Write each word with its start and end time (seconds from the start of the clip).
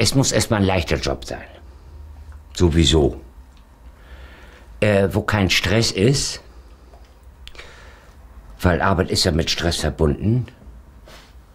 es 0.00 0.14
muss 0.14 0.32
erstmal 0.32 0.60
ein 0.60 0.66
leichter 0.66 0.96
Job 0.96 1.26
sein. 1.26 1.44
Sowieso. 2.54 3.20
Äh, 4.80 5.08
wo 5.12 5.20
kein 5.20 5.50
Stress 5.50 5.92
ist, 5.92 6.40
weil 8.62 8.80
Arbeit 8.80 9.10
ist 9.10 9.24
ja 9.24 9.32
mit 9.32 9.50
Stress 9.50 9.76
verbunden. 9.76 10.46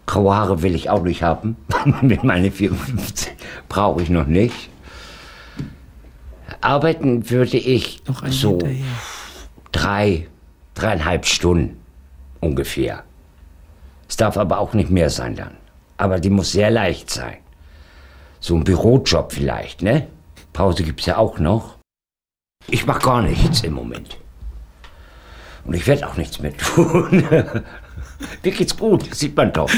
Graue 0.05 0.35
Haare 0.35 0.61
will 0.61 0.75
ich 0.75 0.91
auch 0.91 1.01
nicht 1.01 1.23
haben. 1.23 1.57
mit 2.03 2.23
meinen 2.23 2.51
54 2.51 3.33
brauche 3.67 4.03
ich 4.03 4.11
noch 4.11 4.27
nicht. 4.27 4.69
Arbeiten 6.61 7.27
würde 7.31 7.57
ich 7.57 8.03
so 8.29 8.51
hinterher. 8.51 8.85
drei, 9.71 10.27
dreieinhalb 10.75 11.25
Stunden 11.25 11.81
ungefähr. 12.41 13.05
Es 14.07 14.17
darf 14.17 14.37
aber 14.37 14.59
auch 14.59 14.75
nicht 14.75 14.91
mehr 14.91 15.09
sein 15.09 15.35
dann. 15.35 15.57
Aber 15.97 16.19
die 16.19 16.29
muss 16.29 16.51
sehr 16.51 16.69
leicht 16.69 17.09
sein. 17.09 17.37
So 18.45 18.55
ein 18.55 18.63
Bürojob 18.63 19.31
vielleicht, 19.33 19.81
ne? 19.81 20.07
Pause 20.53 20.83
gibt's 20.83 21.07
ja 21.07 21.17
auch 21.17 21.39
noch. 21.39 21.79
Ich 22.67 22.85
mach 22.85 22.99
gar 23.01 23.23
nichts 23.23 23.61
im 23.61 23.73
Moment. 23.73 24.19
Und 25.63 25.73
ich 25.73 25.87
werde 25.87 26.07
auch 26.07 26.15
nichts 26.15 26.37
mehr 26.39 26.55
tun. 26.55 27.23
Mir 28.43 28.51
geht's 28.51 28.77
gut, 28.77 29.09
das 29.09 29.17
sieht 29.17 29.35
man 29.35 29.51
doch. 29.51 29.71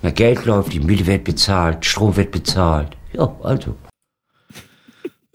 Na, 0.00 0.08
Geld 0.08 0.46
läuft, 0.46 0.72
die 0.72 0.80
Miete 0.80 1.06
wird 1.06 1.24
bezahlt, 1.24 1.84
Strom 1.84 2.16
wird 2.16 2.30
bezahlt. 2.30 2.96
Ja, 3.12 3.30
also. 3.42 3.76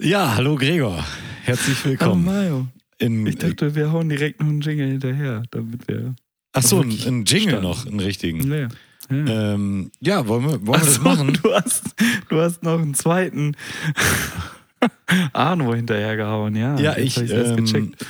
Ja, 0.02 0.34
hallo 0.36 0.56
Gregor. 0.56 1.06
Herzlich 1.44 1.78
Hallo 1.84 1.92
willkommen. 1.92 2.26
Mario. 2.26 2.68
in, 2.98 3.28
Ich 3.28 3.38
dachte, 3.38 3.76
wir 3.76 3.92
hauen 3.92 4.10
direkt 4.10 4.40
noch 4.40 4.50
einen 4.50 4.62
Jingle 4.62 4.88
hinterher, 4.88 5.44
damit 5.52 5.88
wir. 5.88 6.16
ach 6.54 6.64
so, 6.64 6.78
ein, 6.78 6.86
wirklich 6.90 7.06
ein 7.06 7.24
Jingle 7.26 7.50
starten. 7.50 7.68
noch, 7.68 7.86
einen 7.86 8.00
richtigen. 8.00 8.52
Ja, 8.52 8.58
ja. 8.62 8.68
Ähm, 9.10 9.92
ja, 10.00 10.28
wollen 10.28 10.44
wir, 10.44 10.68
wollen 10.68 10.82
wir 10.82 10.86
das 10.86 10.96
so, 10.96 11.02
machen? 11.02 11.38
Du 11.44 11.54
hast, 11.54 11.96
du 12.30 12.40
hast 12.40 12.64
noch 12.64 12.80
einen 12.80 12.94
zweiten 12.94 13.56
Arno 15.34 15.74
hinterhergehauen, 15.74 16.56
ja. 16.56 16.78
Ja, 16.80 16.98
Jetzt 16.98 17.18
ich, 17.18 17.32
ähm, 17.32 17.66
gecheckt. 17.66 18.06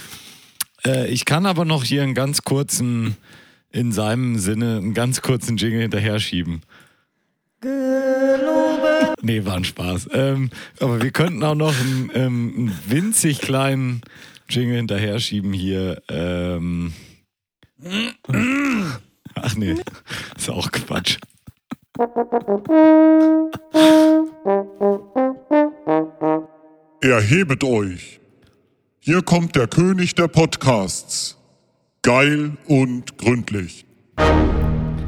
Äh, 0.85 1.07
ich 1.07 1.25
kann 1.25 1.45
aber 1.45 1.65
noch 1.65 1.83
hier 1.83 2.03
einen 2.03 2.13
ganz 2.13 2.43
kurzen, 2.43 3.15
in 3.71 3.91
seinem 3.91 4.37
Sinne, 4.37 4.77
einen 4.77 4.93
ganz 4.93 5.21
kurzen 5.21 5.57
Jingle 5.57 5.81
hinterher 5.81 6.19
schieben. 6.19 6.61
Nee, 9.21 9.45
war 9.45 9.57
ein 9.57 9.65
Spaß. 9.65 10.09
Ähm, 10.13 10.49
aber 10.79 11.01
wir 11.01 11.11
könnten 11.11 11.43
auch 11.43 11.55
noch 11.55 11.77
einen, 11.77 12.11
ähm, 12.13 12.53
einen 12.57 12.79
winzig 12.87 13.39
kleinen 13.39 14.01
Jingle 14.49 14.77
hinterher 14.77 15.19
schieben 15.19 15.53
hier. 15.53 16.01
Ähm, 16.09 16.93
ach 19.43 19.55
nee, 19.55 19.75
ist 20.37 20.49
auch 20.49 20.71
Quatsch. 20.71 21.17
Erhebet 27.01 27.63
euch. 27.63 28.19
Hier 28.99 29.21
kommt 29.21 29.55
der 29.55 29.67
König 29.67 30.15
der 30.15 30.27
Podcasts. 30.27 31.37
Geil 32.01 32.51
und 32.67 33.17
gründlich. 33.17 33.85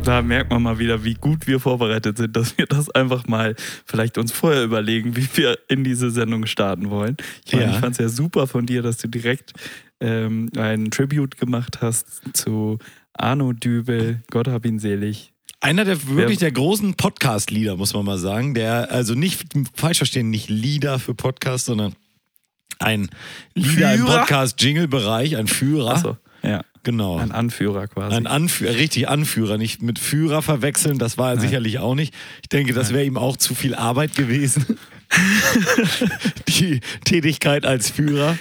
Da 0.03 0.21
merkt 0.23 0.49
man 0.49 0.63
mal 0.63 0.79
wieder, 0.79 1.03
wie 1.03 1.13
gut 1.13 1.45
wir 1.45 1.59
vorbereitet 1.59 2.17
sind, 2.17 2.35
dass 2.35 2.57
wir 2.57 2.65
das 2.65 2.89
einfach 2.89 3.27
mal 3.27 3.55
vielleicht 3.85 4.17
uns 4.17 4.31
vorher 4.31 4.63
überlegen, 4.63 5.15
wie 5.15 5.27
wir 5.35 5.59
in 5.67 5.83
diese 5.83 6.09
Sendung 6.09 6.45
starten 6.47 6.89
wollen. 6.89 7.17
Ich, 7.45 7.52
Ja. 7.52 7.69
ich 7.69 7.77
fand 7.77 7.91
es 7.93 7.97
ja 7.99 8.09
super 8.09 8.47
von 8.47 8.65
dir, 8.65 8.81
dass 8.81 8.97
du 8.97 9.07
direkt 9.07 9.53
ähm, 9.99 10.49
einen 10.57 10.89
Tribute 10.89 11.37
gemacht 11.37 11.81
hast 11.81 12.21
zu 12.33 12.79
Arno 13.22 13.53
Dübel, 13.53 14.23
Gott 14.31 14.47
hab 14.47 14.66
ihn 14.66 14.80
selig. 14.80 15.31
Einer 15.59 15.86
der 15.86 16.08
wirklich 16.08 16.39
der 16.39 16.52
großen 16.52 16.95
Podcast-Leader, 16.95 17.77
muss 17.77 17.94
man 17.94 18.03
mal 18.03 18.17
sagen. 18.17 18.55
Der, 18.55 18.91
also 18.91 19.14
nicht 19.14 19.45
falsch 19.75 19.97
verstehen, 19.97 20.31
nicht 20.31 20.50
Leader 20.50 20.97
für 20.97 21.14
Podcast, 21.14 21.66
sondern 21.66 21.94
ein 22.80 23.09
Leader 23.53 23.94
im 23.94 23.99
Führer? 23.99 24.19
Podcast-Jingle-Bereich, 24.19 25.38
ein 25.38 25.47
Führer. 25.47 25.94
Achso, 25.94 26.17
ja. 26.42 26.61
Genau. 26.83 27.17
Ein 27.17 27.32
Anführer 27.32 27.87
quasi. 27.87 28.15
Ein 28.15 28.26
Anführer, 28.26 28.73
richtig 28.73 29.08
Anführer, 29.08 29.59
nicht 29.59 29.83
mit 29.83 29.99
Führer 29.99 30.42
verwechseln, 30.42 30.98
das 30.98 31.20
war 31.20 31.33
er 31.33 31.39
sicherlich 31.39 31.77
auch 31.77 31.93
nicht. 31.93 32.15
Ich 32.42 32.49
denke, 32.49 32.73
das 32.73 32.92
wäre 32.92 33.05
ihm 33.05 33.17
auch 33.17 33.38
zu 33.38 33.53
viel 33.53 33.76
Arbeit 33.76 34.15
gewesen. 34.15 34.80
Die 36.48 36.80
Tätigkeit 37.04 37.66
als 37.66 37.89
Führer, 37.89 38.38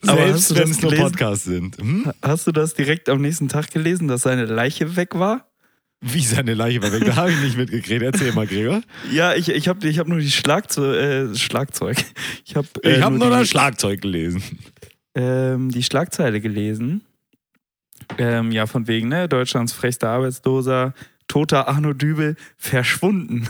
selbst 0.00 0.54
wenn 0.56 0.70
es 0.70 0.80
nur? 0.80 0.94
Podcasts 0.94 1.44
sind. 1.44 1.76
Hm? 1.78 2.12
Hast 2.22 2.46
du 2.46 2.52
das 2.52 2.74
direkt 2.74 3.08
am 3.08 3.20
nächsten 3.20 3.48
Tag 3.48 3.70
gelesen, 3.70 4.08
dass 4.08 4.22
seine 4.22 4.46
Leiche 4.46 4.96
weg 4.96 5.14
war? 5.14 5.50
Wie 6.00 6.24
seine 6.24 6.52
Leiche 6.52 6.82
war 6.82 6.92
weg, 6.92 7.04
da 7.06 7.16
habe 7.16 7.32
ich 7.32 7.40
nicht 7.40 7.56
mitgekriegt. 7.56 8.02
Erzähl 8.02 8.32
mal, 8.32 8.46
Gregor. 8.46 8.82
Ja, 9.10 9.34
ich, 9.34 9.48
ich 9.48 9.68
habe 9.68 9.88
ich 9.88 9.98
hab 9.98 10.06
nur 10.06 10.18
die 10.18 10.30
Schlagzeug. 10.30 10.96
Äh, 10.96 11.34
Schlagzeug. 11.34 11.96
Ich 12.44 12.56
habe 12.56 12.68
äh, 12.82 12.96
Ich 12.96 13.02
habe 13.02 13.16
nur 13.16 13.30
die, 13.30 13.36
das 13.36 13.48
Schlagzeug 13.48 14.02
gelesen. 14.02 14.42
ähm, 15.14 15.70
die 15.70 15.82
Schlagzeile 15.82 16.42
gelesen. 16.42 17.02
Ähm, 18.18 18.52
ja, 18.52 18.66
von 18.66 18.86
wegen, 18.86 19.08
ne? 19.08 19.28
Deutschlands 19.28 19.72
frechster 19.72 20.10
Arbeitsloser, 20.10 20.92
toter 21.26 21.68
Arno 21.68 21.94
Dübel, 21.94 22.36
verschwunden. 22.58 23.48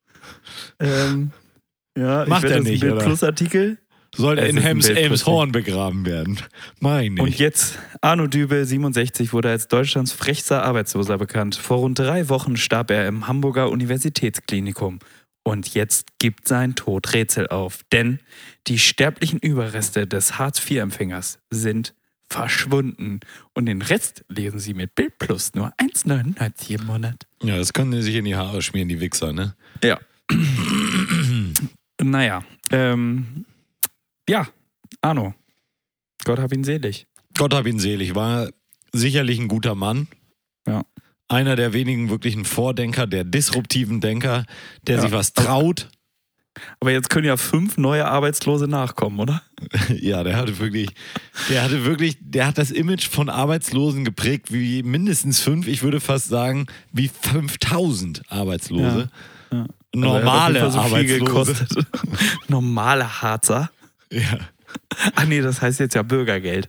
ähm, 0.80 1.30
ja, 1.96 2.24
Macht 2.26 2.44
ich 2.44 2.50
er 2.50 2.60
nicht, 2.60 2.80
Bild 2.80 2.94
oder? 2.94 3.04
Plus 3.04 3.22
Artikel. 3.22 3.78
Soll 4.14 4.38
Es 4.38 4.48
in 4.48 4.56
ein 4.56 4.62
Hems, 4.62 4.88
Elmshorn 4.88 5.52
begraben 5.52 6.06
werden. 6.06 6.38
Meine 6.80 7.20
Und 7.20 7.28
ich. 7.28 7.38
jetzt, 7.38 7.78
Arno 8.00 8.26
Dübel, 8.26 8.64
67, 8.64 9.32
wurde 9.32 9.50
als 9.50 9.68
Deutschlands 9.68 10.12
frechster 10.12 10.62
Arbeitsloser 10.62 11.18
bekannt. 11.18 11.56
Vor 11.56 11.78
rund 11.78 11.98
drei 11.98 12.28
Wochen 12.30 12.56
starb 12.56 12.90
er 12.90 13.08
im 13.08 13.26
Hamburger 13.26 13.68
Universitätsklinikum. 13.70 15.00
Und 15.42 15.74
jetzt 15.74 16.18
gibt 16.18 16.48
sein 16.48 16.74
Tod 16.76 17.12
Rätsel 17.12 17.48
auf. 17.48 17.80
Denn 17.92 18.20
die 18.68 18.78
sterblichen 18.78 19.38
Überreste 19.38 20.06
des 20.06 20.38
Hartz-IV-Empfängers 20.38 21.38
sind 21.50 21.94
verschwunden. 22.28 23.20
Und 23.54 23.66
den 23.66 23.82
Rest 23.82 24.24
lesen 24.28 24.58
Sie 24.58 24.74
mit 24.74 24.94
Bild 24.94 25.18
Plus 25.18 25.54
nur 25.54 25.72
1,99 25.76 26.80
im 26.80 26.86
Monat. 26.86 27.26
Ja, 27.42 27.58
das 27.58 27.72
können 27.72 27.92
die 27.92 28.02
sich 28.02 28.14
in 28.16 28.24
die 28.24 28.34
Haare 28.34 28.62
schmieren, 28.62 28.88
die 28.88 29.00
Wichser, 29.00 29.32
ne? 29.32 29.54
Ja. 29.84 30.00
Naja, 32.02 32.42
ähm, 32.70 33.44
ja, 34.28 34.46
Arno. 35.00 35.34
Gott 36.24 36.38
hab 36.38 36.52
ihn 36.52 36.64
selig. 36.64 37.06
Gott 37.38 37.54
hab 37.54 37.66
ihn 37.66 37.78
selig, 37.78 38.14
war 38.14 38.48
sicherlich 38.92 39.38
ein 39.38 39.48
guter 39.48 39.74
Mann. 39.74 40.08
Ja. 40.66 40.82
Einer 41.28 41.56
der 41.56 41.72
wenigen 41.72 42.08
wirklichen 42.10 42.44
Vordenker, 42.44 43.06
der 43.06 43.24
disruptiven 43.24 44.00
Denker, 44.00 44.44
der 44.86 44.96
Ja. 44.96 45.02
sich 45.02 45.12
was 45.12 45.32
traut. 45.32 45.88
Aber 46.80 46.90
jetzt 46.90 47.10
können 47.10 47.26
ja 47.26 47.36
fünf 47.36 47.76
neue 47.76 48.06
Arbeitslose 48.06 48.66
nachkommen, 48.66 49.20
oder? 49.20 49.42
Ja, 50.00 50.24
der 50.24 50.36
hatte 50.36 50.58
wirklich, 50.58 50.88
der 51.50 51.62
hatte 51.62 51.84
wirklich, 51.84 52.16
der 52.20 52.46
hat 52.46 52.56
das 52.58 52.70
Image 52.70 53.06
von 53.08 53.28
Arbeitslosen 53.28 54.04
geprägt 54.04 54.52
wie 54.52 54.82
mindestens 54.82 55.40
fünf, 55.40 55.66
ich 55.68 55.82
würde 55.82 56.00
fast 56.00 56.28
sagen, 56.28 56.66
wie 56.92 57.08
5000 57.08 58.22
Arbeitslose. 58.30 59.10
Ja, 59.52 59.58
ja. 59.58 59.66
Normale 59.94 60.62
Also 60.62 60.80
jeden 60.96 61.26
Fall 61.26 61.40
Arbeitslose. 61.40 61.84
Normale 62.48 63.22
Harzer. 63.22 63.70
Ja. 64.10 64.38
Ah 65.14 65.24
nee, 65.24 65.40
das 65.40 65.62
heißt 65.62 65.80
jetzt 65.80 65.94
ja 65.94 66.02
Bürgergeld. 66.02 66.68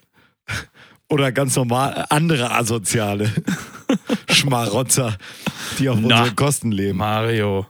Oder 1.09 1.31
ganz 1.31 1.55
normal 1.55 2.05
andere 2.09 2.51
Asoziale. 2.51 3.31
Schmarotzer, 4.29 5.17
die 5.79 5.89
auf 5.89 5.99
Na. 6.01 6.19
unsere 6.19 6.35
Kosten 6.35 6.71
leben. 6.71 6.97
Mario. 6.97 7.67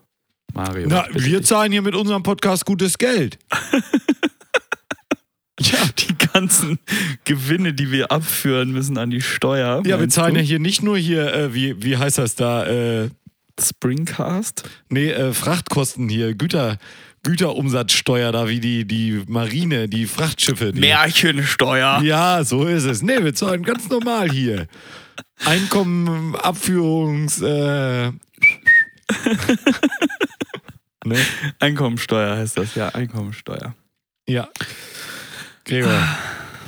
Mario. 0.53 0.87
Na, 0.87 1.05
wir 1.13 1.43
zahlen 1.43 1.71
hier 1.71 1.81
mit 1.83 1.93
unserem 1.93 2.23
Podcast 2.23 2.65
gutes 2.65 2.97
Geld. 2.97 3.37
ja, 5.59 5.77
die 5.99 6.17
ganzen 6.33 6.79
Gewinne, 7.25 7.73
die 7.73 7.91
wir 7.91 8.11
abführen 8.11 8.71
müssen 8.71 8.97
an 8.97 9.11
die 9.11 9.21
Steuer. 9.21 9.83
Ja, 9.85 9.99
wir 9.99 10.09
zahlen 10.09 10.33
du? 10.33 10.39
ja 10.39 10.45
hier 10.45 10.59
nicht 10.59 10.81
nur 10.81 10.97
hier, 10.97 11.31
äh, 11.33 11.53
wie, 11.53 11.83
wie 11.83 11.97
heißt 11.97 12.17
das 12.17 12.33
da, 12.35 12.65
äh, 12.65 13.09
Springcast. 13.59 14.69
nee, 14.89 15.09
äh, 15.09 15.33
Frachtkosten 15.33 16.09
hier, 16.09 16.35
Güter, 16.35 16.77
Güterumsatzsteuer 17.23 18.31
da, 18.31 18.47
wie 18.47 18.59
die, 18.59 18.85
die 18.85 19.23
Marine, 19.27 19.89
die 19.89 20.05
Frachtschiffe. 20.05 20.71
Die, 20.71 20.79
Märchensteuer. 20.79 22.01
Ja, 22.01 22.43
so 22.43 22.65
ist 22.65 22.85
es. 22.85 23.01
Nee, 23.01 23.23
wir 23.23 23.33
zahlen 23.33 23.63
ganz 23.63 23.89
normal 23.89 24.29
hier. 24.29 24.67
Einkommen, 25.45 26.35
Abführungs, 26.35 27.41
äh, 27.41 28.11
ne? 31.05 31.17
Einkommensteuer 31.59 32.37
heißt 32.37 32.57
das, 32.57 32.75
ja, 32.75 32.89
Einkommensteuer. 32.89 33.75
Ja. 34.27 34.49
Gregor. 35.65 35.91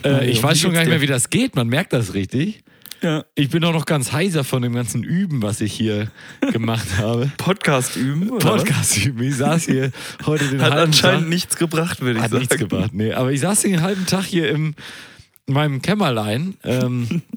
Äh, 0.03 0.11
Mario, 0.11 0.29
ich 0.31 0.41
weiß 0.41 0.59
schon 0.59 0.73
gar 0.73 0.81
nicht 0.81 0.89
mehr, 0.89 1.01
wie 1.01 1.07
das 1.07 1.29
geht. 1.29 1.55
Man 1.55 1.67
merkt 1.67 1.93
das 1.93 2.13
richtig. 2.13 2.63
Ja. 3.01 3.23
Ich 3.35 3.49
bin 3.49 3.63
auch 3.63 3.71
noch 3.73 3.85
ganz 3.85 4.11
heiser 4.11 4.43
von 4.43 4.61
dem 4.61 4.73
ganzen 4.73 5.03
Üben, 5.03 5.41
was 5.41 5.61
ich 5.61 5.73
hier 5.73 6.11
gemacht 6.51 6.87
habe. 6.97 7.31
Podcast 7.37 7.95
üben, 7.95 8.29
oder? 8.29 8.45
Podcast 8.57 8.97
üben. 9.05 9.23
Ich 9.23 9.37
saß 9.37 9.65
hier 9.65 9.91
heute 10.25 10.45
den 10.47 10.61
Hat 10.61 10.71
halben 10.71 10.85
anscheinend 10.87 11.21
Tag. 11.21 11.29
nichts 11.29 11.57
gebracht, 11.57 12.01
würde 12.01 12.17
ich 12.19 12.23
Hat 12.23 12.31
sagen. 12.31 12.41
nichts 12.41 12.57
gebracht. 12.57 12.91
Nee, 12.93 13.13
aber 13.13 13.31
ich 13.31 13.39
saß 13.41 13.61
den 13.61 13.81
halben 13.81 14.05
Tag 14.05 14.25
hier 14.25 14.49
im, 14.49 14.75
in 15.47 15.53
meinem 15.53 15.81
Kämmerlein. 15.81 16.55
Ähm, 16.63 17.21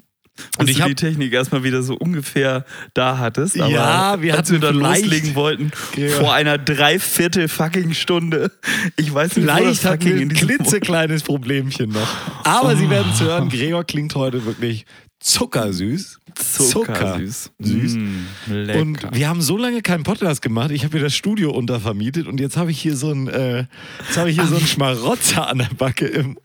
Und 0.57 0.67
ich 0.67 0.79
du 0.79 0.85
die 0.87 0.95
Technik 0.95 1.31
erstmal 1.31 1.63
wieder 1.63 1.83
so 1.83 1.93
ungefähr 1.93 2.65
da 2.95 3.19
hattest. 3.19 3.59
Aber 3.61 3.69
Ja, 3.69 4.19
wir 4.21 4.35
als 4.35 4.49
wir 4.49 4.57
hatten 4.57 4.61
dann 4.61 4.75
loslegen 4.77 5.35
wollten, 5.35 5.71
Ja. 5.95 6.09
vor 6.09 6.33
einer 6.33 6.57
Dreiviertel 6.57 7.47
fucking 7.47 7.93
Stunde. 7.93 8.51
Ich 8.97 9.13
weiß 9.13 9.35
nicht, 9.37 9.47
Vielleicht 9.47 9.85
hatten 9.85 10.05
wir 10.05 10.15
ein 10.15 10.29
klitzekleines 10.29 11.21
Problemchen 11.21 11.91
noch. 11.91 12.07
Aber 12.45 12.75
Sie 12.75 12.89
werden 12.89 13.11
es 13.13 13.21
hören, 13.21 13.47
Gregor 13.49 13.83
klingt 13.83 14.15
heute 14.15 14.43
wirklich 14.45 14.85
zuckersüß. 15.23 16.19
Zuckersüß. 16.35 17.51
Süß. 17.59 17.95
Mm. 17.95 18.69
Und 18.75 19.15
wir 19.15 19.29
haben 19.29 19.41
so 19.41 19.57
lange 19.57 19.81
keinen 19.81 20.03
Podcast 20.03 20.41
gemacht. 20.41 20.71
Ich 20.71 20.83
habe 20.83 20.97
hier 20.97 21.05
das 21.05 21.15
Studio 21.15 21.51
untervermietet 21.51 22.27
und 22.27 22.39
jetzt 22.39 22.57
habe 22.57 22.71
ich 22.71 22.81
hier 22.81 22.97
so 22.97 23.11
ein, 23.11 23.27
äh, 23.29 23.65
jetzt 24.05 24.17
habe 24.17 24.29
ich 24.29 24.35
hier 24.35 24.47
so 24.47 24.57
einen 24.57 24.67
Schmarotzer 24.67 25.47
an 25.47 25.59
der 25.59 25.69
Backe 25.77 26.07
im, 26.07 26.37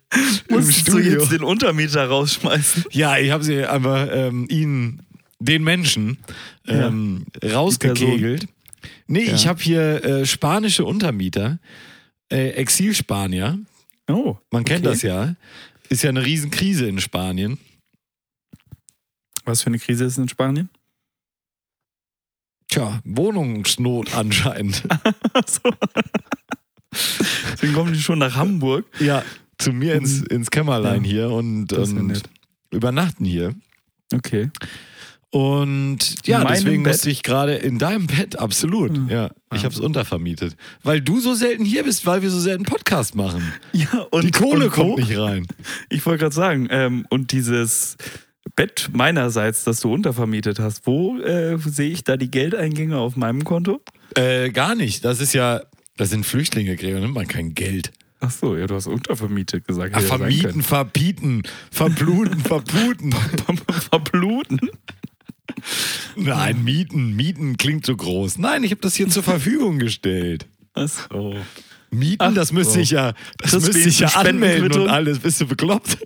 im 0.49 0.57
Musstest 0.57 0.89
du 0.89 0.93
Studio. 0.93 1.21
jetzt 1.21 1.33
den 1.33 1.43
Untermieter 1.43 2.07
rausschmeißen? 2.07 2.85
Ja, 2.93 3.19
ich 3.19 3.33
habe 3.33 3.43
sie 3.43 3.65
einfach 3.65 4.09
ähm, 4.13 4.47
ihnen, 4.49 5.03
den 5.41 5.65
Menschen, 5.65 6.19
ähm, 6.67 7.25
rausgekegelt. 7.45 8.47
Nee, 9.07 9.25
Ja. 9.27 9.35
ich 9.35 9.49
habe 9.49 9.61
hier 9.61 10.05
äh, 10.05 10.27
spanische 10.27 10.85
Untermieter, 10.85 11.59
äh, 12.31 12.51
Exilspanier. 12.51 13.59
Oh. 14.09 14.37
Man 14.51 14.65
kennt 14.65 14.87
okay. 14.87 14.95
das 14.95 15.03
ja. 15.03 15.35
Ist 15.89 16.03
ja 16.03 16.11
eine 16.11 16.25
Riesenkrise 16.25 16.87
in 16.87 17.01
Spanien. 17.01 17.59
Was 19.49 19.63
für 19.63 19.69
eine 19.69 19.79
Krise 19.79 20.05
ist 20.05 20.19
in 20.19 20.29
Spanien? 20.29 20.69
Tja, 22.69 23.01
Wohnungsnot 23.05 24.15
anscheinend. 24.15 24.83
so. 25.47 25.71
Deswegen 27.53 27.73
kommen 27.73 27.95
die 27.95 27.99
schon 28.01 28.19
nach 28.19 28.37
Hamburg. 28.37 28.85
ja, 29.01 29.25
zu 29.57 29.73
mir 29.73 29.95
ins, 29.95 30.21
ins 30.23 30.51
Kämmerlein 30.51 31.03
Ja, 31.05 31.11
hier 31.11 31.31
und, 31.31 31.73
und 31.73 32.07
nett. 32.09 32.25
übernachten 32.71 33.25
hier. 33.25 33.55
Okay. 34.13 34.51
Und 35.31 36.27
ja, 36.27 36.45
deswegen 36.45 36.83
Bett? 36.83 36.93
musste 36.95 37.11
ich 37.11 37.23
gerade 37.23 37.55
in 37.55 37.79
deinem 37.79 38.07
Bett, 38.07 38.39
absolut. 38.39 38.95
Hm. 38.97 39.09
Ja, 39.09 39.31
ich 39.55 39.65
habe 39.65 39.75
es 39.75 39.81
untervermietet. 39.81 40.57
Weil 40.83 41.01
du 41.01 41.21
so 41.21 41.33
selten 41.35 41.65
hier 41.65 41.85
bist, 41.85 42.05
weil 42.05 42.21
wir 42.21 42.31
so 42.31 42.39
selten 42.41 42.65
Podcast 42.65 43.15
machen. 43.15 43.51
Ja, 43.73 44.07
und 44.11 44.25
Die 44.25 44.31
Kohle 44.31 44.67
und 44.67 44.73
kommt 44.73 44.99
nicht 44.99 45.17
rein. 45.19 45.47
Ich 45.89 46.05
wollte 46.05 46.21
gerade 46.21 46.35
sagen, 46.35 46.69
ähm, 46.71 47.07
und 47.11 47.33
dieses 47.33 47.97
Bett 48.57 48.91
meinerseits, 48.93 49.65
das 49.65 49.81
du 49.81 49.93
untervermietet 49.93 50.59
hast, 50.59 50.87
wo 50.87 51.19
äh, 51.19 51.59
sehe 51.59 51.91
ich 51.91 52.05
da 52.05 52.17
die 52.17 52.31
Geldeingänge 52.31 52.99
auf 52.99 53.17
meinem 53.17 53.45
Konto? 53.45 53.81
Äh, 54.15 54.51
gar 54.51 54.75
nicht. 54.75 55.05
Das 55.05 55.21
ist 55.21 55.33
ja, 55.33 55.63
das 55.97 56.11
sind 56.11 56.25
Flüchtlinge, 56.25 56.77
Gregor, 56.77 57.01
nimmt 57.01 57.15
man 57.15 57.27
kein 57.27 57.55
Geld. 57.55 57.93
Ach 58.21 58.31
so, 58.31 58.57
ja, 58.57 58.67
du 58.67 58.75
hast 58.75 58.89
untervermietet 58.89 59.67
gesagt. 59.67 59.95
Ach, 59.97 60.01
vermieten, 60.01 60.63
verbieten, 60.63 61.43
verbluten, 61.71 62.41
verputen. 62.41 63.11
können. 63.11 63.59
Verbluten? 63.91 64.61
Nein, 66.17 66.65
mieten, 66.65 67.15
mieten 67.15 67.57
klingt 67.57 67.87
so 67.87 67.97
groß. 67.97 68.39
Nein, 68.39 68.65
ich 68.65 68.73
habe 68.73 68.81
das 68.81 68.97
hier 68.97 69.09
zur 69.09 69.23
Verfügung 69.23 69.79
gestellt. 69.79 70.47
Ach 70.75 70.89
so. 70.89 71.37
Mieten, 71.91 72.19
Ach 72.21 72.35
das 72.35 72.53
müsste 72.53 72.75
so. 72.75 72.81
ich 72.81 72.91
ja, 72.91 73.15
das 73.39 73.53
Das 73.53 73.67
müsste 73.67 73.89
ich 73.89 74.01
ja 74.01 74.09
anmelden 74.09 74.73
und 74.81 74.89
alles. 74.89 75.21
Bist 75.21 75.41
du 75.41 75.47
bekloppt? 75.47 75.99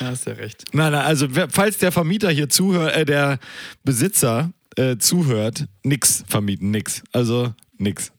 Ja, 0.00 0.06
hast 0.08 0.26
ja 0.26 0.32
recht. 0.34 0.64
Nein, 0.72 0.92
nein, 0.92 1.04
also 1.04 1.26
falls 1.50 1.78
der 1.78 1.92
Vermieter 1.92 2.30
hier 2.30 2.48
zuhört, 2.48 2.94
äh, 2.96 3.04
der 3.04 3.38
Besitzer 3.84 4.52
äh, 4.76 4.96
zuhört, 4.98 5.66
nix 5.82 6.24
vermieten, 6.28 6.70
nix. 6.70 7.02
Also 7.12 7.54
nix. 7.78 8.12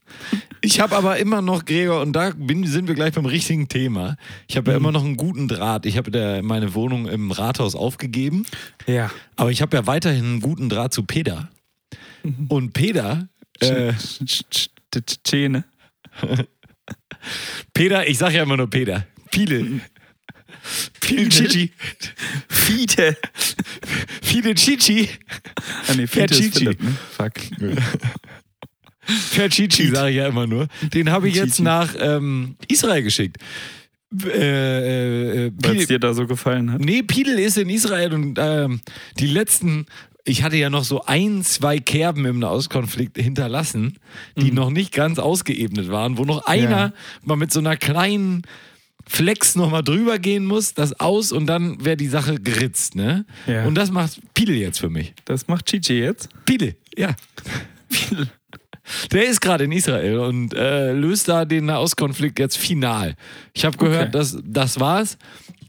Ich 0.60 0.78
habe 0.80 0.94
aber 0.96 1.16
immer 1.18 1.42
noch, 1.42 1.64
Gregor, 1.64 2.00
und 2.02 2.12
da 2.12 2.30
bin, 2.36 2.66
sind 2.66 2.86
wir 2.86 2.94
gleich 2.94 3.14
beim 3.14 3.26
richtigen 3.26 3.68
Thema. 3.68 4.16
Ich 4.46 4.56
habe 4.56 4.70
ja 4.70 4.76
immer 4.76 4.92
noch 4.92 5.04
einen 5.04 5.16
guten 5.16 5.48
Draht. 5.48 5.86
Ich 5.86 5.96
habe 5.96 6.10
der- 6.10 6.42
meine 6.42 6.74
Wohnung 6.74 7.08
im 7.08 7.30
Rathaus 7.32 7.74
aufgegeben, 7.74 8.46
Ja. 8.86 9.10
aber 9.36 9.50
ich 9.50 9.60
habe 9.62 9.76
ja 9.76 9.86
weiterhin 9.86 10.24
einen 10.24 10.40
guten 10.40 10.68
Draht 10.68 10.94
zu 10.94 11.02
Peter. 11.02 11.48
Und 12.48 12.72
Peter, 12.72 13.28
äh, 13.60 13.92
Tschene. 15.24 15.64
Peter, 17.72 18.06
ich 18.08 18.18
sage 18.18 18.36
ja 18.36 18.42
immer 18.42 18.56
nur 18.56 18.68
Peter. 18.70 19.06
Viele. 19.30 19.80
Viele 21.00 21.28
Chichi. 21.28 21.70
Fiete. 22.48 23.16
Viele 24.22 24.54
Chichi. 24.54 25.08
Ah, 25.88 25.94
nee, 25.96 26.04
ist 26.04 26.12
Chichi. 26.12 26.50
Philipp, 26.50 26.82
ne? 26.82 26.96
Fuck. 27.16 27.32
Ferchichi 29.06 29.88
sage 29.88 30.10
ich 30.10 30.16
ja 30.16 30.28
immer 30.28 30.46
nur. 30.46 30.66
Den 30.94 31.10
habe 31.10 31.28
ich 31.28 31.34
jetzt 31.34 31.60
nach 31.60 31.94
ähm, 31.98 32.56
Israel 32.68 33.02
geschickt. 33.02 33.36
Äh, 34.24 35.46
äh, 35.46 35.52
Weil 35.56 35.76
es 35.78 35.88
dir 35.88 35.98
da 35.98 36.14
so 36.14 36.26
gefallen 36.26 36.72
hat. 36.72 36.80
nee, 36.80 37.02
Pidel 37.02 37.38
ist 37.38 37.58
in 37.58 37.68
Israel 37.68 38.12
und 38.14 38.38
ähm, 38.40 38.80
die 39.18 39.26
letzten, 39.26 39.86
ich 40.24 40.42
hatte 40.44 40.56
ja 40.56 40.70
noch 40.70 40.84
so 40.84 41.02
ein, 41.04 41.42
zwei 41.42 41.78
Kerben 41.80 42.24
im 42.24 42.38
Nahostkonflikt 42.38 43.18
hinterlassen, 43.18 43.98
die 44.38 44.52
noch 44.52 44.70
nicht 44.70 44.92
ganz 44.92 45.18
ausgeebnet 45.18 45.90
waren, 45.90 46.16
wo 46.16 46.24
noch 46.24 46.46
einer 46.46 46.70
Ja. 46.70 46.92
mal 47.24 47.36
mit 47.36 47.52
so 47.52 47.58
einer 47.58 47.76
kleinen 47.76 48.42
Flex 49.06 49.54
nochmal 49.56 49.82
drüber 49.82 50.18
gehen 50.18 50.44
muss, 50.46 50.74
das 50.74 50.98
aus 51.00 51.30
und 51.32 51.46
dann 51.46 51.84
wäre 51.84 51.96
die 51.96 52.08
Sache 52.08 52.40
geritzt, 52.40 52.94
ne? 52.94 53.26
Ja. 53.46 53.64
Und 53.64 53.74
das 53.74 53.90
macht 53.90 54.18
Pidel 54.34 54.56
jetzt 54.56 54.78
für 54.80 54.90
mich. 54.90 55.14
Das 55.24 55.46
macht 55.48 55.66
Chichi 55.66 55.94
jetzt. 56.00 56.28
Pidel, 56.46 56.76
ja. 56.96 57.14
Der 59.12 59.26
ist 59.26 59.40
gerade 59.40 59.64
in 59.64 59.72
Israel 59.72 60.18
und 60.18 60.52
äh, 60.52 60.92
löst 60.92 61.28
da 61.28 61.46
den 61.46 61.64
Nahostkonflikt 61.66 62.38
jetzt 62.38 62.58
final. 62.58 63.14
Ich 63.54 63.64
habe 63.64 63.78
gehört, 63.78 64.08
Okay. 64.08 64.18
dass 64.18 64.36
das 64.44 64.78
war's. 64.78 65.16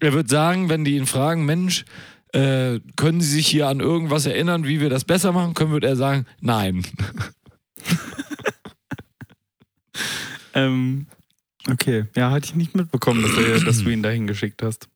Er 0.02 0.12
wird 0.12 0.28
sagen, 0.30 0.68
wenn 0.68 0.84
die 0.84 0.98
ihn 0.98 1.06
fragen, 1.06 1.46
Mensch, 1.46 1.86
äh, 2.34 2.80
können 2.98 3.22
Sie 3.22 3.30
sich 3.32 3.48
hier 3.48 3.68
an 3.70 3.80
irgendwas 3.80 4.26
erinnern, 4.26 4.66
wie 4.66 4.82
wir 4.82 4.90
das 4.90 5.06
besser 5.06 5.32
machen 5.32 5.54
können, 5.54 5.72
wird 5.72 5.86
er 5.86 5.96
sagen, 5.96 6.26
nein. 6.42 6.84
Ähm, 10.54 11.08
okay. 11.70 12.06
Ja, 12.16 12.32
hatte 12.32 12.48
ich 12.48 12.56
nicht 12.56 12.76
mitbekommen, 12.76 13.22
dass, 13.24 13.38
er, 13.38 13.60
dass 13.64 13.84
du 13.84 13.90
ihn 13.90 14.04
dahin 14.04 14.28
geschickt 14.28 14.62
hast. 14.64 14.88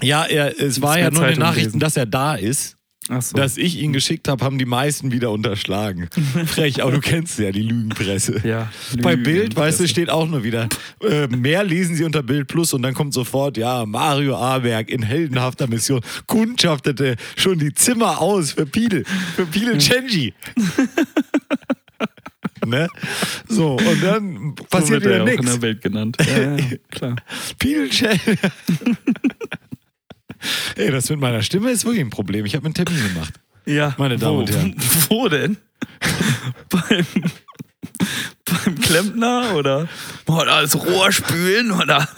Ja, 0.00 0.24
er, 0.24 0.60
es 0.60 0.80
war 0.80 0.98
ja 0.98 1.10
nur 1.10 1.24
in 1.26 1.34
den 1.34 1.40
Nachrichten, 1.40 1.70
lesen. 1.70 1.80
dass 1.80 1.96
er 1.96 2.06
da 2.06 2.34
ist. 2.34 2.76
So. 3.20 3.38
Dass 3.38 3.56
ich 3.56 3.78
ihn 3.78 3.94
geschickt 3.94 4.28
habe, 4.28 4.44
haben 4.44 4.58
die 4.58 4.66
meisten 4.66 5.12
wieder 5.12 5.30
unterschlagen. 5.30 6.10
Frech, 6.46 6.82
aber 6.82 6.92
du 6.92 7.00
kennst 7.00 7.38
ja 7.38 7.50
die 7.50 7.62
Lügenpresse. 7.62 8.42
ja, 8.46 8.70
Bei 9.00 9.16
Bild, 9.16 9.56
weißt 9.56 9.80
du, 9.80 9.88
steht 9.88 10.10
auch 10.10 10.28
nur 10.28 10.44
wieder. 10.44 10.68
Äh, 11.02 11.26
mehr 11.28 11.64
lesen 11.64 11.96
Sie 11.96 12.04
unter 12.04 12.22
Bild 12.22 12.48
Plus 12.48 12.74
und 12.74 12.82
dann 12.82 12.92
kommt 12.92 13.14
sofort, 13.14 13.56
ja, 13.56 13.86
Mario 13.86 14.36
Aberg 14.36 14.90
in 14.90 15.02
heldenhafter 15.02 15.68
Mission 15.68 16.02
kundschaftete 16.26 17.16
schon 17.36 17.58
die 17.58 17.72
Zimmer 17.72 18.20
aus 18.20 18.52
für 18.52 18.66
Pidel, 18.66 19.04
für 19.36 19.46
Pidel 19.46 19.78
Chenji. 19.78 20.34
ne? 22.66 22.88
So, 23.48 23.76
und 23.76 24.02
dann 24.02 24.54
so 24.58 24.64
passiert 24.64 25.02
wird 25.02 25.04
er 25.04 25.10
wieder 25.10 25.16
ja 25.16 25.22
auch 25.22 25.28
in 25.28 25.34
nichts. 25.36 25.52
der 25.52 25.62
Welt 25.62 25.80
genannt. 25.82 26.16
Ja, 26.26 26.56
ja, 26.56 26.64
klar. 26.90 27.16
Pidel 27.58 27.88
Chenji. 27.90 28.18
Ey, 30.76 30.90
das 30.90 31.10
mit 31.10 31.18
meiner 31.18 31.42
Stimme 31.42 31.70
ist 31.70 31.84
wirklich 31.84 32.02
ein 32.04 32.10
Problem. 32.10 32.44
Ich 32.46 32.54
habe 32.54 32.64
einen 32.66 32.74
Termin 32.74 33.02
gemacht. 33.12 33.34
Ja, 33.66 33.94
Meine 33.98 34.16
Damen 34.16 34.36
wo, 34.36 34.40
und 34.40 34.50
Herren. 34.50 34.74
Wo 35.08 35.28
denn? 35.28 35.56
beim, 36.70 37.06
beim 38.44 38.80
Klempner 38.80 39.54
oder, 39.56 39.88
oder 40.26 40.54
als 40.54 40.76
Rohrspülen 40.76 41.72
oder? 41.72 42.08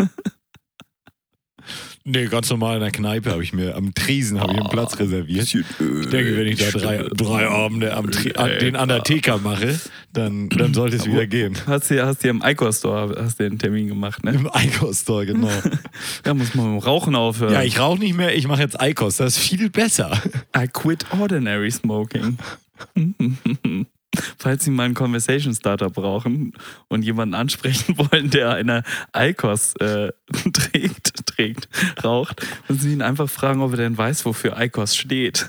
Nee, 2.13 2.27
ganz 2.27 2.51
normal 2.51 2.77
in 2.77 2.81
der 2.81 2.91
Kneipe 2.91 3.31
habe 3.31 3.43
ich 3.45 3.53
mir, 3.53 3.77
am 3.77 3.95
Tresen 3.95 4.41
habe 4.41 4.53
ich 4.53 4.59
einen 4.59 4.69
Platz 4.69 4.99
reserviert. 4.99 5.55
Ich 5.55 5.65
denke, 5.79 6.37
wenn 6.37 6.47
ich 6.49 6.59
da 6.59 6.71
drei, 6.77 7.05
drei 7.15 7.47
Abende 7.47 7.95
am 7.95 8.11
Tri 8.11 8.33
an, 8.35 8.51
den 8.59 8.75
Undertaker 8.75 9.39
mache, 9.39 9.79
dann, 10.13 10.49
dann 10.49 10.75
sollte 10.75 10.97
es 10.97 11.07
wieder 11.07 11.29
gehen. 11.29 11.57
Hast 11.67 11.91
du 11.91 12.05
hast 12.05 12.25
du 12.25 12.29
im 12.29 12.43
Icor 12.45 12.73
Store 12.73 13.15
hast 13.23 13.41
einen 13.41 13.61
Termin 13.61 13.87
gemacht, 13.87 14.25
ne? 14.25 14.33
Im 14.33 14.51
Eikos 14.53 15.03
Store, 15.03 15.25
genau. 15.25 15.51
Da 16.25 16.35
muss 16.35 16.55
man 16.55 16.75
mit 16.75 16.83
dem 16.83 16.85
Rauchen 16.85 17.15
aufhören. 17.15 17.53
Ja, 17.53 17.63
ich 17.63 17.79
rauche 17.79 18.01
nicht 18.01 18.17
mehr, 18.17 18.37
ich 18.37 18.49
mache 18.49 18.63
jetzt 18.63 18.81
Eikos, 18.81 19.19
das 19.19 19.37
ist 19.37 19.43
viel 19.43 19.71
besser. 19.71 20.21
I 20.57 20.67
quit 20.67 21.07
ordinary 21.13 21.71
smoking. 21.71 22.39
Falls 24.39 24.65
Sie 24.65 24.71
mal 24.71 24.85
einen 24.85 24.95
Conversation 24.95 25.55
Starter 25.55 25.89
brauchen 25.91 26.53
und 26.89 27.03
jemanden 27.03 27.35
ansprechen 27.35 27.97
wollen, 27.99 28.31
der 28.31 28.51
eine 28.55 28.83
ICOS 29.17 29.75
äh, 29.77 30.11
trägt, 30.53 31.27
trägt, 31.27 31.69
raucht, 32.03 32.45
müssen 32.69 32.81
Sie 32.83 32.93
ihn 32.93 33.03
einfach 33.03 33.31
fragen, 33.31 33.61
ob 33.63 33.71
er 33.73 33.77
denn 33.79 33.97
weiß, 33.97 34.25
wofür 34.25 34.61
ICOS 34.61 34.97
steht. 34.97 35.49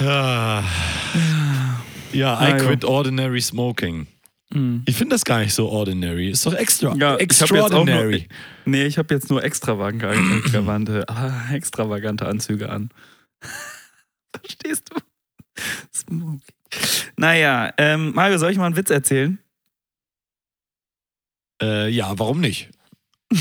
Ja, 0.00 0.62
Ah, 0.62 2.12
I 2.12 2.18
ja. 2.18 2.56
quit 2.58 2.84
ordinary 2.84 3.40
smoking. 3.40 4.06
Ich 4.86 4.96
finde 4.96 5.16
das 5.16 5.24
gar 5.24 5.40
nicht 5.40 5.52
so 5.52 5.68
ordinary. 5.68 6.30
Ist 6.30 6.46
doch 6.46 6.54
extra. 6.54 6.94
Ja, 6.94 7.18
ich 7.18 7.40
hab 7.42 7.50
nur- 7.50 7.58
extraordinary. 7.58 8.28
Nee, 8.66 8.84
ich 8.84 8.98
habe 8.98 9.12
jetzt 9.12 9.28
nur 9.28 9.42
extravagante, 9.42 10.14
extravagante, 10.44 11.08
ah, 11.08 11.52
extravagante 11.52 12.26
Anzüge 12.28 12.68
an. 12.70 12.90
Verstehst 14.32 14.90
du? 14.90 15.00
Smoking. 15.92 16.40
Naja, 17.16 17.72
ähm, 17.78 18.12
Mario, 18.14 18.38
soll 18.38 18.50
ich 18.50 18.58
mal 18.58 18.66
einen 18.66 18.76
Witz 18.76 18.90
erzählen? 18.90 19.38
Äh, 21.62 21.88
ja, 21.90 22.18
warum 22.18 22.40
nicht? 22.40 22.70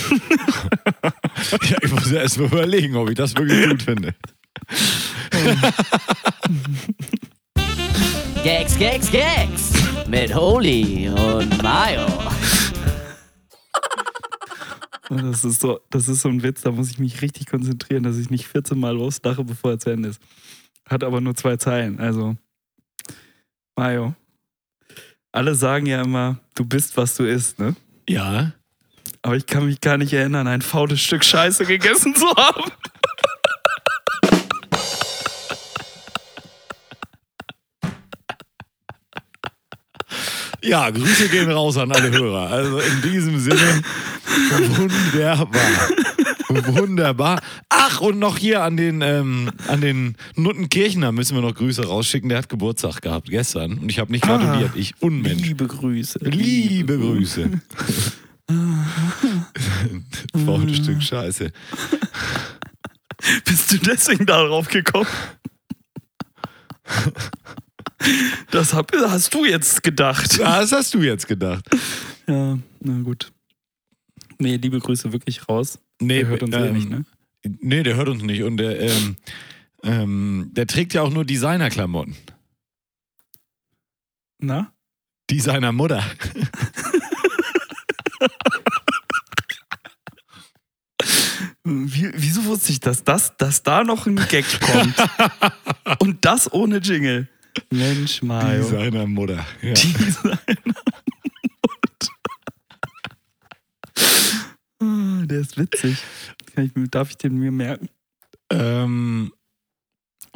Ja, 1.69 1.77
ich 1.81 1.91
muss 1.91 2.11
erst 2.11 2.39
mal 2.39 2.45
überlegen, 2.45 2.95
ob 2.95 3.09
ich 3.09 3.15
das 3.15 3.35
wirklich 3.35 3.69
gut 3.69 3.83
finde. 3.83 4.15
Gags, 8.43 8.77
Gags, 8.77 9.11
Gags 9.11 9.71
mit 10.07 10.33
Holy 10.33 11.09
und 11.09 11.61
Mayo. 11.61 12.07
Das 15.09 15.43
ist, 15.43 15.61
so, 15.61 15.79
das 15.89 16.07
ist 16.07 16.21
so 16.21 16.29
ein 16.29 16.43
Witz, 16.43 16.61
da 16.61 16.71
muss 16.71 16.89
ich 16.89 16.99
mich 16.99 17.21
richtig 17.21 17.47
konzentrieren, 17.47 18.03
dass 18.03 18.17
ich 18.17 18.29
nicht 18.29 18.47
14 18.47 18.79
Mal 18.79 18.95
loslache, 18.95 19.43
bevor 19.43 19.71
er 19.71 19.79
zu 19.79 19.89
Ende 19.89 20.09
ist. 20.09 20.21
Hat 20.87 21.03
aber 21.03 21.21
nur 21.21 21.35
zwei 21.35 21.57
Zeilen, 21.57 21.99
also. 21.99 22.35
Mayo. 23.75 24.13
Alle 25.32 25.56
sagen 25.56 25.88
ja 25.88 26.01
immer, 26.01 26.38
du 26.56 26.63
bist, 26.63 26.96
was 26.96 27.15
du 27.15 27.24
isst, 27.24 27.60
ne? 27.60 27.75
Ja. 28.08 28.51
Aber 29.24 29.36
ich 29.36 29.46
kann 29.46 29.65
mich 29.65 29.82
gar 29.82 29.98
nicht 29.98 30.13
erinnern, 30.13 30.48
ein 30.48 30.62
faules 30.62 31.01
Stück 31.01 31.24
Scheiße 31.24 31.65
gegessen 31.65 32.15
zu 32.15 32.27
haben. 32.36 32.72
Ja, 40.62 40.89
Grüße 40.89 41.27
gehen 41.27 41.51
raus 41.51 41.77
an 41.77 41.92
alle 41.92 42.10
Hörer. 42.12 42.50
Also 42.50 42.80
in 42.80 43.01
diesem 43.01 43.38
Sinne, 43.38 43.84
wunderbar. 44.77 45.50
Wunderbar. 46.50 47.41
Ach, 47.69 48.01
und 48.01 48.19
noch 48.19 48.38
hier 48.38 48.63
an 48.63 48.77
den, 48.77 49.01
ähm, 49.01 49.51
an 49.67 49.81
den 49.81 50.15
Nuttenkirchner 50.35 51.12
müssen 51.12 51.35
wir 51.35 51.41
noch 51.41 51.55
Grüße 51.55 51.85
rausschicken. 51.85 52.29
Der 52.29 52.39
hat 52.39 52.50
Geburtstag 52.50 53.01
gehabt 53.01 53.29
gestern 53.29 53.77
und 53.79 53.89
ich 53.89 54.00
habe 54.00 54.12
nicht 54.12 54.23
gratuliert. 54.23 54.71
Ich 54.75 54.93
Unmensch. 55.01 55.41
Liebe 55.41 55.67
Grüße. 55.67 56.19
Liebe 56.21 56.97
Grüße. 56.97 57.50
Faules 60.45 60.77
Stück 60.83 61.01
Scheiße. 61.01 61.51
Bist 63.45 63.71
du 63.71 63.77
deswegen 63.77 64.25
darauf 64.25 64.67
gekommen? 64.67 65.07
Das 68.51 68.73
hab, 68.73 68.91
hast 68.93 69.33
du 69.33 69.45
jetzt 69.45 69.81
gedacht. 69.81 70.39
Was 70.39 70.71
hast 70.71 70.93
du 70.93 71.01
jetzt 71.01 71.27
gedacht? 71.27 71.65
Ja, 72.27 72.57
na 72.81 73.01
gut. 73.01 73.31
Nee, 74.39 74.57
liebe 74.57 74.79
Grüße 74.79 75.13
wirklich 75.13 75.47
raus. 75.47 75.79
Nee, 76.05 76.19
Der 76.19 76.27
hört 76.27 76.43
uns 76.43 76.55
eh 76.55 76.67
ähm, 76.67 76.74
nicht, 76.74 76.89
ne? 76.89 77.05
Nee, 77.60 77.83
der 77.83 77.95
hört 77.95 78.10
uns 78.10 78.24
nicht. 78.24 78.43
Und 78.43 78.57
der, 78.57 78.79
ähm, 78.79 79.15
ähm, 79.83 80.50
der 80.53 80.67
trägt 80.67 80.93
ja 80.93 81.01
auch 81.01 81.10
nur 81.12 81.25
Designerklamotten. 81.25 82.15
Na? 84.39 84.72
Die 85.29 85.39
seiner 85.39 85.72
Mutter. 85.72 86.03
Wie, 91.65 92.12
wieso 92.13 92.43
wusste 92.45 92.74
ich 92.74 92.81
das? 92.81 93.03
dass, 93.05 93.38
dass 93.38 93.63
da 93.63 93.83
noch 93.86 94.05
ein 94.05 94.17
Gag 94.27 94.45
kommt? 94.60 94.95
Und 96.00 96.25
das 96.25 96.51
ohne 96.51 96.77
Jingle. 96.77 97.29
Mensch, 97.72 98.22
Mario. 98.22 98.63
seiner 98.63 99.07
Mutter. 99.07 99.45
Ja. 99.62 99.74
Designer. 99.74 100.39
Ah, 103.95 104.63
Der 105.27 105.39
ist 105.39 105.57
witzig. 105.57 105.97
Ich, 106.57 106.71
darf 106.91 107.09
ich 107.11 107.17
den 107.17 107.37
mir 107.37 107.51
merken? 107.51 107.89
Ähm, 108.51 109.31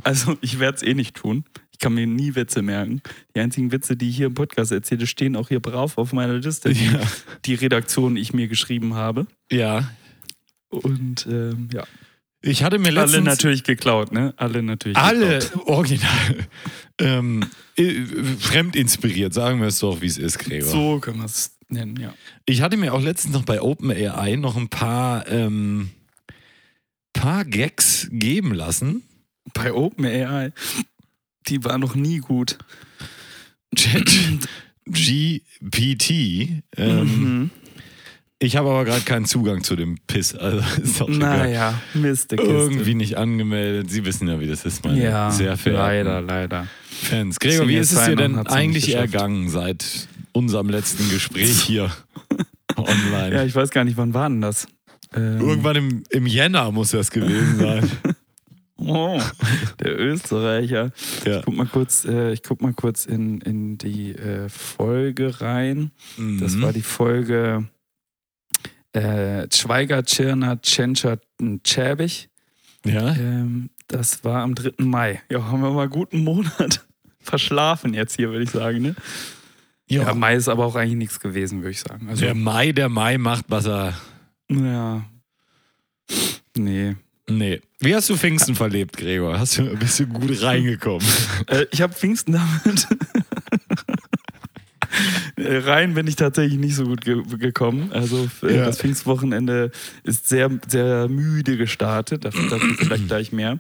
Also, 0.04 0.38
ich 0.42 0.60
werde 0.60 0.78
es 0.78 0.84
eh 0.84 0.94
nicht 0.94 1.16
tun. 1.16 1.44
Ich 1.72 1.80
kann 1.80 1.94
mir 1.94 2.08
nie 2.08 2.34
Witze 2.36 2.62
merken. 2.62 3.02
Die 3.36 3.40
einzigen 3.40 3.72
Witze, 3.72 3.96
die 3.96 4.10
ich 4.10 4.18
hier 4.18 4.28
im 4.28 4.34
Podcast 4.34 4.72
erzähle, 4.72 5.06
stehen 5.06 5.36
auch 5.36 5.50
hier 5.50 5.60
brav 5.60 5.98
auf 5.98 6.12
meiner 6.14 6.34
Liste, 6.36 6.74
die, 6.74 6.86
ja. 6.86 7.02
die 7.46 7.54
Redaktion 7.54 8.18
ich 8.18 8.34
mir 8.34 8.48
geschrieben 8.48 8.94
habe. 8.96 9.28
ja. 9.52 9.90
Und 10.70 11.26
ähm, 11.32 11.70
ja, 11.74 11.86
Ich 12.42 12.62
hatte 12.62 12.78
mir 12.78 12.92
letztens... 12.92 13.14
alle 13.14 13.24
natürlich 13.24 13.64
geklaut, 13.64 14.12
ne? 14.12 14.34
Alle 14.36 14.62
natürlich 14.62 14.98
Alle 14.98 15.40
geklaut. 15.40 15.66
original. 15.68 16.48
ähm, 17.00 17.46
äh, 17.78 18.04
fremd 18.40 18.76
inspiriert, 18.76 19.34
sagen 19.34 19.62
wir 19.62 19.68
es 19.70 19.80
doch, 19.80 20.02
wie 20.02 20.08
es 20.08 20.18
ist, 20.18 20.40
Gregor. 20.40 20.68
So 20.70 21.00
kann 21.00 21.16
man 21.18 21.28
es 21.28 21.57
nennen, 21.70 21.98
ja. 22.00 22.14
Ich 22.46 22.62
hatte 22.62 22.78
mir 22.78 22.94
auch 22.94 23.02
letztens 23.02 23.34
noch 23.34 23.44
bei 23.46 23.62
OpenAI 23.62 24.36
noch 24.36 24.56
ein 24.58 24.70
paar, 24.70 25.28
ähm, 25.30 25.90
paar 27.14 27.46
Gags 27.46 28.08
geben 28.12 28.54
lassen. 28.54 29.04
Bei 29.54 29.74
OpenAI, 29.74 30.52
die 31.48 31.64
war 31.64 31.78
noch 31.78 31.96
nie 31.96 32.18
gut. 32.20 32.58
Chat 33.76 34.10
GPT. 34.86 36.12
Ähm, 36.78 37.02
Mhm. 37.04 37.50
Ich 38.40 38.56
habe 38.56 38.70
aber 38.70 38.86
gerade 38.86 39.02
keinen 39.02 39.26
Zugang 39.26 39.64
zu 39.64 39.76
dem 39.76 39.98
Piss. 40.06 40.36
Also 40.36 40.64
ist 40.82 41.02
auch. 41.02 41.10
Naja, 41.10 41.82
Mist. 41.96 42.34
Irgendwie 42.34 42.94
nicht 42.94 43.18
angemeldet. 43.18 43.90
Sie 43.90 44.06
wissen 44.06 44.28
ja, 44.28 44.40
wie 44.40 44.46
das 44.46 44.64
ist, 44.64 44.86
meine 44.86 45.02
ja, 45.02 45.32
sehr 45.32 45.58
verehrten 45.58 46.06
leider, 46.06 46.22
leider. 46.22 46.68
Fans. 46.88 47.40
Gregor, 47.40 47.68
wie 47.68 47.78
ist 47.78 47.94
es 47.94 48.06
dir 48.06 48.16
denn 48.16 48.38
eigentlich 48.46 48.94
ergangen 48.94 49.50
seit 49.50 50.08
unserem 50.38 50.70
letzten 50.70 51.10
Gespräch 51.10 51.62
hier 51.62 51.92
online? 52.76 53.36
Ja, 53.36 53.44
ich 53.44 53.56
weiß 53.56 53.70
gar 53.72 53.84
nicht, 53.84 53.98
wann 53.98 54.14
war 54.14 54.30
denn 54.30 54.42
das? 54.42 54.68
Ähm, 55.14 55.40
Irgendwann 55.40 55.76
im, 55.76 56.04
im 56.10 56.26
Jänner 56.28 56.72
muss 56.72 56.92
das 56.92 57.12
gewesen 57.12 57.58
sein. 57.60 57.92
Oh, 58.80 59.20
der 59.80 60.00
Österreicher. 60.00 60.92
Ja. 61.26 61.40
Ich 61.40 61.46
guck 61.46 61.56
mal 61.56 61.66
kurz, 61.66 62.06
äh, 62.06 62.32
ich 62.32 62.44
guck 62.44 62.62
mal 62.62 62.74
kurz 62.74 63.08
in, 63.08 63.42
in 63.42 63.80
die 63.80 64.12
äh, 64.12 64.50
Folge 64.50 65.42
rein. 65.42 65.90
Das 66.40 66.54
Mhm. 66.54 66.62
war 66.62 66.74
die 66.74 66.84
Folge 66.84 67.68
äh, 68.94 69.48
Schweiger, 69.52 70.04
Tschirner, 70.04 70.62
Tschentscher, 70.62 71.18
Tschäbig. 71.64 72.30
ja? 72.86 73.16
Ähm, 73.16 73.72
das 73.88 74.24
war 74.24 74.44
am 74.44 74.54
3. 74.54 74.74
Mai. 74.86 75.24
Ja, 75.32 75.44
haben 75.46 75.64
wir 75.64 75.72
mal 75.72 75.82
einen 75.82 75.90
guten 75.90 76.24
Monat 76.24 76.86
verschlafen 77.20 77.96
jetzt 77.96 78.16
hier, 78.18 78.30
würde 78.30 78.44
ich 78.44 78.52
sagen. 78.52 78.80
Ne? 78.84 78.96
Ja, 79.90 80.04
Ja. 80.04 80.14
Mai 80.14 80.36
ist 80.36 80.50
aber 80.50 80.66
auch 80.66 80.76
eigentlich 80.76 80.98
nichts 80.98 81.20
gewesen, 81.20 81.60
würde 81.60 81.72
ich 81.72 81.80
sagen. 81.80 82.08
Also, 82.10 82.26
Der 82.26 82.36
Mai, 82.36 82.72
der 82.72 82.90
Mai 82.90 83.18
macht, 83.18 83.46
was 83.48 83.66
er. 83.66 83.94
ja. 84.50 85.04
Nee. 86.56 86.96
Nee. 87.30 87.62
Wie 87.80 87.94
hast 87.94 88.10
du 88.10 88.16
Pfingsten 88.18 88.56
verlebt, 88.56 88.98
Gregor? 88.98 89.38
Hast 89.38 89.58
du, 89.58 89.76
bist 89.76 90.00
du 90.00 90.08
gut 90.08 90.42
reingekommen? 90.42 91.06
Äh, 91.48 91.66
ich 91.72 91.82
habe 91.82 91.94
Pfingsten 91.94 92.34
damit. 92.34 92.88
Rein 95.38 95.94
bin 95.94 96.08
ich 96.08 96.16
tatsächlich 96.16 96.58
nicht 96.58 96.76
so 96.76 96.86
gut 96.86 97.02
ge 97.02 97.22
gekommen. 97.38 97.92
Also 97.92 98.28
äh, 98.44 98.56
Ja. 98.58 98.66
das 98.66 98.80
Pfingstwochenende 98.80 99.72
ist 100.04 100.28
sehr, 100.28 100.50
sehr 100.68 101.08
müde 101.10 101.58
gestartet. 101.58 102.26
Dazu 102.26 102.42
dazu 102.50 102.66
vielleicht 102.78 103.08
gleich 103.08 103.32
mehr. 103.32 103.60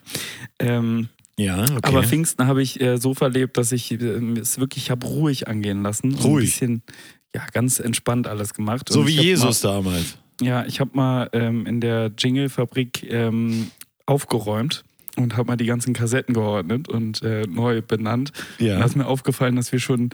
Ähm, 0.59 1.09
Ja, 1.39 1.63
okay. 1.63 1.79
Aber 1.83 2.03
Pfingsten 2.03 2.47
habe 2.47 2.61
ich 2.61 2.81
äh, 2.81 2.97
so 2.97 3.13
verlebt, 3.13 3.57
dass 3.57 3.71
ich 3.71 3.91
äh, 3.91 3.95
es 4.39 4.59
wirklich 4.59 4.89
habe 4.89 5.05
ruhig 5.05 5.47
angehen 5.47 5.83
lassen. 5.83 6.11
und 6.13 6.19
Ein 6.19 6.25
Ruhig? 6.25 6.45
bisschen, 6.49 6.81
ja, 7.35 7.45
ganz 7.53 7.79
entspannt 7.79 8.27
alles 8.27 8.53
gemacht. 8.53 8.89
so 8.89 9.01
Und 9.01 9.07
wie 9.07 9.11
Jesus 9.21 9.61
damals. 9.61 10.17
Mal, 10.41 10.47
ja, 10.47 10.65
ich 10.65 10.79
habe 10.79 10.91
mal 10.93 11.29
ähm, 11.33 11.65
in 11.65 11.79
der 11.81 12.11
Jingle-Fabrik 12.17 13.03
ähm, 13.11 13.71
aufgeräumt 14.05 14.83
und 15.15 15.37
habe 15.37 15.47
mal 15.47 15.57
die 15.57 15.65
ganzen 15.65 15.93
Kassetten 15.93 16.33
geordnet 16.33 16.87
und 16.87 17.21
äh, 17.21 17.43
neu 17.47 17.81
benannt. 17.81 18.31
Ja. 18.59 18.79
Da 18.79 18.85
ist 18.85 18.95
mir 18.95 19.05
aufgefallen, 19.05 19.55
dass 19.55 19.71
wir 19.71 19.79
schon 19.79 20.09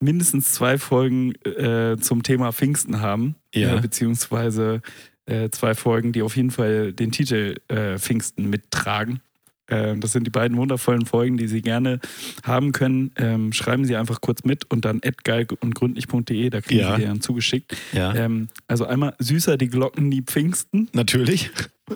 mindestens 0.00 0.52
zwei 0.52 0.78
Folgen 0.78 1.34
äh, 1.44 1.96
zum 1.98 2.22
Thema 2.22 2.52
Pfingsten 2.52 3.00
haben. 3.00 3.36
Ja. 3.54 3.76
Äh, 3.76 3.80
beziehungsweise 3.80 4.82
äh, 5.26 5.50
zwei 5.50 5.74
Folgen, 5.74 6.12
die 6.12 6.22
auf 6.22 6.36
jeden 6.36 6.50
Fall 6.50 6.92
den 6.92 7.12
Titel 7.12 7.56
äh, 7.68 7.98
Pfingsten 7.98 8.48
mittragen. 8.50 9.20
Ähm, 9.68 10.00
das 10.00 10.12
sind 10.12 10.24
die 10.26 10.30
beiden 10.30 10.56
wundervollen 10.56 11.06
Folgen, 11.06 11.36
die 11.36 11.48
Sie 11.48 11.62
gerne 11.62 12.00
haben 12.44 12.72
können. 12.72 13.10
Ähm, 13.16 13.52
schreiben 13.52 13.84
Sie 13.84 13.96
einfach 13.96 14.20
kurz 14.20 14.44
mit 14.44 14.70
und 14.70 14.84
dann 14.84 15.00
geil 15.24 15.46
und 15.60 15.74
gründlich.de, 15.74 16.50
da 16.50 16.60
kriegen 16.60 16.80
Ja. 16.80 16.94
Sie 16.96 17.02
die 17.02 17.06
dann 17.08 17.20
zugeschickt. 17.20 17.76
ja. 17.92 18.14
Ähm, 18.14 18.48
also 18.68 18.84
einmal 18.86 19.14
süßer 19.18 19.56
die 19.56 19.68
Glocken, 19.68 20.10
die 20.10 20.22
Pfingsten 20.22 20.88
Natürlich. 20.92 21.50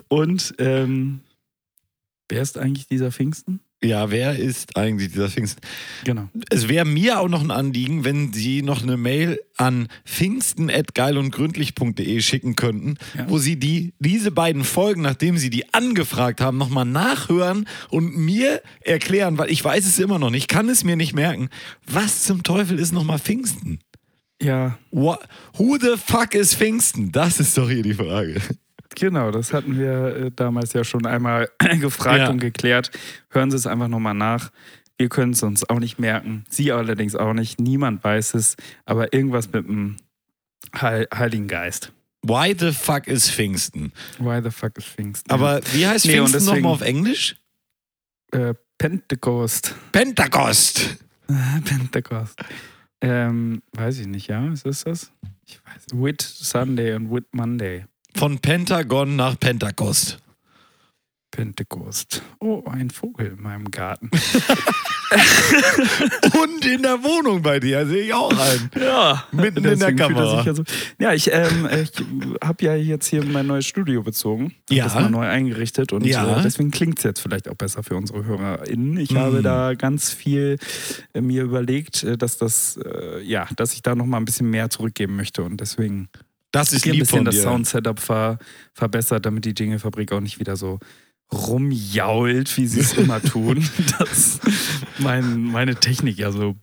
und 0.09 0.53
ähm, 0.57 1.21
wer 2.29 2.41
ist 2.41 2.57
eigentlich 2.57 2.87
dieser 2.87 3.11
Pfingsten? 3.11 3.59
Ja, 3.83 4.11
wer 4.11 4.37
ist 4.37 4.77
eigentlich 4.77 5.11
dieser 5.11 5.27
Pfingsten? 5.29 5.59
Genau. 6.03 6.29
Es 6.51 6.67
wäre 6.69 6.85
mir 6.85 7.19
auch 7.19 7.29
noch 7.29 7.41
ein 7.41 7.49
Anliegen, 7.49 8.03
wenn 8.03 8.31
Sie 8.31 8.61
noch 8.61 8.83
eine 8.83 8.95
Mail 8.95 9.39
an 9.57 9.87
pfingsten.geilundgründlich.de 10.05 12.21
schicken 12.21 12.55
könnten, 12.55 12.97
Ja. 13.17 13.29
wo 13.29 13.37
Sie 13.39 13.57
die, 13.57 13.93
diese 13.99 14.31
beiden 14.31 14.63
Folgen, 14.63 15.01
nachdem 15.01 15.37
Sie 15.37 15.49
die 15.49 15.73
angefragt 15.73 16.41
haben, 16.41 16.57
nochmal 16.57 16.85
nachhören 16.85 17.67
und 17.89 18.15
mir 18.15 18.61
erklären, 18.81 19.37
weil 19.37 19.51
ich 19.51 19.63
weiß 19.63 19.85
es 19.85 19.99
immer 19.99 20.19
noch 20.19 20.29
nicht, 20.29 20.47
kann 20.47 20.69
es 20.69 20.83
mir 20.83 20.95
nicht 20.95 21.13
merken, 21.13 21.49
was 21.87 22.23
zum 22.23 22.43
Teufel 22.43 22.79
ist 22.79 22.91
nochmal 22.91 23.19
Pfingsten? 23.19 23.79
Ja, 24.41 24.77
What, 24.91 25.19
who 25.57 25.77
the 25.79 25.95
fuck 26.03 26.33
is 26.35 26.55
Pfingsten? 26.55 27.11
Das 27.11 27.39
ist 27.39 27.57
doch 27.57 27.69
hier 27.69 27.83
die 27.83 27.93
Frage. 27.93 28.41
Genau, 28.95 29.31
das 29.31 29.53
hatten 29.53 29.77
wir 29.79 30.15
äh, 30.15 30.31
damals 30.35 30.73
ja 30.73 30.83
schon 30.83 31.05
einmal 31.05 31.49
gefragt 31.79 32.19
Ja. 32.19 32.29
und 32.29 32.39
geklärt. 32.39 32.91
Hören 33.29 33.49
Sie 33.51 33.57
es 33.57 33.65
einfach 33.67 33.87
nochmal 33.87 34.13
nach. 34.13 34.51
Wir 34.97 35.09
können 35.09 35.31
es 35.33 35.41
uns 35.43 35.67
auch 35.69 35.79
nicht 35.79 35.97
merken. 35.99 36.43
Sie 36.49 36.71
allerdings 36.71 37.15
auch 37.15 37.33
nicht. 37.33 37.59
Niemand 37.59 38.03
weiß 38.03 38.33
es. 38.35 38.55
Aber 38.85 39.13
irgendwas 39.13 39.51
mit 39.51 39.67
dem 39.67 39.97
Heil 40.79 41.07
Heiligen 41.13 41.47
Geist. 41.47 41.91
Why 42.23 42.55
the 42.57 42.71
fuck 42.71 43.07
is 43.07 43.29
Pfingsten? 43.31 43.93
Why 44.19 44.41
the 44.43 44.51
fuck 44.51 44.77
is 44.77 44.85
Pfingsten? 44.85 45.31
Aber 45.31 45.59
wie 45.73 45.87
heißt 45.87 46.05
Nee, 46.05 46.17
Pfingsten 46.17 46.45
nochmal 46.45 46.73
auf 46.73 46.81
Englisch? 46.81 47.35
äh, 48.31 48.53
Pentecost. 48.77 49.73
Pentecost. 49.91 50.97
Pentecost. 51.65 52.39
Ähm, 53.01 53.63
weiß 53.73 53.99
ich 53.99 54.07
nicht, 54.07 54.27
ja? 54.27 54.47
Was 54.51 54.63
ist 54.63 54.85
das? 54.85 55.11
Ich 55.47 55.59
weiß. 55.65 55.85
Whit 55.99 56.21
Sunday 56.21 56.93
und 56.93 57.11
Whit 57.11 57.25
Monday. 57.33 57.85
Von 58.15 58.39
Pentagon 58.39 59.15
nach 59.15 59.39
Pentecost. 59.39 60.17
Pentecost. 61.31 62.21
Oh, 62.39 62.61
ein 62.69 62.89
Vogel 62.89 63.27
in 63.37 63.41
meinem 63.41 63.71
Garten. 63.71 64.09
Und 66.41 66.65
in 66.65 66.81
der 66.83 67.03
Wohnung 67.03 67.41
bei 67.41 67.59
dir 67.59 67.85
sehe 67.85 68.03
ich 68.03 68.13
auch 68.13 68.31
einen. 68.37 68.69
Ja, 68.79 69.25
Mitten 69.31 69.63
in 69.63 69.79
der 69.79 69.89
er 69.89 69.95
Kamera. 69.95 70.37
sich 70.37 70.45
Ja, 70.45 70.53
so. 70.53 70.63
ja, 70.99 71.13
ich, 71.13 71.31
ähm, 71.31 71.67
ich 71.83 71.91
habe 72.43 72.65
ja 72.65 72.75
jetzt 72.75 73.07
hier 73.07 73.23
mein 73.25 73.47
neues 73.47 73.65
Studio 73.65 74.03
bezogen. 74.03 74.53
Ja. 74.69 74.85
Das 74.85 74.95
mal 74.95 75.09
neu 75.09 75.25
eingerichtet 75.27 75.93
und 75.93 76.05
Ja. 76.05 76.39
äh, 76.39 76.43
deswegen 76.43 76.71
klingt 76.71 76.97
es 76.99 77.03
jetzt 77.03 77.19
vielleicht 77.21 77.47
auch 77.49 77.55
besser 77.55 77.83
für 77.83 77.95
unsere 77.95 78.25
HörerInnen. 78.25 78.97
Ich 78.97 79.11
Mm. 79.11 79.17
habe 79.17 79.41
da 79.41 79.73
ganz 79.73 80.11
viel 80.11 80.57
äh, 81.13 81.21
mir 81.21 81.43
überlegt, 81.43 82.03
äh, 82.03 82.17
dass 82.17 82.37
das, 82.37 82.77
äh, 82.77 83.21
ja, 83.21 83.47
dass 83.55 83.73
ich 83.73 83.81
da 83.81 83.95
nochmal 83.95 84.21
ein 84.21 84.25
bisschen 84.25 84.49
mehr 84.49 84.69
zurückgeben 84.69 85.15
möchte 85.15 85.43
und 85.43 85.59
deswegen 85.61 86.09
Das 86.51 86.73
ist 86.73 86.83
hier 86.83 86.93
ein 86.93 86.95
lieb 86.95 87.03
bisschen 87.03 87.19
von 87.19 87.25
das 87.25 87.35
dir. 87.35 87.41
Sound-Setup 87.43 87.99
ver 87.99 88.39
verbessert, 88.73 89.25
damit 89.25 89.45
die 89.45 89.53
Jingle-Fabrik 89.57 90.11
auch 90.11 90.19
nicht 90.19 90.39
wieder 90.39 90.55
so 90.57 90.79
rumjault, 91.31 92.57
wie 92.57 92.67
sie 92.67 92.81
es 92.81 92.93
immer 92.93 93.21
tun. 93.21 93.67
Dass 93.99 94.39
mein, 94.97 95.43
meine 95.43 95.75
Technik 95.75 96.17
ja 96.17 96.31
so 96.31 96.55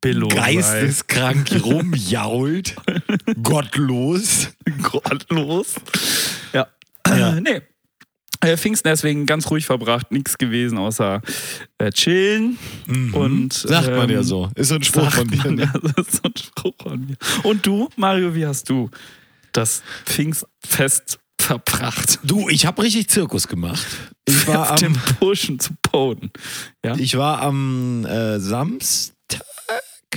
billow. 0.00 0.28
Geisteskrank 0.28 1.48
rumjault. 1.64 2.76
Gottlos. 3.42 4.50
Gottlos. 4.82 5.74
Ja. 6.52 6.66
Ja. 7.08 7.40
Nee. 7.40 7.62
Äh, 8.40 8.56
Pfingsten 8.56 8.90
deswegen 8.90 9.26
ganz 9.26 9.50
ruhig 9.50 9.64
verbracht, 9.64 10.12
nichts 10.12 10.36
gewesen 10.36 10.76
außer 10.76 11.22
äh, 11.78 11.90
chillen. 11.90 12.58
Und, 13.12 13.64
Mhm. 13.64 13.68
Sagt 13.68 13.88
man 13.90 14.10
ja 14.10 14.18
ähm, 14.18 14.24
so. 14.24 14.50
Ist 14.54 14.68
so 14.68 14.74
ein 14.74 14.82
Spruch 14.82 15.10
von 15.10 15.28
dir. 15.28 15.50
Ne? 15.50 15.62
ja, 15.62 15.72
das 15.96 16.08
ist 16.08 16.16
so 16.16 16.22
ein 16.24 16.36
Spruch 16.36 16.74
von 16.82 17.06
mir. 17.06 17.16
Und 17.44 17.64
du, 17.66 17.88
Mario, 17.96 18.34
wie 18.34 18.44
hast 18.46 18.68
du 18.68 18.90
das 19.56 19.82
Pfingstfest 20.04 21.18
verbracht? 21.40 22.18
Du, 22.24 22.48
ich 22.48 22.66
habe 22.66 22.82
richtig 22.82 23.08
Zirkus 23.08 23.48
gemacht. 23.48 23.86
Ich 24.26 24.46
war 24.46 24.72
Auf 24.72 24.80
dem 24.80 24.94
am, 24.94 25.00
Burschen 25.20 25.58
zu 25.58 25.72
poden. 25.82 26.30
Ja? 26.84 26.96
ich 26.96 27.16
war 27.16 27.42
am 27.42 28.04
äh, 28.04 28.38
Samstag. 28.40 29.14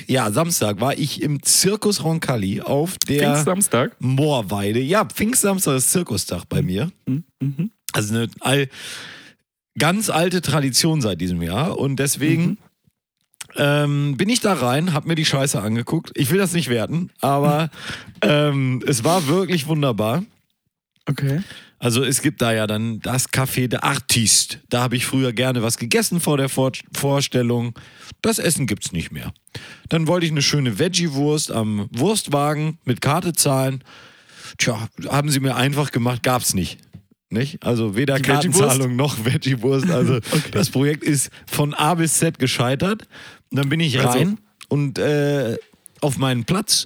Ja, 0.08 0.32
Samstag 0.32 0.80
war 0.80 0.98
ich 0.98 1.22
im 1.22 1.44
Zirkus 1.44 2.04
Roncalli 2.04 2.62
auf 2.62 2.98
der 3.08 3.34
Pfingstsamstag. 3.34 3.96
Moorweide. 4.00 4.80
Ja, 4.80 5.06
Pfingstsamstag 5.06 5.78
ist 5.78 5.92
Zirkustag 5.92 6.46
bei 6.48 6.62
mir. 6.62 6.92
Mhm. 7.06 7.72
Also 7.92 8.16
eine 8.16 8.28
all, 8.40 8.70
ganz 9.78 10.10
alte 10.10 10.42
Tradition 10.42 11.02
seit 11.02 11.22
diesem 11.22 11.42
Jahr. 11.42 11.78
Und 11.78 11.98
deswegen 11.98 12.58
ähm, 13.56 14.18
bin 14.18 14.30
ich 14.30 14.40
da 14.40 14.54
rein, 14.54 14.94
hab 14.94 15.06
mir 15.06 15.16
die 15.16 15.26
Scheiße 15.26 15.62
angeguckt. 15.62 16.12
Ich 16.16 16.30
will 16.32 16.38
das 16.38 16.54
nicht 16.54 16.70
werten, 16.70 17.10
aber 17.22 17.70
ähm, 18.22 18.84
es 18.88 19.04
war 19.04 19.28
wirklich 19.28 19.68
wunderbar. 19.68 20.24
Okay. 21.06 21.42
Also 21.80 22.04
es 22.04 22.22
gibt 22.22 22.42
da 22.42 22.54
ja 22.54 22.68
dann 22.68 23.00
das 23.00 23.30
Café 23.30 23.68
de 23.68 23.80
Artiste. 23.80 24.60
Da 24.70 24.82
habe 24.82 24.98
ich 24.98 25.06
früher 25.06 25.32
gerne 25.32 25.64
was 25.64 25.78
gegessen 25.78 26.20
vor 26.20 26.38
der 26.38 26.50
Vor 26.50 26.74
Vorstellung. 26.94 27.74
Das 28.22 28.38
Essen 28.38 28.68
gibt's 28.68 28.92
nicht 28.92 29.12
mehr. 29.12 29.34
Dann 29.88 30.08
wollte 30.08 30.26
ich 30.26 30.32
eine 30.32 30.42
schöne 30.42 30.78
Veggie-Wurst 30.78 31.52
am 31.52 31.90
Wurstwagen 31.92 32.80
mit 32.84 33.00
Karte 33.00 33.32
zahlen. 33.32 33.82
Tja, 34.58 34.90
haben 35.08 35.30
sie 35.30 35.40
mir 35.40 35.56
einfach 35.56 35.92
gemacht, 35.92 36.22
gab's 36.22 36.54
nicht. 36.54 36.80
Nicht? 37.30 37.64
Also 37.64 37.96
weder 37.96 38.16
Die? 38.16 38.24
Kartenzahlung 38.24 38.96
noch 38.96 39.18
Veggie-Wurst. 39.26 39.90
Also 39.92 40.20
das 40.52 40.70
Projekt 40.70 41.04
ist 41.04 41.30
von 41.46 41.74
A 41.74 41.94
bis 41.96 42.16
Z 42.16 42.40
gescheitert. 42.40 43.08
Und 43.52 43.58
dann 43.58 43.70
bin 43.70 43.80
ich 43.80 44.00
Also- 44.00 44.18
rein 44.18 44.38
und 44.68 44.98
äh, 45.00 45.58
auf 46.02 46.18
meinen 46.18 46.46
Platz 46.46 46.86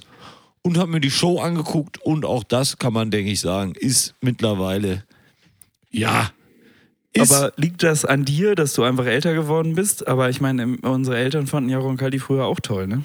und 0.62 0.76
habe 0.78 0.90
mir 0.90 1.00
die 1.00 1.10
Show 1.10 1.38
angeguckt 1.40 1.98
und 1.98 2.24
auch 2.24 2.42
das 2.44 2.78
kann 2.78 2.92
man, 2.92 3.10
denke 3.10 3.30
ich, 3.30 3.40
sagen, 3.40 3.74
ist 3.74 4.14
mittlerweile 4.20 5.04
ja. 5.90 6.30
Ist, 7.16 7.32
Aber 7.32 7.52
liegt 7.56 7.82
das 7.84 8.04
an 8.04 8.24
dir, 8.24 8.54
dass 8.56 8.74
du 8.74 8.82
einfach 8.82 9.06
älter 9.06 9.34
geworden 9.34 9.74
bist? 9.76 10.08
Aber 10.08 10.30
ich 10.30 10.40
meine, 10.40 10.64
im- 10.64 10.78
unsere 10.80 11.16
Eltern 11.16 11.46
fanden 11.46 11.70
ja 11.70 11.78
Roncalli 11.78 12.18
früher 12.18 12.44
auch 12.44 12.58
toll, 12.60 12.86
ne? 12.88 13.04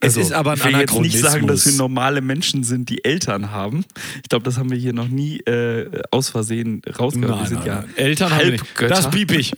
Es 0.00 0.16
ist 0.16 0.32
aber 0.32 0.52
ein 0.52 0.56
ich 0.58 0.64
will 0.64 0.80
jetzt 0.80 0.98
nicht 0.98 1.18
sagen, 1.18 1.46
dass 1.46 1.64
wir 1.66 1.74
normale 1.74 2.22
Menschen 2.22 2.64
sind, 2.64 2.88
die 2.88 3.04
Eltern 3.04 3.50
haben. 3.52 3.84
Ich 4.22 4.28
glaube, 4.30 4.44
das 4.44 4.56
haben 4.58 4.70
wir 4.70 4.78
hier 4.78 4.92
noch 4.94 5.06
nie 5.08 5.38
äh, 5.40 6.02
aus 6.10 6.30
Versehen 6.30 6.82
rausgehört. 6.98 7.30
wir 7.30 7.36
nein, 7.36 7.46
sind 7.46 7.58
nein, 7.58 7.66
ja. 7.66 8.02
Eltern 8.02 8.30
haben 8.32 8.38
wir 8.44 8.50
nicht. 8.52 8.60
Halbgötter. 8.64 8.94
Das 8.94 9.10
piep 9.10 9.30
ich. 9.32 9.52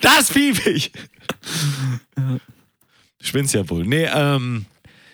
Das 0.00 0.30
piep 0.32 0.66
ich. 0.66 0.92
Spinnst 3.20 3.54
ja 3.54 3.68
wohl. 3.68 3.84
Nee, 3.86 4.08
ähm, 4.12 4.64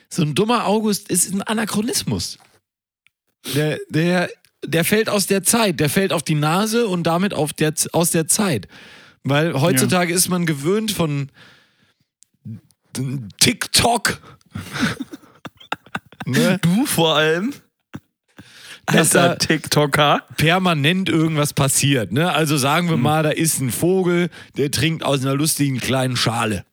so 0.08 0.22
ein 0.22 0.34
dummer 0.34 0.66
August 0.66 1.10
ist 1.10 1.32
ein 1.34 1.42
Anachronismus. 1.42 2.38
Der, 3.54 3.78
der, 3.90 4.30
der 4.64 4.84
fällt 4.84 5.08
aus 5.08 5.26
der 5.26 5.42
Zeit. 5.42 5.80
Der 5.80 5.90
fällt 5.90 6.12
auf 6.12 6.22
die 6.22 6.34
Nase 6.34 6.86
und 6.86 7.04
damit 7.04 7.34
auf 7.34 7.52
der, 7.52 7.74
aus 7.92 8.10
der 8.10 8.26
Zeit. 8.26 8.68
Weil 9.24 9.60
heutzutage 9.60 10.12
ist 10.12 10.28
man 10.28 10.46
gewöhnt 10.46 10.92
von 10.92 11.30
TikTok. 13.38 14.20
ne? 16.26 16.58
Du 16.62 16.86
vor 16.86 17.16
allem. 17.16 17.52
Dass 18.86 19.10
da 19.10 19.34
TikToker. 19.34 20.22
permanent 20.36 21.08
irgendwas 21.08 21.52
passiert. 21.52 22.12
Ne? 22.12 22.32
Also 22.32 22.56
sagen 22.56 22.88
wir 22.88 22.96
mal, 22.96 23.24
da 23.24 23.30
ist 23.30 23.60
ein 23.60 23.72
Vogel, 23.72 24.30
der 24.56 24.70
trinkt 24.70 25.02
aus 25.02 25.22
einer 25.22 25.34
lustigen 25.34 25.78
kleinen 25.80 26.16
Schale. 26.16 26.64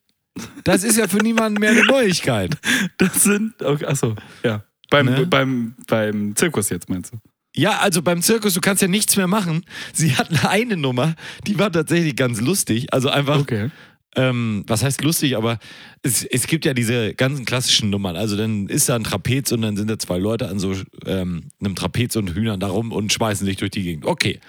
Das 0.62 0.84
ist 0.84 0.96
ja 0.96 1.08
für 1.08 1.18
niemanden 1.18 1.58
mehr 1.58 1.70
eine 1.70 1.84
Neuigkeit. 1.84 2.56
Das 2.98 3.24
sind. 3.24 3.60
Okay, 3.60 3.86
achso, 3.86 4.14
ja. 4.44 4.62
Beim, 4.90 5.06
Ne? 5.06 5.26
beim, 5.26 5.74
beim 5.88 6.36
Zirkus 6.36 6.68
jetzt 6.70 6.88
meinst 6.88 7.12
du? 7.12 7.18
Ja, 7.56 7.78
also 7.78 8.02
beim 8.02 8.20
Zirkus, 8.20 8.54
du 8.54 8.60
kannst 8.60 8.82
ja 8.82 8.88
nichts 8.88 9.16
mehr 9.16 9.28
machen. 9.28 9.64
Sie 9.92 10.16
hatten 10.16 10.36
eine 10.46 10.76
Nummer, 10.76 11.14
die 11.46 11.58
war 11.58 11.70
tatsächlich 11.70 12.16
ganz 12.16 12.40
lustig. 12.40 12.92
Also 12.92 13.10
einfach, 13.10 13.38
Okay. 13.38 13.70
ähm, 14.16 14.64
was 14.66 14.82
heißt 14.82 15.02
lustig, 15.02 15.36
aber 15.36 15.58
es, 16.02 16.24
es 16.24 16.46
gibt 16.48 16.64
ja 16.64 16.74
diese 16.74 17.14
ganzen 17.14 17.44
klassischen 17.44 17.90
Nummern. 17.90 18.16
Also 18.16 18.36
dann 18.36 18.66
ist 18.68 18.88
da 18.88 18.96
ein 18.96 19.04
Trapez 19.04 19.52
und 19.52 19.62
dann 19.62 19.76
sind 19.76 19.88
da 19.88 19.98
zwei 19.98 20.18
Leute 20.18 20.48
an 20.48 20.58
so 20.58 20.74
ähm, 21.06 21.44
einem 21.60 21.76
Trapez 21.76 22.16
und 22.16 22.34
Hühnern 22.34 22.58
da 22.58 22.66
rum 22.68 22.90
und 22.90 23.12
schmeißen 23.12 23.46
sich 23.46 23.56
durch 23.56 23.70
die 23.70 23.82
Gegend. 23.84 24.04
Okay. 24.04 24.40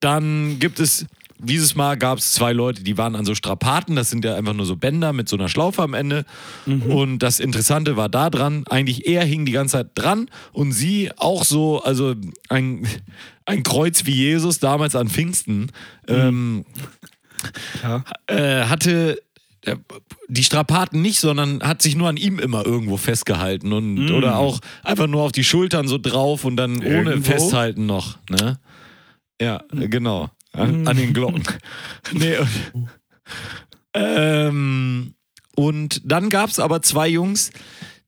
Dann 0.00 0.58
gibt 0.58 0.78
es, 0.80 1.06
dieses 1.40 1.74
Mal 1.74 1.96
gab 1.96 2.18
es 2.18 2.32
zwei 2.32 2.52
Leute, 2.52 2.82
die 2.82 2.98
waren 2.98 3.14
an 3.16 3.24
so 3.24 3.34
Strapaten. 3.34 3.96
Das 3.96 4.10
sind 4.10 4.24
ja 4.24 4.34
einfach 4.34 4.54
nur 4.54 4.66
so 4.66 4.76
Bänder 4.76 5.12
mit 5.12 5.28
so 5.28 5.36
einer 5.36 5.48
Schlaufe 5.48 5.82
am 5.82 5.94
Ende. 5.94 6.24
Und 6.66 7.18
das 7.20 7.40
Interessante 7.40 7.96
war 7.96 8.08
da 8.08 8.30
dran, 8.30 8.64
eigentlich 8.68 9.06
er 9.06 9.24
hing 9.24 9.44
die 9.46 9.52
ganze 9.52 9.72
Zeit 9.78 9.90
dran 9.94 10.28
und 10.52 10.72
sie 10.72 11.10
auch 11.16 11.44
so, 11.44 11.82
also 11.82 12.14
ein, 12.48 12.86
ein 13.46 13.62
Kreuz 13.62 14.04
wie 14.06 14.14
Jesus 14.14 14.58
damals 14.58 14.94
an 14.96 15.08
Pfingsten. 15.08 15.70
Ähm, 16.06 16.64
Ja. 17.82 18.04
äh, 18.26 18.64
hatte 18.64 19.20
äh, 19.62 19.76
die 20.28 20.42
Strapaten 20.44 21.00
nicht, 21.02 21.20
sondern 21.20 21.62
hat 21.62 21.82
sich 21.82 21.94
nur 21.94 22.08
an 22.08 22.16
ihm 22.16 22.38
immer 22.38 22.66
irgendwo 22.66 22.96
festgehalten 22.96 23.72
und 23.72 24.10
oder 24.10 24.38
auch 24.38 24.58
einfach 24.82 25.06
nur 25.06 25.22
auf 25.22 25.32
die 25.32 25.44
Schultern 25.44 25.86
so 25.88 25.98
drauf 25.98 26.44
und 26.44 26.56
dann 26.56 26.78
ohne 26.78 27.10
Irgendwo? 27.10 27.30
Festhalten 27.30 27.86
noch. 27.86 28.18
Ne? 28.28 28.58
Ja, 29.40 29.62
äh, 29.72 29.88
genau. 29.88 30.30
An, 30.52 30.86
an 30.88 30.96
den 30.96 31.12
Glocken. 31.12 31.42
nee, 32.12 32.36
und, 32.38 32.88
ähm, 33.94 35.14
und 35.54 36.00
dann 36.04 36.30
gab 36.30 36.50
es 36.50 36.58
aber 36.58 36.82
zwei 36.82 37.08
Jungs, 37.08 37.50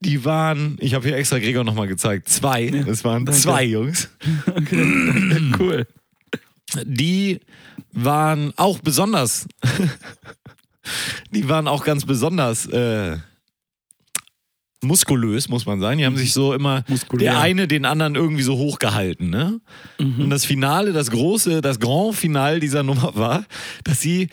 die 0.01 0.25
waren, 0.25 0.77
ich 0.81 0.95
habe 0.95 1.07
hier 1.07 1.17
extra 1.17 1.39
Gregor 1.39 1.65
nochmal 1.65 1.89
gezeigt, 1.89 2.29
zwei, 2.29 2.67
es 2.69 3.05
waren 3.05 3.27
danke. 3.27 3.41
zwei 3.41 3.65
Jungs, 3.65 4.09
Okay. 4.47 5.53
cool. 5.59 5.87
die 6.85 7.41
waren 7.93 8.53
auch 8.57 8.79
besonders, 8.79 9.47
die 11.33 11.49
waren 11.49 11.69
auch 11.69 11.85
ganz 11.85 12.07
besonders 12.07 12.67
äh, 12.67 13.19
muskulös, 14.83 15.49
muss 15.49 15.67
man 15.67 15.81
sagen. 15.81 15.99
Die 15.99 16.07
haben 16.07 16.17
sich 16.17 16.33
so 16.33 16.55
immer 16.55 16.85
Muskulär. 16.89 17.33
der 17.33 17.41
eine 17.41 17.69
den 17.69 17.85
anderen 17.85 18.15
irgendwie 18.15 18.43
so 18.43 18.57
hochgehalten. 18.57 19.29
Ne? 19.31 19.61
Und 19.99 20.31
das 20.31 20.45
Finale, 20.45 20.93
das 20.93 21.11
große, 21.11 21.61
das 21.61 21.79
Grand 21.81 22.15
Finale 22.15 22.61
dieser 22.61 22.83
Nummer 22.83 23.15
war, 23.15 23.45
dass 23.85 24.01
sie, 24.01 24.29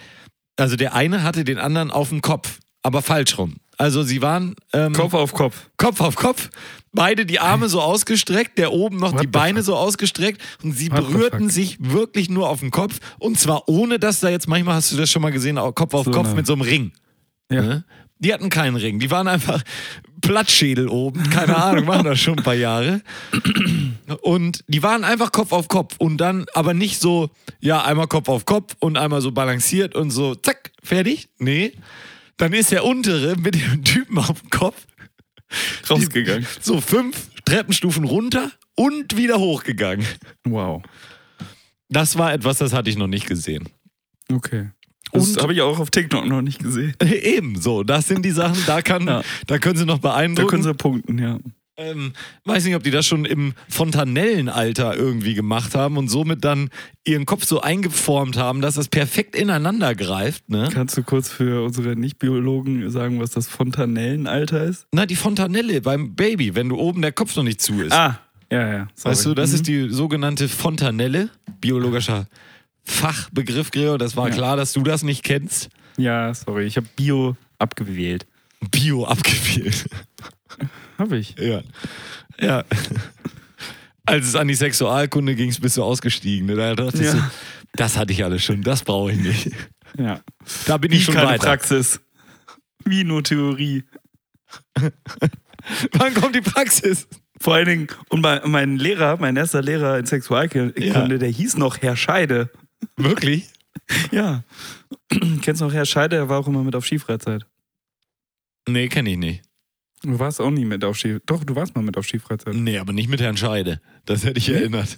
also 0.55 0.75
der 0.75 0.93
eine 0.95 1.23
hatte 1.23 1.43
den 1.43 1.57
anderen 1.60 1.91
auf 1.91 2.10
dem 2.10 2.21
Kopf, 2.21 2.60
aber 2.83 3.01
falsch 3.01 3.38
rum. 3.38 3.55
Also 3.79 4.01
sie 4.01 4.21
waren 4.23 4.55
ähm, 4.73 4.93
Kopf 4.93 5.13
auf 5.13 5.33
Kopf. 5.33 5.69
Kopf 5.77 6.01
auf 6.01 6.15
Kopf, 6.15 6.49
beide 6.93 7.27
die 7.27 7.39
Arme 7.39 7.69
so 7.69 7.79
ausgestreckt, 7.79 8.57
der 8.57 8.71
oben 8.73 8.97
noch 8.97 9.13
What 9.13 9.21
die 9.21 9.27
Beine 9.27 9.62
so 9.62 9.75
ausgestreckt 9.75 10.41
und 10.63 10.71
sie 10.71 10.89
What 10.91 10.97
berührten 10.97 11.41
fuck? 11.43 11.51
sich 11.51 11.77
wirklich 11.79 12.27
nur 12.29 12.49
auf 12.49 12.62
den 12.62 12.71
Kopf 12.71 12.97
und 13.19 13.38
zwar 13.38 13.69
ohne, 13.69 13.99
dass 13.99 14.19
da 14.19 14.29
jetzt, 14.29 14.47
manchmal 14.47 14.75
hast 14.75 14.91
du 14.93 14.97
das 14.97 15.12
schon 15.12 15.21
mal 15.21 15.31
gesehen, 15.31 15.57
Kopf 15.75 15.93
auf 15.93 16.05
So 16.05 16.12
Kopf 16.12 16.27
eine- 16.27 16.36
mit 16.38 16.47
so 16.47 16.53
einem 16.53 16.63
Ring. 16.63 16.91
Ja. 17.51 17.62
Ne? 17.62 17.83
Die 18.17 18.33
hatten 18.33 18.49
keinen 18.49 18.77
Ring, 18.77 18.97
die 18.97 19.12
waren 19.12 19.27
einfach 19.27 19.62
Plattschädel 20.21 20.88
oben. 20.88 21.30
Keine 21.30 21.56
Ahnung, 21.56 21.86
machen 21.86 22.06
das 22.06 22.19
schon 22.19 22.38
ein 22.38 22.43
paar 22.43 22.53
Jahre. 22.56 23.01
Und 24.21 24.63
die 24.67 24.84
waren 24.84 25.03
einfach 25.03 25.32
Kopf 25.32 25.51
auf 25.51 25.67
Kopf 25.67 25.95
und 25.97 26.17
dann 26.17 26.45
aber 26.53 26.73
nicht 26.73 26.99
so, 26.99 27.30
ja, 27.60 27.84
einmal 27.84 28.08
Kopf 28.08 28.30
auf 28.30 28.45
Kopf 28.45 28.75
und 28.80 28.97
einmal 28.97 29.21
so 29.21 29.32
balanciert 29.32 29.95
und 29.95 30.12
so, 30.12 30.36
zack, 30.36 30.71
fertig. 30.84 31.30
Nee. 31.39 31.73
Dann 32.38 32.53
ist 32.53 32.71
der 32.71 32.86
untere 32.86 33.36
mit 33.36 33.56
dem 33.56 33.84
Typen 33.84 34.17
auf 34.17 34.41
dem 34.41 34.49
Kopf 34.49 34.75
Rausgegangen. 35.89 36.45
so 36.62 36.82
fünf 36.82 37.30
Treppenstufen 37.45 38.03
runter 38.03 38.51
und 38.75 39.15
wieder 39.17 39.39
hochgegangen. 39.39 40.06
Wow. 40.45 40.84
Das 41.89 42.17
war 42.17 42.34
etwas, 42.34 42.58
das 42.58 42.73
hatte 42.73 42.89
ich 42.89 42.97
noch 42.97 43.08
nicht 43.08 43.27
gesehen. 43.27 43.69
Okay. 44.32 44.69
Das 45.12 45.38
habe 45.38 45.54
ich 45.54 45.62
auch 45.62 45.80
auf 45.80 45.89
TikTok 45.91 46.26
noch 46.28 46.41
nicht 46.41 46.60
gesehen. 46.60 46.93
Ebenso, 47.24 47.84
das 47.84 48.08
sind 48.08 48.24
die 48.26 48.32
Sachen, 48.32 48.58
da, 48.65 48.82
kann, 48.82 49.08
Ja. 49.08 49.22
da 49.48 49.58
können 49.58 49.78
sie 49.78 49.86
noch 49.86 50.00
Da 50.00 50.10
beeindrucken. 50.10 50.50
können 50.50 50.63
sie 50.63 50.74
punkten, 50.74 51.17
ja. 51.17 51.39
ähm, 51.78 52.13
weiß 52.46 52.65
nicht, 52.65 52.76
ob 52.76 52.84
die 52.84 52.91
das 52.91 53.06
schon 53.06 53.24
im 53.26 53.54
Fontanellenalter 53.70 54.96
irgendwie 54.96 55.34
gemacht 55.34 55.76
haben 55.76 55.98
und 55.98 56.08
somit 56.10 56.43
dann 56.43 56.70
ihren 57.06 57.26
Kopf 57.26 57.46
so 57.46 57.62
eingeformt 57.62 58.38
haben, 58.38 58.62
dass 58.62 58.76
das 58.76 58.88
perfekt 58.88 59.36
ineinander 59.36 59.93
greift. 59.96 60.50
Ne? 60.50 60.70
Kannst 60.74 60.98
du 60.98 61.04
kurz 61.04 61.30
für 61.30 61.63
unsere 61.63 61.96
Nicht-Biologen 61.96 62.89
sagen, 62.89 63.20
was 63.20 63.32
das 63.32 63.48
Fontanellenalter 63.48 64.63
ist? 64.63 64.88
Na, 64.91 65.06
die 65.06 65.15
Fontanelle 65.15 65.82
beim 65.82 66.15
Baby, 66.15 66.56
wenn 66.56 66.70
du 66.70 66.78
oben 66.78 67.02
der 67.02 67.12
Kopf 67.12 67.36
noch 67.36 67.43
nicht 67.43 67.62
zu 67.62 67.82
ist. 67.82 67.93
Ah, 67.93 68.20
ja, 68.52 68.67
ja. 68.67 68.88
Sorry. 68.96 69.12
weißt 69.15 69.26
du, 69.26 69.34
das 69.34 69.50
Mhm. 69.52 69.56
ist 69.56 69.67
die 69.67 69.89
sogenannte 69.89 70.48
Fontanelle, 70.50 71.30
biologischer 71.62 72.28
Fachbegriff, 72.88 73.71
Gregor. 73.71 73.97
Das 73.97 74.15
war 74.15 74.30
Ja. 74.30 74.36
klar, 74.36 74.56
dass 74.58 74.73
du 74.73 74.82
das 74.82 75.04
nicht 75.04 75.23
kennst. 75.23 75.69
Ja, 75.97 76.34
sorry, 76.34 76.65
ich 76.65 76.78
habe 76.78 76.88
Bio 76.95 77.36
abgewählt. 77.60 78.26
Bio 78.71 79.06
abgewählt. 79.06 79.88
Habe 80.97 81.17
ich. 81.17 81.36
Ja. 81.38 81.62
Ja. 82.39 82.63
Als 84.06 84.26
es 84.28 84.36
an 84.36 84.47
die 84.47 84.56
Sexualkunde 84.56 85.36
ging, 85.36 85.54
bist 85.62 85.78
du 85.78 85.84
ausgestiegen. 85.84 86.47
ne? 86.47 86.56
Da 86.56 86.73
dachte 86.76 86.97
ich 86.97 87.04
Ja. 87.04 87.12
so, 87.12 87.21
das 87.73 87.97
hatte 87.97 88.13
ich 88.13 88.23
alles 88.23 88.43
schon, 88.43 88.62
das 88.63 88.84
brauche 88.84 89.12
ich 89.12 89.19
nicht. 89.19 89.52
Ja. 89.97 90.21
Da 90.65 90.78
bin 90.78 90.91
Wie 90.91 90.95
ich 90.95 91.04
schon 91.06 91.13
keine 91.13 91.28
weiter. 91.30 91.45
Praxis. 91.47 92.00
Wie 92.86 93.04
nur 93.04 93.23
Theorie. 93.23 93.84
Wann 95.93 96.13
kommt 96.15 96.36
die 96.36 96.41
Praxis? 96.41 97.08
Vor 97.39 97.54
allen 97.56 97.67
Dingen, 97.67 97.88
und 98.10 98.21
mein, 98.21 98.39
mein 98.50 98.78
Lehrer, 98.78 99.17
mein 99.17 99.36
erster 99.36 99.62
Lehrer 99.62 100.00
in 100.00 100.06
Sexualkunde, 100.06 100.73
Ja. 100.84 101.08
der 101.08 101.30
hieß 101.30 101.58
noch 101.58 101.78
Herr 101.82 101.95
Scheide. 101.95 102.50
Wirklich? 102.95 103.49
Ja. 104.11 104.43
Kennst 105.41 105.61
du 105.61 105.65
noch 105.65 105.73
Herr 105.73 105.85
Scheide? 105.85 106.17
Der 106.17 106.27
war 106.29 106.39
auch 106.39 106.47
immer 106.47 106.63
mit 106.63 106.75
auf 106.75 106.85
Skifreizeit. 106.85 107.45
Nee, 108.67 108.89
kenne 108.89 109.11
ich 109.11 109.17
nicht. 109.17 109.43
Du 110.01 110.19
warst 110.19 110.41
auch 110.41 110.49
nie 110.49 110.65
mit 110.65 110.83
auf 110.83 110.97
Skifreizeit. 110.97 111.29
Doch, 111.29 111.43
du 111.45 111.55
warst 111.55 111.73
mal 111.75 111.83
mit 111.83 111.95
auf 111.95 112.05
Skifreizeit. 112.05 112.53
Nee, 112.55 112.79
aber 112.79 112.91
nicht 112.91 113.07
mit 113.07 113.21
Herrn 113.21 113.37
Scheide. 113.37 113.79
Das 114.05 114.25
hätte 114.25 114.39
ich 114.39 114.49
erinnert. 114.49 114.97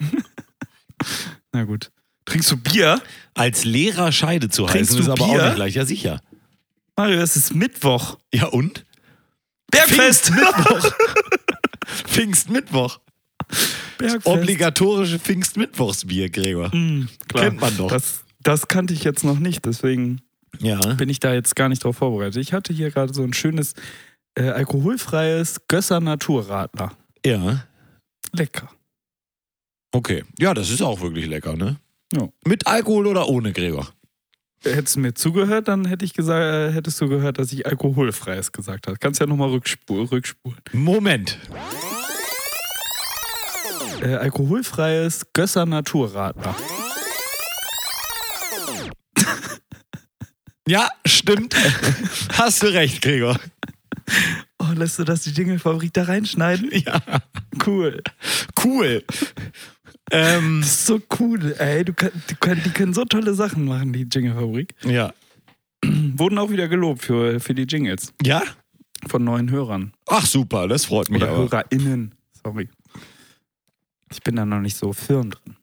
Na 1.52 1.64
gut. 1.64 1.90
Trinkst 2.24 2.50
du 2.52 2.56
Bier? 2.56 3.02
Als 3.34 3.64
Lehrer 3.64 4.10
Scheide 4.12 4.48
zu 4.48 4.64
Trinkst 4.64 4.92
heißen, 4.92 4.96
du 4.96 5.02
ist 5.02 5.08
aber 5.20 5.26
Bier? 5.32 5.42
auch 5.42 5.46
nicht 5.46 5.56
gleich. 5.56 5.74
Ja, 5.74 5.84
sicher. 5.84 6.20
Mario, 6.96 7.20
es 7.20 7.36
ist 7.36 7.54
Mittwoch. 7.54 8.18
Ja, 8.32 8.46
und? 8.46 8.86
Bergfest! 9.70 10.32
Pfingstmittwoch. 12.06 13.00
Bergfest. 14.12 14.26
Obligatorische 14.26 15.18
Pfingstmittwochsbier, 15.18 16.30
Gregor. 16.30 16.74
Mm. 16.74 17.08
Kennt 17.34 17.60
man 17.60 17.76
doch. 17.76 17.88
Das, 17.88 18.24
das 18.42 18.68
kannte 18.68 18.94
ich 18.94 19.04
jetzt 19.04 19.24
noch 19.24 19.38
nicht, 19.38 19.64
deswegen 19.64 20.20
Ja. 20.60 20.78
bin 20.94 21.08
ich 21.08 21.20
da 21.20 21.32
jetzt 21.34 21.56
gar 21.56 21.68
nicht 21.68 21.84
drauf 21.84 21.96
vorbereitet. 21.96 22.36
Ich 22.42 22.52
hatte 22.52 22.72
hier 22.72 22.90
gerade 22.90 23.12
so 23.14 23.22
ein 23.22 23.32
schönes 23.32 23.74
äh, 24.36 24.48
alkoholfreies 24.48 25.62
Gösser 25.68 26.00
Naturradler. 26.00 26.92
Ja. 27.24 27.64
Lecker. 28.32 28.68
Okay. 29.92 30.24
Ja, 30.38 30.54
das 30.54 30.70
ist 30.70 30.82
auch 30.82 31.00
wirklich 31.00 31.26
lecker, 31.26 31.56
ne? 31.56 31.76
Ja. 32.12 32.28
Mit 32.44 32.66
Alkohol 32.66 33.06
oder 33.06 33.28
ohne, 33.28 33.52
Gregor? 33.52 33.88
Hättest 34.64 34.96
du 34.96 35.00
mir 35.00 35.14
zugehört, 35.14 35.68
dann 35.68 35.84
hätte 35.84 36.04
ich 36.04 36.14
gesagt, 36.14 36.42
äh, 36.42 36.72
hättest 36.72 37.00
du 37.00 37.08
gehört, 37.08 37.38
dass 37.38 37.52
ich 37.52 37.66
alkoholfreies 37.66 38.50
gesagt 38.50 38.86
habe. 38.86 38.96
Kannst 38.98 39.20
ja 39.20 39.26
nochmal 39.26 39.50
rückspulen. 39.50 40.08
Moment. 40.72 41.38
Äh, 44.02 44.14
alkoholfreies 44.16 45.26
Gösser 45.32 45.66
Naturradler. 45.66 46.54
Ja, 50.66 50.88
stimmt. 51.04 51.54
Hast 52.32 52.62
du 52.62 52.68
recht, 52.72 53.02
Gregor. 53.02 53.38
Oh, 54.58 54.72
lässt 54.74 54.98
du 54.98 55.04
das 55.04 55.22
die 55.24 55.30
Jingle-Fabrik 55.30 55.92
da 55.92 56.04
reinschneiden? 56.04 56.70
Ja. 56.72 57.02
Cool. 57.66 58.02
Cool. 58.64 59.04
ähm, 60.10 60.60
Das 60.62 60.70
ist 60.70 60.86
so 60.86 61.02
cool, 61.20 61.54
ey. 61.58 61.84
Du 61.84 61.92
kann, 61.92 62.10
die, 62.30 62.34
können, 62.36 62.62
die 62.64 62.70
können 62.70 62.94
so 62.94 63.04
tolle 63.04 63.34
Sachen 63.34 63.66
machen, 63.66 63.92
die 63.92 64.06
Jingle-Fabrik. 64.10 64.74
ja. 64.84 65.12
Wurden 65.84 66.38
auch 66.38 66.48
wieder 66.48 66.66
gelobt 66.68 67.02
für, 67.02 67.38
für 67.40 67.54
die 67.54 67.64
Jingles 67.64 68.14
Ja? 68.22 68.42
von 69.06 69.22
neuen 69.22 69.50
Hörern. 69.50 69.92
Ach, 70.08 70.24
super, 70.24 70.66
das 70.66 70.86
freut 70.86 71.10
mich 71.10 71.20
Oder 71.22 71.30
aber. 71.32 71.42
HörerInnen. 71.42 72.14
Sorry. 72.42 72.70
Ich 74.10 74.22
bin 74.22 74.36
da 74.36 74.44
noch 74.44 74.60
nicht 74.60 74.76
so 74.76 74.92
firm 74.92 75.30
drin. 75.30 75.56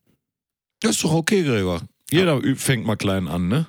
Das 0.82 0.91
ist 0.95 1.04
doch 1.04 1.13
okay, 1.13 1.43
Gregor. 1.43 1.82
Jeder 2.12 2.36
üb- 2.38 2.58
fängt 2.58 2.86
mal 2.86 2.95
klein 2.97 3.27
an, 3.27 3.47
ne? 3.47 3.67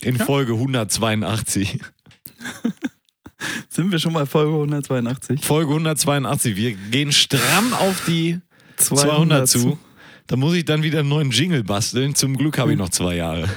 In 0.00 0.16
Ja. 0.16 0.24
Folge 0.24 0.52
182. 0.54 1.78
Sind 3.68 3.92
wir 3.92 3.98
schon 3.98 4.12
mal 4.12 4.26
Folge 4.26 4.52
182? 4.52 5.44
Folge 5.44 5.70
182. 5.72 6.56
Wir 6.56 6.72
gehen 6.74 7.12
stramm 7.12 7.72
auf 7.74 8.04
die 8.06 8.40
200 8.76 9.48
zu. 9.48 9.78
Da 10.26 10.36
muss 10.36 10.54
ich 10.54 10.64
dann 10.64 10.82
wieder 10.82 11.00
einen 11.00 11.08
neuen 11.08 11.30
Jingle 11.30 11.62
basteln. 11.64 12.14
Zum 12.14 12.36
Glück 12.36 12.58
habe 12.58 12.72
ich 12.72 12.78
noch 12.78 12.88
zwei 12.90 13.14
Jahre. 13.16 13.48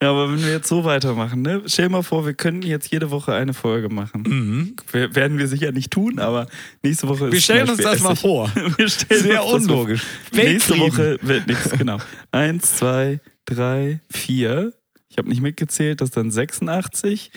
Ja, 0.00 0.10
aber 0.10 0.30
wenn 0.30 0.40
wir 0.40 0.52
jetzt 0.52 0.68
so 0.68 0.84
weitermachen, 0.84 1.42
ne? 1.42 1.62
Stell 1.66 1.86
dir 1.86 1.92
mal 1.92 2.02
vor, 2.02 2.24
wir 2.24 2.34
könnten 2.34 2.62
jetzt 2.62 2.92
jede 2.92 3.10
Woche 3.10 3.34
eine 3.34 3.52
Folge 3.52 3.88
machen. 3.88 4.22
Mhm. 4.22 4.76
Wir, 4.92 5.12
werden 5.16 5.38
wir 5.38 5.48
sicher 5.48 5.72
nicht 5.72 5.90
tun, 5.90 6.20
aber 6.20 6.46
nächste 6.84 7.08
Woche 7.08 7.26
ist 7.26 7.32
Wir 7.32 7.40
stellen 7.40 7.68
uns 7.68 7.82
das 7.82 8.00
mal 8.00 8.14
vor. 8.14 8.48
Wir 8.76 8.88
stellen 8.88 9.22
Sehr 9.22 9.44
uns 9.44 9.66
das 9.66 9.70
unlogisch. 9.72 10.02
vor. 10.02 10.38
Nächste. 10.38 10.78
Woche 10.78 11.18
wird 11.22 11.48
nichts, 11.48 11.70
genau. 11.70 11.98
Eins, 12.30 12.76
zwei, 12.76 13.20
drei, 13.44 14.00
vier. 14.08 14.72
Ich 15.08 15.18
habe 15.18 15.28
nicht 15.28 15.40
mitgezählt, 15.40 16.00
das 16.00 16.10
ist 16.10 16.16
dann 16.16 16.30
86. 16.30 17.32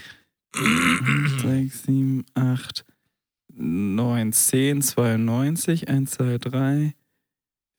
Sechs, 1.41 1.84
sieben, 1.84 2.26
acht, 2.36 2.86
neun, 3.47 4.34
zehn, 4.34 4.84
92. 4.84 5.89
Eins, 5.89 6.12
zwei, 6.12 6.38
drei, 6.38 6.93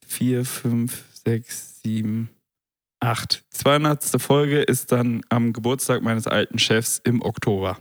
vier, 0.05 0.45
fünf, 0.45 1.05
sechs, 1.25 1.81
sieben, 1.83 2.31
acht. 3.03 3.45
200. 3.51 4.05
Folge 4.21 4.61
ist 4.63 4.93
dann 4.93 5.23
am 5.29 5.53
Geburtstag 5.53 6.03
meines 6.03 6.27
alten 6.27 6.59
Chefs 6.59 7.01
im 7.05 7.23
Oktober. 7.23 7.79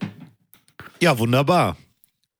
Ja, 1.01 1.17
wunderbar. 1.17 1.77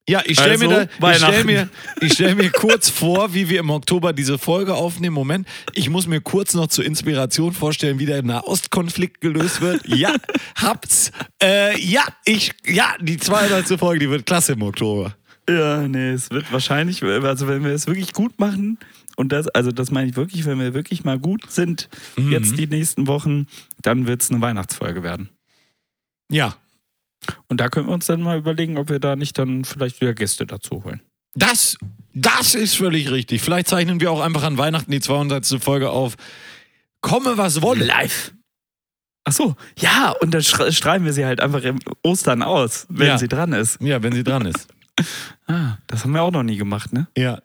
Ja, 0.10 0.22
ich 0.26 0.34
stelle 0.38 0.54
Also, 0.54 0.68
mir, 0.68 0.90
da- 1.00 1.12
ich 1.12 1.18
stell 1.18 1.44
mir, 1.44 1.70
ich 2.02 2.14
stell 2.14 2.36
mir 2.36 2.50
kurz 2.50 2.90
vor, 2.90 3.34
wie 3.36 3.48
wir 3.50 3.60
im 3.60 3.70
Oktober 3.70 4.14
diese 4.14 4.38
Folge 4.40 4.74
aufnehmen. 4.74 5.14
Moment, 5.14 5.48
ich 5.74 5.90
muss 5.90 6.08
mir 6.08 6.22
kurz 6.22 6.54
noch 6.56 6.68
zur 6.68 6.84
Inspiration 6.86 7.54
vorstellen, 7.54 8.00
wie 8.00 8.08
der 8.08 8.24
Nahostkonflikt 8.24 9.22
gelöst 9.22 9.62
wird. 9.62 9.88
Ja, 9.88 10.16
hab's. 10.56 11.12
Äh, 11.42 11.80
ja, 11.80 12.04
ich, 12.26 12.52
ja, 12.66 12.96
die 13.00 13.18
200. 13.18 13.80
Folge, 13.80 14.00
die 14.00 14.10
wird 14.10 14.26
klasse 14.26 14.54
im 14.54 14.64
Oktober. 14.64 15.16
Ja, 15.48 15.88
nee, 15.88 16.10
es 16.12 16.30
wird 16.32 16.52
wahrscheinlich, 16.52 17.04
also 17.04 17.48
wenn 17.48 17.64
wir 17.64 17.72
es 17.72 17.86
wirklich 17.88 18.14
gut 18.14 18.38
machen, 18.40 18.80
und 19.16 19.32
das, 19.32 19.48
also 19.50 19.72
das 19.72 19.92
meine 19.92 20.10
ich 20.10 20.16
wirklich, 20.16 20.46
wenn 20.46 20.60
wir 20.60 20.74
wirklich 20.74 21.04
mal 21.04 21.20
gut 21.20 21.50
sind, 21.52 21.90
Mhm. 22.18 22.32
jetzt 22.32 22.58
die 22.58 22.68
nächsten 22.68 23.08
Wochen, 23.08 23.48
dann 23.82 24.08
wird 24.08 24.22
es 24.22 24.30
eine 24.32 24.42
Weihnachtsfolge 24.42 25.04
werden. 25.04 25.30
Ja, 26.30 26.56
Und 27.50 27.62
da 27.62 27.70
können 27.70 27.88
wir 27.88 27.94
uns 27.94 28.08
dann 28.08 28.22
mal 28.22 28.38
überlegen, 28.40 28.78
ob 28.80 28.90
wir 28.90 29.00
da 29.00 29.16
nicht 29.16 29.38
dann 29.38 29.64
vielleicht 29.64 30.02
wieder 30.02 30.14
Gäste 30.16 30.46
dazu 30.48 30.84
holen. 30.84 31.02
das, 31.36 31.78
das 32.16 32.56
ist 32.56 32.76
völlig 32.76 33.12
richtig. 33.12 33.42
Vielleicht 33.42 33.68
zeichnen 33.68 34.00
wir 34.02 34.12
auch 34.12 34.22
einfach 34.22 34.42
an 34.44 34.58
Weihnachten 34.58 34.92
die 34.92 35.00
200. 35.02 35.46
Folge 35.64 35.92
auf. 35.92 36.16
Komme, 37.02 37.38
was 37.38 37.62
wolle. 37.62 37.86
Live. 37.86 38.34
Ach 39.24 39.32
so, 39.34 39.56
ja, 39.78 40.16
und 40.22 40.34
dann 40.34 40.42
schreiben 40.42 41.06
wir 41.06 41.14
sie 41.14 41.24
halt 41.26 41.42
einfach 41.42 41.62
im 41.64 41.78
Ostern 42.02 42.42
aus, 42.42 42.88
wenn 42.90 43.06
Ja. 43.08 43.18
sie 43.20 43.28
dran 43.28 43.54
ist. 43.54 43.80
Ja, 43.82 44.02
wenn 44.02 44.14
sie 44.14 44.24
dran 44.24 44.46
ist. 44.48 44.68
Ah, 45.48 45.78
das 45.88 46.04
haben 46.04 46.14
wir 46.14 46.22
auch 46.24 46.32
noch 46.32 46.44
nie 46.44 46.56
gemacht, 46.58 46.92
ne? 46.94 47.08
Ja. 47.18 47.42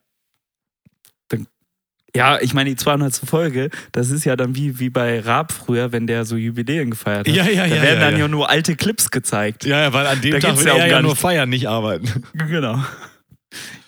Ja, 2.16 2.38
ich 2.40 2.55
meine, 2.55 2.70
die 2.70 2.76
200. 2.76 3.14
Folge, 3.14 3.70
das 3.92 4.11
ist 4.11 4.24
ja 4.24 4.37
dann 4.37 4.55
wie, 4.57 4.79
wie 4.79 4.90
bei 4.90 5.20
Raab 5.20 5.52
früher, 5.52 5.92
wenn 5.92 6.07
der 6.07 6.24
so 6.24 6.37
Jubiläen 6.37 6.90
gefeiert 6.90 7.29
hat. 7.29 7.35
Ja, 7.35 7.44
ja, 7.44 7.66
da 7.66 7.74
ja, 7.74 7.83
werden 7.83 8.00
ja, 8.00 8.05
dann 8.07 8.12
ja. 8.14 8.20
ja 8.20 8.29
nur 8.29 8.50
alte 8.50 8.74
Clips 8.76 9.11
gezeigt. 9.11 9.64
Ja, 9.64 9.81
ja, 9.83 9.92
weil 9.92 10.07
an 10.07 10.20
dem 10.20 10.33
Da 10.33 10.38
Tag 10.40 10.59
will 10.59 10.66
ja 10.66 10.72
auch 10.72 10.79
er 10.79 10.87
ja 10.87 10.92
gar 10.92 11.02
nur 11.02 11.16
feiern, 11.16 11.48
nicht 11.48 11.68
arbeiten. 11.68 12.24
Genau. 12.35 12.83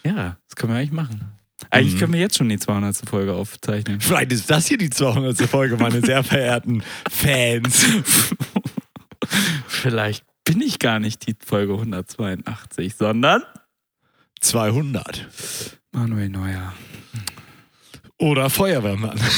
Ja, 0.05 0.37
das 0.47 0.57
können 0.57 0.73
wir 0.73 0.79
eigentlich 0.79 0.93
machen. 0.93 1.33
Eigentlich 1.71 1.95
Mhm. 1.95 1.99
können 1.99 2.13
wir 2.13 2.21
jetzt 2.21 2.37
schon 2.39 2.49
die 2.49 2.59
200. 2.59 2.97
Folge 3.09 3.33
aufzeichnen. 3.35 4.01
Vielleicht 4.01 4.33
ist 4.33 4.49
das 4.51 4.67
hier 4.67 4.79
die 4.79 4.91
200. 4.91 5.37
Folge, 5.49 5.77
meine 5.77 6.01
sehr 6.01 6.23
verehrten 6.23 6.83
Fans. 7.11 7.87
Vielleicht 9.67 10.25
bin 10.45 10.61
ich 10.63 10.79
gar 10.79 11.01
nicht 11.01 11.27
die 11.27 11.35
Folge 11.45 11.75
182, 11.75 12.95
sondern 12.97 13.43
200. 14.41 15.27
Manuel 15.93 16.29
Neuer. 16.29 16.73
Oder 18.19 18.51
Feuerwehrmann. 18.51 19.19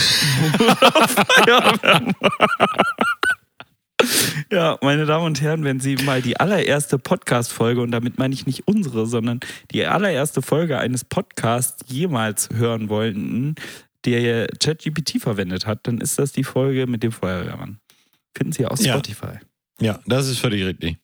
Ja, 4.51 4.79
meine 4.83 5.05
Damen 5.07 5.27
und 5.27 5.41
Herren, 5.43 5.63
wenn 5.63 5.79
Sie 5.79 5.95
mal 5.97 6.23
die 6.23 6.41
allererste 6.41 6.99
Podcast-Folge, 6.99 7.81
und 7.83 7.91
damit 7.93 8.19
meine 8.19 8.33
ich 8.35 8.47
nicht 8.47 8.67
unsere, 8.67 9.07
sondern 9.07 9.41
die 9.71 9.85
allererste 9.87 10.43
Folge 10.43 10.79
eines 10.79 11.05
Podcasts 11.05 11.85
jemals 11.87 12.49
hören 12.53 12.89
wollten, 12.89 13.55
der 14.07 14.49
ChatGPT 14.59 15.21
verwendet 15.21 15.67
hat, 15.67 15.87
dann 15.87 15.99
ist 15.99 16.19
das 16.19 16.33
die 16.33 16.45
Folge 16.45 16.87
mit 16.87 17.03
dem 17.03 17.13
Feuerwehrmann. 17.13 17.79
Finden 18.37 18.53
Sie 18.53 18.67
auf 18.67 18.81
Ja. 18.81 18.95
Spotify. 18.95 19.39
Ja, 19.81 20.01
das 20.07 20.29
ist 20.29 20.39
völlig 20.39 20.65
richtig. 20.65 20.97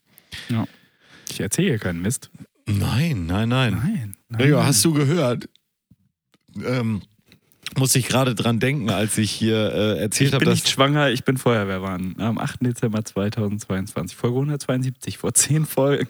Ich 1.30 1.38
erzähle 1.40 1.68
hier 1.68 1.78
keinen 1.78 2.00
Mist. 2.02 2.30
Nein, 2.66 3.26
nein, 3.26 3.48
nein. 3.50 3.74
Nein. 3.74 4.16
nein. 4.28 4.40
Gregor, 4.40 4.66
hast 4.66 4.84
du 4.84 4.92
gehört? 4.92 5.48
Ähm, 6.64 7.02
muss 7.76 7.94
ich 7.94 8.06
gerade 8.06 8.34
dran 8.34 8.60
denken, 8.60 8.90
als 8.90 9.18
ich 9.18 9.30
hier 9.30 9.72
äh, 9.72 9.98
erzählt 9.98 10.28
ich 10.28 10.34
habe, 10.34 10.44
bin 10.44 10.50
dass 10.50 10.62
nicht 10.62 10.68
schwanger, 10.68 11.10
ich 11.10 11.24
bin 11.24 11.36
Feuerwehrmann. 11.36 12.16
Am 12.18 12.38
8. 12.38 12.60
Dezember 12.62 13.04
2022. 13.04 14.16
Folge 14.16 14.36
172, 14.36 15.18
vor 15.18 15.34
10 15.34 15.66
Folgen. 15.66 16.08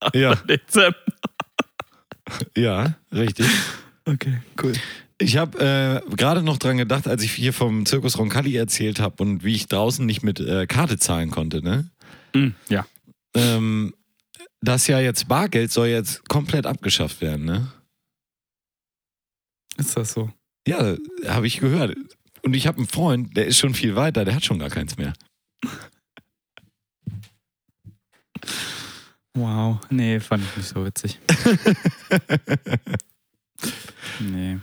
8. 0.00 0.14
Ja. 0.14 0.34
Dezember. 0.34 0.96
ja, 2.56 2.94
richtig. 3.12 3.46
Okay, 4.04 4.38
cool. 4.62 4.72
Ich 5.18 5.36
habe 5.36 6.02
äh, 6.06 6.16
gerade 6.16 6.42
noch 6.42 6.58
dran 6.58 6.76
gedacht, 6.76 7.06
als 7.06 7.22
ich 7.22 7.32
hier 7.32 7.52
vom 7.52 7.86
Zirkus 7.86 8.18
Roncalli 8.18 8.56
erzählt 8.56 9.00
habe 9.00 9.22
und 9.22 9.44
wie 9.44 9.54
ich 9.54 9.68
draußen 9.68 10.04
nicht 10.04 10.22
mit 10.22 10.40
äh, 10.40 10.66
Karte 10.66 10.98
zahlen 10.98 11.30
konnte, 11.30 11.62
ne? 11.62 11.88
Mm, 12.34 12.48
ja. 12.68 12.84
Ähm, 13.34 13.94
das 14.60 14.86
ja 14.86 15.00
jetzt 15.00 15.28
Bargeld 15.28 15.70
soll 15.70 15.88
jetzt 15.88 16.28
komplett 16.28 16.66
abgeschafft 16.66 17.20
werden, 17.20 17.44
ne? 17.44 17.72
Ist 19.76 19.96
das 19.96 20.12
so? 20.12 20.30
Ja, 20.66 20.96
habe 21.26 21.46
ich 21.46 21.60
gehört. 21.60 21.96
Und 22.42 22.54
ich 22.54 22.66
habe 22.66 22.78
einen 22.78 22.88
Freund, 22.88 23.36
der 23.36 23.46
ist 23.46 23.58
schon 23.58 23.74
viel 23.74 23.96
weiter, 23.96 24.24
der 24.24 24.34
hat 24.34 24.44
schon 24.44 24.58
gar 24.58 24.70
keins 24.70 24.96
mehr. 24.96 25.12
Wow. 29.34 29.80
Nee, 29.90 30.20
fand 30.20 30.44
ich 30.44 30.56
nicht 30.56 30.68
so 30.68 30.84
witzig. 30.84 31.18
nee. 34.20 34.58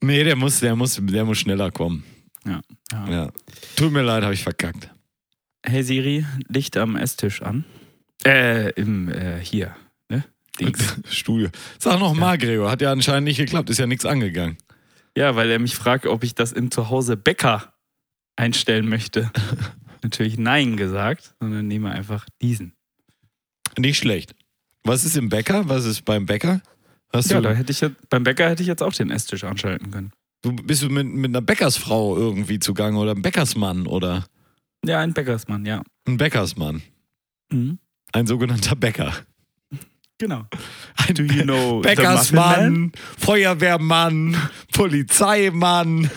Nee, 0.00 0.24
der 0.24 0.36
muss, 0.36 0.60
der 0.60 0.76
muss, 0.76 0.98
der 1.00 1.24
muss 1.24 1.38
schneller 1.38 1.70
kommen. 1.70 2.04
Ja. 2.46 2.60
ja. 2.92 3.10
Ja. 3.10 3.32
Tut 3.76 3.92
mir 3.92 4.02
leid, 4.02 4.22
habe 4.22 4.34
ich 4.34 4.42
verkackt. 4.42 4.90
Hey 5.64 5.82
Siri, 5.82 6.26
Licht 6.48 6.76
am 6.76 6.96
Esstisch 6.96 7.42
an. 7.42 7.64
Äh, 8.24 8.70
im, 8.72 9.10
äh, 9.10 9.38
hier. 9.40 9.74
Ne? 10.08 10.24
Dings. 10.60 10.96
Studio. 11.10 11.48
Sag 11.78 12.00
noch 12.00 12.14
mal, 12.14 12.38
Gregor, 12.38 12.70
hat 12.70 12.80
ja 12.80 12.92
anscheinend 12.92 13.24
nicht 13.24 13.38
geklappt, 13.38 13.70
ist 13.70 13.78
ja 13.78 13.86
nichts 13.86 14.06
angegangen. 14.06 14.56
Ja, 15.16 15.36
weil 15.36 15.50
er 15.50 15.58
mich 15.58 15.76
fragt, 15.76 16.06
ob 16.06 16.24
ich 16.24 16.34
das 16.34 16.52
im 16.52 16.70
Zuhause 16.70 17.16
Bäcker 17.16 17.72
einstellen 18.36 18.88
möchte. 18.88 19.30
Natürlich 20.02 20.36
nein 20.38 20.76
gesagt, 20.76 21.34
sondern 21.40 21.66
nehme 21.68 21.90
einfach 21.90 22.26
diesen. 22.42 22.74
Nicht 23.78 23.98
schlecht. 23.98 24.34
Was 24.84 25.04
ist 25.04 25.16
im 25.16 25.28
Bäcker? 25.28 25.68
Was 25.68 25.84
ist 25.84 26.04
beim 26.04 26.26
Bäcker? 26.26 26.60
Hast 27.12 27.30
Ja, 27.30 27.40
du, 27.40 27.48
da 27.48 27.54
hätte 27.54 27.72
ich 27.72 27.80
jetzt, 27.80 27.96
beim 28.10 28.22
Bäcker 28.24 28.48
hätte 28.50 28.62
ich 28.62 28.68
jetzt 28.68 28.82
auch 28.82 28.92
den 28.92 29.10
Esstisch 29.10 29.44
anschalten 29.44 29.90
können. 29.90 30.12
du, 30.42 30.52
bist 30.54 30.82
du 30.82 30.88
mit, 30.90 31.06
mit 31.06 31.30
einer 31.30 31.40
Bäckersfrau 31.40 32.16
irgendwie 32.16 32.58
zugange 32.58 32.98
oder 32.98 33.12
einem 33.12 33.22
Bäckersmann 33.22 33.86
oder 33.86 34.26
Ja, 34.84 35.00
ein 35.00 35.14
Bäckersmann, 35.14 35.64
ja. 35.64 35.82
ein 36.06 36.16
Bäckersmann? 36.18 36.82
Mhm. 37.50 37.78
Ein 38.12 38.26
sogenannter 38.26 38.76
Bäcker. 38.76 39.14
Genau. 40.18 40.44
Do 41.12 41.22
you 41.24 41.42
know? 41.42 41.80
Bäckersmann, 41.80 42.92
Feuerwehrmann, 43.18 44.36
Polizeimann. 44.72 46.10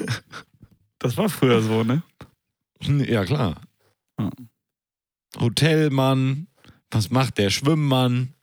Das 1.00 1.18
war 1.18 1.30
früher 1.30 1.62
so, 1.62 1.84
ne? 1.84 2.04
Ja, 2.82 3.26
klar. 3.26 3.60
Ja. 4.20 4.30
Hotelmann. 5.40 6.48
Was 6.92 7.10
macht 7.10 7.38
der 7.38 7.50
Schwimmmann? 7.50 8.34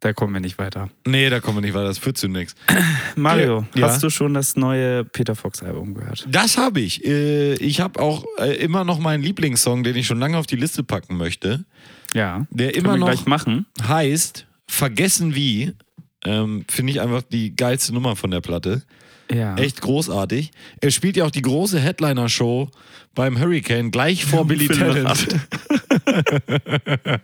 Da 0.00 0.14
kommen 0.14 0.32
wir 0.32 0.40
nicht 0.40 0.56
weiter. 0.58 0.88
Nee, 1.06 1.28
da 1.28 1.40
kommen 1.40 1.58
wir 1.58 1.60
nicht 1.62 1.74
weiter, 1.74 1.84
das 1.84 1.98
führt 1.98 2.16
zu 2.16 2.26
nichts. 2.28 2.54
Mario, 3.16 3.66
Ja. 3.74 3.88
hast 3.88 4.02
du 4.02 4.08
schon 4.08 4.32
das 4.32 4.56
neue 4.56 5.04
Peter 5.04 5.36
Fox 5.36 5.62
Album 5.62 5.92
gehört? 5.94 6.26
Das 6.30 6.56
habe 6.56 6.80
ich. 6.80 7.04
Äh, 7.04 7.54
Ich 7.56 7.80
habe 7.80 8.00
auch 8.00 8.24
äh, 8.38 8.54
immer 8.56 8.84
noch 8.84 8.98
meinen 8.98 9.22
Lieblingssong, 9.22 9.82
den 9.82 9.96
ich 9.96 10.06
schon 10.06 10.18
lange 10.18 10.38
auf 10.38 10.46
die 10.46 10.56
Liste 10.56 10.82
packen 10.82 11.18
möchte. 11.18 11.66
Ja. 12.14 12.46
Der 12.50 12.74
immer 12.74 12.96
noch 12.96 13.26
machen. 13.26 13.66
heißt 13.82 14.46
Vergessen 14.66 15.34
wie. 15.34 15.72
Ähm, 16.24 16.64
Finde 16.68 16.92
ich 16.92 17.00
einfach 17.00 17.22
die 17.22 17.54
geilste 17.56 17.94
Nummer 17.94 18.14
von 18.16 18.30
der 18.30 18.40
Platte. 18.40 18.82
Ja. 19.32 19.54
Echt 19.56 19.80
großartig. 19.80 20.50
Er 20.80 20.90
spielt 20.90 21.16
ja 21.16 21.24
auch 21.24 21.30
die 21.30 21.40
große 21.42 21.78
Headliner-Show 21.78 22.68
beim 23.14 23.38
Hurricane 23.38 23.90
gleich 23.90 24.24
vor 24.24 24.44
Billy 24.46 24.66
Talent. 24.68 25.36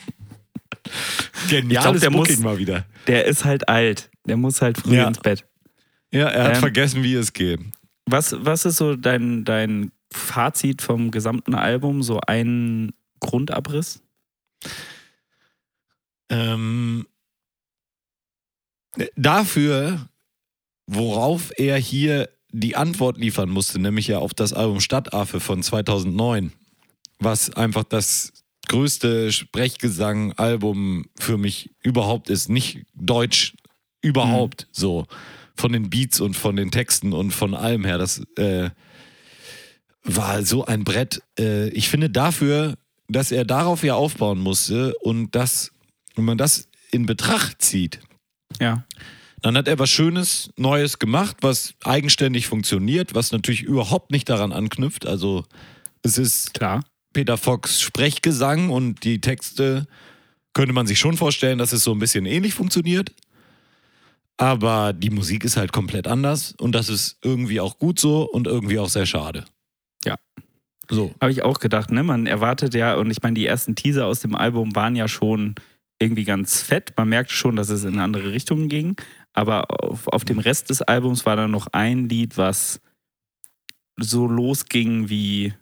Ich 1.50 1.68
glaub, 1.68 1.98
der 1.98 2.10
Booking 2.10 2.36
muss- 2.36 2.38
mal 2.44 2.58
wieder. 2.58 2.84
Der 3.06 3.24
ist 3.24 3.44
halt 3.44 3.68
alt. 3.68 4.10
Der 4.26 4.36
muss 4.36 4.62
halt 4.62 4.78
früh 4.78 4.96
Ja. 4.96 5.08
ins 5.08 5.18
Bett. 5.18 5.44
Ja, 6.12 6.28
er 6.28 6.44
hat 6.44 6.54
Ähm, 6.54 6.60
vergessen, 6.60 7.02
wie 7.02 7.14
es 7.14 7.32
geht. 7.32 7.60
Was, 8.06 8.36
was 8.38 8.64
ist 8.64 8.76
so 8.76 8.94
dein, 8.94 9.44
dein 9.44 9.90
Fazit 10.12 10.82
vom 10.82 11.10
gesamten 11.10 11.54
Album? 11.54 12.02
So 12.02 12.20
ein 12.26 12.92
Grundabriss? 13.20 14.00
Ähm, 16.28 17.06
dafür, 19.16 20.08
worauf 20.86 21.52
er 21.56 21.76
hier 21.78 22.28
die 22.50 22.76
Antwort 22.76 23.18
liefern 23.18 23.50
musste, 23.50 23.78
nämlich 23.78 24.06
ja 24.06 24.18
auf 24.18 24.34
das 24.34 24.52
Album 24.52 24.80
Stadtaffe 24.80 25.40
von 25.40 25.62
2009, 25.62 26.52
was 27.18 27.50
einfach 27.50 27.84
das 27.84 28.32
größte 28.68 29.30
Sprechgesang-Album 29.30 31.06
für 31.18 31.38
mich 31.38 31.70
überhaupt 31.82 32.30
ist. 32.30 32.48
Nicht 32.48 32.84
deutsch, 32.94 33.54
überhaupt 34.02 34.68
so. 34.72 35.06
Von 35.54 35.72
den 35.72 35.88
Beats 35.88 36.20
und 36.20 36.34
von 36.36 36.56
den 36.56 36.70
Texten 36.70 37.12
und 37.12 37.30
von 37.30 37.54
allem 37.54 37.84
her. 37.84 37.98
Das 37.98 38.22
äh, 38.36 38.70
war 40.02 40.42
so 40.42 40.64
ein 40.66 40.84
Brett. 40.84 41.22
Äh, 41.38 41.68
ich 41.70 41.88
finde 41.88 42.10
dafür, 42.10 42.74
dass 43.08 43.32
er 43.32 43.44
darauf 43.44 43.82
ja 43.82 43.94
aufbauen 43.94 44.38
musste 44.38 44.94
und 44.98 45.34
das, 45.34 45.70
wenn 46.14 46.24
man 46.24 46.38
das 46.38 46.68
in 46.90 47.06
Betracht 47.06 47.62
zieht, 47.62 48.00
Ja. 48.60 48.84
dann 49.42 49.56
hat 49.56 49.68
er 49.68 49.78
was 49.78 49.90
Schönes, 49.90 50.50
Neues 50.56 50.98
gemacht, 50.98 51.36
was 51.40 51.74
eigenständig 51.84 52.46
funktioniert, 52.46 53.14
was 53.14 53.32
natürlich 53.32 53.62
überhaupt 53.62 54.10
nicht 54.10 54.28
daran 54.28 54.52
anknüpft. 54.52 55.06
Also 55.06 55.44
es 56.02 56.18
ist 56.18 56.54
Klar. 56.54 56.84
Peter 57.12 57.36
Fox 57.36 57.80
Sprechgesang 57.80 58.70
und 58.70 59.04
die 59.04 59.20
Texte 59.20 59.86
könnte 60.52 60.72
man 60.72 60.86
sich 60.86 60.98
schon 60.98 61.16
vorstellen, 61.16 61.58
dass 61.58 61.72
es 61.72 61.84
so 61.84 61.92
ein 61.92 61.98
bisschen 61.98 62.26
ähnlich 62.26 62.54
funktioniert. 62.54 63.12
Aber 64.38 64.92
die 64.92 65.10
Musik 65.10 65.44
ist 65.44 65.56
halt 65.56 65.72
komplett 65.72 66.06
anders 66.06 66.54
und 66.58 66.72
das 66.72 66.88
ist 66.90 67.16
irgendwie 67.22 67.60
auch 67.60 67.78
gut 67.78 67.98
so 67.98 68.22
und 68.30 68.46
irgendwie 68.46 68.78
auch 68.78 68.88
sehr 68.90 69.06
schade. 69.06 69.44
Ja. 70.04 70.16
So. 70.90 71.14
Habe 71.20 71.32
ich 71.32 71.42
auch 71.42 71.58
gedacht, 71.58 71.90
ne? 71.90 72.02
Man 72.02 72.26
erwartet 72.26 72.74
ja, 72.74 72.94
und 72.96 73.10
ich 73.10 73.22
meine, 73.22 73.34
die 73.34 73.46
ersten 73.46 73.74
Teaser 73.74 74.06
aus 74.06 74.20
dem 74.20 74.34
Album 74.34 74.74
waren 74.76 74.96
ja 74.96 75.08
schon 75.08 75.54
irgendwie 75.98 76.24
ganz 76.24 76.60
fett. 76.62 76.92
Man 76.96 77.08
merkte 77.08 77.32
schon, 77.34 77.56
dass 77.56 77.68
es 77.70 77.84
in 77.84 77.98
andere 77.98 78.32
Richtungen 78.32 78.68
ging. 78.68 78.96
Aber 79.32 79.66
auf, 79.82 80.08
auf 80.08 80.24
dem 80.24 80.38
Rest 80.38 80.70
des 80.70 80.82
Albums 80.82 81.26
war 81.26 81.36
dann 81.36 81.50
noch 81.50 81.68
ein 81.72 82.08
Lied, 82.08 82.36
was 82.36 82.80
so 83.98 84.26
losging 84.26 85.08
wie 85.08 85.54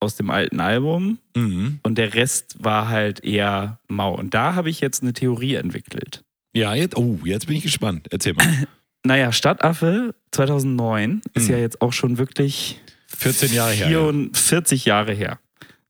aus 0.00 0.16
dem 0.16 0.30
alten 0.30 0.60
Album. 0.60 1.18
Mhm. 1.34 1.80
Und 1.82 1.98
der 1.98 2.14
Rest 2.14 2.62
war 2.62 2.88
halt 2.88 3.24
eher 3.24 3.80
mau. 3.88 4.14
Und 4.14 4.34
da 4.34 4.54
habe 4.54 4.70
ich 4.70 4.80
jetzt 4.80 5.02
eine 5.02 5.12
Theorie 5.12 5.54
entwickelt. 5.54 6.22
Ja, 6.54 6.74
jetzt, 6.74 6.96
oh, 6.96 7.18
jetzt 7.24 7.46
bin 7.46 7.56
ich 7.56 7.62
gespannt. 7.62 8.08
Erzähl 8.10 8.34
mal. 8.34 8.46
Naja, 9.06 9.30
Stadtaffe 9.30 10.16
2009 10.32 11.22
ist 11.34 11.46
Hm. 11.46 11.54
ja 11.54 11.60
jetzt 11.60 11.80
auch 11.80 11.92
schon 11.92 12.18
wirklich 12.18 12.80
14 13.16 13.52
Jahre 13.52 13.72
her. 13.72 13.90
Ja. 13.90 13.98
44 13.98 14.84
Jahre 14.84 15.12
her. 15.12 15.38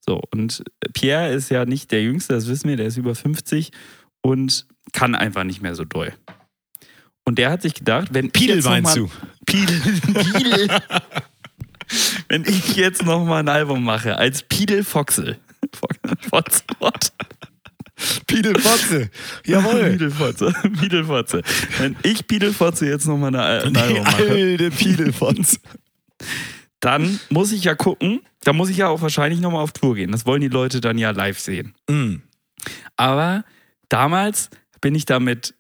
So, 0.01 0.23
und 0.31 0.63
Pierre 0.95 1.33
ist 1.33 1.51
ja 1.51 1.65
nicht 1.67 1.91
der 1.93 2.03
Jüngste, 2.03 2.33
das 2.33 2.49
wissen 2.49 2.69
wir, 2.69 2.77
der 2.77 2.87
ist 2.87 2.97
über 2.97 3.15
50 3.15 3.73
und 4.23 4.67
kann 4.93 5.15
einfach 5.15 5.45
nicht 5.45 5.61
mehr 5.61 5.75
so 5.75 5.85
doll. 5.85 6.15
Und 7.25 7.39
der 7.39 7.51
hat 7.51 7.61
sich 7.61 7.75
gedacht, 7.75 8.09
wenn 8.13 8.27
ich 8.27 8.33
Piedel 8.33 8.57
jetzt 8.57 8.65
noch 8.65 8.71
meinst 8.71 8.97
mal, 8.97 9.03
du? 9.03 9.11
Piedel, 9.45 9.81
Piedel. 10.33 10.69
wenn 12.29 12.45
ich 12.45 12.77
jetzt 12.77 13.05
noch 13.05 13.25
mal 13.25 13.41
ein 13.41 13.49
Album 13.49 13.85
mache 13.85 14.17
als 14.17 14.43
Piedel 14.43 14.83
Foxel. 14.83 15.39
Piedel 18.27 18.59
Fotze. 18.59 19.11
Jawohl. 19.45 19.91
Piedelfotze. 19.91 20.55
Piedelfotze. 20.81 21.43
Wenn 21.79 21.97
ich 22.03 22.27
Piedelfotze 22.27 22.87
jetzt 22.87 23.07
nochmal 23.07 23.35
eine, 23.35 23.65
ein 23.65 23.77
Album 23.77 24.05
mache, 24.05 24.29
alte 24.31 24.71
Piedelfotze. 24.71 25.59
Dann 26.81 27.19
muss 27.31 27.53
ich 27.53 27.65
ja 27.65 27.75
gucken, 27.75 28.21
da 28.45 28.53
muss 28.53 28.69
ich 28.69 28.79
ja 28.79 28.89
auch 28.89 29.03
wahrscheinlich 29.03 29.41
nochmal 29.41 29.63
auf 29.63 29.73
Tour 29.73 29.95
gehen. 29.97 30.13
Das 30.13 30.27
wollen 30.27 30.41
die 30.41 30.49
Leute 30.49 30.81
dann 30.81 30.99
ja 30.99 31.11
live 31.11 31.39
sehen. 31.39 31.75
Mm. 31.89 32.17
Aber 32.97 33.45
damals 33.89 34.51
bin 34.81 34.95
ich 34.95 35.05
da 35.05 35.21
mit 35.21 35.55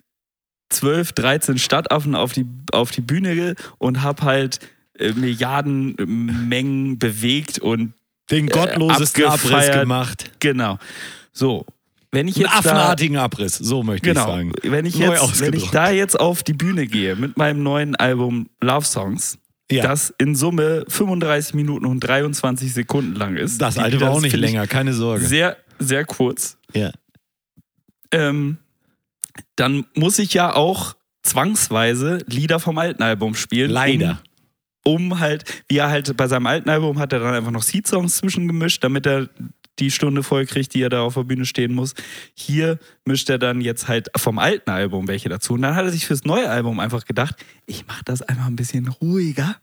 12, 0.70 1.12
13 1.12 1.59
Stadtaffen 1.59 2.14
auf 2.14 2.33
die, 2.33 2.46
auf 2.72 2.90
die 2.90 3.00
Bühne 3.00 3.54
und 3.78 4.02
habe 4.02 4.22
halt 4.22 4.61
äh, 4.98 5.12
Milliardenmengen 5.12 6.98
bewegt 6.98 7.59
und 7.59 7.94
Den 8.31 8.48
gottlosesten 8.48 9.24
Abriss 9.24 9.44
abgefeiert. 9.44 9.81
gemacht. 9.81 10.31
genau. 10.40 10.78
So, 11.33 11.64
wenn 12.11 12.26
ich 12.28 12.37
Einen 12.37 12.46
jetzt 12.46 12.54
da, 12.54 12.59
affenartigen 12.59 13.16
Abriss, 13.16 13.54
so 13.57 13.83
möchte 13.83 14.09
genau, 14.09 14.22
ich 14.22 14.26
sagen. 14.26 14.52
wenn 14.62 14.87
ich 14.87 14.96
jetzt, 14.96 15.40
wenn 15.40 15.52
ich 15.52 15.70
da 15.70 15.90
jetzt 15.90 16.18
auf 16.18 16.42
die 16.42 16.54
Bühne 16.54 16.87
gehe 16.87 17.16
mit 17.16 17.37
meinem 17.37 17.62
neuen 17.62 17.96
Album 17.96 18.48
Love 18.61 18.87
Songs, 18.87 19.38
Ja. 19.70 19.83
das 19.83 20.14
in 20.18 20.35
Summe 20.35 20.85
35 20.88 21.54
Minuten 21.54 21.85
und 21.85 22.00
23 22.00 22.72
Sekunden 22.72 23.14
lang 23.14 23.37
ist. 23.37 23.61
Das 23.61 23.76
alte 23.76 24.00
war 24.00 24.12
auch 24.12 24.20
nicht 24.22 24.37
länger, 24.37 24.66
keine 24.66 24.94
Sorge. 24.94 25.26
Sehr, 25.26 25.59
sehr 25.78 26.04
kurz. 26.04 26.57
Ja. 26.72 26.90
ähm, 28.12 28.59
dann 29.57 29.85
muss 29.94 30.18
ich 30.18 30.35
ja 30.35 30.54
auch 30.54 30.94
zwangsweise 31.22 32.18
Lieder 32.26 32.61
vom 32.61 32.78
alten 32.78 33.02
Album 33.02 33.35
spielen. 33.35 33.70
Leider. 33.70 34.20
Um, 34.85 35.12
um 35.12 35.20
halt, 35.20 35.44
wie 35.68 35.78
er 35.78 35.90
halt 35.90 36.16
bei 36.16 36.28
seinem 36.28 36.46
alten 36.46 36.70
Album 36.70 36.98
hat 36.98 37.12
er 37.12 37.20
dann 37.20 37.35
einfach 37.35 37.50
noch 37.50 37.62
Seed-Songs 37.62 38.16
zwischengemischt, 38.16 38.83
damit 38.83 39.07
er 39.07 39.28
die 39.80 39.90
Stunde 39.90 40.22
voll 40.22 40.46
kriegt, 40.46 40.74
die 40.74 40.82
er 40.82 40.88
da 40.88 41.02
auf 41.02 41.14
der 41.14 41.24
Bühne 41.24 41.46
stehen 41.46 41.74
muss. 41.74 41.94
Hier 42.34 42.78
mischt 43.04 43.28
er 43.30 43.38
dann 43.38 43.60
jetzt 43.60 43.88
halt 43.88 44.08
vom 44.16 44.38
alten 44.38 44.70
Album 44.70 45.08
welche 45.08 45.28
dazu. 45.28 45.54
Und 45.54 45.62
dann 45.62 45.74
hat 45.74 45.84
er 45.84 45.92
sich 45.92 46.06
fürs 46.06 46.24
neue 46.24 46.48
Album 46.48 46.80
einfach 46.80 47.04
gedacht, 47.04 47.36
ich 47.66 47.86
mache 47.86 48.02
das 48.04 48.22
einfach 48.22 48.46
ein 48.46 48.56
bisschen 48.56 48.88
ruhiger. 48.88 49.56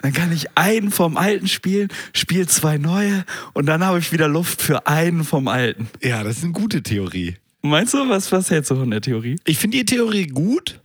Dann 0.00 0.12
kann 0.12 0.32
ich 0.32 0.46
einen 0.56 0.90
vom 0.90 1.16
alten 1.16 1.48
spielen, 1.48 1.88
spiele 2.14 2.46
zwei 2.46 2.78
neue 2.78 3.24
und 3.52 3.66
dann 3.66 3.84
habe 3.84 3.98
ich 3.98 4.12
wieder 4.12 4.28
Luft 4.28 4.62
für 4.62 4.86
einen 4.86 5.24
vom 5.24 5.48
alten. 5.48 5.88
ja, 6.02 6.22
das 6.22 6.38
ist 6.38 6.44
eine 6.44 6.52
gute 6.52 6.82
Theorie. 6.82 7.36
Meinst 7.62 7.92
du, 7.92 8.08
was, 8.08 8.30
was 8.32 8.50
hältst 8.50 8.70
du 8.70 8.76
von 8.76 8.90
der 8.90 9.00
Theorie? 9.00 9.36
Ich 9.44 9.58
finde 9.58 9.78
die 9.78 9.84
Theorie 9.84 10.26
gut. 10.26 10.80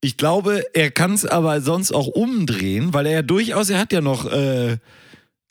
Ich 0.00 0.16
glaube, 0.18 0.64
er 0.74 0.90
kann 0.90 1.14
es 1.14 1.24
aber 1.24 1.62
sonst 1.62 1.92
auch 1.92 2.08
umdrehen, 2.08 2.92
weil 2.92 3.06
er 3.06 3.12
ja 3.12 3.22
durchaus, 3.22 3.70
er 3.70 3.78
hat 3.78 3.92
ja 3.92 4.02
noch 4.02 4.30
äh, 4.30 4.76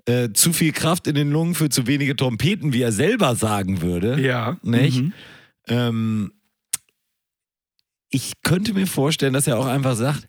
äh, 0.05 0.29
zu 0.33 0.53
viel 0.53 0.71
Kraft 0.71 1.07
in 1.07 1.15
den 1.15 1.31
Lungen 1.31 1.55
für 1.55 1.69
zu 1.69 1.87
wenige 1.87 2.15
Trompeten, 2.15 2.73
wie 2.73 2.81
er 2.81 2.91
selber 2.91 3.35
sagen 3.35 3.81
würde. 3.81 4.19
Ja. 4.21 4.57
Nicht? 4.61 5.01
Mhm. 5.01 5.13
Ähm, 5.67 6.31
ich 8.09 8.33
könnte 8.43 8.73
mir 8.73 8.87
vorstellen, 8.87 9.33
dass 9.33 9.47
er 9.47 9.57
auch 9.57 9.65
einfach 9.65 9.95
sagt, 9.95 10.27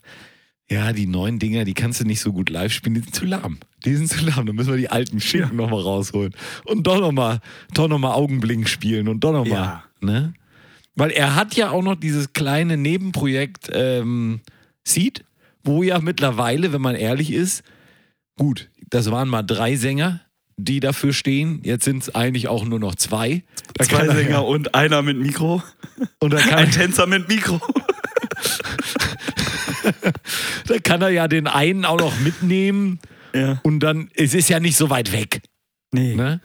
ja, 0.70 0.92
die 0.92 1.06
neuen 1.06 1.38
Dinger, 1.38 1.64
die 1.64 1.74
kannst 1.74 2.00
du 2.00 2.04
nicht 2.04 2.20
so 2.20 2.32
gut 2.32 2.48
live 2.48 2.72
spielen, 2.72 2.94
die 2.94 3.00
sind 3.00 3.14
zu 3.14 3.26
lahm. 3.26 3.58
Die 3.84 3.94
sind 3.94 4.08
zu 4.08 4.24
lahm, 4.24 4.46
dann 4.46 4.56
müssen 4.56 4.70
wir 4.70 4.78
die 4.78 4.88
alten 4.88 5.20
Schinken 5.20 5.56
noch 5.56 5.68
nochmal 5.68 5.82
rausholen. 5.82 6.34
Und 6.64 6.86
doch 6.86 7.00
nochmal 7.00 7.40
doch 7.74 7.88
noch 7.88 7.98
mal 7.98 8.14
Augenblink 8.14 8.68
spielen 8.68 9.08
und 9.08 9.20
doch 9.20 9.32
nochmal. 9.32 9.58
Ja. 9.58 9.84
Ne? 10.00 10.32
Weil 10.94 11.10
er 11.10 11.34
hat 11.34 11.54
ja 11.54 11.70
auch 11.70 11.82
noch 11.82 11.96
dieses 11.96 12.32
kleine 12.32 12.76
Nebenprojekt 12.76 13.68
ähm, 13.72 14.40
Seed, 14.84 15.24
wo 15.62 15.82
ja 15.82 15.98
mittlerweile, 15.98 16.72
wenn 16.72 16.80
man 16.80 16.94
ehrlich 16.94 17.32
ist, 17.32 17.62
gut, 18.36 18.70
das 18.90 19.10
waren 19.10 19.28
mal 19.28 19.42
drei 19.42 19.76
Sänger, 19.76 20.20
die 20.56 20.80
dafür 20.80 21.12
stehen. 21.12 21.60
Jetzt 21.64 21.84
sind 21.84 22.02
es 22.02 22.14
eigentlich 22.14 22.48
auch 22.48 22.64
nur 22.64 22.78
noch 22.78 22.94
zwei. 22.94 23.42
Da 23.74 23.84
Zwei 23.84 24.06
er- 24.06 24.14
Sänger 24.14 24.44
und 24.44 24.74
einer 24.74 25.02
mit 25.02 25.18
Mikro. 25.18 25.62
Und 26.20 26.32
da 26.32 26.38
kann, 26.38 26.54
Ein 26.60 26.70
Tänzer 26.70 27.06
mit 27.06 27.28
Mikro. 27.28 27.60
da 30.66 30.78
kann 30.82 31.02
er 31.02 31.10
ja 31.10 31.28
den 31.28 31.46
einen 31.46 31.84
auch 31.84 31.98
noch 31.98 32.18
mitnehmen. 32.20 32.98
Ja. 33.34 33.60
Und 33.64 33.80
dann, 33.80 34.10
es 34.14 34.34
ist 34.34 34.48
ja 34.48 34.60
nicht 34.60 34.76
so 34.76 34.90
weit 34.90 35.12
weg. 35.12 35.42
Nee. 35.92 36.14
Ne? 36.14 36.40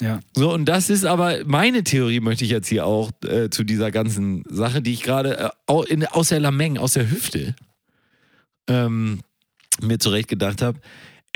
Ja. 0.00 0.20
So, 0.34 0.52
und 0.52 0.66
das 0.66 0.90
ist 0.90 1.04
aber 1.06 1.38
meine 1.46 1.82
Theorie, 1.82 2.20
möchte 2.20 2.44
ich 2.44 2.50
jetzt 2.50 2.68
hier 2.68 2.84
auch 2.84 3.10
äh, 3.26 3.48
zu 3.48 3.64
dieser 3.64 3.90
ganzen 3.90 4.44
Sache, 4.48 4.82
die 4.82 4.92
ich 4.92 5.02
gerade 5.02 5.50
äh, 5.68 5.82
in- 5.88 6.06
aus 6.06 6.28
der 6.28 6.40
Lameng, 6.40 6.76
aus 6.76 6.92
der 6.92 7.10
Hüfte 7.10 7.54
ähm, 8.68 9.20
mir 9.80 9.98
zurechtgedacht 9.98 10.60
habe. 10.60 10.78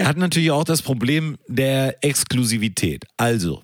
Er 0.00 0.08
hat 0.08 0.16
natürlich 0.16 0.50
auch 0.50 0.64
das 0.64 0.80
Problem 0.82 1.36
der 1.46 2.02
Exklusivität. 2.02 3.04
Also, 3.18 3.62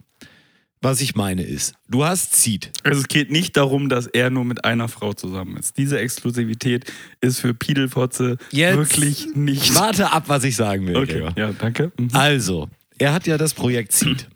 was 0.82 1.00
ich 1.00 1.14
meine 1.14 1.42
ist, 1.42 1.74
du 1.88 2.04
hast 2.04 2.36
Seed. 2.36 2.70
Also 2.84 3.00
es 3.00 3.08
geht 3.08 3.30
nicht 3.30 3.56
darum, 3.56 3.88
dass 3.88 4.06
er 4.06 4.28
nur 4.28 4.44
mit 4.44 4.64
einer 4.64 4.88
Frau 4.88 5.14
zusammen 5.14 5.56
ist. 5.56 5.78
Diese 5.78 5.98
Exklusivität 5.98 6.92
ist 7.22 7.40
für 7.40 7.54
Piedelfotze 7.54 8.36
Jetzt 8.50 8.76
wirklich 8.76 9.28
nicht. 9.34 9.74
Warte 9.74 10.12
ab, 10.12 10.24
was 10.26 10.44
ich 10.44 10.56
sagen 10.56 10.86
will. 10.86 10.96
Okay, 10.96 11.26
ja, 11.36 11.52
danke. 11.52 11.90
Mhm. 11.98 12.10
Also, 12.12 12.68
er 12.98 13.14
hat 13.14 13.26
ja 13.26 13.38
das 13.38 13.54
Projekt 13.54 13.92
Seed. 13.92 14.28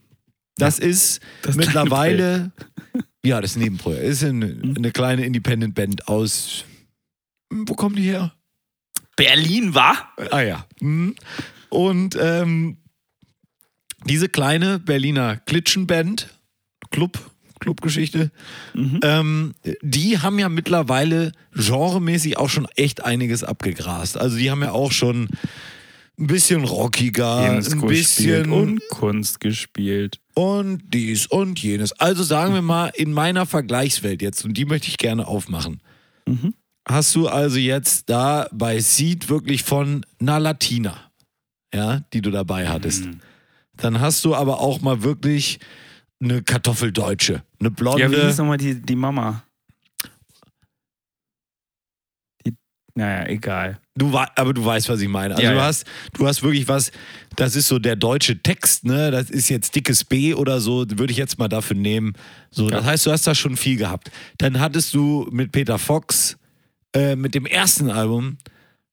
Das 0.57 0.79
ist 0.79 1.21
Das 1.43 1.57
mittlerweile, 1.57 2.51
ja, 3.23 3.41
das 3.43 3.57
Nebenprojekt. 3.57 4.05
Ist 4.05 4.25
eine, 4.25 4.47
Mhm. 4.47 4.75
eine 4.79 4.91
kleine 4.91 5.27
Independent 5.27 5.75
Band 5.75 6.09
aus, 6.09 6.65
wo 7.51 7.75
kommen 7.75 7.97
die 7.97 8.05
her? 8.05 8.33
Berlin 9.17 9.75
war? 9.75 10.15
Ah 10.31 10.41
ja. 10.41 10.67
Hm. 10.81 11.15
Und 11.71 12.17
ähm, 12.21 12.79
diese 14.07 14.29
kleine 14.29 14.79
Berliner 14.79 15.37
Klitschenband, 15.37 16.29
Club, 16.91 17.19
Clubgeschichte, 17.61 18.31
Mhm. 18.75 19.01
ähm, 19.03 19.55
die 19.83 20.19
haben 20.19 20.39
ja 20.39 20.49
mittlerweile 20.49 21.33
genremäßig 21.55 22.39
auch 22.39 22.49
schon 22.49 22.67
echt 22.77 23.05
einiges 23.05 23.45
abgegrast. 23.45 24.17
Also 24.17 24.39
die 24.39 24.51
haben 24.51 24.63
ja 24.63 24.73
auch 24.73 24.93
schon 24.93 25.29
ein 26.19 26.27
bisschen 26.27 26.65
rockiger, 26.65 27.37
ein 27.37 27.57
Disco 27.63 27.87
bisschen 27.87 28.51
und 28.53 28.81
Kunst 28.91 29.41
gespielt. 29.41 30.19
und 30.35 30.83
dies 30.95 31.27
und 31.27 31.59
jenes. 31.63 31.93
Also 31.93 32.23
sagen 32.23 32.55
wir 32.55 32.63
mal, 32.63 32.89
in 32.95 33.13
meiner 33.13 33.45
Vergleichswelt 33.47 34.23
jetzt, 34.23 34.45
und 34.45 34.55
die 34.55 34.65
möchte 34.65 34.89
ich 34.89 34.97
gerne 34.99 35.27
aufmachen, 35.27 35.81
Mhm. 36.27 36.55
hast 36.89 37.15
du 37.15 37.29
also 37.29 37.59
jetzt 37.59 38.09
da 38.09 38.49
bei 38.53 38.81
Seed 38.81 39.29
wirklich 39.29 39.63
von 39.65 40.05
einer 40.19 40.41
Latina, 40.41 41.10
ja, 41.75 42.01
die 42.13 42.21
du 42.21 42.31
dabei 42.31 42.69
hattest. 42.69 43.07
Mhm. 43.07 43.21
Dann 43.77 44.01
hast 44.01 44.25
du 44.25 44.35
aber 44.35 44.61
auch 44.61 44.81
mal 44.81 45.03
wirklich 45.03 45.59
eine 46.23 46.43
Kartoffeldeutsche, 46.43 47.43
eine 47.59 47.71
blonde. 47.71 48.03
Ja, 48.03 48.11
wie 48.11 48.17
hieß 48.17 48.39
nochmal 48.39 48.59
die, 48.59 48.75
die 48.75 48.97
Mama? 48.97 49.43
Die, 52.47 52.55
naja, 52.95 53.27
egal. 53.29 53.79
Du 53.95 54.17
aber 54.17 54.55
du 54.55 54.65
weißt, 54.65 54.89
was 54.89 55.01
ich 55.01 55.09
meine. 55.09 55.35
Also 55.35 55.43
Ja, 55.45 55.53
du 55.53 55.59
ja. 55.59 55.65
hast, 55.65 55.85
du 56.15 56.27
hast 56.27 56.43
wirklich 56.43 56.69
was, 56.69 56.91
das 57.37 57.57
ist 57.57 57.69
so 57.69 57.79
der 57.79 57.97
deutsche 57.97 58.43
Text, 58.43 58.85
ne? 58.85 59.11
Das 59.11 59.31
ist 59.31 59.49
jetzt 59.49 59.75
dickes 59.75 60.05
B 60.05 60.35
oder 60.35 60.61
so, 60.61 60.87
würde 60.89 61.11
ich 61.11 61.19
jetzt 61.19 61.39
mal 61.39 61.49
dafür 61.49 61.77
nehmen. 61.77 62.15
So, 62.51 62.69
das 62.69 62.85
heißt, 62.85 63.07
du 63.07 63.13
hast 63.13 63.27
da 63.27 63.35
schon 63.35 63.57
viel 63.57 63.77
gehabt. 63.77 64.11
Dann 64.39 64.61
hattest 64.61 64.95
du 64.95 65.29
mit 65.31 65.53
Peter 65.53 65.79
Fox, 65.79 66.37
äh, 66.95 67.17
mit 67.17 67.35
dem 67.35 67.47
ersten 67.47 67.91
Album, 67.91 68.39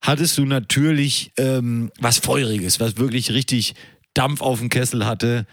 hattest 0.01 0.37
du 0.37 0.45
natürlich 0.45 1.31
ähm, 1.37 1.91
was 1.99 2.17
Feuriges, 2.17 2.79
was 2.79 2.97
wirklich 2.97 3.31
richtig 3.31 3.75
Dampf 4.13 4.41
auf 4.41 4.59
dem 4.59 4.69
Kessel 4.69 5.05
hatte. 5.05 5.45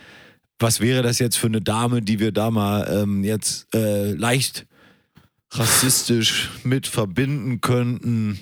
Was 0.58 0.80
wäre 0.80 1.02
das 1.02 1.18
jetzt 1.18 1.36
für 1.36 1.48
eine 1.48 1.60
Dame, 1.60 2.00
die 2.00 2.20
wir 2.20 2.32
da 2.32 2.50
mal 2.50 2.88
ähm, 2.90 3.24
jetzt 3.24 3.74
äh, 3.74 4.12
leicht 4.12 4.66
rassistisch 5.50 6.50
mit 6.62 6.86
verbinden 6.86 7.60
könnten? 7.60 8.38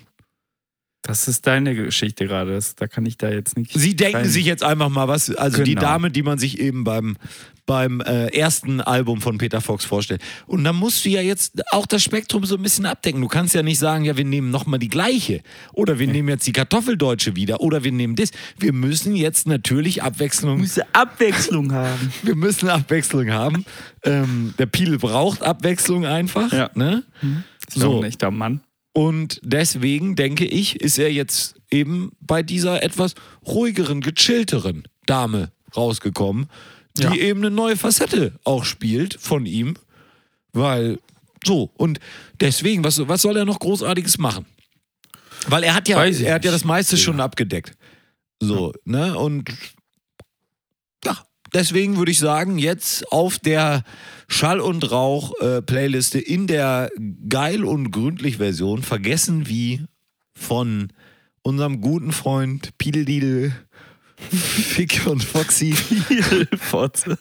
Das 1.12 1.29
ist 1.29 1.46
deine 1.46 1.75
Geschichte 1.75 2.27
gerade. 2.27 2.53
Das- 2.55 2.75
Da 2.75 2.87
kann 2.88 3.05
ich 3.05 3.18
da 3.18 3.29
jetzt 3.31 3.57
nicht. 3.59 3.72
Sie 3.75 3.94
denken 3.94 4.16
rein- 4.16 4.29
sich 4.29 4.46
jetzt 4.46 4.62
einfach 4.64 4.88
mal 4.88 5.09
was, 5.09 5.31
also 5.35 5.62
die 5.62 5.75
Genau. 5.75 5.83
Dame, 5.83 6.11
die 6.11 6.22
man 6.22 6.38
sich 6.38 6.59
eben 6.59 6.85
beim, 6.85 7.16
beim 7.66 8.01
äh, 8.01 8.29
ersten 8.29 8.81
Album 8.81 9.20
von 9.20 9.37
Peter 9.38 9.61
Fox 9.61 9.85
vorstellt. 9.85 10.22
Und 10.46 10.64
dann 10.64 10.75
musst 10.77 11.05
du 11.05 11.11
ja 11.11 11.20
jetzt 11.20 11.62
auch 11.70 11.85
das 11.87 12.03
Spektrum 12.03 12.44
so 12.46 12.57
ein 12.57 12.62
bisschen 12.62 12.87
abdecken. 12.87 13.20
Du 13.20 13.29
kannst 13.29 13.55
ja 13.55 13.62
nicht 13.62 13.79
sagen, 13.79 14.05
ja, 14.07 14.16
wir 14.16 14.25
nehmen 14.25 14.51
nochmal 14.51 14.79
die 14.79 14.88
gleiche. 14.88 15.42
Oder 15.75 15.98
wir 15.98 16.07
nehmen 16.09 16.29
jetzt 16.31 16.46
die 16.46 16.53
Kartoffeldeutsche 16.53 17.37
wieder. 17.37 17.61
Oder 17.61 17.85
wir 17.85 17.92
nehmen 17.92 18.16
das. 18.16 18.31
Wir 18.59 18.72
müssen 18.72 19.14
jetzt 19.14 19.46
natürlich 19.46 20.03
Abwechslung, 20.03 20.61
Müsse 20.61 20.83
Abwechslung 20.94 21.72
haben. 21.72 22.12
wir 22.22 22.35
müssen 22.35 22.68
Abwechslung 22.70 23.31
haben. 23.31 23.64
ähm, 24.05 24.55
der 24.59 24.66
Piel 24.66 24.98
braucht 24.98 25.42
Abwechslung 25.42 26.07
einfach. 26.07 26.51
Ja. 26.53 26.70
Ne? 26.75 27.03
Ist 27.68 27.79
So. 27.79 27.98
ein 28.01 28.05
echter 28.05 28.31
Mann. 28.31 28.61
Und 28.92 29.40
deswegen 29.42 30.16
denke 30.16 30.44
ich, 30.44 30.76
ist 30.81 30.98
er 30.98 31.11
jetzt 31.12 31.55
eben 31.70 32.12
bei 32.20 32.42
dieser 32.42 32.83
etwas 32.83 33.14
ruhigeren, 33.46 34.00
gechillteren 34.02 34.83
Dame 35.06 35.50
rausgekommen, 35.75 36.48
die 36.98 37.04
Ja. 37.04 37.14
eben 37.14 37.40
eine 37.40 37.50
neue 37.50 37.77
Facette 37.77 38.38
auch 38.44 38.64
spielt 38.64 39.14
von 39.14 39.46
ihm. 39.46 39.75
Weil, 40.52 40.98
so, 41.44 41.71
und 41.75 41.98
deswegen, 42.40 42.85
was, 42.85 43.06
was 43.08 43.23
soll 43.23 43.38
er 43.38 43.46
noch 43.46 43.58
Großartiges 43.58 44.19
machen? 44.19 44.44
Weil 45.46 45.64
er 45.64 45.75
hat 45.75 45.88
ja, 45.88 46.04
er 46.04 46.35
hat 46.35 46.44
ja 46.44 46.52
das 46.52 46.64
meiste 46.64 46.96
schon 46.98 47.19
abgedeckt. 47.19 47.75
So, 48.40 48.73
ne? 48.85 49.16
Und 49.19 49.50
ja, 51.04 51.16
deswegen 51.55 51.96
würde 51.96 52.13
ich 52.13 52.19
sagen, 52.19 52.59
jetzt 52.59 53.11
auf 53.13 53.38
der 53.38 53.85
Schall 54.29 54.61
und 54.61 54.90
Rauch 54.90 55.33
äh, 55.40 55.63
Playliste 55.63 56.19
in 56.19 56.46
der 56.46 56.90
geil 57.29 57.65
und 57.65 57.90
gründlich 57.90 58.38
Version 58.38 58.83
vergessen 58.83 59.48
wie 59.48 59.85
von 60.35 60.88
unserem 61.42 61.81
guten 61.81 62.13
Freund 62.13 62.77
Piedeldidel 62.79 63.53
Fick 64.31 65.03
und 65.07 65.23
Foxy. 65.25 65.73
Fotze. 66.57 67.19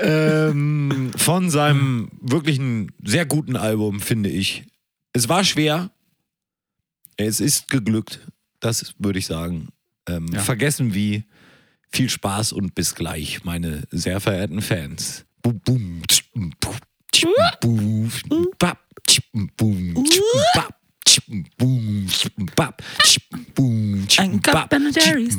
ähm, 0.00 1.10
von 1.16 1.50
seinem 1.50 2.10
wirklich 2.20 2.58
einen 2.58 2.92
sehr 3.02 3.26
guten 3.26 3.56
Album, 3.56 4.00
finde 4.00 4.30
ich. 4.30 4.64
Es 5.12 5.28
war 5.28 5.44
schwer. 5.44 5.90
Es 7.16 7.40
ist 7.40 7.68
geglückt. 7.68 8.20
Das 8.60 8.94
würde 8.98 9.18
ich 9.18 9.26
sagen. 9.26 9.68
Ähm, 10.08 10.28
Ja. 10.32 10.40
Vergessen 10.40 10.94
wie. 10.94 11.24
Viel 11.94 12.10
Spaß 12.10 12.54
und 12.54 12.74
bis 12.74 12.96
gleich, 12.96 13.44
meine 13.44 13.84
sehr 13.92 14.18
verehrten 14.18 14.60
Fans. 14.62 15.24
Boom, 15.40 15.60
boom, 15.60 16.02
tsch, 16.08 16.24
boom, 16.34 16.50
tsch, 17.12 17.24
boom, 17.60 18.10
bap, 18.58 18.78
tsch, 19.06 19.20
boom, 19.32 20.04
tsch, 20.04 20.20
bap, 20.54 20.74
tsch, 21.06 21.20
boom, 21.56 22.08
tsch, 22.08 22.30
bap, 22.56 22.82
tsch, 23.00 23.20
boom, 23.54 24.08
tsch, 24.08 24.18
Ein 24.18 24.40
bap, 24.40 24.54
Kopf 24.54 24.68
Ben 24.70 24.92
tsch, 24.92 25.06
Jerry's. 25.06 25.38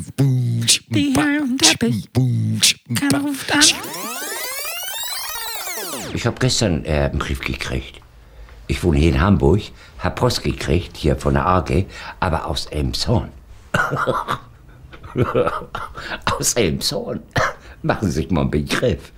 Die 0.88 1.12
Herren 1.14 1.50
im 1.50 1.58
Teppich. 1.58 2.08
Keiner 2.94 3.20
ruft 3.20 3.52
an. 3.52 3.60
Ich 6.14 6.24
habe 6.24 6.40
gestern 6.40 6.86
äh, 6.86 7.10
einen 7.10 7.18
Brief 7.18 7.40
gekriegt. 7.40 8.00
Ich 8.66 8.82
wohne 8.82 8.96
hier 8.96 9.10
in 9.10 9.20
Hamburg, 9.20 9.60
hab 9.98 10.16
Post 10.16 10.42
gekriegt, 10.42 10.96
hier 10.96 11.16
von 11.16 11.34
der 11.34 11.44
AG, 11.44 11.84
aber 12.18 12.46
aus 12.46 12.64
Elmshorn. 12.64 13.30
aus 16.38 16.54
Elmshorn. 16.54 17.20
Machen 17.82 18.08
Sie 18.08 18.14
sich 18.14 18.30
mal 18.30 18.42
einen 18.42 18.50
Begriff. 18.50 19.12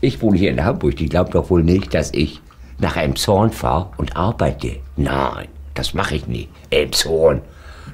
Ich 0.00 0.20
wohne 0.20 0.38
hier 0.38 0.50
in 0.50 0.64
Hamburg, 0.64 0.96
die 0.96 1.08
glaubt 1.08 1.34
doch 1.34 1.50
wohl 1.50 1.62
nicht, 1.62 1.94
dass 1.94 2.12
ich 2.12 2.40
nach 2.78 2.96
Elmshorn 2.96 3.50
fahre 3.52 3.90
und 3.96 4.16
arbeite. 4.16 4.78
Nein, 4.96 5.48
das 5.74 5.94
mache 5.94 6.16
ich 6.16 6.26
nicht. 6.26 6.48
Elmshorn, 6.70 7.42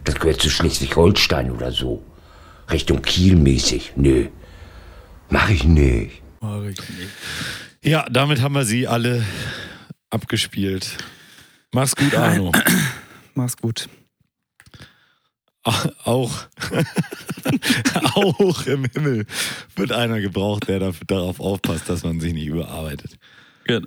das 0.04 0.16
gehört 0.16 0.40
zu 0.40 0.50
Schleswig-Holstein 0.50 1.50
oder 1.50 1.72
so. 1.72 2.02
Richtung 2.70 3.02
Kiel 3.02 3.36
mäßig. 3.36 3.92
Nö, 3.96 4.26
mach 5.30 5.48
ich 5.50 5.64
nicht. 5.64 6.22
Ja, 7.82 8.06
damit 8.10 8.40
haben 8.40 8.54
wir 8.54 8.64
sie 8.64 8.86
alle 8.86 9.24
abgespielt. 10.10 10.96
Mach's 11.72 11.96
gut, 11.96 12.14
Arno. 12.16 12.52
Mach's 13.34 13.56
gut. 13.56 13.88
Auch, 16.04 16.30
auch 18.14 18.66
im 18.66 18.84
Himmel 18.84 19.26
wird 19.76 19.92
einer 19.92 20.20
gebraucht, 20.20 20.68
der 20.68 20.78
dafür, 20.78 21.06
darauf 21.06 21.40
aufpasst, 21.40 21.88
dass 21.88 22.04
man 22.04 22.20
sich 22.20 22.34
nicht 22.34 22.46
überarbeitet. 22.48 23.16
Genau. 23.64 23.86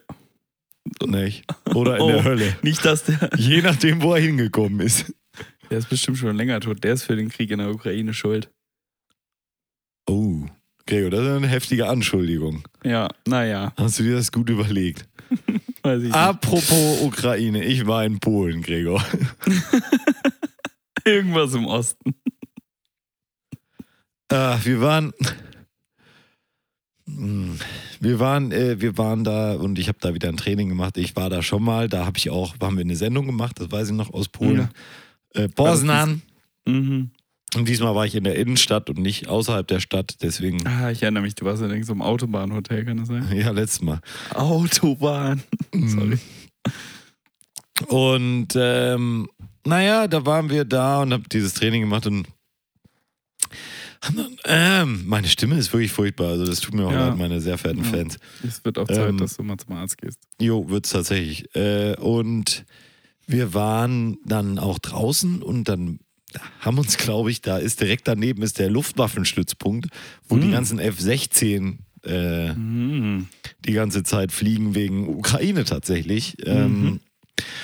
Nicht? 1.05 1.43
Oder 1.75 1.97
in 1.97 2.01
Oh, 2.01 2.07
der 2.11 2.23
Hölle. 2.23 2.55
Nicht, 2.63 2.83
dass 2.83 3.03
der. 3.03 3.29
Je 3.37 3.61
nachdem, 3.61 4.01
wo 4.01 4.13
er 4.15 4.21
hingekommen 4.21 4.79
ist. 4.79 5.13
Der 5.69 5.77
ist 5.79 5.89
bestimmt 5.89 6.17
schon 6.17 6.35
länger 6.35 6.59
tot. 6.61 6.83
Der 6.83 6.93
ist 6.93 7.03
für 7.03 7.15
den 7.15 7.29
Krieg 7.29 7.51
in 7.51 7.59
der 7.59 7.69
Ukraine 7.69 8.13
schuld. 8.13 8.49
Oh, 10.09 10.45
Gregor, 10.85 11.09
das 11.11 11.19
ist 11.21 11.27
eine 11.27 11.47
heftige 11.47 11.89
Anschuldigung. 11.89 12.63
Ja, 12.83 13.09
naja. 13.27 13.73
Hast 13.77 13.99
du 13.99 14.03
dir 14.03 14.15
das 14.15 14.31
gut 14.31 14.49
überlegt? 14.49 15.05
Weiß 15.83 15.99
ich 15.99 16.05
nicht. 16.05 16.15
Apropos 16.15 17.01
Ukraine, 17.01 17.63
ich 17.65 17.85
war 17.85 18.05
in 18.05 18.19
Polen, 18.19 18.61
Gregor. 18.61 19.05
Irgendwas 21.07 21.53
im 21.53 21.65
Osten. 21.65 22.13
Ah, 24.29 24.59
wir 24.63 24.81
waren. 24.81 25.13
Hm, 27.07 27.57
Wir 27.99 28.19
waren, 28.19 28.51
äh, 28.51 28.79
wir 28.81 28.97
waren 28.97 29.23
da 29.23 29.53
und 29.53 29.79
ich 29.79 29.87
habe 29.87 29.97
da 30.01 30.13
wieder 30.13 30.27
ein 30.29 30.37
Training 30.37 30.67
gemacht. 30.69 30.97
Ich 30.97 31.15
war 31.15 31.29
da 31.29 31.41
schon 31.41 31.63
mal, 31.63 31.87
da 31.87 32.05
habe 32.05 32.17
ich 32.17 32.29
auch, 32.29 32.55
haben 32.61 32.75
wir 32.77 32.83
eine 32.83 32.95
Sendung 32.95 33.25
gemacht, 33.25 33.59
das 33.59 33.71
weiß 33.71 33.89
ich 33.89 33.95
noch 33.95 34.13
aus 34.13 34.27
Polen. 34.27 34.69
Äh, 35.33 35.47
Poznan. 35.47 36.21
Mhm. 36.67 37.11
Und 37.55 37.67
diesmal 37.69 37.95
war 37.95 38.05
ich 38.05 38.13
in 38.13 38.25
der 38.25 38.35
Innenstadt 38.35 38.89
und 38.89 38.99
nicht 38.99 39.29
außerhalb 39.29 39.65
der 39.65 39.79
Stadt, 39.79 40.17
deswegen. 40.21 40.67
Ah, 40.67 40.91
ich 40.91 41.01
erinnere 41.01 41.23
mich, 41.23 41.33
du 41.33 41.45
warst 41.45 41.61
ja 41.61 41.69
in 41.69 41.83
so 41.83 41.93
einem 41.93 42.01
Autobahnhotel, 42.01 42.83
kann 42.83 42.97
das 42.97 43.07
sein? 43.07 43.25
Ja, 43.33 43.51
letztes 43.51 43.81
Mal. 43.81 44.01
Autobahn. 44.33 45.41
Sorry. 45.73 46.19
Und 47.87 48.49
ähm, 48.57 49.29
naja, 49.67 50.07
da 50.07 50.25
waren 50.25 50.49
wir 50.49 50.65
da 50.65 51.01
und 51.01 51.13
hab 51.13 51.29
dieses 51.29 51.53
Training 51.53 51.81
gemacht 51.81 52.07
und 52.07 52.27
ähm, 54.45 55.03
meine 55.07 55.27
Stimme 55.27 55.57
ist 55.57 55.73
wirklich 55.73 55.91
furchtbar. 55.91 56.27
Also 56.29 56.45
das 56.45 56.59
tut 56.59 56.73
mir 56.75 56.85
auch 56.85 56.91
Ja. 56.91 57.09
leid, 57.09 57.17
meine 57.17 57.41
sehr 57.41 57.57
verehrten 57.57 57.83
Ja. 57.83 57.89
Fans. 57.89 58.17
Es 58.45 58.63
wird 58.63 58.77
auch 58.77 58.87
Zeit, 58.87 59.09
Ähm, 59.09 59.17
dass 59.17 59.37
du 59.37 59.43
mal 59.43 59.57
zum 59.57 59.73
Arzt 59.75 59.97
gehst. 59.97 60.19
Jo, 60.39 60.69
wird's 60.69 60.91
tatsächlich. 60.91 61.53
Äh, 61.55 61.95
und 61.97 62.65
wir 63.25 63.53
waren 63.53 64.17
dann 64.25 64.59
auch 64.59 64.79
draußen 64.79 65.41
und 65.41 65.67
dann 65.67 65.99
haben 66.59 66.77
uns, 66.77 66.97
glaube 66.97 67.31
ich, 67.31 67.41
da 67.41 67.57
ist 67.57 67.81
direkt 67.81 68.07
daneben 68.07 68.43
ist 68.43 68.59
der 68.59 68.69
Luftwaffenstützpunkt, 68.69 69.87
wo 70.29 70.37
die 70.37 70.47
Mm. 70.47 70.51
ganzen 70.51 70.79
F-16 70.79 71.77
äh, 72.03 72.53
Mhm. 72.53 73.27
die 73.65 73.73
ganze 73.73 74.03
Zeit 74.03 74.31
fliegen 74.31 74.75
wegen 74.75 75.07
Ukraine 75.09 75.63
tatsächlich. 75.65 76.37
Ähm, 76.45 76.81
Mhm. 76.81 76.99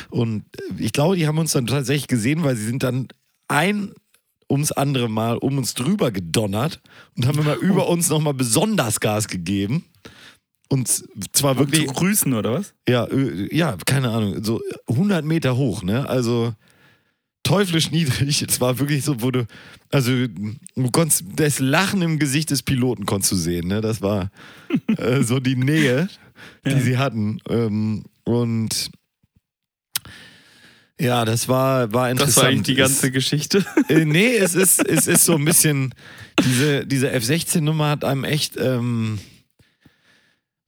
Und 0.09 0.43
ich 0.78 0.91
glaube, 0.93 1.15
die 1.15 1.28
haben 1.28 1.38
uns 1.38 1.51
dann 1.53 1.67
tatsächlich 1.67 2.07
gesehen, 2.07 2.43
weil 2.43 2.55
sie 2.55 2.65
sind 2.65 2.84
dann 2.84 3.07
ein 3.47 3.93
ums 4.49 4.71
andere 4.71 5.09
Mal 5.09 5.38
um 5.38 5.57
uns 5.57 5.74
drüber 5.74 6.11
gedonnert 6.11 6.82
und 7.15 7.26
haben 7.26 7.39
immer 7.39 7.55
über 7.55 7.88
uns 7.89 8.09
nochmal 8.09 8.34
besonders 8.34 8.99
Gas 8.99 9.28
gegeben. 9.28 9.86
Und 10.69 10.88
zwar 11.34 11.51
Um 11.51 11.59
wirklich 11.59 11.88
zu 11.88 11.93
grüßen, 11.93 12.34
oder 12.34 12.53
was? 12.53 12.74
ja, 12.88 13.07
ö- 13.09 13.47
ja, 13.51 13.78
keine 13.86 14.09
Ahnung, 14.09 14.43
so 14.43 14.59
100 14.88 15.24
Meter 15.26 15.55
hoch, 15.55 15.84
ne? 15.84 16.07
Also 16.09 16.53
teuflisch 17.43 17.91
niedrig. 17.91 18.41
Es 18.41 18.59
war 18.61 18.80
wirklich 18.80 19.03
so, 19.03 19.21
wo 19.21 19.30
du, 19.32 19.45
also 19.91 20.11
du 20.28 20.91
konntest, 20.91 21.26
das 21.36 21.59
Lachen 21.59 22.01
im 22.01 22.17
Gesicht 22.19 22.49
des 22.51 22.63
Piloten 22.63 23.05
konntest 23.05 23.32
du 23.34 23.36
sehen, 23.36 23.67
ne? 23.67 23.82
Das 23.82 24.01
war 24.01 24.32
äh, 24.97 25.21
so 25.24 25.39
die 25.39 25.55
Nähe, 25.55 26.09
die 26.65 26.71
Ja. 26.71 26.80
sie 26.80 26.97
hatten. 26.97 27.39
Ähm, 27.49 28.05
und 28.24 28.89
ja, 31.03 31.25
das 31.25 31.47
war, 31.47 31.91
war 31.93 32.09
interessant. 32.09 32.37
Das 32.37 32.43
war 32.43 32.49
eigentlich 32.49 32.63
die 32.63 32.71
Es- 32.73 32.77
ganze 32.89 33.11
Geschichte. 33.11 33.65
äh, 33.89 34.05
nee, 34.05 34.35
es 34.35 34.55
ist, 34.55 34.85
es 34.87 35.07
ist 35.07 35.25
so 35.25 35.35
ein 35.35 35.45
bisschen, 35.45 35.93
diese, 36.43 36.85
diese 36.85 37.11
F-16-Nummer 37.11 37.89
hat 37.89 38.03
einem 38.03 38.23
echt 38.23 38.57
ähm, 38.57 39.19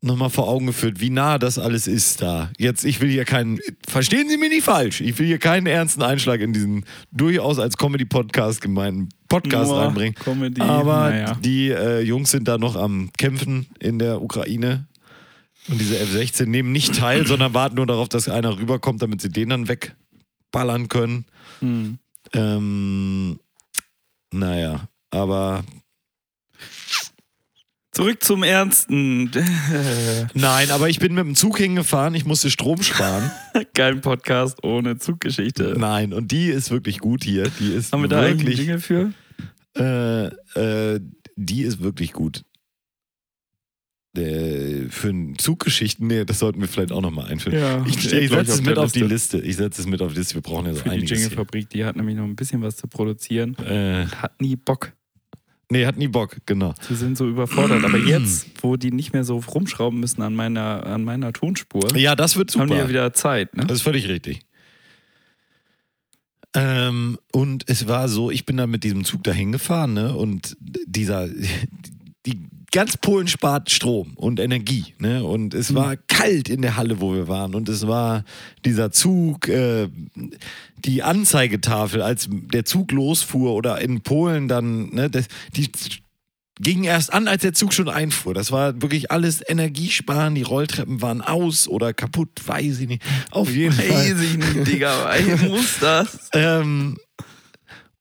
nochmal 0.02 0.30
vor 0.30 0.48
Augen 0.48 0.68
geführt, 0.68 1.00
wie 1.00 1.10
nah 1.10 1.40
das 1.40 1.58
alles 1.58 1.88
ist 1.88 2.22
da. 2.22 2.52
Jetzt, 2.60 2.86
ich 2.86 3.02
will 3.02 3.10
hier 3.10 3.26
keinen, 3.26 3.60
verstehen 3.88 4.30
Sie 4.30 4.38
mich 4.38 4.50
nicht 4.50 4.64
falsch, 4.64 5.02
ich 5.02 5.18
will 5.18 5.26
hier 5.26 5.40
keinen 5.40 5.66
ernsten 5.66 6.04
Einschlag 6.04 6.42
in 6.42 6.54
diesen 6.54 6.86
durchaus 7.12 7.58
als 7.58 7.78
Comedy-Podcast 7.78 8.62
gemeinten 8.62 9.10
Podcast 9.28 9.72
Nur 9.72 9.82
reinbringen. 9.82 10.14
Comedy, 10.16 10.62
Aber 10.62 11.10
naja. 11.10 11.38
die 11.44 11.70
äh, 11.70 12.02
Jungs 12.02 12.30
sind 12.30 12.48
da 12.48 12.60
noch 12.60 12.76
am 12.76 13.10
Kämpfen 13.18 13.66
in 13.80 13.98
der 13.98 14.22
Ukraine. 14.22 14.88
Und 15.68 15.82
diese 15.82 15.98
F-16 15.98 16.46
nehmen 16.46 16.72
nicht 16.72 16.94
teil, 16.96 17.26
sondern 17.26 17.56
warten 17.56 17.78
nur 17.78 17.88
darauf, 17.88 18.08
dass 18.08 18.30
einer 18.30 18.60
rüberkommt, 18.60 19.02
damit 19.02 19.22
sie 19.22 19.30
den 19.30 19.50
dann 19.50 19.68
wegballern 20.56 20.88
können. 20.88 21.26
Hm. 21.60 22.00
Ähm, 22.34 23.40
naja, 24.32 24.88
aber 25.12 25.64
Zurück 27.92 28.22
zum 28.24 28.44
Ernsten. 28.44 29.32
nein, 30.34 30.70
aber 30.72 30.90
ich 30.90 31.00
bin 31.00 31.14
mit 31.14 31.24
dem 31.24 31.36
Zug 31.36 31.58
hingefahren, 31.60 32.14
ich 32.14 32.26
musste 32.26 32.50
Strom 32.50 32.82
sparen. 32.84 33.32
Kein 33.74 34.02
Podcast 34.02 34.64
ohne 34.66 34.98
Zuggeschichte. 34.98 35.76
nein, 35.78 36.12
und 36.12 36.32
die 36.32 36.48
ist 36.48 36.72
wirklich 36.72 37.00
gut 37.00 37.24
hier. 37.24 37.50
Die 37.60 37.72
ist 37.72 37.94
Haben 37.94 38.02
wir 38.02 38.10
da 38.10 38.22
eigentlich 38.22 38.58
wirklich, 38.58 38.60
Jingle 38.60 38.80
für? 38.82 39.14
äh, 39.78 40.96
äh, 40.96 41.00
die 41.38 41.62
ist 41.62 41.82
wirklich 41.82 42.12
gut. 42.12 42.44
Äh, 44.18 44.90
für 44.90 45.10
einen 45.10 45.38
Zuggeschichten, 45.38 46.08
nee, 46.08 46.26
das 46.26 46.40
sollten 46.40 46.62
wir 46.62 46.68
vielleicht 46.68 46.92
auch 46.92 47.02
nochmal 47.02 47.28
einführen. 47.32 47.58
Ja, 47.60 47.86
Ich, 47.88 47.98
ich 48.12 48.30
setze 48.30 48.52
es 48.54 48.62
mit 48.62 48.78
auf 48.78 48.92
die 48.92 49.02
Liste. 49.02 49.40
Ich 49.40 49.56
setze 49.58 49.82
es 49.82 49.88
mit 49.88 50.02
auf 50.02 50.14
die 50.14 50.20
Liste. 50.20 50.36
Wir 50.36 50.42
brauchen 50.42 50.68
ja 50.68 50.74
so 50.74 50.82
die 50.84 50.90
einiges. 50.90 51.10
Hier. 51.10 51.18
Jingle-Fabrik, 51.20 51.70
die 51.70 51.86
hat 51.86 51.96
nämlich 51.96 52.16
noch 52.16 52.24
ein 52.24 52.36
bisschen 52.36 52.62
was 52.62 52.76
zu 52.78 52.88
produzieren. 52.88 53.56
Äh, 53.60 54.06
Hat 54.08 54.40
nie 54.42 54.56
Bock. 54.56 54.94
nee, 55.70 55.86
hat 55.86 55.98
nie 55.98 56.08
Bock, 56.08 56.38
genau. 56.46 56.74
Sie 56.82 56.96
sind 56.96 57.18
so 57.18 57.28
überfordert. 57.28 57.84
Aber 57.84 57.98
jetzt, 57.98 58.48
wo 58.62 58.76
die 58.76 58.92
nicht 58.92 59.14
mehr 59.14 59.24
so 59.24 59.38
rumschrauben 59.40 60.00
müssen 60.00 60.22
an 60.22 60.36
meiner, 60.36 60.86
an 60.86 61.04
meiner 61.04 61.34
Tonspur, 61.34 61.96
Ja, 61.98 62.16
das 62.16 62.36
wird 62.38 62.52
super. 62.52 62.64
haben 62.64 62.70
die 62.72 62.78
ja 62.78 62.90
wieder 62.90 63.14
Zeit. 63.14 63.56
Ne? 63.56 63.66
Das 63.66 63.78
ist 63.78 63.84
völlig 63.84 64.08
richtig. 64.08 64.42
Ähm, 66.54 67.18
und 67.34 67.66
es 67.68 67.88
war 67.88 68.08
so, 68.08 68.32
ich 68.32 68.46
bin 68.46 68.56
da 68.58 68.66
mit 68.68 68.84
diesem 68.86 69.04
Zug 69.04 69.24
dahin 69.26 69.52
gefahren, 69.52 69.94
ne? 69.94 70.16
Und 70.16 70.56
dieser, 70.86 71.28
die 72.26 72.48
ganz 72.76 72.98
Polen 72.98 73.30
spart 73.30 73.72
Strom 73.72 74.12
und 74.16 74.38
Energie, 74.38 74.96
ne? 75.00 75.24
Und 75.24 75.54
es 75.54 75.74
war 75.74 75.96
kalt 75.96 76.50
in 76.50 76.62
der 76.62 76.76
Halle, 76.76 77.00
wo 77.00 77.14
wir 77.14 77.30
waren. 77.30 77.56
Und 77.56 77.70
es 77.70 77.88
war 77.88 78.26
dieser 78.66 78.92
Zug, 78.92 79.48
äh, 79.48 79.88
die 80.84 81.02
Anzeigetafel, 81.02 82.02
als 82.02 82.28
der 82.30 82.66
Zug 82.66 82.92
losfuhr 82.92 83.54
oder 83.54 83.80
in 83.80 84.02
Polen 84.02 84.50
dann, 84.50 84.90
ne? 84.90 85.10
Das, 85.10 85.28
die 85.56 85.70
ging 86.60 86.84
erst 86.84 87.14
an, 87.14 87.30
als 87.30 87.44
der 87.44 87.54
Zug 87.54 87.72
schon 87.72 87.88
einfuhr. 87.88 88.34
Das 88.34 88.52
war 88.52 88.82
wirklich 88.82 89.10
alles 89.10 89.42
Energiesparen. 89.48 90.36
Die 90.36 90.42
Rolltreppen 90.42 91.02
waren 91.02 91.22
aus 91.22 91.70
oder 91.70 91.94
kaputt, 91.94 92.30
weiß 92.46 92.82
ich 92.82 92.88
nicht. 92.90 93.04
Auf 93.32 93.50
jeden 93.56 93.74
Fall. 93.74 93.90
Weiß 93.90 94.20
ich 94.20 94.38
nicht, 94.38 94.68
Digga. 94.68 95.14
Ey, 95.14 95.48
muss 95.48 95.80
das? 95.80 96.30
Ähm, 96.34 96.98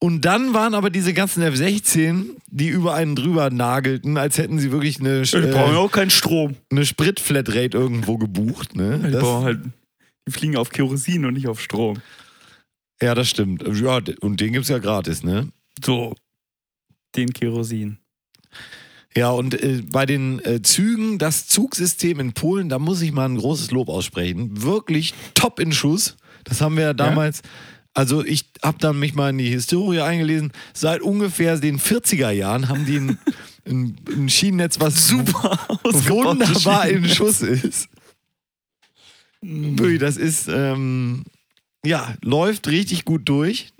Und 0.04 0.26
dann 0.26 0.52
waren 0.52 0.74
aber 0.74 0.90
diese 0.90 1.14
ganzen 1.14 1.42
F-16, 1.42 2.26
die 2.50 2.68
über 2.68 2.92
einen 2.92 3.16
drüber 3.16 3.48
nagelten, 3.48 4.18
als 4.18 4.36
hätten 4.36 4.58
sie 4.58 4.70
wirklich 4.70 5.00
eine, 5.00 5.22
Die 5.22 5.30
brauchen 5.50 5.74
äh, 5.74 5.78
auch 5.78 5.90
keinen 5.90 6.10
Strom. 6.10 6.56
eine 6.70 6.84
Spritflatrate 6.84 7.78
irgendwo 7.78 8.18
gebucht. 8.18 8.76
Ne? 8.76 9.00
Die, 9.02 9.12
Das, 9.12 9.22
brauchen 9.22 9.44
halt, 9.44 9.60
die 10.28 10.32
fliegen 10.32 10.56
auf 10.58 10.68
Kerosin 10.68 11.24
und 11.24 11.32
nicht 11.32 11.48
auf 11.48 11.58
Strom. 11.58 12.02
ja, 13.00 13.14
das 13.14 13.30
stimmt. 13.30 13.64
Ja, 13.80 13.98
und 14.20 14.40
den 14.42 14.52
gibt 14.52 14.64
es 14.64 14.68
ja 14.68 14.76
gratis, 14.78 15.22
ne? 15.22 15.48
So. 15.82 16.14
Den 17.16 17.32
Kerosin. 17.32 17.96
Ja, 19.16 19.30
und 19.30 19.54
äh, 19.54 19.82
bei 19.90 20.04
den 20.04 20.44
äh, 20.44 20.60
Zügen, 20.60 21.18
das 21.18 21.46
Zugsystem 21.46 22.20
in 22.20 22.34
Polen, 22.34 22.68
da 22.68 22.78
muss 22.78 23.00
ich 23.00 23.12
mal 23.12 23.24
ein 23.24 23.36
großes 23.38 23.70
Lob 23.70 23.88
aussprechen. 23.88 24.62
Wirklich 24.62 25.14
top 25.32 25.60
in 25.60 25.72
Schuss. 25.72 26.16
Das 26.44 26.60
haben 26.60 26.76
wir 26.76 26.82
ja 26.84 26.92
damals. 26.92 27.40
Also 27.94 28.24
ich 28.24 28.44
habe 28.62 28.78
dann 28.78 28.98
mich 28.98 29.14
mal 29.14 29.30
in 29.30 29.38
die 29.38 29.48
Historie 29.48 30.00
eingelesen. 30.00 30.52
Seit 30.72 31.00
ungefähr 31.00 31.56
den 31.58 31.78
40er 31.78 32.30
Jahren 32.30 32.68
haben 32.68 32.84
die 32.84 32.98
ein, 32.98 33.18
ein, 33.66 33.96
ein 34.08 34.28
Schienennetz, 34.28 34.80
was 34.80 35.06
super 35.06 35.58
wunderbar 35.82 36.88
in 36.88 37.08
Schuss 37.08 37.40
ist. 37.40 37.88
Wirklich, 39.40 40.00
das 40.00 40.16
ist, 40.16 40.48
ähm, 40.48 41.24
ja, 41.84 42.14
läuft 42.22 42.66
richtig 42.68 43.04
gut 43.04 43.28
durch. 43.28 43.72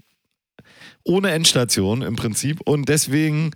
Ohne 1.02 1.32
Endstation 1.32 2.02
im 2.02 2.16
Prinzip. 2.16 2.60
Und 2.64 2.88
deswegen, 2.88 3.50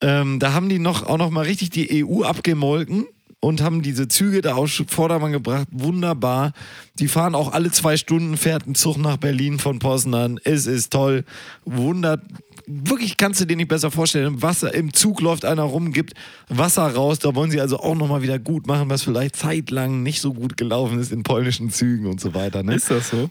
ähm, 0.00 0.38
da 0.38 0.52
haben 0.52 0.68
die 0.68 0.78
noch, 0.78 1.04
auch 1.04 1.18
noch 1.18 1.30
mal 1.30 1.44
richtig 1.44 1.70
die 1.70 2.04
EU 2.04 2.22
abgemolken 2.22 3.06
und 3.44 3.60
haben 3.60 3.82
diese 3.82 4.08
Züge 4.08 4.40
da 4.40 4.54
auf 4.54 4.70
Vordermann 4.88 5.32
gebracht. 5.32 5.68
Wunderbar. 5.70 6.52
Die 6.98 7.08
fahren 7.08 7.34
auch 7.34 7.52
alle 7.52 7.70
zwei 7.70 7.96
Stunden, 7.96 8.36
fährt 8.36 8.66
ein 8.66 8.74
Zug 8.74 8.96
nach 8.96 9.18
Berlin 9.18 9.58
von 9.58 9.78
Poznan. 9.78 10.40
Es 10.44 10.66
ist 10.66 10.92
toll. 10.92 11.24
Wunder. 11.64 12.22
Wirklich 12.66 13.18
kannst 13.18 13.42
du 13.42 13.44
dir 13.44 13.56
nicht 13.56 13.68
besser 13.68 13.90
vorstellen. 13.90 14.40
Wasser 14.40 14.72
im 14.72 14.94
Zug 14.94 15.20
läuft 15.20 15.44
einer 15.44 15.64
rum, 15.64 15.92
gibt 15.92 16.14
Wasser 16.48 16.86
raus. 16.94 17.18
Da 17.18 17.34
wollen 17.34 17.50
sie 17.50 17.60
also 17.60 17.78
auch 17.78 17.94
nochmal 17.94 18.22
wieder 18.22 18.38
gut 18.38 18.66
machen, 18.66 18.88
was 18.88 19.02
vielleicht 19.02 19.36
zeitlang 19.36 20.02
nicht 20.02 20.22
so 20.22 20.32
gut 20.32 20.56
gelaufen 20.56 20.98
ist 20.98 21.12
in 21.12 21.22
polnischen 21.22 21.70
Zügen 21.70 22.06
und 22.06 22.20
so 22.20 22.32
weiter. 22.32 22.62
Ne? 22.62 22.74
Ist 22.74 22.90
das 22.90 23.10
so? 23.10 23.28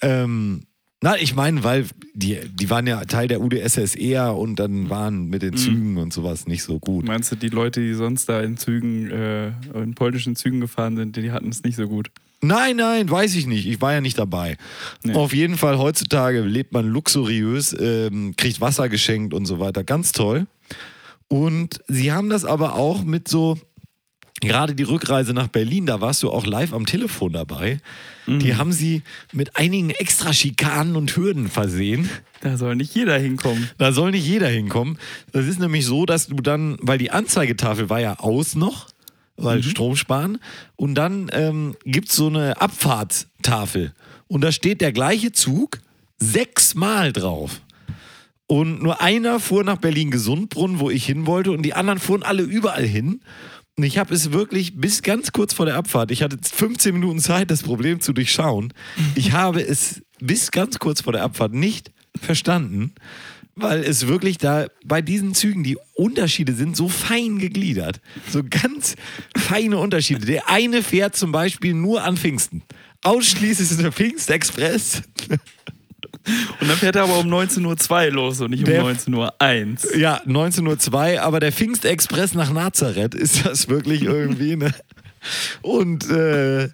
Ähm, 0.00 0.62
na, 1.04 1.18
ich 1.18 1.34
meine, 1.34 1.62
weil 1.64 1.84
die, 2.14 2.38
die 2.50 2.70
waren 2.70 2.86
ja 2.86 3.04
Teil 3.04 3.28
der 3.28 3.42
UdSSR 3.42 4.34
und 4.34 4.56
dann 4.58 4.88
waren 4.88 5.26
mit 5.26 5.42
den 5.42 5.54
Zügen 5.54 5.98
und 5.98 6.14
sowas 6.14 6.46
nicht 6.46 6.62
so 6.62 6.78
gut. 6.78 7.04
Meinst 7.04 7.30
du, 7.30 7.36
die 7.36 7.50
Leute, 7.50 7.80
die 7.80 7.92
sonst 7.92 8.26
da 8.26 8.40
in 8.40 8.56
Zügen, 8.56 9.10
äh, 9.10 9.48
in 9.74 9.94
polnischen 9.94 10.34
Zügen 10.34 10.62
gefahren 10.62 10.96
sind, 10.96 11.16
die 11.16 11.30
hatten 11.30 11.50
es 11.50 11.62
nicht 11.62 11.76
so 11.76 11.88
gut? 11.88 12.10
Nein, 12.40 12.76
nein, 12.76 13.10
weiß 13.10 13.34
ich 13.36 13.46
nicht. 13.46 13.66
Ich 13.66 13.82
war 13.82 13.92
ja 13.92 14.00
nicht 14.00 14.18
dabei. 14.18 14.56
Nee. 15.02 15.12
Auf 15.12 15.34
jeden 15.34 15.58
Fall, 15.58 15.76
heutzutage 15.76 16.40
lebt 16.40 16.72
man 16.72 16.88
luxuriös, 16.88 17.76
ähm, 17.78 18.32
kriegt 18.38 18.62
Wasser 18.62 18.88
geschenkt 18.88 19.34
und 19.34 19.44
so 19.44 19.60
weiter. 19.60 19.84
Ganz 19.84 20.12
toll. 20.12 20.46
Und 21.28 21.82
sie 21.86 22.12
haben 22.12 22.30
das 22.30 22.46
aber 22.46 22.76
auch 22.76 23.04
mit 23.04 23.28
so, 23.28 23.58
gerade 24.40 24.74
die 24.74 24.82
Rückreise 24.82 25.32
nach 25.32 25.48
Berlin, 25.48 25.86
da 25.86 26.00
warst 26.00 26.22
du 26.22 26.30
auch 26.30 26.46
live 26.46 26.72
am 26.72 26.86
Telefon 26.86 27.32
dabei. 27.32 27.80
Die 28.26 28.56
haben 28.56 28.72
sie 28.72 29.02
mit 29.32 29.56
einigen 29.56 29.90
extra 29.90 30.32
Schikanen 30.32 30.96
und 30.96 31.14
Hürden 31.14 31.48
versehen. 31.48 32.08
Da 32.40 32.56
soll 32.56 32.74
nicht 32.76 32.94
jeder 32.94 33.18
hinkommen. 33.18 33.68
Da 33.76 33.92
soll 33.92 34.12
nicht 34.12 34.26
jeder 34.26 34.48
hinkommen. 34.48 34.98
Das 35.32 35.46
ist 35.46 35.60
nämlich 35.60 35.84
so, 35.84 36.06
dass 36.06 36.28
du 36.28 36.36
dann, 36.36 36.78
weil 36.80 36.96
die 36.96 37.10
Anzeigetafel 37.10 37.90
war 37.90 38.00
ja 38.00 38.18
aus 38.18 38.54
noch, 38.54 38.86
weil 39.36 39.62
Strom 39.62 39.96
sparen, 39.96 40.38
und 40.76 40.94
dann 40.94 41.28
ähm, 41.32 41.76
gibt 41.84 42.08
es 42.08 42.16
so 42.16 42.28
eine 42.28 42.60
Abfahrtstafel. 42.60 43.92
Und 44.26 44.40
da 44.40 44.52
steht 44.52 44.80
der 44.80 44.92
gleiche 44.92 45.32
Zug 45.32 45.80
sechsmal 46.18 47.12
drauf. 47.12 47.60
Und 48.46 48.82
nur 48.82 49.00
einer 49.00 49.40
fuhr 49.40 49.64
nach 49.64 49.78
Berlin-Gesundbrunnen, 49.78 50.78
wo 50.78 50.90
ich 50.90 51.04
hin 51.04 51.26
wollte, 51.26 51.50
und 51.50 51.62
die 51.62 51.74
anderen 51.74 51.98
fuhren 51.98 52.22
alle 52.22 52.42
überall 52.42 52.86
hin. 52.86 53.20
Ich 53.76 53.98
habe 53.98 54.14
es 54.14 54.30
wirklich 54.30 54.76
bis 54.76 55.02
ganz 55.02 55.32
kurz 55.32 55.52
vor 55.52 55.66
der 55.66 55.74
Abfahrt, 55.74 56.12
ich 56.12 56.22
hatte 56.22 56.38
15 56.40 56.94
Minuten 56.94 57.18
Zeit, 57.18 57.50
das 57.50 57.64
Problem 57.64 58.00
zu 58.00 58.12
durchschauen. 58.12 58.72
Ich 59.16 59.32
habe 59.32 59.60
es 59.60 60.02
bis 60.20 60.52
ganz 60.52 60.78
kurz 60.78 61.00
vor 61.00 61.12
der 61.12 61.24
Abfahrt 61.24 61.52
nicht 61.52 61.90
verstanden, 62.20 62.92
weil 63.56 63.82
es 63.82 64.06
wirklich 64.06 64.38
da 64.38 64.66
bei 64.84 65.02
diesen 65.02 65.34
Zügen 65.34 65.64
die 65.64 65.76
Unterschiede 65.94 66.54
sind 66.54 66.76
so 66.76 66.88
fein 66.88 67.38
gegliedert. 67.40 68.00
So 68.30 68.42
ganz 68.48 68.94
feine 69.36 69.78
Unterschiede. 69.78 70.24
Der 70.24 70.48
eine 70.48 70.82
fährt 70.84 71.16
zum 71.16 71.32
Beispiel 71.32 71.74
nur 71.74 72.04
an 72.04 72.16
Pfingsten. 72.16 72.62
Ausschließlich 73.02 73.72
ist 73.72 73.80
der 73.80 73.92
Pfingstexpress. 73.92 75.02
Und 76.60 76.68
dann 76.68 76.76
fährt 76.78 76.96
er 76.96 77.02
aber 77.04 77.18
um 77.18 77.26
19.02 77.26 78.06
Uhr 78.06 78.12
los 78.12 78.40
und 78.40 78.50
nicht 78.50 78.60
um 78.64 78.70
Der- 78.70 78.82
19.01 78.82 79.84
Uhr. 79.86 79.96
Ja, 79.96 80.20
19.02 80.26 81.14
Uhr, 81.16 81.22
aber 81.22 81.40
der 81.40 81.52
Pfingstexpress 81.52 82.34
nach 82.34 82.50
Nazareth 82.52 83.14
ist 83.14 83.44
das 83.44 83.68
wirklich 83.68 84.02
irgendwie, 84.02 84.56
ne? 84.56 84.72
Und 85.62 86.08
äh, 86.10 86.68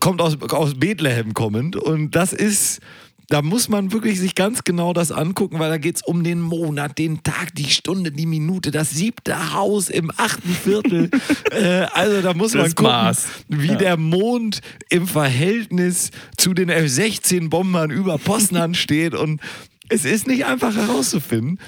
kommt 0.00 0.20
aus, 0.20 0.36
aus 0.50 0.74
Bethlehem 0.74 1.34
kommend. 1.34 1.76
Und 1.76 2.12
das 2.12 2.32
ist, 2.32 2.80
da 3.28 3.42
muss 3.42 3.68
man 3.68 3.92
wirklich 3.92 4.20
sich 4.20 4.34
ganz 4.36 4.62
genau 4.62 4.92
das 4.92 5.10
angucken, 5.10 5.58
weil 5.58 5.68
da 5.68 5.78
geht 5.78 5.96
es 5.96 6.02
um 6.02 6.22
den 6.22 6.40
Monat, 6.40 6.96
den 6.98 7.22
Tag, 7.24 7.54
die 7.54 7.70
Stunde, 7.70 8.12
die 8.12 8.26
Minute, 8.26 8.70
das 8.70 8.90
siebte 8.90 9.52
Haus 9.52 9.88
im 9.88 10.12
achten 10.16 10.48
Viertel. 10.50 11.10
äh, 11.50 11.86
also 11.92 12.22
da 12.22 12.34
muss 12.34 12.54
man 12.54 12.64
Das 12.64 12.74
gucken, 12.76 12.92
Maß. 12.92 13.26
wie 13.48 13.66
Ja. 13.68 13.74
der 13.74 13.96
Mond 13.96 14.60
im 14.90 15.08
Verhältnis 15.08 16.10
zu 16.36 16.54
den 16.54 16.68
F-16-Bombern 16.68 17.90
über 17.90 18.18
Poznan 18.18 18.74
steht. 18.76 19.14
Und 19.14 19.40
es 19.88 20.04
ist 20.04 20.26
nicht 20.26 20.44
einfach 20.46 20.74
herauszufinden. 20.76 21.58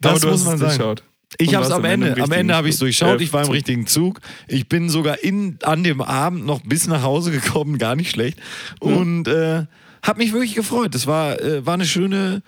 Das 0.00 0.22
muss 0.24 0.44
man 0.44 0.58
sagen. 0.58 0.76
durchschaut. 0.76 1.02
Ich 1.38 1.54
habe 1.54 1.64
es 1.66 1.70
am 1.72 1.84
Ende 1.84 2.14
Am 2.22 2.32
Ende 2.32 2.54
habe 2.54 2.68
ich 2.68 2.74
es 2.74 2.78
durchschaut. 2.78 3.20
Ich 3.20 3.32
war 3.32 3.44
im 3.44 3.50
richtigen 3.50 3.86
Zug. 3.86 4.20
Ich 4.48 4.68
bin 4.68 4.88
sogar 4.88 5.22
in, 5.24 5.58
an 5.62 5.82
dem 5.82 6.00
Abend 6.00 6.46
noch 6.46 6.60
bis 6.60 6.86
nach 6.86 7.02
Hause 7.02 7.30
gekommen, 7.30 7.78
gar 7.78 7.96
nicht 7.96 8.10
schlecht. 8.10 8.38
Und 8.80 9.26
äh, 9.28 9.64
habe 10.06 10.18
mich 10.18 10.32
wirklich 10.32 10.54
gefreut. 10.54 10.94
Das 10.94 11.06
war, 11.06 11.40
äh, 11.40 11.64
war 11.66 11.74
eine 11.74 11.86
schöne, 11.86 12.42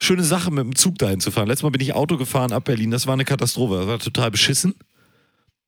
schöne 0.00 0.22
Sache, 0.22 0.50
mit 0.50 0.64
dem 0.64 0.74
Zug 0.76 0.98
dahin 0.98 1.20
zu 1.20 1.30
fahren. 1.30 1.48
Letztes 1.48 1.62
Mal 1.62 1.70
bin 1.70 1.80
ich 1.80 1.94
Auto 1.94 2.16
gefahren 2.16 2.52
ab 2.52 2.64
Berlin. 2.64 2.90
Das 2.90 3.06
war 3.06 3.14
eine 3.14 3.24
Katastrophe. 3.24 3.76
Das 3.76 3.86
war 3.86 3.98
total 3.98 4.30
beschissen. 4.30 4.74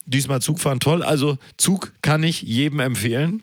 Diesmal 0.05 0.43
Zugfahren 0.43 0.81
toll. 0.81 1.03
Also 1.03 1.39
Zug 1.57 1.93
kann 2.03 2.23
ich 2.23 2.43
jedem 2.43 2.81
empfehlen. 2.81 3.43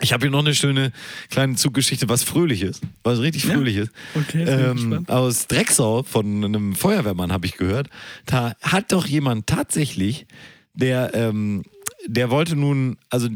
Ich 0.00 0.12
habe 0.12 0.22
hier 0.22 0.30
noch 0.30 0.40
eine 0.40 0.54
schöne 0.54 0.92
kleine 1.28 1.56
Zuggeschichte, 1.56 2.08
was 2.08 2.22
Fröhliches, 2.22 2.80
was 3.02 3.20
richtig 3.20 3.44
Ja? 3.44 3.54
Fröhliches. 3.54 3.88
Okay, 4.14 4.44
ähm, 4.44 5.04
aus 5.08 5.48
Drecksau 5.48 6.04
von 6.04 6.44
einem 6.44 6.74
Feuerwehrmann 6.76 7.32
habe 7.32 7.46
ich 7.46 7.56
gehört. 7.56 7.88
Da 8.26 8.54
hat 8.62 8.92
doch 8.92 9.06
jemand 9.06 9.48
tatsächlich, 9.48 10.26
der, 10.72 11.14
ähm, 11.14 11.64
der 12.06 12.30
wollte 12.30 12.54
nun, 12.54 12.96
also 13.10 13.28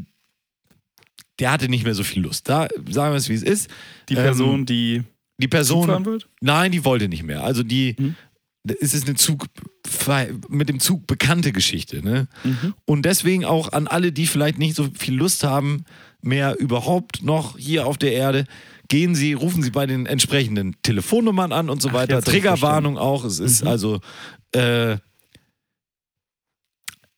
der 1.43 1.51
hatte 1.51 1.69
nicht 1.69 1.83
mehr 1.85 1.95
so 1.95 2.05
viel 2.05 2.23
Lust. 2.23 2.49
Da 2.49 2.69
sagen 2.89 3.13
wir 3.13 3.19
es, 3.19 3.29
wie 3.29 3.35
es 3.35 3.43
ist. 3.43 3.69
Die 4.09 4.15
Ähm, 4.15 4.23
Person, 4.23 4.65
die 4.65 5.03
die 5.41 5.49
Person, 5.49 6.05
wird? 6.07 6.29
nein, 6.41 6.71
die 6.71 6.85
wollte 6.85 7.09
nicht 7.09 7.25
mehr. 7.25 7.43
Also 7.43 7.65
die, 7.65 7.97
Mhm. 7.99 8.15
es 8.81 8.95
ist 8.95 9.07
eine 9.09 9.17
Zug, 9.17 9.47
mit 10.49 10.69
dem 10.69 10.79
Zug 10.79 11.07
bekannte 11.09 11.51
Geschichte. 11.51 12.01
Ne? 12.05 12.29
Mhm. 12.45 12.75
Und 12.85 13.03
deswegen 13.05 13.45
auch 13.45 13.73
an 13.73 13.89
alle, 13.89 14.13
die 14.13 14.27
vielleicht 14.29 14.59
nicht 14.59 14.77
so 14.77 14.89
viel 14.97 15.15
Lust 15.15 15.43
haben, 15.43 15.85
mehr 16.21 16.59
überhaupt 16.61 17.25
noch 17.25 17.59
hier 17.59 17.87
auf 17.89 17.99
der 17.99 18.13
Erde, 18.13 18.45
gehen 18.89 19.17
Sie, 19.17 19.33
rufen 19.33 19.65
Sie 19.65 19.71
bei 19.71 19.87
den 19.87 20.07
entsprechenden 20.07 20.77
Telefonnummern 20.83 21.51
an 21.51 21.71
und 21.71 21.83
so 21.83 21.89
Ach, 21.89 21.95
weiter. 21.95 22.23
Triggerwarnung 22.23 22.99
auch. 22.99 23.25
Es 23.25 23.41
ist 23.41 23.63
Mhm. 23.63 23.69
also, 23.69 24.01
äh, 24.53 24.97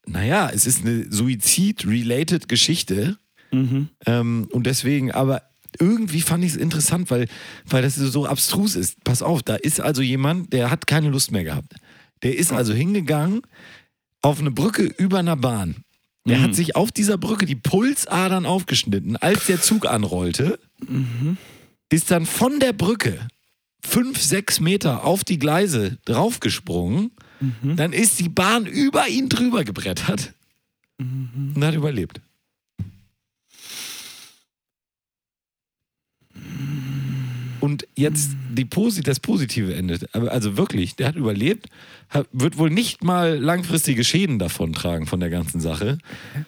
naja, 0.07 0.51
es 0.53 0.67
ist 0.67 0.83
eine 0.85 1.11
Suizid-related 1.13 2.49
Geschichte. 2.49 3.19
Mhm. 3.55 3.89
Ähm, 4.07 4.49
und 4.53 4.65
deswegen, 4.67 5.13
aber 5.13 5.43
irgendwie 5.81 6.21
fand 6.21 6.45
ich 6.45 6.53
es 6.53 6.57
interessant, 6.57 7.11
weil, 7.11 7.29
weil 7.67 7.83
das 7.83 7.97
so 7.97 8.27
abstrus 8.27 8.77
ist. 8.77 9.03
Pass 9.05 9.23
auf, 9.23 9.43
da 9.43 9.57
ist 9.57 9.81
also 9.81 10.03
jemand, 10.03 10.53
der 10.53 10.71
hat 10.71 10.87
keine 10.87 11.11
Lust 11.11 11.33
mehr 11.33 11.45
gehabt. 11.45 11.75
Der 12.23 12.37
ist 12.37 12.53
also 12.53 12.73
hingegangen 12.73 13.43
auf 14.23 14.39
eine 14.41 14.51
Brücke 14.51 14.85
über 14.85 15.19
einer 15.19 15.37
Bahn. 15.37 15.77
Der 16.27 16.39
Mhm. 16.39 16.43
hat 16.43 16.55
sich 16.55 16.75
auf 16.77 16.91
dieser 16.93 17.19
Brücke 17.19 17.45
die 17.45 17.57
Pulsadern 17.57 18.47
aufgeschnitten. 18.47 19.17
Als 19.17 19.47
der 19.47 19.61
Zug 19.61 19.87
anrollte, 19.87 20.59
Mhm. 20.89 21.37
ist 21.91 22.11
dann 22.11 22.25
von 22.25 22.61
der 22.61 22.73
Brücke 22.73 23.19
fünf, 23.83 24.21
sechs 24.23 24.61
Meter 24.61 25.05
auf 25.05 25.25
die 25.25 25.39
Gleise 25.39 25.99
draufgesprungen. 26.07 27.11
Mhm. 27.41 27.77
Dann 27.77 27.93
ist 27.93 28.19
die 28.21 28.31
Bahn 28.31 28.65
über 28.65 29.09
ihn 29.09 29.29
drüber 29.29 29.65
gebrettert 29.65 30.33
Mhm. 30.99 31.53
und 31.57 31.65
hat 31.65 31.75
überlebt. 31.75 32.21
Und 37.65 37.89
jetzt 37.97 38.33
die 38.53 38.67
Posi 38.67 39.01
das 39.01 39.21
positive 39.21 39.75
Ende. 39.75 39.99
Also 40.13 40.59
wirklich, 40.59 40.97
der 40.97 41.09
hat 41.09 41.17
überlebt, 41.17 41.71
hat, 42.11 42.27
wird 42.31 42.59
wohl 42.59 42.69
nicht 42.69 43.03
mal 43.03 43.39
langfristige 43.39 44.05
Schäden 44.05 44.39
davon 44.39 44.75
tragen 44.75 45.07
von 45.07 45.19
der 45.19 45.31
ganzen 45.31 45.63
Sache. 45.63 45.97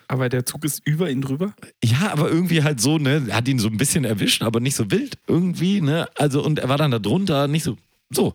Aber 0.08 0.28
der 0.28 0.44
Zug 0.44 0.62
ist 0.66 0.82
über 0.84 1.10
ihn 1.10 1.22
drüber? 1.22 1.54
Ja, 1.82 2.12
aber 2.12 2.28
irgendwie 2.28 2.62
halt 2.62 2.82
so, 2.82 2.98
ne, 2.98 3.28
hat 3.30 3.48
ihn 3.48 3.58
so 3.58 3.68
ein 3.68 3.78
bisschen 3.78 4.04
erwischt, 4.04 4.42
aber 4.42 4.60
nicht 4.60 4.76
so 4.76 4.90
wild 4.90 5.16
irgendwie, 5.26 5.80
ne? 5.80 6.06
Also 6.16 6.44
und 6.44 6.58
er 6.58 6.68
war 6.68 6.76
dann 6.76 6.90
da 6.90 6.98
drunter, 6.98 7.48
nicht 7.48 7.64
so 7.64 7.78
So, 8.10 8.34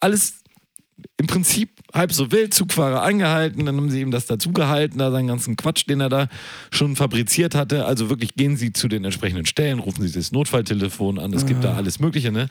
alles 0.00 0.41
im 1.16 1.26
Prinzip 1.26 1.70
halb 1.94 2.12
so 2.12 2.32
wild, 2.32 2.54
Zugfahrer 2.54 3.02
angehalten, 3.02 3.66
dann 3.66 3.76
haben 3.76 3.90
sie 3.90 4.00
ihm 4.00 4.10
das 4.10 4.26
dazugehalten, 4.26 4.98
da 4.98 5.10
seinen 5.10 5.28
ganzen 5.28 5.56
Quatsch, 5.56 5.86
den 5.88 6.00
er 6.00 6.08
da 6.08 6.28
schon 6.70 6.96
fabriziert 6.96 7.54
hatte. 7.54 7.84
Also 7.84 8.10
wirklich 8.10 8.34
gehen 8.34 8.56
Sie 8.56 8.72
zu 8.72 8.88
den 8.88 9.04
entsprechenden 9.04 9.46
Stellen, 9.46 9.78
rufen 9.78 10.06
Sie 10.06 10.12
das 10.12 10.32
Notfalltelefon 10.32 11.18
an, 11.18 11.32
es 11.32 11.46
gibt 11.46 11.64
da 11.64 11.74
alles 11.74 12.00
Mögliche, 12.00 12.32
ne? 12.32 12.48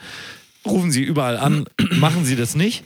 Rufen 0.66 0.92
Sie 0.92 1.04
überall 1.04 1.38
an, 1.38 1.66
machen 2.00 2.24
Sie 2.24 2.36
das 2.36 2.56
nicht. 2.56 2.84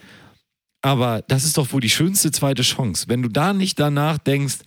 Aber 0.81 1.23
das 1.27 1.45
ist 1.45 1.57
doch 1.57 1.71
wohl 1.73 1.81
die 1.81 1.89
schönste 1.89 2.31
zweite 2.31 2.61
Chance. 2.61 3.05
Wenn 3.07 3.21
du 3.21 3.29
da 3.29 3.53
nicht 3.53 3.79
danach 3.79 4.17
denkst, 4.19 4.59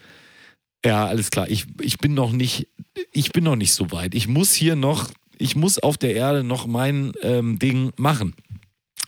ja, 0.85 1.07
alles 1.07 1.31
klar, 1.31 1.49
ich, 1.49 1.67
ich 1.81 1.99
bin 1.99 2.15
noch 2.15 2.33
nicht, 2.33 2.69
ich 3.13 3.33
bin 3.33 3.45
noch 3.45 3.57
nicht 3.57 3.73
so 3.73 3.91
weit. 3.93 4.15
Ich 4.15 4.29
muss 4.29 4.53
hier 4.53 4.77
noch, 4.77 5.11
ich 5.37 5.57
muss 5.57 5.79
auf 5.79 5.97
der 5.97 6.15
Erde 6.15 6.45
noch 6.45 6.67
mein 6.67 7.13
ähm, 7.23 7.59
Ding 7.59 7.93
machen. 7.97 8.35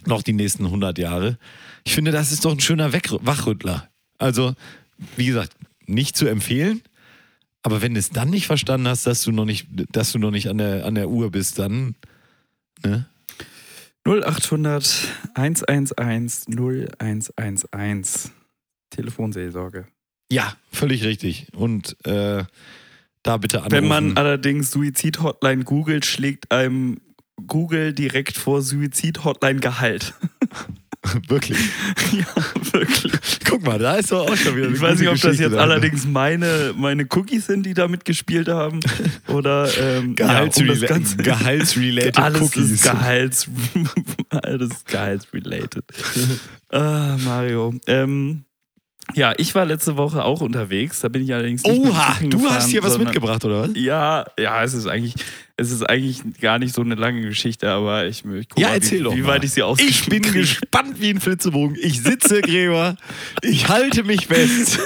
Noch 0.07 0.23
die 0.23 0.33
nächsten 0.33 0.65
100 0.65 0.99
Jahre. 0.99 1.39
Ich 1.91 1.97
finde, 1.97 2.13
das 2.13 2.31
ist 2.31 2.45
doch 2.45 2.53
ein 2.53 2.61
schöner 2.61 2.93
Weg 2.93 3.11
Wachrüttler. 3.11 3.91
Also, 4.17 4.55
wie 5.17 5.27
gesagt, 5.27 5.57
nicht 5.87 6.17
zu 6.17 6.29
empfehlen. 6.29 6.83
Aber 7.65 7.83
wenn 7.83 7.95
du 7.95 7.99
es 7.99 8.11
dann 8.11 8.31
nicht 8.31 8.47
verstanden 8.47 8.87
hast, 8.87 9.09
dass 9.09 9.25
du 9.25 9.33
noch 9.33 9.45
nicht, 9.45 9.67
dass 9.91 10.13
du 10.13 10.21
noch 10.21 10.31
nicht 10.31 10.49
an 10.49 10.59
der, 10.59 10.87
an 10.87 10.95
der 10.95 11.09
Uhr 11.11 11.33
bist, 11.33 11.59
dann, 11.59 11.97
ne? 12.85 13.07
0800 14.05 15.09
111 15.35 16.45
0111. 16.47 18.31
Telefonseelsorge. 18.91 19.89
Ja, 20.31 20.57
völlig 20.71 21.03
richtig. 21.03 21.49
Und 21.57 21.97
äh, 22.07 22.45
da 23.25 23.37
bitte 23.37 23.63
anrufen. 23.63 23.73
Wenn 23.73 23.89
man 23.89 24.17
allerdings 24.17 24.71
Suizid-Hotline 24.71 25.65
googelt, 25.65 26.07
schlägt 26.07 26.53
einem 26.53 27.01
Google 27.49 27.93
direkt 27.95 28.39
vor 28.39 28.63
Suizid-Hotline 28.63 29.59
Gehalt. 29.59 30.15
Wirklich. 31.29 31.59
ja, 32.13 32.27
wirklich. 32.73 33.13
Guck 33.49 33.65
mal, 33.65 33.79
da 33.79 33.95
ist 33.97 34.13
doch 34.13 34.31
auch 34.31 34.37
schon 34.37 34.55
wieder 34.55 34.67
eine 34.67 34.77
Ich 34.77 34.83
weiß 34.83 34.99
nicht, 34.99 35.09
ob 35.09 35.15
das 35.15 35.23
Geschichte 35.23 35.45
jetzt 35.45 35.53
dahinter. 35.55 35.61
allerdings 35.63 36.05
meine, 36.07 36.75
meine 36.77 37.07
Cookies 37.11 37.47
sind, 37.47 37.65
die 37.65 37.73
da 37.73 37.89
mitgespielt 37.89 38.49
haben. 38.49 38.81
Oder 39.29 39.69
ähm, 39.79 40.15
ja, 40.19 40.43
um 40.43 40.67
das 40.67 40.81
Ganze. 40.83 41.17
Gehaltsrelated 41.23 42.19
Alles 42.19 42.43
Cookies. 42.43 42.71
ist 42.71 42.83
Gehalts, 42.83 43.49
alles 44.31 44.71
ist 44.73 44.87
gehaltsrelated. 44.87 45.85
ah, 46.71 47.17
Mario. 47.25 47.75
Ähm, 47.87 48.45
ja, 49.15 49.33
ich 49.37 49.55
war 49.55 49.65
letzte 49.65 49.97
Woche 49.97 50.25
auch 50.25 50.41
unterwegs. 50.41 51.01
Da 51.01 51.09
bin 51.09 51.23
ich 51.23 51.33
allerdings 51.33 51.63
nicht 51.63 51.79
Oha, 51.79 52.17
du 52.21 52.29
gefahren, 52.29 52.55
hast 52.55 52.69
hier 52.71 52.83
was 52.83 52.99
mitgebracht, 52.99 53.45
oder 53.45 53.63
was? 53.63 53.71
Ja, 53.75 54.27
ja, 54.39 54.63
es 54.63 54.75
ist 54.75 54.87
eigentlich, 54.87 55.15
es 55.57 55.71
ist 55.71 55.83
eigentlich 55.89 56.23
gar 56.41 56.59
nicht 56.59 56.75
so 56.75 56.83
eine 56.83 56.95
lange 56.95 57.23
Geschichte, 57.23 57.69
aber 57.71 58.07
ich, 58.07 58.25
ich 58.25 58.49
guck 58.49 58.59
Ja, 58.59 58.69
mal, 58.69 58.75
erzähl 58.75 59.01
wie, 59.01 59.05
doch 59.05 59.15
wie 59.17 59.27
weit 59.27 59.45
ich 59.45 59.53
sie 59.53 59.63
Ich 59.79 60.07
bin 60.07 60.23
kriege. 60.23 60.41
gespannt 60.41 61.01
wie 61.01 61.11
ein 61.11 61.21
Flitzebogen. 61.21 61.77
Ich 61.81 62.03
sitze, 62.03 62.41
Gräber. 62.43 62.97
Ich 63.43 63.69
halte 63.69 64.05
mich 64.05 64.27
fest. 64.27 64.79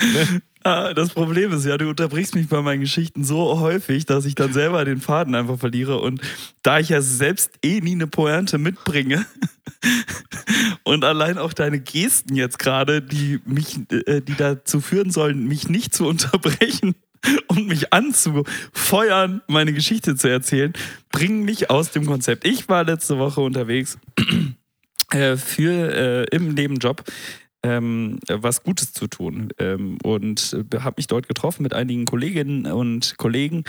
Ah, 0.62 0.92
das 0.92 1.10
Problem 1.10 1.52
ist 1.52 1.64
ja, 1.64 1.78
du 1.78 1.88
unterbrichst 1.88 2.34
mich 2.34 2.48
bei 2.48 2.60
meinen 2.60 2.80
Geschichten 2.80 3.24
so 3.24 3.60
häufig, 3.60 4.04
dass 4.04 4.26
ich 4.26 4.34
dann 4.34 4.52
selber 4.52 4.84
den 4.84 5.00
Faden 5.00 5.34
einfach 5.34 5.58
verliere. 5.58 6.00
Und 6.00 6.20
da 6.62 6.78
ich 6.78 6.90
ja 6.90 7.00
selbst 7.00 7.52
eh 7.64 7.80
nie 7.80 7.92
eine 7.92 8.06
Pointe 8.06 8.58
mitbringe 8.58 9.24
und 10.84 11.02
allein 11.02 11.38
auch 11.38 11.54
deine 11.54 11.80
Gesten 11.80 12.36
jetzt 12.36 12.58
gerade, 12.58 13.00
die 13.00 13.40
mich, 13.46 13.78
äh, 14.06 14.20
die 14.20 14.34
dazu 14.36 14.82
führen 14.82 15.10
sollen, 15.10 15.48
mich 15.48 15.70
nicht 15.70 15.94
zu 15.94 16.06
unterbrechen 16.06 16.94
und 17.48 17.66
mich 17.66 17.94
anzufeuern, 17.94 19.40
meine 19.46 19.72
Geschichte 19.72 20.14
zu 20.14 20.28
erzählen, 20.28 20.74
bringen 21.10 21.42
mich 21.42 21.70
aus 21.70 21.90
dem 21.90 22.04
Konzept. 22.04 22.46
Ich 22.46 22.68
war 22.68 22.84
letzte 22.84 23.18
Woche 23.18 23.40
unterwegs 23.40 23.98
äh, 25.10 25.38
für 25.38 26.26
äh, 26.30 26.36
im 26.36 26.52
Nebenjob 26.52 27.02
ähm, 27.62 28.18
was 28.28 28.62
Gutes 28.62 28.92
zu 28.92 29.06
tun 29.06 29.50
ähm, 29.58 29.98
und 30.02 30.56
äh, 30.72 30.78
habe 30.78 30.94
mich 30.98 31.06
dort 31.06 31.28
getroffen 31.28 31.62
mit 31.62 31.74
einigen 31.74 32.04
Kolleginnen 32.06 32.66
und 32.66 33.16
Kollegen 33.18 33.64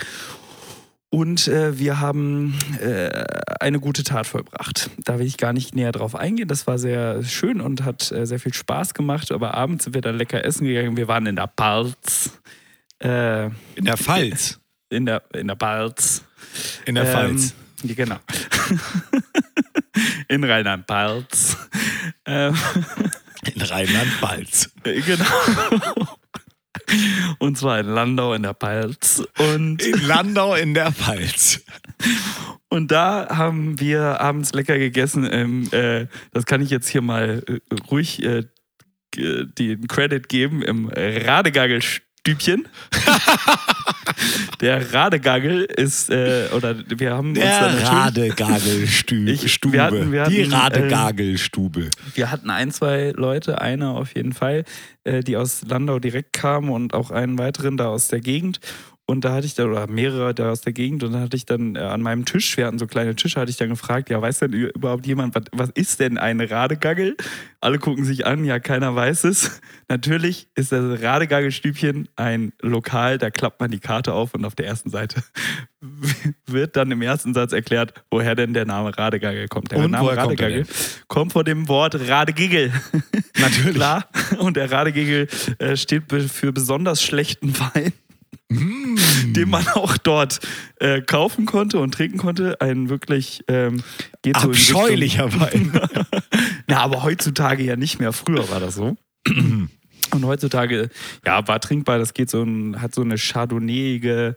und 1.14 1.46
äh, 1.46 1.78
wir 1.78 2.00
haben 2.00 2.58
äh, 2.80 3.24
eine 3.60 3.80
gute 3.80 4.02
Tat 4.02 4.26
vollbracht. 4.26 4.88
Da 5.04 5.18
will 5.18 5.26
ich 5.26 5.36
gar 5.36 5.52
nicht 5.52 5.74
näher 5.74 5.92
drauf 5.92 6.14
eingehen. 6.14 6.48
Das 6.48 6.66
war 6.66 6.78
sehr 6.78 7.22
schön 7.22 7.60
und 7.60 7.84
hat 7.84 8.10
äh, 8.12 8.24
sehr 8.24 8.40
viel 8.40 8.54
Spaß 8.54 8.94
gemacht. 8.94 9.30
Aber 9.30 9.52
abends 9.52 9.84
sind 9.84 9.92
wir 9.92 10.00
dann 10.00 10.16
lecker 10.16 10.42
essen 10.42 10.66
gegangen. 10.66 10.96
Wir 10.96 11.08
waren 11.08 11.26
in 11.26 11.36
der 11.36 11.52
Balz. 11.54 12.40
Äh, 12.98 13.46
In 13.74 13.84
der 13.84 13.98
Pfalz. 13.98 14.58
in 14.88 15.04
der, 15.04 15.22
in 15.34 15.48
der 15.48 15.54
Balz. 15.54 16.24
In 16.86 16.94
der 16.94 17.04
Pfalz. 17.04 17.54
Ähm, 17.84 17.94
genau. 17.94 18.16
in 20.28 20.44
Rheinland-Pfalz. 20.44 21.58
In 23.44 23.60
Rheinland-Pfalz. 23.60 24.70
Äh, 24.84 25.00
Genau. 25.00 25.24
Und 27.38 27.58
zwar 27.58 27.80
in 27.80 27.86
Landau 27.86 28.34
in 28.34 28.42
der 28.42 28.54
Pfalz. 28.54 29.22
Und, 29.38 29.82
In 29.82 30.06
Landau 30.06 30.54
in 30.54 30.74
der 30.74 30.92
Pfalz. 30.92 31.64
und 32.68 32.90
da 32.90 33.28
haben 33.30 33.78
wir 33.80 34.20
abends 34.20 34.52
lecker 34.52 34.78
gegessen. 34.78 35.28
Ähm, 35.30 35.68
äh, 35.72 36.06
das 36.32 36.46
kann 36.46 36.60
ich 36.60 36.70
jetzt 36.70 36.88
hier 36.88 37.02
mal 37.02 37.42
äh, 37.46 37.60
ruhig 37.90 38.22
äh, 38.22 38.44
den 39.14 39.86
Credit 39.88 40.28
geben 40.28 40.62
im 40.62 40.90
Radegaggelstübchen. 42.26 42.68
Der 44.60 44.92
Radegagel 44.94 45.62
ist, 45.64 46.10
äh, 46.10 46.48
oder 46.54 46.76
wir 46.88 47.12
haben 47.14 47.30
uns 47.30 47.40
dann 47.40 47.76
Der 47.76 47.88
Radegagelstube. 47.88 49.72
Wir 49.72 49.82
hatten- 49.82 50.12
wir 50.12 50.24
Die 50.24 50.42
hatten, 50.44 50.52
äh, 50.52 50.56
Radegagelstube. 50.56 51.90
Wir 52.14 52.30
hatten 52.30 52.50
ein, 52.50 52.70
zwei 52.70 53.12
Leute, 53.16 53.60
einer 53.60 53.90
auf 53.96 54.14
jeden 54.14 54.32
Fall, 54.32 54.64
äh, 55.04 55.20
die 55.24 55.36
aus 55.36 55.62
Landau 55.66 55.98
direkt 55.98 56.32
kamen 56.32 56.70
und 56.70 56.94
auch 56.94 57.10
einen 57.10 57.38
weiteren 57.38 57.76
da 57.76 57.86
aus 57.88 58.08
der 58.08 58.20
Gegend. 58.20 58.60
Und 59.06 59.24
da 59.24 59.34
hatte 59.34 59.46
ich 59.46 59.54
dann, 59.54 59.70
oder 59.70 59.86
mehrere 59.88 60.32
da 60.32 60.50
aus 60.50 60.60
der 60.60 60.72
Gegend, 60.72 61.02
und 61.02 61.12
da 61.12 61.20
hatte 61.20 61.36
ich 61.36 61.44
dann 61.44 61.76
äh, 61.76 61.80
an 61.80 62.02
meinem 62.02 62.24
Tisch, 62.24 62.56
wir 62.56 62.66
hatten 62.66 62.78
so 62.78 62.86
kleine 62.86 63.16
Tische, 63.16 63.40
hatte 63.40 63.50
ich 63.50 63.56
dann 63.56 63.68
gefragt, 63.68 64.10
ja, 64.10 64.22
weiß 64.22 64.38
denn 64.38 64.52
überhaupt 64.52 65.06
jemand, 65.06 65.34
was, 65.34 65.44
was 65.52 65.70
ist 65.70 66.00
denn 66.00 66.18
eine 66.18 66.50
Radegaggel? 66.50 67.16
Alle 67.60 67.78
gucken 67.78 68.04
sich 68.04 68.26
an, 68.26 68.44
ja, 68.44 68.60
keiner 68.60 68.94
weiß 68.94 69.24
es. 69.24 69.60
Natürlich 69.88 70.48
ist 70.54 70.72
das 70.72 71.02
Radegaggelstübchen 71.02 72.08
ein 72.16 72.52
Lokal, 72.62 73.18
da 73.18 73.30
klappt 73.30 73.60
man 73.60 73.70
die 73.70 73.80
Karte 73.80 74.14
auf 74.14 74.34
und 74.34 74.44
auf 74.44 74.54
der 74.54 74.66
ersten 74.66 74.90
Seite 74.90 75.22
wird 76.46 76.76
dann 76.76 76.90
im 76.90 77.02
ersten 77.02 77.34
Satz 77.34 77.52
erklärt, 77.52 77.94
woher 78.10 78.34
denn 78.34 78.54
der 78.54 78.66
Name 78.66 78.96
Radegaggel 78.96 79.48
kommt. 79.48 79.72
Der 79.72 79.78
Und 79.78 79.90
Name 79.90 80.04
woher 80.04 80.16
kommt 80.16 80.40
Radegaggel 80.40 80.66
kommt 81.08 81.32
von 81.32 81.44
dem 81.44 81.68
Wort 81.68 82.08
Radegigel. 82.08 82.72
Natürlich. 83.38 83.74
Klar. 83.74 84.08
Und 84.38 84.56
der 84.56 84.70
Radegigel 84.70 85.28
äh, 85.58 85.76
steht 85.76 86.04
für 86.10 86.52
besonders 86.52 87.02
schlechten 87.02 87.58
Wein, 87.58 87.92
Mm. 88.54 89.32
den 89.34 89.50
man 89.50 89.66
auch 89.68 89.96
dort 89.98 90.40
äh, 90.80 91.00
kaufen 91.00 91.46
konnte 91.46 91.78
und 91.78 91.92
trinken 91.92 92.18
konnte. 92.18 92.60
Ein 92.60 92.88
wirklich 92.88 93.44
ähm, 93.48 93.82
geht 94.22 94.38
so 94.38 94.48
Abscheulicher 94.48 95.32
Wein. 95.40 95.72
Na, 96.66 96.78
aber 96.78 97.02
heutzutage 97.02 97.62
ja 97.64 97.76
nicht 97.76 97.98
mehr. 97.98 98.12
Früher 98.12 98.48
war 98.50 98.60
das 98.60 98.74
so. 98.74 98.96
Und 100.12 100.26
heutzutage, 100.26 100.90
ja, 101.24 101.46
war 101.48 101.58
trinkbar. 101.60 101.98
Das 101.98 102.12
geht 102.12 102.28
so 102.28 102.42
ein, 102.42 102.82
hat 102.82 102.94
so 102.94 103.00
eine 103.00 103.16
chardonnayige 103.16 104.34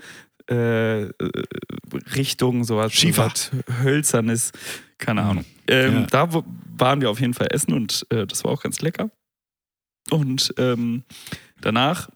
äh, 0.49 1.03
äh, 1.03 1.11
Richtung, 2.15 2.63
so 2.63 2.77
was, 2.77 2.93
so 2.93 2.99
Schiefer. 2.99 3.25
was 3.25 3.51
hölzernes, 3.83 4.51
keine 4.97 5.23
Ahnung. 5.23 5.45
Ähm, 5.67 5.93
Ja. 5.93 6.27
Da 6.27 6.43
waren 6.77 7.01
wir 7.01 7.09
auf 7.09 7.19
jeden 7.19 7.33
Fall 7.33 7.47
essen 7.51 7.73
und 7.73 8.05
äh, 8.09 8.27
das 8.27 8.43
war 8.43 8.51
auch 8.51 8.61
ganz 8.61 8.79
lecker. 8.81 9.09
Und 10.11 10.53
ähm, 10.57 11.03
danach, 11.61 12.09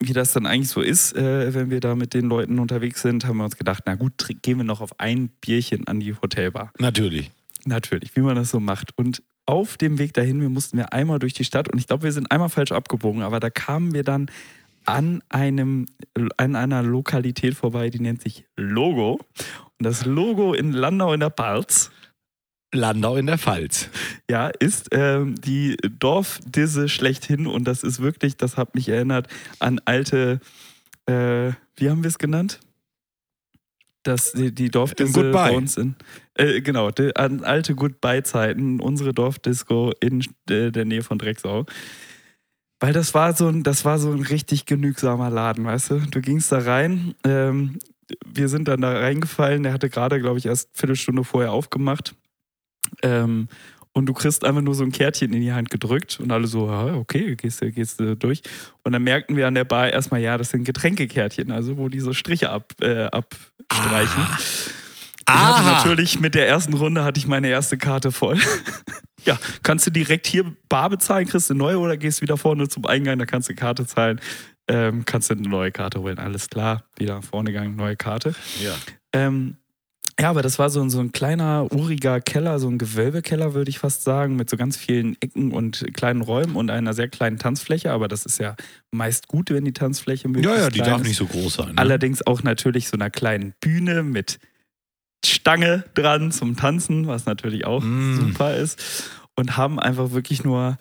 wie 0.00 0.12
das 0.12 0.32
dann 0.32 0.46
eigentlich 0.46 0.68
so 0.68 0.80
ist, 0.80 1.16
äh, 1.16 1.54
wenn 1.54 1.70
wir 1.70 1.80
da 1.80 1.94
mit 1.94 2.14
den 2.14 2.26
Leuten 2.26 2.58
unterwegs 2.58 3.02
sind, 3.02 3.26
haben 3.26 3.38
wir 3.38 3.44
uns 3.44 3.56
gedacht, 3.56 3.84
na 3.86 3.94
gut, 3.94 4.26
gehen 4.42 4.58
wir 4.58 4.64
noch 4.64 4.80
auf 4.80 4.98
ein 5.00 5.30
Bierchen 5.40 5.86
an 5.86 6.00
die 6.00 6.14
Hotelbar. 6.14 6.72
Natürlich. 6.78 7.30
Natürlich, 7.64 8.14
wie 8.14 8.20
man 8.20 8.36
das 8.36 8.50
so 8.50 8.60
macht. 8.60 8.90
Und 8.96 9.22
auf 9.46 9.76
dem 9.76 9.98
Weg 9.98 10.12
dahin, 10.12 10.40
wir 10.40 10.48
mussten 10.48 10.76
wir 10.76 10.92
einmal 10.92 11.18
durch 11.18 11.32
die 11.32 11.44
Stadt 11.44 11.68
und 11.72 11.78
ich 11.78 11.86
glaube, 11.86 12.02
wir 12.02 12.12
sind 12.12 12.30
einmal 12.30 12.48
falsch 12.48 12.72
abgebogen, 12.72 13.22
aber 13.22 13.40
da 13.40 13.48
kamen 13.48 13.94
wir 13.94 14.02
dann 14.02 14.30
an 14.84 15.22
einem, 15.28 15.86
an 16.36 16.56
einer 16.56 16.82
Lokalität 16.82 17.54
vorbei, 17.54 17.90
die 17.90 18.00
nennt 18.00 18.22
sich 18.22 18.44
Logo. 18.56 19.20
Und 19.78 19.84
das 19.84 20.04
Logo 20.04 20.54
in 20.54 20.72
Landau 20.72 21.12
in 21.12 21.20
der 21.20 21.30
Pfalz, 21.30 21.90
Landau 22.72 23.16
in 23.16 23.26
der 23.26 23.38
Pfalz. 23.38 23.88
ja, 24.30 24.48
ist 24.48 24.88
ähm, 24.92 25.34
die 25.40 25.76
Dorfdisse 25.98 26.88
schlechthin 26.88 27.46
und 27.46 27.64
das 27.64 27.82
ist 27.82 28.00
wirklich, 28.00 28.36
das 28.36 28.56
hat 28.56 28.74
mich 28.74 28.88
erinnert 28.88 29.28
an 29.58 29.80
alte, 29.84 30.40
äh, 31.06 31.52
wie 31.76 31.90
haben 31.90 32.02
wir 32.02 32.08
es 32.08 32.18
genannt? 32.18 32.60
Das, 34.02 34.32
die, 34.32 34.54
die 34.54 34.70
Dorfdisse 34.70 35.12
Goodbye. 35.12 35.32
bei 35.32 35.56
uns 35.56 35.76
in, 35.76 35.96
äh, 36.34 36.60
genau, 36.60 36.90
die, 36.90 37.16
an 37.16 37.42
alte 37.42 37.74
Goodbye-Zeiten, 37.74 38.80
unsere 38.80 39.12
Dorfdisco 39.12 39.92
in 40.00 40.24
äh, 40.48 40.70
der 40.70 40.84
Nähe 40.84 41.02
von 41.02 41.18
Drecksau. 41.18 41.66
Weil 42.78 42.92
das 42.92 43.14
war 43.14 43.34
so 43.34 43.48
ein, 43.48 43.62
das 43.62 43.84
war 43.84 43.98
so 43.98 44.12
ein 44.12 44.20
richtig 44.20 44.66
genügsamer 44.66 45.30
Laden, 45.30 45.64
weißt 45.64 45.90
du? 45.90 45.98
Du 46.10 46.20
gingst 46.20 46.52
da 46.52 46.58
rein, 46.58 47.14
ähm, 47.24 47.78
wir 48.24 48.48
sind 48.48 48.68
dann 48.68 48.82
da 48.82 48.92
reingefallen, 48.92 49.62
der 49.62 49.72
hatte 49.72 49.90
gerade, 49.90 50.20
glaube 50.20 50.38
ich, 50.38 50.46
erst 50.46 50.68
eine 50.68 50.78
Viertelstunde 50.78 51.24
vorher 51.24 51.52
aufgemacht. 51.52 52.14
Ähm, 53.02 53.48
und 53.96 54.04
du 54.04 54.12
kriegst 54.12 54.44
einfach 54.44 54.60
nur 54.60 54.74
so 54.74 54.84
ein 54.84 54.92
Kärtchen 54.92 55.32
in 55.32 55.40
die 55.40 55.54
Hand 55.54 55.70
gedrückt 55.70 56.20
und 56.20 56.30
alle 56.30 56.46
so, 56.46 56.68
ja, 56.68 56.96
okay, 56.96 57.34
gehst 57.34 57.62
du 57.62 57.72
gehst 57.72 57.98
du 57.98 58.14
durch. 58.14 58.42
Und 58.84 58.92
dann 58.92 59.02
merkten 59.02 59.36
wir 59.36 59.46
an 59.46 59.54
der 59.54 59.64
Bar 59.64 59.90
erstmal, 59.90 60.20
ja, 60.20 60.36
das 60.36 60.50
sind 60.50 60.64
Getränkekärtchen, 60.64 61.50
also 61.50 61.78
wo 61.78 61.88
die 61.88 62.00
so 62.00 62.12
Striche 62.12 62.50
ab, 62.50 62.74
äh, 62.82 63.04
abstreichen. 63.04 64.22
Ich 65.28 65.34
hatte 65.34 65.62
Aha. 65.62 65.76
natürlich 65.76 66.20
mit 66.20 66.34
der 66.34 66.46
ersten 66.46 66.74
Runde 66.74 67.04
hatte 67.04 67.18
ich 67.18 67.26
meine 67.26 67.48
erste 67.48 67.78
Karte 67.78 68.12
voll. 68.12 68.38
ja, 69.24 69.38
kannst 69.62 69.86
du 69.86 69.90
direkt 69.90 70.26
hier 70.26 70.44
bar 70.68 70.90
bezahlen, 70.90 71.26
kriegst 71.26 71.48
du 71.48 71.54
eine 71.54 71.58
neue 71.58 71.78
oder 71.78 71.96
gehst 71.96 72.20
wieder 72.20 72.36
vorne 72.36 72.68
zum 72.68 72.84
Eingang, 72.84 73.18
da 73.18 73.24
kannst 73.24 73.48
du 73.48 73.54
Karte 73.54 73.86
zahlen, 73.86 74.20
ähm, 74.68 75.06
kannst 75.06 75.30
du 75.30 75.34
eine 75.34 75.48
neue 75.48 75.72
Karte 75.72 76.00
holen. 76.00 76.18
Alles 76.18 76.50
klar, 76.50 76.84
wieder 76.98 77.22
vorne 77.22 77.50
gegangen, 77.50 77.76
neue 77.76 77.96
Karte. 77.96 78.34
Ja. 78.62 78.74
Ähm, 79.14 79.56
ja, 80.18 80.30
aber 80.30 80.40
das 80.42 80.58
war 80.58 80.70
so, 80.70 80.80
ein- 80.80 80.88
so 80.90 80.98
ein 81.00 81.12
kleiner, 81.12 81.66
uriger 81.72 82.20
Keller, 82.20 82.58
so 82.58 82.68
ein 82.68 82.78
Gewölbekeller, 82.78 83.52
würde 83.54 83.68
ich 83.68 83.78
fast 83.78 84.02
sagen, 84.02 84.36
mit 84.36 84.48
so 84.48 84.56
ganz 84.56 84.76
vielen 84.76 85.16
Ecken 85.20 85.52
und 85.52 85.84
kleinen 85.94 86.22
Räumen 86.22 86.56
und 86.56 86.70
einer 86.70 86.94
sehr 86.94 87.08
kleinen 87.08 87.38
Tanzfläche. 87.38 87.90
Aber 87.92 88.08
das 88.08 88.24
ist 88.24 88.38
ja 88.38 88.56
meist 88.90 89.28
gut, 89.28 89.50
wenn 89.50 89.64
die 89.64 89.72
Tanzfläche 89.74 90.28
möglichst 90.28 90.50
Ja, 90.56 90.62
ja, 90.64 90.70
die 90.70 90.78
darf 90.80 91.02
ist. 91.02 91.08
nicht 91.08 91.16
so 91.18 91.26
groß 91.26 91.54
sein. 91.54 91.68
Ne? 91.74 91.78
Allerdings 91.78 92.26
auch 92.26 92.42
natürlich 92.42 92.88
so 92.88 92.96
einer 92.96 93.10
kleinen 93.10 93.52
Bühne 93.60 94.02
mit 94.02 94.38
Stange 95.24 95.84
dran 95.94 96.30
zum 96.32 96.56
Tanzen, 96.56 97.06
was 97.06 97.26
natürlich 97.26 97.66
auch 97.66 97.82
Mm. 97.82 98.16
super 98.16 98.56
ist. 98.56 99.10
Und 99.34 99.56
haben 99.56 99.78
einfach 99.78 100.12
wirklich 100.12 100.44
nur, 100.44 100.78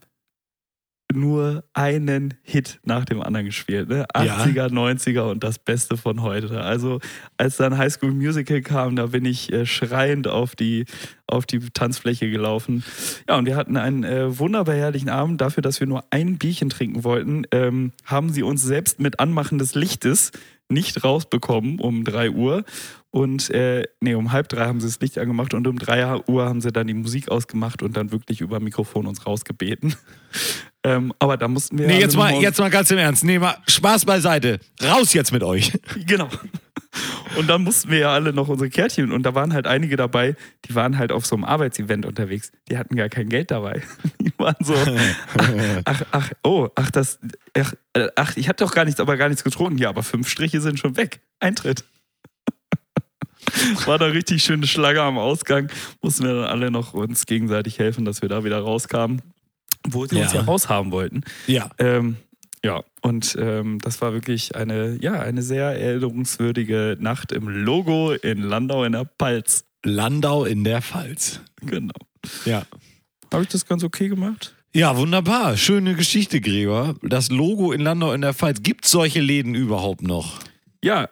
nur 1.13 1.63
einen 1.73 2.33
Hit 2.43 2.79
nach 2.83 3.05
dem 3.05 3.21
anderen 3.21 3.45
gespielt. 3.45 3.89
Ne? 3.89 4.05
Ja. 4.15 4.43
80er, 4.43 4.69
90er 4.69 5.29
und 5.29 5.43
das 5.43 5.59
Beste 5.59 5.97
von 5.97 6.21
heute. 6.21 6.61
Also 6.61 6.99
als 7.37 7.57
dann 7.57 7.77
High 7.77 7.93
School 7.93 8.11
Musical 8.11 8.61
kam, 8.61 8.95
da 8.95 9.07
bin 9.07 9.25
ich 9.25 9.51
äh, 9.51 9.65
schreiend 9.65 10.27
auf 10.27 10.55
die, 10.55 10.85
auf 11.27 11.45
die 11.45 11.59
Tanzfläche 11.59 12.29
gelaufen. 12.29 12.83
Ja, 13.29 13.37
und 13.37 13.45
wir 13.45 13.55
hatten 13.55 13.77
einen 13.77 14.03
äh, 14.03 14.37
wunderbar 14.37 14.75
herrlichen 14.75 15.09
Abend. 15.09 15.41
Dafür, 15.41 15.61
dass 15.61 15.79
wir 15.79 15.87
nur 15.87 16.03
ein 16.09 16.37
Bierchen 16.37 16.69
trinken 16.69 17.03
wollten, 17.03 17.43
ähm, 17.51 17.91
haben 18.05 18.29
sie 18.31 18.43
uns 18.43 18.63
selbst 18.63 18.99
mit 18.99 19.19
Anmachen 19.19 19.57
des 19.57 19.75
Lichtes 19.75 20.31
nicht 20.69 21.03
rausbekommen 21.03 21.79
um 21.79 22.03
3 22.03 22.31
Uhr. 22.31 22.63
Und 23.15 23.49
äh, 23.51 23.83
nee, 24.01 24.13
um 24.13 24.33
halb 24.33 24.49
drei 24.49 24.65
haben 24.65 24.81
sie 24.81 24.87
das 24.87 24.99
Licht 24.99 25.17
angemacht 25.17 25.53
und 25.53 25.65
um 25.67 25.79
3 25.79 26.23
Uhr 26.27 26.43
haben 26.43 26.59
sie 26.59 26.73
dann 26.73 26.85
die 26.85 26.93
Musik 26.93 27.29
ausgemacht 27.29 27.81
und 27.81 27.95
dann 27.95 28.11
wirklich 28.11 28.41
über 28.41 28.59
Mikrofon 28.59 29.07
uns 29.07 29.25
rausgebeten. 29.25 29.95
ähm, 30.83 31.13
aber 31.17 31.37
da 31.37 31.47
mussten 31.47 31.77
wir. 31.77 31.87
Nee, 31.87 32.01
jetzt 32.01 32.17
mal, 32.17 32.33
jetzt 32.33 32.59
mal 32.59 32.69
ganz 32.69 32.91
im 32.91 32.97
Ernst. 32.97 33.23
Nee, 33.23 33.39
mal 33.39 33.55
Spaß 33.69 34.03
beiseite. 34.03 34.59
Raus 34.83 35.13
jetzt 35.13 35.31
mit 35.31 35.43
euch. 35.43 35.71
Genau. 36.05 36.27
Und 37.37 37.47
dann 37.47 37.63
mussten 37.63 37.89
wir 37.89 37.99
ja 37.99 38.13
alle 38.13 38.33
noch 38.33 38.49
unsere 38.49 38.69
Kärtchen 38.69 39.11
und 39.11 39.23
da 39.23 39.33
waren 39.33 39.53
halt 39.53 39.65
einige 39.65 39.95
dabei, 39.95 40.35
die 40.65 40.75
waren 40.75 40.97
halt 40.97 41.11
auf 41.11 41.25
so 41.25 41.35
einem 41.35 41.45
Arbeitsevent 41.45 42.05
unterwegs. 42.05 42.51
Die 42.69 42.77
hatten 42.77 42.97
gar 42.97 43.09
kein 43.09 43.29
Geld 43.29 43.49
dabei. 43.49 43.81
Die 44.19 44.31
waren 44.37 44.55
so, 44.59 44.75
ach, 45.85 46.01
ach, 46.11 46.31
oh, 46.43 46.67
ach, 46.75 46.91
das, 46.91 47.19
ach, 47.53 47.73
äh, 47.93 48.07
ach, 48.15 48.35
ich 48.35 48.49
hatte 48.49 48.63
doch 48.65 48.73
gar 48.73 48.83
nichts, 48.83 48.99
aber 48.99 49.15
gar 49.15 49.29
nichts 49.29 49.43
getrunken. 49.43 49.77
Ja, 49.77 49.89
aber 49.89 50.03
fünf 50.03 50.27
Striche 50.27 50.59
sind 50.59 50.79
schon 50.79 50.97
weg. 50.97 51.21
Eintritt. 51.39 51.85
War 53.85 53.97
da 53.97 54.05
richtig 54.07 54.43
schöne 54.43 54.67
Schlange 54.67 55.01
am 55.01 55.17
Ausgang. 55.17 55.69
Mussten 56.01 56.25
wir 56.25 56.33
dann 56.33 56.45
alle 56.45 56.71
noch 56.71 56.93
uns 56.93 57.25
gegenseitig 57.25 57.79
helfen, 57.79 58.05
dass 58.05 58.21
wir 58.21 58.29
da 58.29 58.43
wieder 58.43 58.59
rauskamen, 58.59 59.21
wo 59.87 60.05
sie 60.05 60.17
uns 60.21 60.33
Ja. 60.33 60.39
ja 60.41 60.45
raushaben 60.45 60.91
wollten. 60.91 61.23
Ja. 61.47 61.69
Ähm, 61.77 62.17
ja, 62.63 62.83
und 63.01 63.37
ähm, 63.39 63.79
das 63.79 64.01
war 64.01 64.13
wirklich 64.13 64.55
eine, 64.55 64.97
ja, 64.99 65.19
eine 65.19 65.43
sehr 65.43 65.79
erinnerungswürdige 65.79 66.97
Nacht 66.99 67.31
im 67.31 67.47
Logo 67.47 68.11
in 68.13 68.41
Landau 68.41 68.83
in 68.83 68.93
der 68.93 69.05
Palz. 69.05 69.65
Landau 69.83 70.45
in 70.45 70.63
der 70.63 70.81
Pfalz. 70.81 71.41
Genau. 71.61 71.93
Ja. 72.45 72.65
Habe 73.31 73.43
ich 73.43 73.49
das 73.49 73.67
ganz 73.67 73.83
okay 73.83 74.07
gemacht? 74.09 74.55
Ja, 74.73 74.97
wunderbar. 74.97 75.57
Schöne 75.57 75.93
Geschichte, 75.93 76.41
Gregor. 76.41 76.95
Das 77.03 77.29
Logo 77.29 77.71
in 77.71 77.81
Landau 77.81 78.11
in 78.13 78.21
der 78.21 78.33
Pfalz. 78.33 78.63
Gibt 78.63 78.85
es 78.85 78.91
solche 78.91 79.21
Läden 79.21 79.53
überhaupt 79.53 80.01
noch? 80.01 80.39
Ja, 80.83 81.09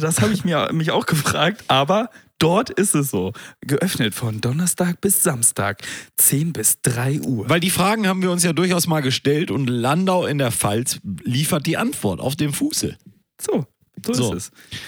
das 0.00 0.20
habe 0.20 0.32
ich 0.32 0.44
mir, 0.44 0.70
mich 0.72 0.90
auch 0.90 1.06
gefragt, 1.06 1.64
aber 1.68 2.10
dort 2.38 2.70
ist 2.70 2.94
es 2.94 3.10
so. 3.10 3.32
Geöffnet 3.60 4.14
von 4.14 4.40
Donnerstag 4.40 5.00
bis 5.00 5.22
Samstag, 5.22 5.82
10 6.16 6.52
bis 6.52 6.80
3 6.82 7.20
Uhr. 7.20 7.48
Weil 7.48 7.60
die 7.60 7.70
Fragen 7.70 8.06
haben 8.06 8.22
wir 8.22 8.30
uns 8.30 8.44
ja 8.44 8.52
durchaus 8.52 8.86
mal 8.86 9.00
gestellt 9.00 9.50
und 9.50 9.68
Landau 9.68 10.26
in 10.26 10.38
der 10.38 10.52
Pfalz 10.52 11.00
liefert 11.22 11.66
die 11.66 11.76
Antwort 11.76 12.20
auf 12.20 12.36
dem 12.36 12.52
Fuße. 12.52 12.96
So, 13.40 13.66
so, 14.04 14.12
So. 14.12 14.34
ist 14.34 14.52
es. 14.52 14.78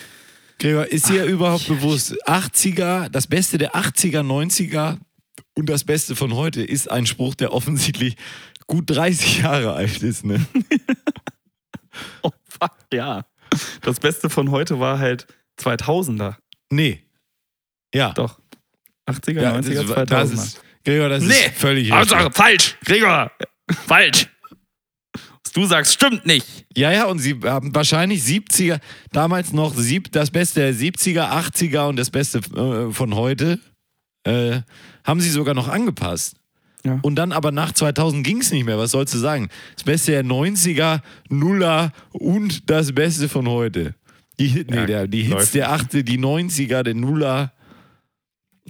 Gregor, 0.59 0.87
ist 0.87 1.09
dir 1.09 1.25
überhaupt 1.25 1.69
bewusst, 1.69 2.15
80er, 2.29 3.09
das 3.09 3.27
Beste 3.27 3.57
der 3.57 3.75
80er, 3.75 4.21
90er 4.21 4.99
und 5.55 5.71
das 5.71 5.85
Beste 5.85 6.15
von 6.15 6.35
heute 6.35 6.63
ist 6.63 6.91
ein 6.91 7.07
Spruch, 7.07 7.35
der 7.35 7.55
offensichtlich 7.55 8.17
gut 8.67 8.85
30 8.91 9.39
Jahre 9.43 9.73
alt 9.73 10.03
ist, 10.03 10.25
ne? 10.25 10.45
Oh, 12.23 12.31
fuck, 12.49 12.73
ja. 12.93 13.25
Das 13.83 13.99
Beste 14.01 14.31
von 14.31 14.51
heute 14.51 14.79
war 14.81 14.99
halt 14.99 15.27
2000er. 15.61 16.37
Nee. 16.71 17.03
Ja. 17.95 18.13
Doch. 18.13 18.39
80er, 19.09 19.43
ja 19.43 19.55
90er, 19.57 19.83
das, 19.83 19.97
2000er. 19.97 20.05
das 20.07 20.31
ist, 20.33 20.61
Gregor, 20.85 21.09
das 21.09 21.25
Nee. 21.25 21.33
ist 21.35 21.55
völlig 21.57 21.91
Hauptsache, 21.91 22.31
falsch, 22.31 22.77
Gregor. 22.85 23.31
Falsch. 23.87 24.29
Was 25.45 25.53
du 25.53 25.65
sagst, 25.67 25.95
stimmt 25.95 26.27
nicht. 26.27 26.47
Ja, 26.77 26.93
ja, 26.93 27.05
und 27.07 27.19
sie 27.19 27.39
haben 27.43 27.75
wahrscheinlich 27.75 28.23
70er, 28.23 28.79
damals 29.11 29.53
noch 29.53 29.75
sieb, 29.75 30.13
das 30.13 30.31
Beste 30.31 30.61
der 30.61 30.75
70er, 30.75 31.29
80er 31.29 31.89
und 31.89 31.97
das 31.97 32.11
Beste 32.11 32.39
äh, 32.39 32.93
von 32.93 33.15
heute, 33.17 33.59
äh, 34.25 34.61
haben 35.05 35.21
sie 35.21 35.31
sogar 35.31 35.55
noch 35.55 35.67
angepasst. 35.69 36.37
Ja. 36.85 36.99
Und 37.03 37.17
dann 37.17 37.33
aber 37.33 37.53
nach 37.53 37.73
2000 37.73 38.25
ging 38.25 38.41
es 38.41 38.53
nicht 38.53 38.65
mehr. 38.65 38.79
Was 38.79 38.93
sollst 38.93 39.13
du 39.15 39.19
sagen? 39.19 39.49
Das 39.75 39.85
Beste 39.85 40.13
der 40.13 40.25
90er, 40.25 41.01
Nuller 41.29 41.93
und 42.13 42.71
das 42.71 42.93
Beste 42.95 43.29
von 43.29 43.49
heute. 43.49 43.95
Die, 44.39 44.47
Hit, 44.49 44.71
nee, 44.71 44.77
Ja, 44.77 44.87
der, 44.87 45.07
die 45.09 45.23
Hits 45.25 45.51
der 45.53 45.71
80er, 45.71 46.03
die 46.03 46.19
90er, 46.19 46.83
der 46.83 46.95
Nuller. 46.95 47.53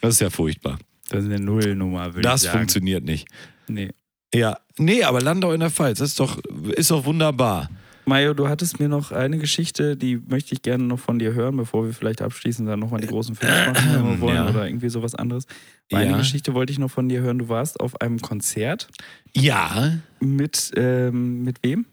Das 0.00 0.14
ist 0.14 0.20
ja 0.20 0.30
furchtbar. 0.30 0.78
Das 1.08 1.24
ist 1.24 1.30
eine 1.30 1.40
Nullnummer, 1.40 2.06
würde 2.14 2.22
Das 2.22 2.42
ich 2.42 2.46
sagen. 2.48 2.58
funktioniert 2.60 3.04
nicht. 3.04 3.28
Nee. 3.68 3.90
Ja, 4.34 4.58
nee, 4.78 5.02
aber 5.04 5.20
Landau 5.20 5.52
in 5.52 5.60
der 5.60 5.70
Pfalz, 5.70 5.98
das 5.98 6.10
ist 6.10 6.20
doch, 6.20 6.38
ist 6.76 6.90
doch 6.90 7.04
wunderbar. 7.04 7.68
Mario, 8.10 8.34
du 8.34 8.48
hattest 8.48 8.80
mir 8.80 8.88
noch 8.88 9.12
eine 9.12 9.38
Geschichte, 9.38 9.96
die 9.96 10.16
möchte 10.28 10.52
ich 10.52 10.62
gerne 10.62 10.82
noch 10.82 10.98
von 10.98 11.20
dir 11.20 11.32
hören, 11.32 11.56
bevor 11.56 11.86
wir 11.86 11.92
vielleicht 11.94 12.22
abschließen, 12.22 12.66
dann 12.66 12.80
nochmal 12.80 13.00
die 13.00 13.06
großen 13.06 13.36
Filme 13.36 13.68
machen, 13.72 14.04
wir 14.10 14.20
wollen, 14.20 14.34
Ja. 14.34 14.50
oder 14.50 14.66
irgendwie 14.66 14.88
sowas 14.88 15.14
anderes. 15.14 15.46
Eine 15.92 16.10
Ja. 16.10 16.16
Geschichte 16.18 16.52
wollte 16.52 16.72
ich 16.72 16.80
noch 16.80 16.90
von 16.90 17.08
dir 17.08 17.20
hören. 17.20 17.38
Du 17.38 17.48
warst 17.48 17.78
auf 17.78 18.00
einem 18.00 18.18
Konzert 18.20 18.88
Ja, 19.32 19.92
mit, 20.18 20.72
ähm, 20.76 21.44
mit 21.44 21.58
wem? 21.62 21.86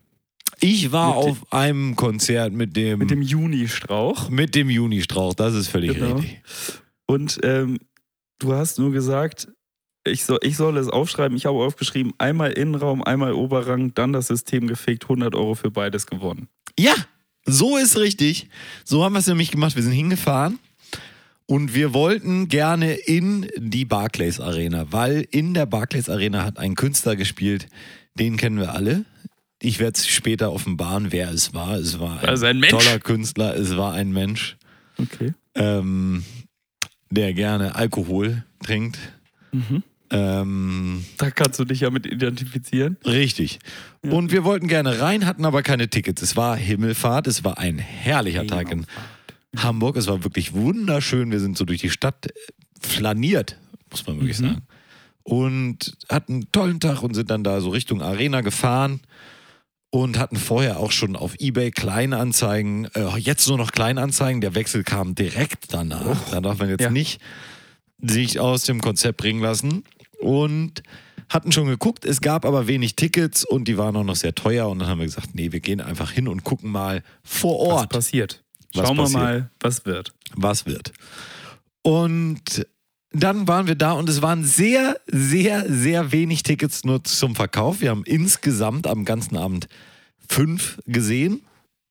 Ich 0.59 0.91
war 0.91 1.15
Mit 1.17 1.23
dem- 1.25 1.29
auf 1.31 1.53
einem 1.53 1.95
Konzert 1.95 2.51
mit 2.51 2.75
dem, 2.75 2.97
Mit 2.97 3.11
dem 3.11 3.21
Juni-Strauch. 3.21 4.29
mit 4.31 4.55
dem 4.55 4.71
Junistrauch, 4.71 5.35
das 5.35 5.53
ist 5.53 5.67
völlig 5.67 5.93
Genau. 5.93 6.15
richtig. 6.15 6.41
Und 7.05 7.39
ähm, 7.43 7.77
du 8.39 8.53
hast 8.53 8.79
nur 8.79 8.91
gesagt, 8.91 9.49
ich 10.07 10.25
soll, 10.25 10.39
ich 10.43 10.57
soll 10.57 10.77
es 10.77 10.87
aufschreiben. 10.89 11.37
Ich 11.37 11.45
habe 11.45 11.57
aufgeschrieben, 11.57 12.13
einmal 12.17 12.51
Innenraum, 12.51 13.03
einmal 13.03 13.33
Oberrang, 13.33 13.93
dann 13.93 14.13
das 14.13 14.27
System 14.27 14.67
gefegt, 14.67 15.03
100 15.05 15.35
Euro 15.35 15.55
für 15.55 15.71
beides 15.71 16.05
gewonnen. 16.07 16.47
Ja, 16.79 16.93
so 17.45 17.77
ist 17.77 17.97
richtig. 17.97 18.49
So 18.83 19.03
haben 19.03 19.13
wir 19.13 19.19
es 19.19 19.27
nämlich 19.27 19.51
gemacht. 19.51 19.75
Wir 19.75 19.83
sind 19.83 19.93
hingefahren 19.93 20.59
und 21.45 21.73
wir 21.73 21.93
wollten 21.93 22.47
gerne 22.49 22.93
in 22.93 23.47
die 23.57 23.85
Barclays 23.85 24.39
Arena, 24.39 24.85
weil 24.91 25.25
in 25.31 25.53
der 25.53 25.65
Barclays 25.65 26.09
Arena 26.09 26.43
hat 26.43 26.57
ein 26.59 26.75
Künstler 26.75 27.15
gespielt, 27.15 27.67
den 28.15 28.35
kennen 28.37 28.59
wir 28.59 28.73
alle. 28.73 29.05
Ich 29.61 29.79
werde 29.79 29.97
es 29.97 30.07
später 30.07 30.51
offenbaren, 30.51 31.11
wer 31.11 31.31
es 31.31 31.53
war. 31.53 31.75
Es 31.75 31.99
war 31.99 32.19
ein, 32.21 32.29
Also 32.29 32.45
ein 32.45 32.61
toller 32.61 32.99
Künstler, 32.99 33.55
es 33.55 33.75
war 33.77 33.93
ein 33.93 34.11
Mensch, 34.11 34.57
Okay. 34.99 35.33
ähm, 35.55 36.23
der 37.09 37.33
gerne 37.33 37.75
Alkohol 37.75 38.43
trinkt. 38.63 38.99
Mhm. 39.51 39.81
Ähm, 40.09 41.03
Da 41.17 41.31
kannst 41.31 41.59
du 41.59 41.65
dich 41.65 41.81
ja 41.81 41.89
mit 41.89 42.05
identifizieren. 42.05 42.97
Richtig. 43.05 43.59
Und 44.01 44.31
wir 44.31 44.43
wollten 44.43 44.67
gerne 44.67 44.99
rein, 45.01 45.25
hatten 45.25 45.45
aber 45.45 45.63
keine 45.63 45.89
Tickets. 45.89 46.21
Es 46.21 46.35
war 46.35 46.55
Himmelfahrt, 46.55 47.27
es 47.27 47.43
war 47.43 47.57
ein 47.57 47.77
herrlicher 47.77 48.47
Tag 48.47 48.71
in 48.71 48.85
Hamburg. 49.57 49.97
Es 49.97 50.07
war 50.07 50.23
wirklich 50.23 50.53
wunderschön. 50.53 51.31
Wir 51.31 51.39
sind 51.39 51.57
so 51.57 51.65
durch 51.65 51.81
die 51.81 51.89
Stadt 51.89 52.27
äh, 52.27 52.31
flaniert, 52.79 53.57
muss 53.91 54.05
man 54.07 54.17
wirklich 54.17 54.37
sagen. 54.37 54.61
Und 55.23 55.97
hatten 56.09 56.33
einen 56.33 56.51
tollen 56.53 56.79
Tag 56.79 57.03
und 57.03 57.13
sind 57.13 57.29
dann 57.29 57.43
da 57.43 57.59
so 57.59 57.69
Richtung 57.69 58.01
Arena 58.01 58.39
gefahren 58.41 59.01
und 59.89 60.17
hatten 60.19 60.37
vorher 60.37 60.79
auch 60.79 60.91
schon 60.91 61.15
auf 61.17 61.35
Ebay 61.39 61.71
Kleinanzeigen, 61.71 62.85
äh, 62.95 63.17
jetzt 63.17 63.47
nur 63.49 63.57
noch 63.57 63.71
Kleinanzeigen. 63.73 64.39
Der 64.39 64.55
Wechsel 64.55 64.83
kam 64.83 65.15
direkt 65.15 65.73
danach. 65.73 66.29
Da 66.31 66.39
darf 66.39 66.59
man 66.59 66.69
jetzt 66.69 66.81
Ja. 66.81 66.89
nicht 66.91 67.19
sich 67.99 68.39
aus 68.39 68.63
dem 68.63 68.79
Konzept 68.79 69.17
bringen 69.17 69.41
lassen. 69.41 69.83
Und 70.19 70.83
hatten 71.29 71.51
schon 71.51 71.67
geguckt, 71.67 72.05
es 72.05 72.21
gab 72.21 72.45
aber 72.45 72.67
wenig 72.67 72.95
Tickets 72.95 73.45
und 73.45 73.67
die 73.67 73.77
waren 73.77 73.95
auch 73.95 74.03
noch 74.03 74.15
sehr 74.15 74.33
teuer. 74.33 74.69
Und 74.69 74.79
dann 74.79 74.87
haben 74.87 74.99
wir 74.99 75.05
gesagt, 75.05 75.29
nee, 75.33 75.51
wir 75.51 75.59
gehen 75.59 75.81
einfach 75.81 76.11
hin 76.11 76.27
und 76.27 76.43
gucken 76.43 76.71
mal 76.71 77.03
vor 77.23 77.67
Was 77.67 77.73
Ort, 77.73 77.89
passiert? 77.89 78.43
Was 78.73 78.87
Schauen 78.87 78.97
passiert? 78.97 79.19
wir 79.19 79.23
mal, 79.23 79.49
was 79.59 79.85
wird. 79.85 80.13
was 80.35 80.65
wird. 80.65 80.93
Und 81.81 82.65
dann 83.11 83.47
waren 83.47 83.67
wir 83.67 83.75
da 83.75 83.93
und 83.93 84.09
es 84.09 84.21
waren 84.21 84.43
sehr, 84.43 84.99
sehr, 85.07 85.65
sehr 85.71 86.11
wenig 86.11 86.43
Tickets 86.43 86.83
nur 86.83 87.03
zum 87.03 87.35
Verkauf. 87.35 87.81
Wir 87.81 87.89
haben 87.89 88.03
insgesamt 88.05 88.87
am 88.87 89.05
ganzen 89.05 89.37
Abend 89.37 89.67
fünf 90.27 90.79
gesehen. 90.85 91.41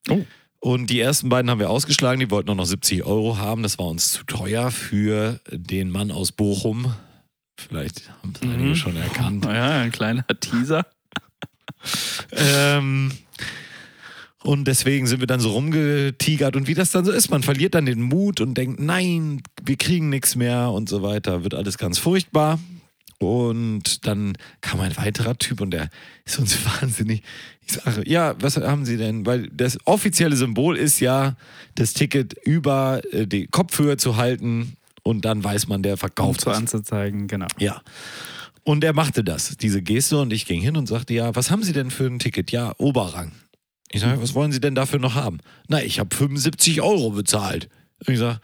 Oh. 0.09 0.25
Und 0.61 0.91
die 0.91 1.01
ersten 1.01 1.29
beiden 1.29 1.51
haben 1.51 1.59
wir 1.59 1.71
ausgeschlagen. 1.71 2.21
Die 2.21 2.31
wollten 2.31 2.49
nur 2.49 2.57
noch 2.57 2.67
70 2.67 3.05
Euro 3.05 3.39
haben. 3.39 3.63
Das 3.63 3.79
war 3.79 3.87
uns 3.87 4.13
zu 4.13 4.25
teuer 4.25 4.71
für 4.71 5.41
den 5.51 5.91
Mann 5.91 6.11
aus 6.11 6.33
Bochum. 6.33 6.95
Vielleicht 7.57 8.09
haben 8.11 8.33
es 8.35 8.43
einige 8.43 8.77
schon 8.77 8.97
erkannt. 8.97 9.45
Naja, 9.45 9.83
ein 9.83 9.93
kleiner 9.93 10.27
Teaser. 10.41 10.87
Ähm, 12.33 13.13
und 14.43 14.69
deswegen 14.69 15.07
sind 15.07 15.21
wir 15.21 15.27
dann 15.27 15.41
so 15.41 15.51
rumgetigert 15.51 16.55
und 16.55 16.69
wie 16.69 16.75
das 16.75 16.93
dann 16.93 17.05
so 17.05 17.11
ist, 17.11 17.31
man 17.31 17.43
verliert 17.43 17.75
dann 17.75 17.87
den 17.87 18.01
Mut 18.01 18.41
und 18.41 18.55
denkt, 18.55 18.79
nein, 18.81 19.43
wir 19.65 19.77
kriegen 19.77 20.09
nichts 20.09 20.37
mehr 20.37 20.71
und 20.71 20.89
so 20.89 21.03
weiter, 21.03 21.43
wird 21.43 21.55
alles 21.55 21.79
ganz 21.79 21.99
furchtbar. 21.99 22.61
Und 23.19 24.07
dann 24.07 24.35
kam 24.61 24.81
ein 24.81 24.97
weiterer 24.99 25.39
Typ 25.39 25.63
und 25.63 25.71
der 25.71 25.89
ist 26.25 26.39
uns 26.39 26.59
wahnsinnig. 26.81 27.23
Ich 27.67 27.73
sage, 27.73 28.09
ja, 28.09 28.35
was 28.41 28.57
haben 28.59 28.85
Sie 28.85 28.99
denn? 28.99 29.27
Weil 29.27 29.49
das 29.49 29.79
offizielle 29.85 30.37
Symbol 30.37 30.77
ist 30.77 31.01
ja, 31.01 31.37
das 31.75 31.95
Ticket 31.95 32.35
über 32.45 33.01
äh, 33.13 33.27
die 33.27 33.47
Kopfhöhe 33.47 33.97
zu 33.97 34.17
halten 34.17 34.77
und 35.07 35.25
dann 35.25 35.45
weiß 35.45 35.69
man, 35.69 35.85
der 35.85 35.93
Um 35.93 35.99
verkauft 35.99 36.41
zu 36.41 36.51
es. 36.51 36.57
anzuzeigen, 36.57 37.29
genau. 37.29 37.47
Ja. 37.59 37.81
Und 38.65 38.83
er 38.83 38.93
machte 38.93 39.23
das, 39.23 39.57
diese 39.57 39.81
Geste, 39.81 40.19
und 40.19 40.33
ich 40.33 40.47
ging 40.47 40.61
hin 40.61 40.77
und 40.77 40.87
sagte, 40.89 41.15
ja, 41.15 41.37
was 41.37 41.53
haben 41.53 41.63
Sie 41.63 41.73
denn 41.73 41.93
für 41.93 42.07
ein 42.07 42.19
Ticket? 42.19 42.51
Ja, 42.51 42.75
Oberrang. 42.79 43.31
Ich 43.93 44.01
sage, 44.01 44.21
was 44.21 44.35
wollen 44.35 44.51
Sie 44.51 44.59
denn 44.59 44.75
dafür 44.75 44.99
noch 44.99 45.15
haben? 45.15 45.39
Na, 45.69 45.81
ich 45.81 46.01
habe 46.01 46.13
75 46.13 46.83
Euro 46.83 47.11
bezahlt. 47.11 47.69
Und 48.05 48.15
ich 48.15 48.19
sage, 48.19 48.41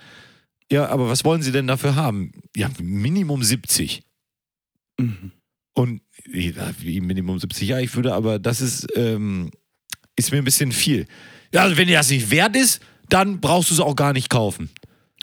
ja, 0.70 0.88
aber 0.88 1.08
was 1.08 1.24
wollen 1.24 1.42
Sie 1.42 1.50
denn 1.50 1.66
dafür 1.66 1.96
haben? 1.96 2.30
Ja, 2.54 2.70
Minimum 2.80 3.42
70. 3.42 4.04
Mhm. 5.00 5.32
Und 5.74 6.02
ja, 6.32 6.70
wie 6.78 7.00
Minimum 7.00 7.40
70, 7.40 7.68
ja, 7.68 7.80
ich 7.80 7.96
würde, 7.96 8.14
aber 8.14 8.38
das 8.38 8.60
ist, 8.60 8.86
ähm, 8.94 9.50
ist 10.14 10.30
mir 10.30 10.38
ein 10.38 10.44
bisschen 10.44 10.70
viel. 10.70 11.08
Ja, 11.52 11.62
also 11.62 11.76
wenn 11.76 11.88
dir 11.88 11.96
das 11.96 12.08
nicht 12.10 12.30
wert 12.30 12.54
ist, 12.54 12.80
dann 13.08 13.40
brauchst 13.40 13.70
du 13.70 13.74
es 13.74 13.80
auch 13.80 13.96
gar 13.96 14.12
nicht 14.12 14.30
kaufen. 14.30 14.70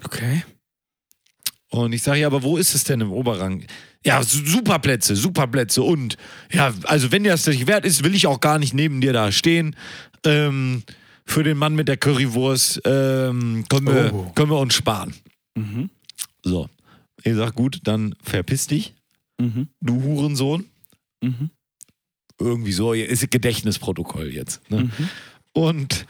Okay. 0.03 0.43
Und 1.71 1.93
ich 1.93 2.01
sage, 2.01 2.21
ja, 2.21 2.27
aber 2.27 2.41
wo 2.43 2.57
ist 2.57 2.73
es 2.73 2.83
denn 2.83 3.01
im 3.01 3.11
Oberrang? 3.11 3.63
Ja, 4.05 4.23
su- 4.23 4.45
super 4.45 4.79
Plätze, 4.79 5.15
super 5.15 5.45
Plätze. 5.47 5.83
Und 5.83 6.17
ja, 6.51 6.73
also 6.83 7.11
wenn 7.11 7.23
dir 7.23 7.31
das 7.31 7.45
nicht 7.47 7.67
wert 7.67 7.85
ist, 7.85 8.03
will 8.03 8.15
ich 8.15 8.25
auch 8.27 8.39
gar 8.39 8.57
nicht 8.59 8.73
neben 8.73 9.01
dir 9.01 9.13
da 9.13 9.31
stehen. 9.31 9.75
Ähm, 10.25 10.83
für 11.25 11.43
den 11.43 11.57
Mann 11.57 11.75
mit 11.75 11.87
der 11.87 11.97
Currywurst 11.97 12.81
ähm, 12.85 13.65
können, 13.69 13.85
wir, 13.87 14.11
Oh. 14.13 14.31
können 14.33 14.49
wir 14.49 14.57
uns 14.59 14.73
sparen. 14.73 15.13
Mhm. 15.55 15.89
So. 16.43 16.69
Ich 17.23 17.35
sag, 17.35 17.53
gut, 17.53 17.81
dann 17.83 18.15
verpiss 18.23 18.65
dich, 18.67 18.93
Mhm. 19.39 19.67
du 19.81 20.01
Hurensohn. 20.01 20.65
Mhm. 21.21 21.49
Irgendwie 22.39 22.71
so, 22.71 22.93
ist 22.93 23.29
Gedächtnisprotokoll 23.29 24.33
jetzt. 24.33 24.61
Ne? 24.71 24.85
Mhm. 24.85 24.91
Und 25.53 26.05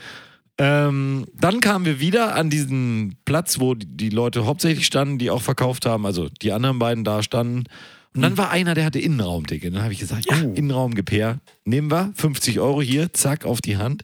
ähm, 0.59 1.25
dann 1.33 1.59
kamen 1.61 1.85
wir 1.85 1.99
wieder 1.99 2.35
an 2.35 2.49
diesen 2.49 3.15
Platz, 3.25 3.59
wo 3.59 3.73
die- 3.75 4.09
Leute 4.09 4.45
hauptsächlich 4.45 4.85
standen, 4.85 5.17
die 5.17 5.29
auch 5.31 5.41
verkauft 5.41 5.85
haben, 5.85 6.05
also 6.05 6.29
die 6.41 6.51
anderen 6.51 6.77
beiden 6.79 7.03
da 7.03 7.23
standen. 7.23 7.63
Und 8.15 8.21
dann 8.23 8.37
war 8.37 8.49
einer, 8.49 8.73
der 8.73 8.85
hatte 8.85 8.99
Innenraumticket. 8.99 9.73
Dann 9.73 9.83
habe 9.83 9.93
ich 9.93 9.99
gesagt, 9.99 10.25
ja, 10.29 10.35
Oh. 10.43 10.53
Innenraumgepähr, 10.53 11.39
nehmen 11.63 11.89
wir, 11.91 12.11
50 12.15 12.59
Euro 12.59 12.81
hier, 12.81 13.13
zack, 13.13 13.45
auf 13.45 13.61
die 13.61 13.77
Hand. 13.77 14.03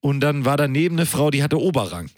Und 0.00 0.20
dann 0.20 0.44
war 0.44 0.56
daneben 0.56 0.96
eine 0.96 1.06
Frau, 1.06 1.30
die 1.30 1.42
hatte 1.42 1.58
Oberrang. 1.60 2.10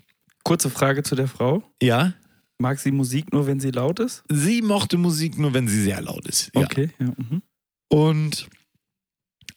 Kurze 0.45 0.69
Frage 0.69 1.03
zu 1.03 1.15
der 1.15 1.29
Frau. 1.29 1.63
Ja, 1.83 2.13
Mag 2.59 2.79
sie 2.79 2.91
Musik 2.93 3.33
nur, 3.33 3.47
wenn 3.47 3.59
sie 3.59 3.71
laut 3.71 4.01
ist? 4.01 4.23
sie 4.29 4.61
mochte 4.61 4.99
Musik 4.99 5.39
nur, 5.39 5.55
wenn 5.55 5.67
sie 5.67 5.81
sehr 5.83 6.03
laut 6.03 6.27
ist. 6.27 6.51
Ja. 6.55 6.61
Okay. 6.63 6.91
Ja. 6.99 7.07
Mhm. 7.07 7.43
Und 7.89 8.49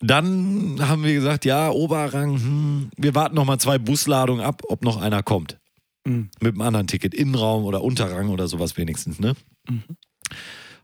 dann 0.04 0.78
haben 0.80 1.04
wir 1.04 1.14
gesagt, 1.14 1.46
ja, 1.46 1.70
Oberrang, 1.70 2.36
hm, 2.36 2.90
wir 2.98 3.16
warten 3.16 3.36
noch 3.36 3.46
mal 3.46 3.58
zwei 3.60 3.78
Busladungen 3.78 4.44
ab, 4.44 4.62
ob 4.68 4.84
noch 4.84 5.02
einer 5.02 5.24
kommt. 5.24 5.58
Mhm. 6.06 6.30
Mit 6.42 6.54
einem 6.54 6.62
anderen 6.62 6.88
Ticket, 6.88 7.14
Innenraum 7.14 7.64
oder 7.64 7.82
Unterrang 7.82 8.30
oder 8.30 8.48
sowas 8.48 8.76
wenigstens, 8.78 9.20
ne? 9.20 9.34
Mhm. 9.70 9.84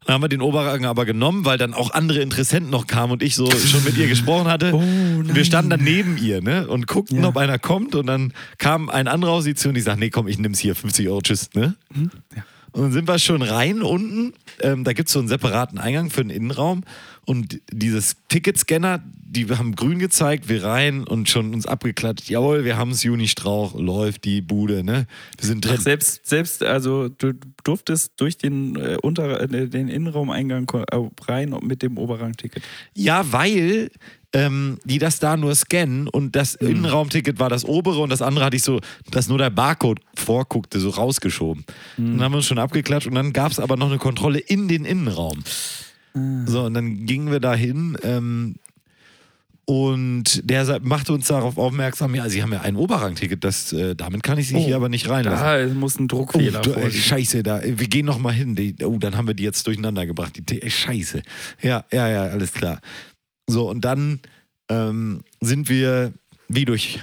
Dann 0.06 0.14
haben 0.14 0.24
wir 0.24 0.30
den 0.30 0.42
Oberrang 0.42 0.86
aber 0.86 1.06
genommen, 1.06 1.44
weil 1.46 1.58
dann 1.58 1.74
auch 1.74 1.92
andere 1.92 2.22
Interessenten 2.22 2.72
noch 2.72 2.88
kamen 2.88 3.12
und 3.12 3.22
ich 3.22 3.36
so 3.36 3.52
schon 3.52 3.84
mit 3.84 3.98
ihr 3.98 4.08
gesprochen 4.08 4.48
hatte. 4.48 4.72
Oh, 4.74 4.82
wir 4.82 5.46
standen 5.46 5.70
dann 5.70 5.84
neben 5.84 6.18
ihr, 6.18 6.42
ne? 6.42 6.68
Und 6.68 6.88
guckten, 6.88 7.22
Ja. 7.22 7.28
ob 7.28 7.38
einer 7.38 7.60
kommt. 7.60 7.94
Und 7.96 8.08
dann 8.08 8.34
kam 8.58 8.90
ein 8.90 9.08
anderer 9.08 9.34
auf 9.34 9.44
sie 9.44 9.54
zu 9.56 9.70
und 9.70 9.76
ich 9.76 9.84
sag, 9.84 10.00
nee, 10.00 10.10
komm, 10.10 10.28
ich 10.28 10.40
nimm's 10.40 10.60
hier, 10.60 10.74
50 10.76 11.10
Euro, 11.10 11.22
tschüss, 11.22 11.50
ne? 11.54 11.76
Mhm. 11.94 12.10
Ja. 12.36 12.44
Und 12.72 12.84
dann 12.84 12.92
sind 12.92 13.08
wir 13.08 13.20
schon 13.20 13.42
rein 13.42 13.82
unten. 13.82 14.34
Ähm, 14.62 14.84
da 14.84 14.94
gibt 14.94 15.10
es 15.10 15.14
so 15.14 15.20
einen 15.20 15.28
separaten 15.28 15.78
Eingang 15.80 16.10
für 16.10 16.22
den 16.22 16.30
Innenraum. 16.30 16.84
Und 17.30 17.62
dieses 17.72 18.16
Ticketscanner, 18.30 19.04
die 19.06 19.48
haben 19.50 19.76
grün 19.76 20.00
gezeigt, 20.00 20.50
wir 20.50 20.64
rein 20.64 21.04
und 21.04 21.30
schon 21.30 21.54
uns 21.54 21.68
abgeklatscht. 21.68 22.28
Jawohl, 22.28 22.66
wir 22.66 22.76
haben 22.76 22.90
es, 22.90 23.04
Juni 23.04 23.28
Strauch, 23.28 23.80
läuft 23.80 24.26
die 24.26 24.42
Bude, 24.42 24.84
ne? 24.84 25.06
Wir 25.38 25.48
sind 25.48 25.64
drin. 25.64 25.76
Ach, 25.78 25.82
selbst, 25.84 26.26
selbst, 26.26 26.64
also 26.64 27.08
du 27.08 27.34
durftest 27.64 28.14
durch 28.18 28.40
den, 28.40 28.76
äh, 28.78 28.98
Unter, 29.04 29.42
äh, 29.42 29.68
den 29.68 29.90
Innenraumeingang 29.90 30.72
rein 31.28 31.56
mit 31.62 31.84
dem 31.84 32.00
Oberrangticket. 32.00 32.64
Ja, 32.96 33.32
weil 33.32 33.92
ähm, 34.34 34.80
die 34.84 34.98
das 34.98 35.20
da 35.20 35.38
nur 35.38 35.54
scannen 35.54 36.08
und 36.08 36.36
das 36.36 36.56
Innenraumticket 36.56 37.38
war 37.38 37.50
das 37.50 37.64
obere 37.64 38.00
und 38.00 38.10
das 38.10 38.24
andere 38.24 38.46
hatte 38.46 38.56
ich 38.56 38.64
so, 38.64 38.80
dass 39.12 39.30
nur 39.30 39.38
der 39.38 39.52
Barcode 39.52 40.00
vorguckte, 40.16 40.80
so 40.80 40.90
rausgeschoben. 40.90 41.64
Dann 41.98 42.24
haben 42.24 42.32
wir 42.32 42.38
uns 42.38 42.48
schon 42.48 42.58
abgeklatscht 42.58 43.06
und 43.06 43.14
dann 43.14 43.34
gab 43.34 43.52
es 43.52 43.60
aber 43.60 43.78
noch 43.78 43.90
eine 43.90 44.00
Kontrolle 44.00 44.40
in 44.40 44.68
den 44.68 44.84
Innenraum. 44.84 45.44
So, 46.14 46.64
und 46.66 46.74
dann 46.74 47.06
gingen 47.06 47.32
wir 47.32 47.40
da 47.40 47.54
hin 47.54 47.98
ähm, 48.04 48.56
und 49.66 50.50
der 50.50 50.80
machte 50.82 51.14
uns 51.14 51.28
darauf 51.28 51.60
aufmerksam, 51.60 52.16
ja, 52.16 52.28
Sie 52.28 52.42
haben 52.42 52.52
ja 52.52 52.62
ein 52.62 52.76
Oberrangticket, 52.76 53.44
das, 53.44 53.72
äh, 53.72 53.96
damit 53.96 54.24
kann 54.24 54.40
ich 54.40 54.48
Sie 54.48 54.56
Oh, 54.56 54.66
hier 54.66 54.76
aber 54.76 54.90
nicht 54.90 55.08
reinlassen. 55.08 55.46
Da 55.46 55.60
es 55.60 55.74
muss 55.76 56.00
ein 56.00 56.08
Druckfehler 56.08 56.62
Oh, 56.62 56.64
du, 56.64 56.72
äh, 56.72 56.90
scheiße, 56.90 57.44
da, 57.44 57.62
wir 57.64 57.88
gehen 57.88 58.08
noch 58.08 58.18
mal 58.18 58.34
hin. 58.34 58.56
Die, 58.56 58.76
oh, 58.84 58.98
dann 58.98 59.16
haben 59.16 59.28
wir 59.28 59.36
die 59.36 59.44
jetzt 59.44 59.68
durcheinander 59.68 60.08
gebracht. 60.08 60.42
Die, 60.50 60.60
äh, 60.60 60.70
scheiße. 60.72 61.22
Ja, 61.62 61.86
ja, 61.92 62.10
ja, 62.10 62.24
alles 62.24 62.52
klar. 62.52 62.82
So, 63.46 63.70
und 63.70 63.86
dann 63.86 64.22
ähm, 64.70 65.22
sind 65.40 65.70
wir 65.70 66.14
wie 66.48 66.66
durch 66.66 67.02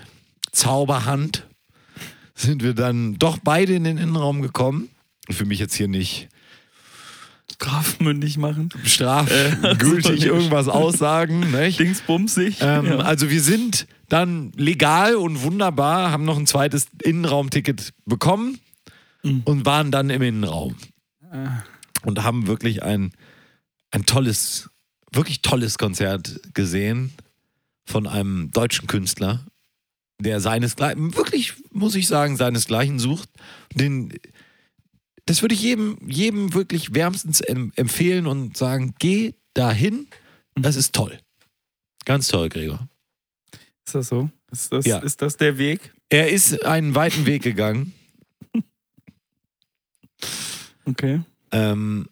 Zauberhand, 0.50 1.46
sind 2.34 2.64
wir 2.64 2.74
dann 2.74 3.14
doch 3.14 3.38
beide 3.38 3.74
in 3.74 3.84
den 3.84 3.96
Innenraum 3.96 4.42
gekommen. 4.42 4.88
Für 5.30 5.44
mich 5.44 5.60
jetzt 5.60 5.74
hier 5.74 5.86
nicht 5.86 6.28
Strafmündig 7.50 8.36
machen. 8.38 8.68
strafgültig 8.84 10.22
Äh, 10.24 10.26
irgendwas 10.28 10.68
aussagen. 10.68 11.50
Nicht? 11.52 11.78
Dingsbumsig. 11.78 12.58
Ähm, 12.60 12.86
ja. 12.86 12.96
Also 12.98 13.30
wir 13.30 13.40
sind 13.42 13.86
dann 14.08 14.52
legal 14.56 15.16
und 15.16 15.42
wunderbar, 15.42 16.10
haben 16.10 16.24
noch 16.24 16.38
ein 16.38 16.46
zweites 16.46 16.86
Innenraumticket 17.02 17.92
bekommen 18.04 18.58
Mhm. 19.26 19.42
und 19.44 19.66
waren 19.66 19.90
dann 19.90 20.10
im 20.10 20.22
Innenraum. 20.22 20.76
Ah. 21.30 21.62
Und 22.04 22.22
haben 22.22 22.46
wirklich 22.46 22.82
ein, 22.82 23.12
ein 23.90 24.06
tolles, 24.06 24.70
wirklich 25.12 25.42
tolles 25.42 25.78
Konzert 25.78 26.40
gesehen 26.54 27.12
von 27.84 28.06
einem 28.06 28.50
deutschen 28.52 28.86
Künstler, 28.86 29.44
der 30.20 30.40
seinesgleichen, 30.40 31.16
wirklich, 31.16 31.54
muss 31.72 31.94
ich 31.94 32.06
sagen, 32.06 32.36
seinesgleichen 32.36 32.98
sucht. 32.98 33.28
Den, 33.74 34.12
das 35.26 35.42
würde 35.42 35.54
ich 35.54 35.62
jedem, 35.62 35.98
jedem 36.08 36.54
wirklich 36.54 36.94
wärmstens 36.94 37.40
em 37.40 37.72
empfehlen 37.76 38.26
und 38.26 38.56
sagen, 38.56 38.94
geh 38.98 39.34
dahin, 39.54 40.06
das 40.54 40.76
ist 40.76 40.94
toll. 40.94 41.18
Ganz 42.04 42.28
toll, 42.28 42.48
Gregor. 42.48 42.88
Ist 43.84 43.94
das 43.94 44.08
so? 44.08 44.30
Ist 44.50 44.72
das, 44.72 44.86
Ja. 44.86 44.98
ist 44.98 45.20
das 45.22 45.36
der 45.36 45.58
Weg? 45.58 45.92
Er 46.08 46.30
ist 46.30 46.64
einen 46.64 46.94
weiten 46.94 47.26
Weg 47.26 47.42
gegangen 47.42 47.92
Okay. 50.84 51.20
ähm, 51.52 52.08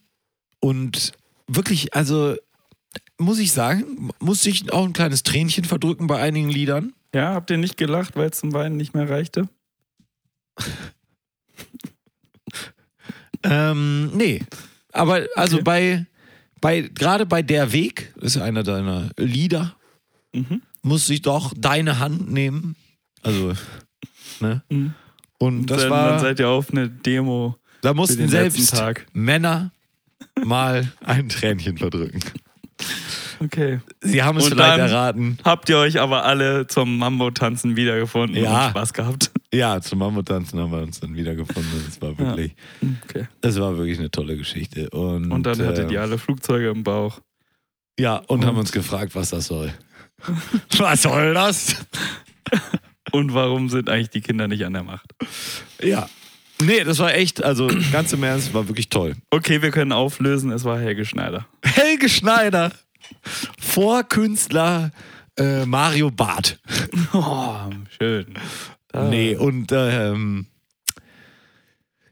und 0.60 1.12
wirklich, 1.46 1.94
also 1.94 2.34
muss 3.18 3.38
ich 3.38 3.52
sagen, 3.52 4.10
muss 4.18 4.44
ich 4.46 4.72
auch 4.72 4.84
ein 4.84 4.92
kleines 4.92 5.22
Tränchen 5.22 5.64
verdrücken 5.64 6.06
bei 6.08 6.20
einigen 6.20 6.48
Liedern. 6.48 6.92
Ja, 7.14 7.34
habt 7.34 7.50
ihr 7.50 7.56
nicht 7.58 7.76
gelacht, 7.76 8.16
weil 8.16 8.30
es 8.30 8.38
zum 8.40 8.52
Weinen 8.52 8.76
nicht 8.76 8.94
mehr 8.94 9.08
reichte? 9.08 9.48
Ähm, 13.44 14.10
nee. 14.16 14.42
Aber 14.92 15.26
also 15.36 15.56
Okay. 15.56 15.64
bei, 15.64 16.06
bei 16.60 16.80
gerade 16.82 17.26
bei 17.26 17.42
Der 17.42 17.72
Weg, 17.72 18.12
ist 18.20 18.36
ja 18.36 18.44
einer 18.44 18.62
deiner 18.62 19.10
Lieder, 19.16 19.76
Mhm. 20.34 20.62
muss 20.82 21.08
ich 21.10 21.22
doch 21.22 21.52
deine 21.56 21.98
Hand 22.00 22.30
nehmen. 22.32 22.74
Also, 23.22 23.52
ne? 24.40 24.62
Mhm. 24.68 24.94
Und 25.38 25.66
das 25.66 25.82
dann, 25.82 25.90
war, 25.90 26.08
dann 26.10 26.20
seid 26.20 26.40
ihr 26.40 26.48
auf 26.48 26.70
eine 26.70 26.88
Demo 26.88 27.56
da 27.82 27.92
mussten 27.94 28.28
selbst 28.28 28.70
Tag. 28.70 29.06
Männer 29.12 29.70
mal 30.44 30.90
ein 31.04 31.28
Tränchen 31.28 31.76
verdrücken. 31.78 32.20
Okay. 33.44 33.80
Sie 34.00 34.22
haben 34.22 34.38
es 34.38 34.44
Und 34.44 34.52
vielleicht 34.52 34.78
dann- 34.78 34.88
erraten. 34.88 35.38
Habt 35.44 35.68
ihr 35.68 35.78
euch 35.78 36.00
aber 36.00 36.24
alle 36.24 36.66
zum 36.66 36.98
Mambo-Tanzen 36.98 37.76
wiedergefunden 37.76 38.42
Ja. 38.42 38.66
und 38.66 38.70
Spaß 38.70 38.92
gehabt? 38.92 39.30
Ja, 39.54 39.80
zum 39.80 40.00
Mammuttanzen 40.00 40.58
haben 40.58 40.72
wir 40.72 40.82
uns 40.82 40.98
dann 40.98 41.14
wieder 41.14 41.36
gefunden. 41.36 41.70
Das 41.86 42.02
war 42.02 42.18
wirklich, 42.18 42.56
Okay. 43.08 43.28
das 43.40 43.60
war 43.60 43.76
wirklich 43.76 44.00
eine 44.00 44.10
tolle 44.10 44.36
Geschichte. 44.36 44.90
Und, 44.90 45.30
Und 45.30 45.44
dann 45.46 45.56
hattet 45.64 45.90
äh, 45.90 45.94
ihr 45.94 46.00
alle 46.02 46.18
Flugzeuge 46.18 46.70
im 46.70 46.82
Bauch. 46.82 47.20
Ja, 47.96 48.16
und, 48.26 48.44
haben 48.44 48.54
Und- 48.56 48.62
uns 48.62 48.72
gefragt, 48.72 49.14
was 49.14 49.30
das 49.30 49.46
soll. 49.46 49.72
was 50.78 51.02
soll 51.02 51.34
das? 51.34 51.76
Und 53.12 53.32
warum 53.32 53.68
sind 53.68 53.88
eigentlich 53.88 54.10
die 54.10 54.22
Kinder 54.22 54.48
nicht 54.48 54.64
an 54.64 54.72
der 54.72 54.82
Macht? 54.82 55.06
Ja. 55.80 56.08
Nee, 56.60 56.82
das 56.82 56.98
war 56.98 57.14
echt, 57.14 57.42
also 57.44 57.68
ganz 57.92 58.12
im 58.12 58.24
Ernst, 58.24 58.54
war 58.54 58.66
wirklich 58.66 58.88
toll. 58.88 59.14
Okay, 59.30 59.62
wir 59.62 59.70
können 59.70 59.92
auflösen, 59.92 60.50
es 60.50 60.64
war 60.64 60.80
Helge 60.80 61.04
Schneider. 61.04 61.46
Helge 61.64 62.08
Schneider, 62.08 62.72
Vorkünstler 63.58 64.90
äh, 65.38 65.64
Mario 65.66 66.10
Barth. 66.10 66.58
Oh, 67.12 67.70
schön. 67.98 68.26
Da- 68.88 69.08
Nee, 69.08 69.34
und 69.36 69.72
ähm, 69.72 70.46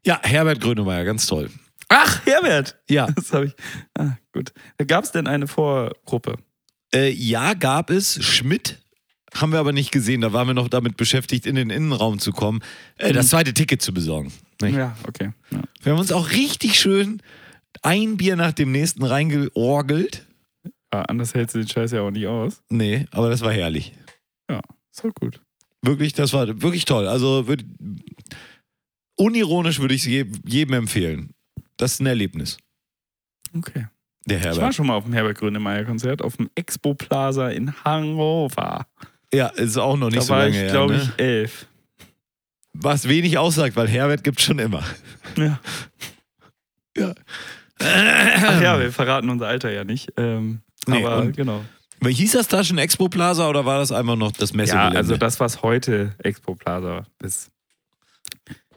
ja, 0.04 0.18
Herbert 0.22 0.60
Grönemeyer, 0.60 1.04
ganz 1.04 1.26
toll. 1.26 1.48
Ach, 1.88 2.24
Herbert! 2.26 2.76
Ja, 2.88 3.06
Das 3.14 3.32
habe 3.32 3.46
ich. 3.46 3.52
Ah, 3.96 4.16
gut. 4.32 4.52
Gab 4.86 5.04
es 5.04 5.12
denn 5.12 5.26
eine 5.26 5.46
Vorgruppe? 5.46 6.36
äh, 6.94 7.10
ja, 7.10 7.54
gab 7.54 7.90
es. 7.90 8.22
Schmidt 8.24 8.78
haben 9.34 9.52
wir 9.52 9.60
aber 9.60 9.72
nicht 9.72 9.92
gesehen. 9.92 10.20
Da 10.22 10.32
waren 10.32 10.46
wir 10.48 10.54
noch 10.54 10.68
damit 10.68 10.96
beschäftigt, 10.96 11.46
in 11.46 11.54
den 11.54 11.70
Innenraum 11.70 12.18
zu 12.18 12.32
kommen, 12.32 12.60
äh, 12.98 13.12
das 13.12 13.28
zweite 13.28 13.54
Ticket 13.54 13.80
zu 13.82 13.94
besorgen. 13.94 14.32
Nicht? 14.60 14.74
Ja, 14.76 14.96
okay. 15.06 15.32
Ja. 15.50 15.60
Wir 15.82 15.92
haben 15.92 16.00
uns 16.00 16.12
auch 16.12 16.30
richtig 16.32 16.78
schön 16.80 17.22
ein 17.82 18.16
Bier 18.16 18.36
nach 18.36 18.52
dem 18.52 18.72
nächsten 18.72 19.04
reingeorgelt. 19.04 20.26
Ah, 20.92 21.02
anders 21.08 21.34
hältst 21.34 21.54
du 21.54 21.58
den 21.60 21.68
Scheiß 21.68 21.90
ja 21.92 22.02
auch 22.02 22.10
nicht 22.10 22.26
aus. 22.26 22.62
Nee, 22.68 23.06
aber 23.10 23.30
das 23.30 23.40
war 23.40 23.52
herrlich. 23.52 23.92
So 24.94 25.10
gut. 25.10 25.40
Wirklich, 25.80 26.12
das 26.12 26.34
war 26.34 26.46
wirklich 26.60 26.84
toll. 26.84 27.08
Also 27.08 27.48
würd, 27.48 27.64
unironisch 29.16 29.80
würde 29.80 29.94
ich 29.94 30.02
es 30.02 30.06
je, 30.06 30.26
jedem 30.44 30.74
empfehlen. 30.74 31.30
Das 31.78 31.92
ist 31.94 32.00
ein 32.00 32.06
Erlebnis. 32.06 32.58
Okay. 33.56 33.86
Der 34.26 34.38
Ich 34.38 34.44
war 34.44 34.52
Herbert. 34.54 34.74
schon 34.74 34.86
mal 34.86 34.94
auf 34.94 35.04
dem 35.04 35.14
Herbert 35.14 35.38
Grönemeyer 35.38 35.84
Konzert 35.84 36.20
auf 36.22 36.36
dem 36.36 36.50
Expo 36.54 36.94
Plaza 36.94 37.48
in 37.48 37.72
Hannover. 37.84 38.86
Ja, 39.32 39.46
ist 39.48 39.78
auch 39.78 39.96
noch 39.96 40.08
nicht 40.10 40.18
Da 40.18 40.22
so 40.22 40.32
war 40.34 40.38
lange 40.40 40.50
ich, 40.50 40.56
her. 40.56 40.70
glaube 40.70 40.94
ne? 40.94 41.02
ich, 41.02 41.18
elf. 41.18 41.66
Was 42.74 43.08
wenig 43.08 43.38
aussagt, 43.38 43.74
weil 43.76 43.88
Herbert 43.88 44.22
gibt 44.24 44.40
schon 44.42 44.58
immer. 44.58 44.84
Ja. 45.36 45.58
Ja. 46.96 47.14
Ach 47.80 48.60
ja, 48.60 48.78
wir 48.78 48.92
verraten 48.92 49.30
unser 49.30 49.48
Alter 49.48 49.70
ja 49.72 49.84
nicht. 49.84 50.12
Ähm, 50.18 50.60
Nee, 50.86 51.04
aber 51.04 51.26
genau. 51.32 51.64
Hieß 52.04 52.32
das 52.32 52.48
da 52.48 52.64
schon 52.64 52.78
Expo 52.78 53.08
Plaza 53.08 53.48
oder 53.48 53.64
war 53.64 53.78
das 53.78 53.92
einfach 53.92 54.16
noch 54.16 54.32
das 54.32 54.50
Ja, 54.50 54.56
Messegelände? 54.56 54.96
also 54.98 55.16
das, 55.16 55.38
was 55.40 55.62
heute 55.62 56.14
Expo 56.18 56.54
Plaza 56.56 57.06
ist. 57.22 57.50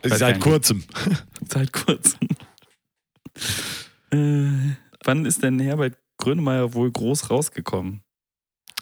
Seit 0.03 0.39
kurzem. 0.39 0.84
Seit 1.49 1.74
kurzem. 1.74 2.20
äh, 4.12 4.76
wann 5.03 5.26
ist 5.26 5.41
denn 5.43 5.60
Herbert 5.60 5.97
Grönemeyer 6.18 6.74
wohl 6.74 6.91
groß 6.91 7.30
rausgekommen? 7.32 8.01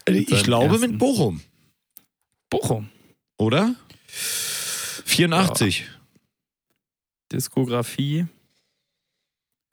Ich 0.05 0.27
seinem 0.29 0.43
glaube 0.43 0.73
ersten. 0.75 0.89
mit 0.91 0.99
Bochum, 0.99 1.41
Bochum. 2.49 2.89
oder? 3.37 3.73
84. 4.07 5.89
Diskografie. 7.31 8.27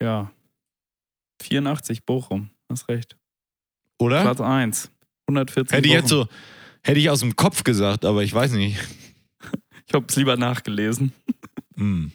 Ja. 0.01 0.31
84 1.41 2.05
Bochum. 2.05 2.49
Hast 2.69 2.87
recht. 2.87 3.17
Oder? 4.01 4.21
Platz 4.21 4.41
1. 4.41 4.91
114 5.27 5.75
Hätte 5.75 5.87
ich 5.87 5.93
Wochen. 5.93 5.99
jetzt 6.01 6.09
so, 6.09 6.27
hätte 6.83 6.99
ich 6.99 7.09
aus 7.09 7.19
dem 7.21 7.35
Kopf 7.35 7.63
gesagt, 7.63 8.03
aber 8.05 8.23
ich 8.23 8.33
weiß 8.33 8.53
nicht. 8.53 8.77
Ich 9.87 9.93
habe 9.95 10.05
es 10.07 10.15
lieber 10.15 10.37
nachgelesen. 10.37 11.11
Hm. 11.75 12.13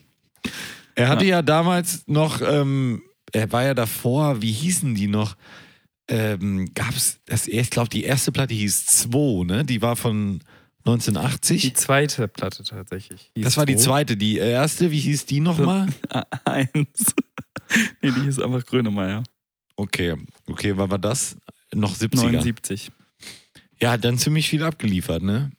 Er 0.95 1.09
hatte 1.11 1.27
ja, 1.27 1.43
damals 1.43 2.05
noch, 2.07 2.41
ähm, 2.41 3.03
er 3.33 3.53
war 3.53 3.65
ja 3.65 3.75
davor, 3.75 4.41
wie 4.41 4.51
hießen 4.53 4.95
die 4.95 5.09
noch? 5.09 5.37
Ähm, 6.09 6.71
gab's 6.73 7.19
das, 7.27 7.47
ich 7.47 7.69
glaube, 7.69 7.91
die 7.91 8.05
erste 8.05 8.33
Platte 8.33 8.55
hieß 8.55 8.87
2, 8.87 9.45
ne? 9.45 9.65
Die 9.67 9.83
war 9.83 9.95
von 9.95 10.39
Die 10.39 10.91
1980. 10.91 11.77
zweite 11.77 12.29
Platte 12.29 12.65
tatsächlich. 12.65 13.31
Hieß 13.35 13.45
Das 13.45 13.57
war 13.59 13.67
die 13.67 13.75
wo? 13.75 13.79
zweite. 13.81 14.17
Die 14.17 14.39
erste, 14.39 14.91
wie 14.91 15.01
hieß 15.01 15.27
die 15.27 15.41
nochmal? 15.41 15.89
Eins. 16.47 17.15
nee, 18.01 18.11
die 18.11 18.23
hieß 18.23 18.39
einfach 18.41 18.65
Grönemeyer. 18.65 19.23
Okay, 19.77 20.17
okay, 20.47 20.73
wann 20.79 20.91
war 20.91 20.99
das? 20.99 21.37
Noch 21.75 21.95
70er. 21.95 22.17
79. 22.17 22.91
Ja, 23.81 23.93
hat 23.93 24.05
dann 24.05 24.19
ziemlich 24.19 24.49
viel 24.49 24.63
abgeliefert, 24.63 25.23
ne? 25.23 25.51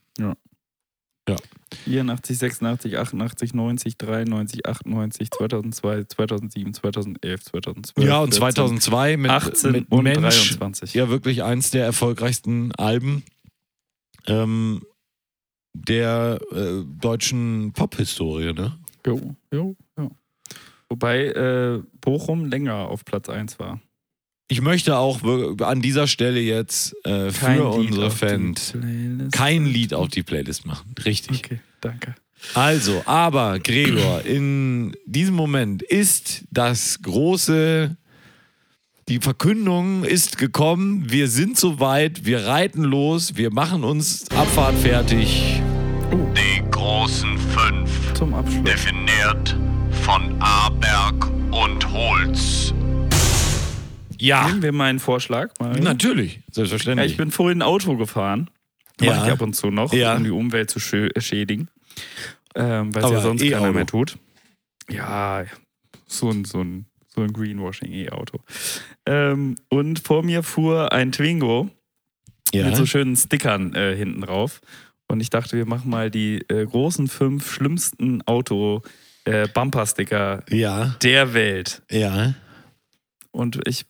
84, 1.84 2.38
86, 2.38 2.96
88, 2.96 3.54
90, 3.54 3.98
93, 3.98 4.66
98, 4.66 5.30
2002, 5.30 6.04
2007, 6.04 6.74
2011, 6.74 7.44
2012. 7.44 8.08
Ja, 8.08 8.20
und 8.20 8.34
14, 8.34 8.38
2002 8.38 9.16
mit, 9.16 9.30
18 9.30 9.72
mit 9.72 9.90
und 9.90 10.04
Mensch, 10.04 10.58
23. 10.58 10.94
ja 10.94 11.08
wirklich 11.08 11.42
eins 11.42 11.70
der 11.70 11.84
erfolgreichsten 11.84 12.72
Alben 12.74 13.22
ähm, 14.26 14.82
der 15.74 16.40
äh, 16.52 16.84
deutschen 16.98 17.72
Pop-Historie, 17.72 18.52
ne? 18.52 18.78
Jo, 19.06 19.36
jo, 19.52 19.76
jo. 19.98 20.10
Wobei 20.88 21.26
äh, 21.26 21.82
Bochum 22.00 22.46
länger 22.46 22.88
auf 22.88 23.04
Platz 23.04 23.28
1 23.28 23.58
war. 23.58 23.80
Ich 24.50 24.62
möchte 24.62 24.96
auch 24.96 25.20
an 25.60 25.82
dieser 25.82 26.06
Stelle 26.06 26.40
jetzt 26.40 26.94
äh, 27.04 27.30
Kein 27.30 27.32
für 27.32 27.78
Lied 27.80 27.88
unsere 27.90 28.10
Fans 28.10 28.74
kein 29.30 29.66
Lied 29.66 29.92
auf 29.92 30.08
die 30.08 30.22
Playlist 30.22 30.64
machen. 30.64 30.94
Richtig. 31.04 31.38
Okay, 31.44 31.60
danke. 31.82 32.14
Also, 32.54 33.02
aber 33.04 33.58
Gregor, 33.58 34.22
in 34.24 34.96
diesem 35.04 35.34
Moment 35.34 35.82
ist 35.82 36.44
das 36.50 37.00
große, 37.02 37.96
die 39.08 39.18
Verkündung 39.18 40.04
ist 40.04 40.38
gekommen, 40.38 41.10
wir 41.10 41.28
sind 41.28 41.58
soweit, 41.58 42.24
wir 42.24 42.46
reiten 42.46 42.84
los, 42.84 43.36
wir 43.36 43.50
machen 43.52 43.84
uns 43.84 44.30
Abfahrt 44.30 44.76
fertig. 44.78 45.60
Die 46.10 46.62
großen 46.70 47.36
fünf, 47.38 48.14
Zum 48.14 48.32
Abschluss. 48.32 48.64
definiert 48.64 49.56
von 50.04 50.40
Aberg 50.40 51.26
und 51.50 51.92
Holz. 51.92 52.67
Ja, 54.20 54.48
Nehmen 54.48 54.62
wir 54.62 54.72
meinen 54.72 54.98
Vorschlag 54.98 55.50
mal. 55.60 55.78
natürlich, 55.80 56.36
Ja, 56.36 56.42
selbstverständlich. 56.52 57.12
ich 57.12 57.16
bin 57.16 57.30
vorhin 57.30 57.62
Auto 57.62 57.96
gefahren. 57.96 58.50
Ja. 59.00 59.14
Mache 59.14 59.26
ich 59.26 59.32
ab 59.32 59.40
und 59.42 59.54
zu 59.54 59.70
noch, 59.70 59.92
Ja. 59.92 60.16
um 60.16 60.24
die 60.24 60.30
Umwelt 60.30 60.70
zu 60.70 60.80
äh, 60.96 61.20
schädigen. 61.20 61.68
Ähm, 62.54 62.94
weil 62.94 63.04
es 63.04 63.10
ja 63.10 63.20
sonst 63.20 63.42
E-Auto. 63.42 63.60
keiner 63.62 63.72
mehr 63.74 63.86
tut. 63.86 64.16
Ja, 64.90 65.44
so 66.06 66.30
ein, 66.30 66.44
so 66.44 66.60
ein, 66.62 66.86
so 67.06 67.20
ein 67.22 67.32
Greenwashing-E-Auto. 67.32 68.40
Ähm, 69.06 69.54
und 69.68 70.00
vor 70.00 70.22
mir 70.24 70.42
fuhr 70.42 70.92
ein 70.92 71.12
Twingo 71.12 71.70
ja. 72.52 72.66
mit 72.66 72.74
so 72.76 72.86
schönen 72.86 73.14
Stickern 73.16 73.74
äh, 73.74 73.94
hinten 73.94 74.22
drauf. 74.22 74.60
Und 75.06 75.20
ich 75.20 75.30
dachte, 75.30 75.56
wir 75.56 75.66
machen 75.66 75.90
mal 75.90 76.10
die 76.10 76.40
äh, 76.48 76.64
großen 76.66 77.06
fünf 77.08 77.52
schlimmsten 77.52 78.22
Auto-Bumper-Sticker 78.26 80.42
ja, 80.50 80.96
der 81.02 81.34
Welt. 81.34 81.82
ja. 81.90 82.34
Und 83.30 83.60
ich 83.68 83.84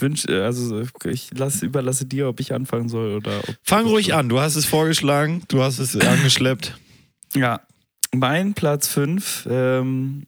wünsche, 0.00 0.44
also 0.44 0.82
ich 1.04 1.30
lasse, 1.36 1.66
überlasse 1.66 2.06
dir, 2.06 2.28
ob 2.28 2.40
ich 2.40 2.52
anfangen 2.52 2.88
soll 2.88 3.16
oder 3.16 3.38
ob. 3.38 3.56
Fang 3.62 3.86
ruhig 3.86 4.14
an, 4.14 4.28
du 4.28 4.40
hast 4.40 4.56
es 4.56 4.64
vorgeschlagen, 4.64 5.42
du 5.48 5.62
hast 5.62 5.78
es 5.78 5.96
angeschleppt. 6.00 6.78
Ja, 7.34 7.60
mein 8.12 8.54
Platz 8.54 8.88
5, 8.88 9.48
ähm, 9.50 10.26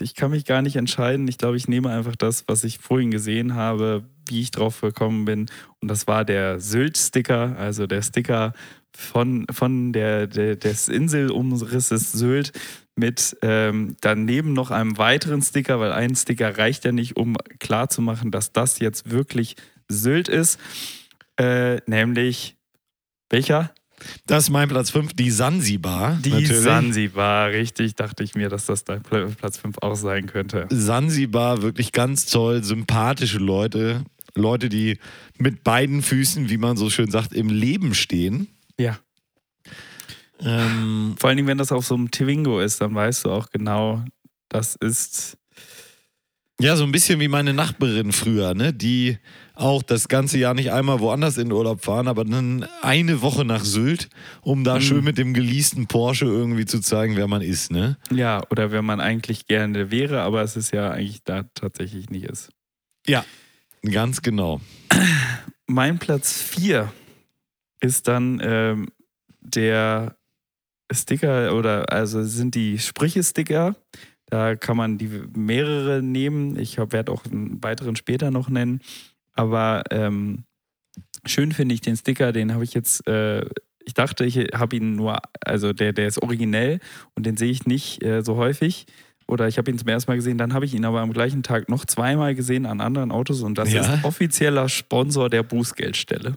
ich 0.00 0.14
kann 0.14 0.30
mich 0.30 0.44
gar 0.44 0.62
nicht 0.62 0.76
entscheiden. 0.76 1.28
Ich 1.28 1.38
glaube, 1.38 1.56
ich 1.56 1.68
nehme 1.68 1.90
einfach 1.90 2.16
das, 2.16 2.44
was 2.48 2.64
ich 2.64 2.78
vorhin 2.78 3.10
gesehen 3.10 3.54
habe, 3.54 4.04
wie 4.28 4.40
ich 4.40 4.50
drauf 4.50 4.80
gekommen 4.80 5.24
bin. 5.24 5.46
Und 5.80 5.88
das 5.88 6.06
war 6.06 6.24
der 6.24 6.60
Sylt-Sticker, 6.60 7.56
also 7.58 7.86
der 7.86 8.02
Sticker 8.02 8.52
von, 8.96 9.46
von 9.50 9.92
der, 9.92 10.26
der, 10.26 10.56
des 10.56 10.88
Inselumrisses 10.88 12.12
Sylt 12.12 12.52
mit 12.96 13.36
ähm, 13.42 13.96
daneben 14.00 14.52
noch 14.52 14.70
einem 14.70 14.96
weiteren 14.98 15.42
Sticker, 15.42 15.78
weil 15.80 15.92
ein 15.92 16.14
Sticker 16.16 16.56
reicht 16.56 16.84
ja 16.84 16.92
nicht, 16.92 17.16
um 17.16 17.36
klarzumachen, 17.58 18.30
dass 18.30 18.52
das 18.52 18.78
jetzt 18.78 19.10
wirklich 19.10 19.56
Sylt 19.88 20.28
ist. 20.28 20.58
Äh, 21.38 21.80
nämlich 21.86 22.56
welcher? 23.30 23.72
Das 24.26 24.44
ist 24.44 24.50
mein 24.50 24.68
Platz 24.68 24.90
5, 24.90 25.14
die 25.14 25.30
Sansibar. 25.30 26.18
Die 26.22 26.30
natürlich. 26.30 26.62
Sansibar, 26.62 27.50
richtig, 27.50 27.94
dachte 27.94 28.24
ich 28.24 28.34
mir, 28.34 28.48
dass 28.48 28.66
das 28.66 28.84
dein 28.84 29.02
Pl- 29.02 29.34
Platz 29.34 29.58
5 29.58 29.78
auch 29.80 29.96
sein 29.96 30.26
könnte. 30.26 30.66
Sansibar, 30.70 31.62
wirklich 31.62 31.92
ganz 31.92 32.26
toll, 32.26 32.62
sympathische 32.62 33.38
Leute. 33.38 34.04
Leute, 34.34 34.68
die 34.68 34.98
mit 35.38 35.64
beiden 35.64 36.02
Füßen, 36.02 36.50
wie 36.50 36.58
man 36.58 36.76
so 36.76 36.90
schön 36.90 37.10
sagt, 37.10 37.32
im 37.32 37.48
Leben 37.48 37.94
stehen. 37.94 38.48
Ja. 38.78 38.98
Ähm, 40.40 41.14
Vor 41.18 41.28
allen 41.28 41.36
Dingen, 41.38 41.48
wenn 41.48 41.58
das 41.58 41.72
auf 41.72 41.86
so 41.86 41.94
einem 41.94 42.10
Twingo 42.10 42.60
ist, 42.60 42.80
dann 42.80 42.94
weißt 42.94 43.24
du 43.24 43.30
auch 43.30 43.48
genau, 43.50 44.04
das 44.48 44.76
ist 44.76 45.38
Ja, 46.60 46.76
so 46.76 46.84
ein 46.84 46.92
bisschen 46.92 47.20
wie 47.20 47.28
meine 47.28 47.54
Nachbarin 47.54 48.12
früher, 48.12 48.54
ne? 48.54 48.72
Die 48.72 49.18
auch 49.54 49.82
das 49.82 50.08
ganze 50.08 50.36
Jahr 50.38 50.52
nicht 50.52 50.70
einmal 50.72 51.00
woanders 51.00 51.38
in 51.38 51.50
Urlaub 51.50 51.82
fahren, 51.82 52.08
aber 52.08 52.24
dann 52.26 52.66
eine 52.82 53.22
Woche 53.22 53.46
nach 53.46 53.64
Sylt, 53.64 54.10
um 54.42 54.64
da 54.64 54.80
schön 54.82 55.02
mit 55.02 55.16
dem 55.16 55.32
geleasten 55.32 55.86
Porsche 55.86 56.26
irgendwie 56.26 56.66
zu 56.66 56.80
zeigen, 56.80 57.16
wer 57.16 57.26
man 57.26 57.40
ist, 57.40 57.70
ne? 57.70 57.96
Ja, 58.10 58.42
oder 58.50 58.70
wenn 58.70 58.84
man 58.84 59.00
eigentlich 59.00 59.46
gerne 59.46 59.90
wäre, 59.90 60.20
aber 60.20 60.42
es 60.42 60.56
ist 60.56 60.72
ja 60.74 60.90
eigentlich 60.90 61.24
da 61.24 61.44
tatsächlich 61.54 62.10
nicht 62.10 62.24
ist. 62.26 62.50
Ja. 63.06 63.24
Ganz 63.82 64.20
genau. 64.20 64.60
Mein 65.66 65.98
Platz 65.98 66.32
4 66.42 66.92
ist 67.80 68.08
dann 68.08 68.40
ähm, 68.42 68.88
der 69.40 70.16
Sticker 70.92 71.54
oder 71.54 71.92
also 71.92 72.22
sind 72.22 72.54
die 72.54 72.78
Sprüche-Sticker. 72.78 73.76
Da 74.26 74.56
kann 74.56 74.76
man 74.76 74.98
die 74.98 75.08
mehrere 75.36 76.02
nehmen. 76.02 76.58
Ich 76.58 76.78
werde 76.78 77.12
auch 77.12 77.24
einen 77.26 77.62
weiteren 77.62 77.96
später 77.96 78.30
noch 78.30 78.48
nennen. 78.48 78.80
Aber 79.34 79.84
ähm, 79.90 80.44
schön 81.24 81.52
finde 81.52 81.74
ich 81.74 81.80
den 81.80 81.96
Sticker, 81.96 82.32
den 82.32 82.52
habe 82.52 82.64
ich 82.64 82.74
jetzt, 82.74 83.06
äh, 83.06 83.44
ich 83.84 83.94
dachte, 83.94 84.24
ich 84.24 84.36
habe 84.54 84.76
ihn 84.76 84.96
nur, 84.96 85.18
also 85.44 85.72
der, 85.72 85.92
der 85.92 86.08
ist 86.08 86.22
originell 86.22 86.80
und 87.14 87.24
den 87.26 87.36
sehe 87.36 87.50
ich 87.50 87.66
nicht 87.66 88.02
äh, 88.02 88.22
so 88.22 88.36
häufig. 88.36 88.86
Oder 89.28 89.48
ich 89.48 89.58
habe 89.58 89.70
ihn 89.70 89.78
zum 89.78 89.88
ersten 89.88 90.10
Mal 90.10 90.16
gesehen, 90.16 90.38
dann 90.38 90.54
habe 90.54 90.64
ich 90.64 90.74
ihn 90.74 90.84
aber 90.84 91.00
am 91.00 91.12
gleichen 91.12 91.42
Tag 91.42 91.68
noch 91.68 91.84
zweimal 91.84 92.34
gesehen 92.36 92.64
an 92.64 92.80
anderen 92.80 93.10
Autos 93.10 93.42
und 93.42 93.58
das 93.58 93.72
Ja? 93.72 93.80
ist 93.94 94.04
offizieller 94.04 94.68
Sponsor 94.68 95.28
der 95.28 95.42
Bußgeldstelle. 95.42 96.36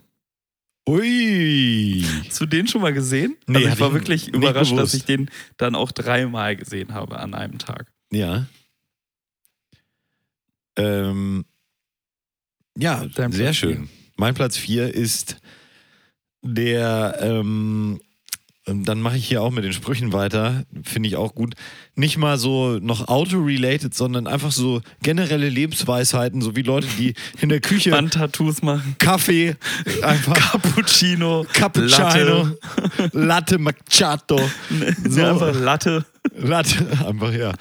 Ui. 0.88 2.04
Hast 2.28 2.42
du 2.42 2.46
den 2.46 2.68
schon 2.68 2.82
mal 2.82 2.94
gesehen? 2.94 3.38
Nee, 3.48 3.58
also 3.58 3.70
ich 3.70 3.80
war 3.80 3.88
ich 3.90 3.94
wirklich 3.94 4.28
überrascht, 4.30 4.78
dass 4.78 4.94
ich 4.94 5.06
den 5.06 5.30
dann 5.58 5.76
auch 5.76 5.92
dreimal 5.92 6.56
gesehen 6.56 6.94
habe 6.94 7.20
an 7.20 7.34
einem 7.34 7.60
Tag. 7.60 7.92
Ja. 8.12 8.48
Ähm, 10.78 11.46
ja, 12.78 13.06
sehr 13.30 13.54
schön. 13.54 13.90
Mein 14.16 14.34
Platz 14.34 14.58
4 14.58 14.94
ist 14.94 15.38
der, 16.42 17.18
ähm, 17.22 18.00
dann 18.74 19.02
mache 19.02 19.18
ich 19.18 19.28
hier 19.28 19.42
auch 19.42 19.52
mit 19.52 19.64
den 19.64 19.74
Sprüchen 19.74 20.14
weiter, 20.14 20.64
finde 20.84 21.10
ich 21.10 21.16
auch 21.16 21.36
gut. 21.36 21.56
Nicht 21.96 22.18
mal 22.18 22.38
so 22.38 22.80
noch 22.80 23.08
auto-related, 23.08 23.94
sondern 23.94 24.28
einfach 24.28 24.52
so 24.52 24.82
generelle 25.02 25.50
Lebensweisheiten, 25.50 26.42
so 26.42 26.56
wie 26.56 26.62
Leute, 26.62 26.88
die 26.98 27.14
in 27.42 27.50
der 27.50 27.60
Küche 27.60 27.92
Wandtattoos 27.92 28.62
machen. 28.62 28.96
Kaffee, 29.00 29.56
einfach 30.02 30.34
Cappuccino. 30.34 31.46
Cappuccino, 31.52 32.50
Latte, 33.12 33.58
Macchiato. 33.58 34.40
Latte. 34.70 35.10
So. 35.10 35.24
einfach 35.24 35.60
Latte. 35.60 36.06
Latte, 36.36 36.88
einfach, 37.06 37.34
ja. 37.34 37.54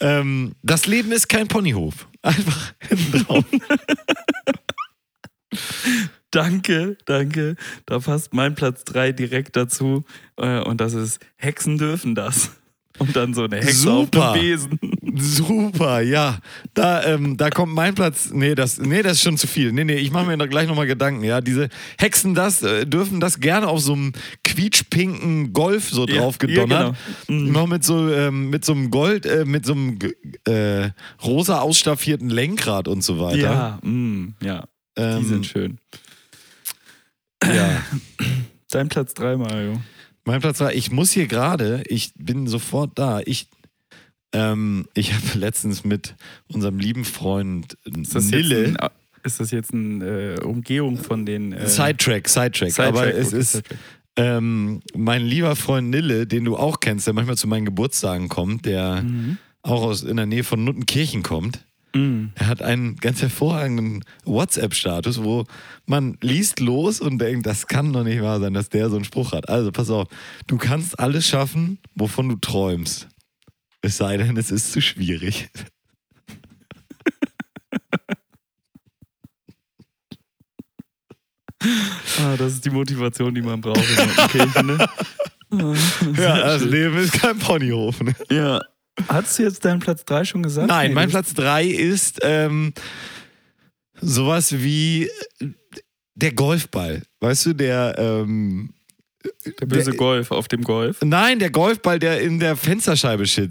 Ähm, 0.00 0.54
das 0.62 0.86
Leben 0.86 1.12
ist 1.12 1.28
kein 1.28 1.48
Ponyhof. 1.48 2.08
Einfach 2.22 2.72
hinten 2.88 3.24
drauf. 3.24 3.44
Danke, 6.34 6.96
danke. 7.04 7.56
Da 7.86 7.98
passt 8.00 8.34
mein 8.34 8.54
Platz 8.54 8.84
3 8.84 9.12
direkt 9.12 9.56
dazu. 9.56 10.04
Äh, 10.36 10.60
Und 10.60 10.80
das 10.80 10.94
ist 10.94 11.20
Hexen 11.36 11.78
dürfen 11.78 12.14
das. 12.14 12.50
Und 12.98 13.16
dann 13.16 13.34
so 13.34 13.42
eine 13.44 13.56
Hexe 13.56 13.72
Super. 13.72 14.30
auf 14.30 14.34
dem 14.34 14.40
Besen. 14.42 14.78
Super, 15.16 16.00
ja. 16.00 16.38
Da, 16.74 17.04
ähm, 17.04 17.36
da 17.36 17.50
kommt 17.50 17.74
mein 17.74 17.94
Platz. 17.96 18.30
Nee 18.32 18.54
das, 18.54 18.78
nee, 18.78 19.02
das 19.02 19.14
ist 19.14 19.22
schon 19.22 19.36
zu 19.36 19.48
viel. 19.48 19.72
Nee, 19.72 19.82
nee, 19.84 19.94
ich 19.96 20.12
mache 20.12 20.26
mir 20.26 20.36
da 20.38 20.46
gleich 20.46 20.68
nochmal 20.68 20.86
Gedanken. 20.86 21.24
Ja, 21.24 21.40
diese 21.40 21.68
Hexen 21.98 22.34
das, 22.34 22.62
äh, 22.62 22.86
dürfen 22.86 23.18
das 23.18 23.40
gerne 23.40 23.66
auf 23.66 23.80
so 23.80 23.94
einem 23.94 24.12
quietschpinken 24.44 25.52
Golf 25.52 25.90
so 25.90 26.06
Ja, 26.06 26.18
drauf 26.18 26.36
ja, 26.40 26.46
gedonnert. 26.46 26.96
genau. 27.26 27.40
Mhm. 27.40 27.52
Noch 27.52 27.66
mit 27.66 27.84
so, 27.84 28.08
ähm, 28.12 28.50
mit 28.50 28.64
so 28.64 28.72
einem 28.72 28.90
Gold, 28.90 29.26
äh, 29.26 29.44
mit 29.44 29.66
so 29.66 29.72
einem 29.72 29.98
äh, 30.46 30.90
rosa 31.24 31.60
ausstaffierten 31.60 32.30
Lenkrad 32.30 32.86
und 32.88 33.02
so 33.02 33.18
weiter. 33.18 33.78
Ja, 33.82 33.88
mm, 33.88 34.34
ja, 34.40 34.64
die 34.96 35.02
ähm, 35.02 35.24
sind 35.24 35.46
schön. 35.46 35.78
Ja. 37.52 37.82
Dein 38.70 38.88
Platz 38.88 39.14
3, 39.14 39.36
Mario. 39.36 39.80
Mein 40.24 40.40
Platz 40.40 40.60
war, 40.60 40.72
ich 40.72 40.90
muss 40.90 41.10
hier 41.12 41.26
gerade, 41.26 41.82
ich 41.86 42.12
bin 42.16 42.46
sofort 42.46 42.98
da. 42.98 43.20
Ich, 43.24 43.48
ähm, 44.32 44.86
ich 44.94 45.12
habe 45.12 45.22
letztens 45.38 45.84
mit 45.84 46.14
unserem 46.52 46.78
lieben 46.78 47.04
Freund 47.04 47.76
Ist 47.84 48.14
Nille. 48.30 48.74
ein, 48.80 48.88
ist 49.22 49.40
das 49.40 49.50
jetzt 49.50 49.72
eine 49.72 50.34
äh, 50.36 50.40
Umgehung 50.40 50.96
von 50.98 51.24
den. 51.26 51.52
Äh, 51.52 51.68
Sidetrack, 51.68 52.28
Sidetrack. 52.28 52.70
Sidetrack? 52.72 52.86
Aber 52.88 53.14
es 53.14 53.28
Okay, 53.28 53.38
ist 53.38 53.52
Sidetrack. 53.52 53.78
ähm, 54.16 54.82
mein 54.96 55.22
lieber 55.24 55.54
Freund 55.56 55.90
Nille, 55.90 56.26
den 56.26 56.44
du 56.44 56.56
auch 56.56 56.80
kennst, 56.80 57.06
der 57.06 57.14
manchmal 57.14 57.36
zu 57.36 57.46
meinen 57.46 57.64
Geburtstagen 57.64 58.28
kommt, 58.28 58.64
der 58.66 59.02
Mhm. 59.02 59.38
auch 59.62 59.82
aus 59.82 60.02
in 60.02 60.16
der 60.16 60.26
Nähe 60.26 60.44
von 60.44 60.64
Nuttenkirchen 60.64 61.22
kommt. 61.22 61.64
Mm. 61.94 62.26
Er 62.34 62.48
hat 62.48 62.60
einen 62.60 62.96
ganz 62.96 63.22
hervorragenden 63.22 64.04
WhatsApp-Status, 64.24 65.22
wo 65.22 65.44
man 65.86 66.18
liest 66.20 66.60
los 66.60 67.00
und 67.00 67.18
denkt, 67.18 67.46
das 67.46 67.66
kann 67.66 67.92
doch 67.92 68.02
nicht 68.02 68.20
wahr 68.20 68.40
sein, 68.40 68.52
dass 68.52 68.68
der 68.68 68.90
so 68.90 68.96
einen 68.96 69.04
Spruch 69.04 69.32
hat. 69.32 69.48
Also 69.48 69.70
pass 69.70 69.90
auf, 69.90 70.08
du 70.46 70.58
kannst 70.58 70.98
alles 70.98 71.26
schaffen, 71.26 71.78
wovon 71.94 72.28
du 72.28 72.36
träumst. 72.36 73.08
Es 73.80 73.96
sei 73.96 74.16
denn, 74.16 74.36
es 74.36 74.50
ist 74.50 74.72
zu 74.72 74.80
schwierig. 74.80 75.48
Ah, 82.20 82.36
das 82.36 82.52
ist 82.52 82.64
die 82.66 82.70
Motivation, 82.70 83.34
die 83.34 83.40
man 83.40 83.58
braucht 83.58 83.82
Kirche, 84.30 84.62
ne? 84.62 84.86
Ja, 86.18 86.36
das 86.38 86.62
Leben 86.62 86.98
ist 86.98 87.14
kein 87.14 87.38
Ponyhof. 87.38 88.02
Ne? 88.02 88.14
ja. 88.30 88.60
Hattest 89.08 89.38
du 89.38 89.42
jetzt 89.44 89.64
deinen 89.64 89.80
Platz 89.80 90.04
3 90.04 90.24
schon 90.24 90.42
gesagt? 90.42 90.68
Nein, 90.68 90.88
Nee, 90.88 90.94
mein 90.94 91.08
Platz 91.10 91.34
3 91.34 91.64
ist 91.66 92.20
ähm, 92.22 92.72
sowas 94.00 94.52
wie 94.62 95.04
äh, 95.40 95.48
der 96.14 96.32
Golfball. 96.32 97.02
Weißt 97.20 97.46
du, 97.46 97.52
der. 97.54 97.94
Ähm, 97.98 98.70
Der 99.58 99.66
böse 99.66 99.90
der- 99.90 99.98
Golf 99.98 100.30
auf 100.30 100.48
dem 100.48 100.62
Golf. 100.62 100.98
Nein, 101.02 101.38
der 101.38 101.50
Golfball, 101.50 101.98
der 101.98 102.20
in 102.20 102.38
der 102.38 102.56
Fensterscheibe 102.56 103.22
äh, 103.24 103.48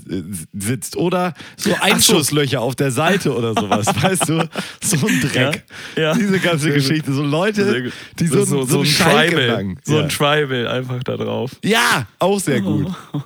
sitzt. 0.53 0.95
Oder 0.95 1.33
so 1.57 1.73
Einschusslöcher 1.81 2.61
auf 2.61 2.75
der 2.75 2.91
Seite 2.91 3.35
oder 3.35 3.53
sowas. 3.53 3.87
weißt 4.01 4.29
du? 4.29 4.47
So 4.81 5.07
ein 5.07 5.19
Dreck. 5.21 5.65
Ja, 5.95 6.01
ja. 6.03 6.13
Diese 6.13 6.39
ganze 6.39 6.65
Sehr 6.65 6.73
gut. 6.73 6.81
Geschichte. 6.87 7.11
So 7.13 7.23
Leute, 7.23 7.91
die 8.19 8.27
so, 8.27 8.45
so, 8.45 8.63
so, 8.65 8.81
ein 8.81 8.85
Tribal. 8.85 9.45
lang. 9.47 9.79
So 9.83 9.97
ja. 9.97 10.03
ein 10.03 10.09
Tribal 10.09 10.67
einfach 10.67 11.03
da 11.03 11.17
drauf. 11.17 11.51
ja, 11.63 12.07
auch 12.19 12.39
sehr 12.39 12.61
gut. 12.61 12.93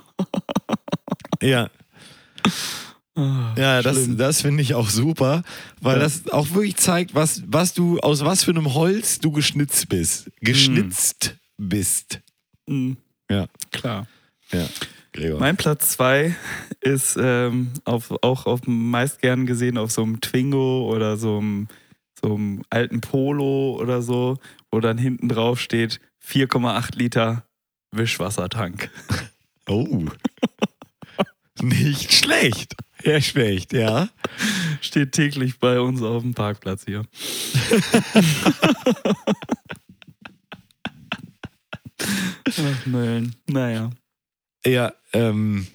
Ja. 1.40 1.70
Ja, 3.56 3.82
das, 3.82 3.96
schlimm. 3.96 4.16
das 4.16 4.42
finde 4.42 4.62
ich 4.62 4.74
auch 4.74 4.88
super, 4.88 5.42
weil 5.80 5.96
Ja. 5.96 6.02
das 6.04 6.28
auch 6.28 6.50
wirklich 6.52 6.76
zeigt, 6.76 7.16
was, 7.16 7.42
was 7.48 7.74
du, 7.74 7.98
aus 7.98 8.24
was 8.24 8.44
für 8.44 8.52
einem 8.52 8.74
Holz 8.74 9.18
du 9.18 9.32
geschnitzt 9.32 9.88
bist. 9.88 10.30
Geschnitzt 10.40 11.34
bist. 11.56 12.20
Mhm. 12.68 12.96
Ja, 13.28 13.46
Klar. 13.72 14.06
ja. 14.52 14.66
Gregor. 15.12 15.40
Mein 15.40 15.56
Platz 15.56 15.90
2 15.92 16.36
ist 16.80 17.16
ähm, 17.20 17.72
auf, 17.84 18.12
auch 18.22 18.46
auf 18.46 18.60
meist 18.66 19.20
gern 19.20 19.46
gesehen 19.46 19.78
auf 19.78 19.90
so 19.90 20.02
einem 20.04 20.20
Twingo 20.20 20.88
oder 20.88 21.16
so 21.16 21.38
einem, 21.38 21.66
so 22.22 22.36
einem 22.36 22.62
alten 22.70 23.00
Polo 23.00 23.76
oder 23.80 24.00
so, 24.00 24.38
wo 24.70 24.78
dann 24.78 24.96
hinten 24.96 25.28
drauf 25.28 25.60
steht 25.60 25.98
4,8 26.24 26.96
Liter 26.96 27.44
Wischwassertank. 27.90 28.90
Oh. 29.70 30.06
Nicht 31.62 32.12
schlecht. 32.12 32.74
Ja, 33.04 33.20
schlecht, 33.20 33.72
ja. 33.72 34.08
Steht 34.80 35.12
täglich 35.12 35.58
bei 35.58 35.80
uns 35.80 36.02
auf 36.02 36.22
dem 36.22 36.34
Parkplatz 36.34 36.84
hier. 36.84 37.04
Ach, 42.46 42.86
Mölln. 42.86 43.34
Naja. 43.46 43.90
Ja, 44.66 44.92
ähm, 45.12 45.66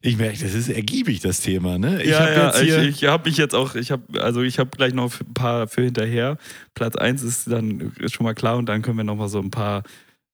ich 0.00 0.16
merke, 0.16 0.38
das 0.38 0.54
ist 0.54 0.68
ergiebig, 0.68 1.20
das 1.20 1.40
Thema, 1.40 1.78
ne? 1.78 2.02
Ich 2.02 2.10
ja, 2.10 2.20
hab 2.20 2.28
ja, 2.28 2.46
jetzt 2.46 2.62
ich, 2.62 3.02
ich 3.02 3.08
habe 3.08 3.28
mich 3.28 3.38
jetzt 3.38 3.54
auch, 3.54 3.74
ich 3.74 3.90
habe, 3.90 4.22
also 4.22 4.42
ich 4.42 4.58
habe 4.58 4.70
gleich 4.70 4.94
noch 4.94 5.20
ein 5.20 5.34
paar 5.34 5.66
für 5.66 5.82
hinterher. 5.82 6.38
Platz 6.74 6.96
1 6.96 7.22
ist 7.22 7.50
dann 7.50 7.92
ist 7.98 8.14
schon 8.14 8.24
mal 8.24 8.34
klar 8.34 8.56
und 8.56 8.66
dann 8.66 8.82
können 8.82 8.98
wir 8.98 9.04
noch 9.04 9.16
mal 9.16 9.28
so 9.28 9.40
ein 9.40 9.50
paar 9.50 9.82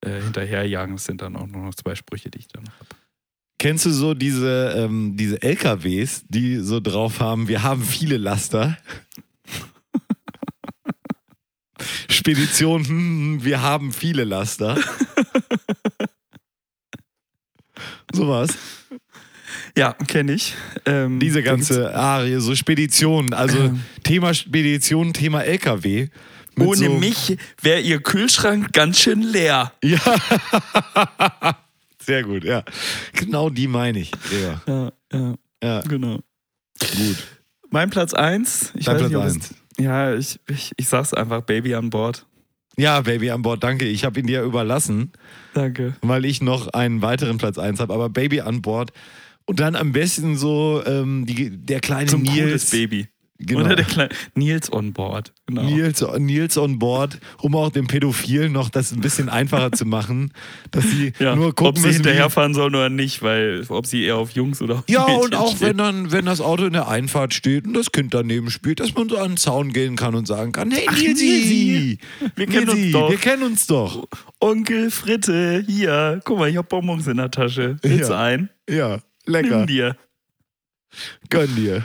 äh, 0.02 0.20
hinterherjagen. 0.20 0.96
Das 0.96 1.04
sind 1.04 1.22
dann 1.22 1.36
auch 1.36 1.46
nur 1.46 1.62
noch 1.62 1.74
zwei 1.74 1.94
Sprüche, 1.94 2.30
die 2.30 2.40
ich 2.40 2.48
dann 2.48 2.64
habe. 2.68 3.01
Kennst 3.62 3.86
du 3.86 3.90
so 3.90 4.12
diese, 4.12 4.74
ähm, 4.76 5.16
diese 5.16 5.40
LKWs, 5.40 6.24
die 6.28 6.56
so 6.56 6.80
drauf 6.80 7.20
haben, 7.20 7.46
wir 7.46 7.62
haben 7.62 7.84
viele 7.84 8.16
Laster? 8.16 8.76
Spedition, 12.10 12.84
hm, 12.84 13.44
wir 13.44 13.62
haben 13.62 13.92
viele 13.92 14.24
Laster. 14.24 14.76
Sowas. 18.12 18.50
Ja, 19.78 19.92
kenne 19.92 20.32
ich. 20.32 20.56
Ähm, 20.84 21.20
Diese 21.20 21.44
ganze 21.44 21.94
Arie, 21.94 22.40
so 22.40 22.56
Speditionen, 22.56 23.32
also 23.32 23.58
Ähm. 23.58 23.84
Thema 24.02 24.34
Spedition, 24.34 25.12
Thema 25.12 25.44
LKW. 25.44 26.08
Ohne 26.58 26.76
so, 26.76 26.98
mich 26.98 27.38
wäre 27.60 27.80
ihr 27.80 28.02
Kühlschrank 28.02 28.72
ganz 28.72 28.98
schön 28.98 29.22
leer. 29.22 29.72
Ja. 29.84 30.00
Sehr 32.04 32.22
gut, 32.24 32.44
ja. 32.44 32.64
Genau 33.14 33.50
die 33.50 33.66
meine 33.68 34.00
ich. 34.00 34.10
Ja, 34.42 34.62
Ja, 34.66 34.92
ja, 35.12 35.34
ja 35.62 35.80
genau. 35.82 36.18
gut. 36.80 37.16
Mein 37.70 37.90
Platz 37.90 38.12
1. 38.14 38.72
Ich 38.76 38.84
Dein 38.86 38.94
weiß 38.94 39.00
Platz 39.00 39.10
nicht, 39.10 39.16
ob 39.18 39.24
es- 39.26 39.34
eins. 39.34 39.54
Ja, 39.78 40.14
ich, 40.14 40.38
ich, 40.48 40.72
ich 40.76 40.88
sag's 40.88 41.14
einfach, 41.14 41.42
Baby 41.42 41.74
an 41.74 41.88
Bord. 41.90 42.26
Ja, 42.76 43.00
Baby 43.00 43.30
an 43.30 43.42
Bord, 43.42 43.62
danke. 43.64 43.86
Ich 43.86 44.04
habe 44.04 44.20
ihn 44.20 44.26
dir 44.26 44.42
überlassen, 44.42 45.12
Danke. 45.54 45.94
weil 46.02 46.24
ich 46.24 46.40
noch 46.42 46.68
einen 46.68 47.02
weiteren 47.02 47.38
Platz 47.38 47.58
1 47.58 47.80
habe. 47.80 47.92
Aber 47.92 48.08
Baby 48.10 48.40
an 48.42 48.62
Bord. 48.62 48.92
Und 49.46 49.60
dann 49.60 49.74
am 49.76 49.92
besten 49.92 50.36
so 50.36 50.82
ähm, 50.86 51.26
die, 51.26 51.50
der 51.50 51.80
kleine 51.80 52.06
Zum. 52.10 52.22
Nils 52.22 52.70
Baby. 52.70 53.08
Genau. 53.44 53.64
Oder 53.64 53.74
der 53.74 53.84
kleine 53.84 54.10
Nils 54.36 54.72
on 54.72 54.92
board. 54.92 55.32
Genau. 55.46 55.62
Nils, 55.64 56.04
Nils 56.18 56.56
on 56.56 56.78
Board, 56.78 57.18
um 57.40 57.56
auch 57.56 57.70
den 57.70 57.88
Pädophilen 57.88 58.52
noch 58.52 58.70
das 58.70 58.92
ein 58.92 59.00
bisschen 59.00 59.28
einfacher 59.28 59.72
zu 59.72 59.84
machen, 59.84 60.32
dass 60.70 60.84
sie 60.84 61.12
Ja, 61.18 61.34
nur 61.34 61.48
gucken 61.52 61.66
ob 61.70 61.78
sie 61.78 61.86
müssen, 61.88 62.04
hinterherfahren 62.04 62.54
sollen 62.54 62.72
oder 62.76 62.88
nicht, 62.88 63.20
weil 63.22 63.64
ob 63.68 63.86
sie 63.86 64.04
eher 64.04 64.16
auf 64.18 64.30
Jungs 64.30 64.62
oder 64.62 64.76
auf 64.76 64.84
Ja, 64.88 65.06
Mädchen 65.06 65.22
und 65.24 65.34
auch 65.34 65.60
wenn 65.60 65.76
dann, 65.78 66.12
wenn 66.12 66.24
das 66.26 66.40
Auto 66.40 66.66
in 66.66 66.72
der 66.72 66.86
Einfahrt 66.86 67.34
steht 67.34 67.66
und 67.66 67.74
das 67.74 67.90
Kind 67.90 68.14
daneben 68.14 68.48
spielt, 68.48 68.78
dass 68.78 68.94
man 68.94 69.08
so 69.08 69.16
an 69.18 69.32
den 69.32 69.36
Zaun 69.38 69.72
gehen 69.72 69.96
kann 69.96 70.14
und 70.14 70.26
sagen 70.28 70.52
kann, 70.52 70.70
hey 70.70 70.86
Nilsi, 70.94 71.98
wir 72.36 72.46
kennen 72.46 72.68
uns 72.68 72.78
Nilsi, 72.78 72.92
doch. 72.92 73.10
wir 73.10 73.18
kennen 73.18 73.42
uns 73.42 73.66
doch. 73.66 74.06
Onkel 74.38 74.92
Fritte, 74.92 75.64
hier, 75.66 76.20
guck 76.24 76.38
mal, 76.38 76.48
ich 76.48 76.56
hab 76.58 76.68
Bonbons 76.68 77.08
in 77.08 77.16
der 77.16 77.30
Tasche. 77.32 77.76
Willst 77.82 78.08
du 78.08 78.12
Ja. 78.12 78.20
ein? 78.22 78.50
Ja, 78.70 78.98
lecker. 79.26 79.58
Nimm 79.58 79.66
dir. 79.66 79.96
Gönn 81.28 81.52
dir. 81.56 81.84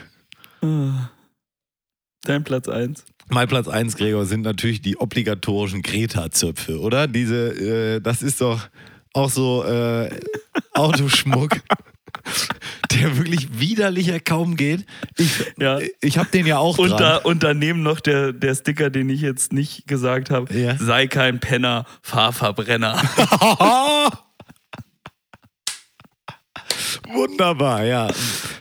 Dein 2.28 2.44
Platz 2.44 2.68
1. 2.68 3.06
Mein 3.30 3.48
Platz 3.48 3.68
1, 3.68 3.96
Gregor, 3.96 4.26
sind 4.26 4.42
natürlich 4.42 4.82
die 4.82 4.98
obligatorischen 4.98 5.82
Greta-Zöpfe, 5.82 6.80
oder? 6.80 7.08
Diese, 7.08 7.96
äh, 7.96 8.02
das 8.02 8.22
ist 8.22 8.42
doch 8.42 8.68
auch 9.14 9.30
so 9.30 9.64
äh, 9.64 10.10
Autoschmuck, 10.74 11.52
der 12.92 13.18
wirklich 13.18 13.60
widerlicher 13.60 14.20
kaum 14.20 14.56
geht. 14.58 14.86
Ich, 15.18 15.30
Ja. 15.58 15.80
ich 16.02 16.18
habe 16.18 16.30
den 16.30 16.46
ja 16.46 16.58
auch 16.58 16.78
Und, 16.78 16.90
dran. 16.92 17.00
da, 17.00 17.18
und 17.18 17.44
daneben 17.44 17.82
noch 17.82 18.00
der, 18.02 18.34
der 18.34 18.56
Sticker, 18.56 18.90
den 18.90 19.10
ich 19.10 19.22
jetzt 19.22 19.54
nicht 19.54 19.88
gesagt 19.88 20.30
habe. 20.30 20.54
Ja. 20.54 20.76
Sei 20.78 21.08
kein 21.08 21.40
Penner, 21.40 21.86
fahr 22.02 22.34
Verbrenner. 22.34 23.02
Wunderbar, 27.10 27.84
ja. 27.86 28.10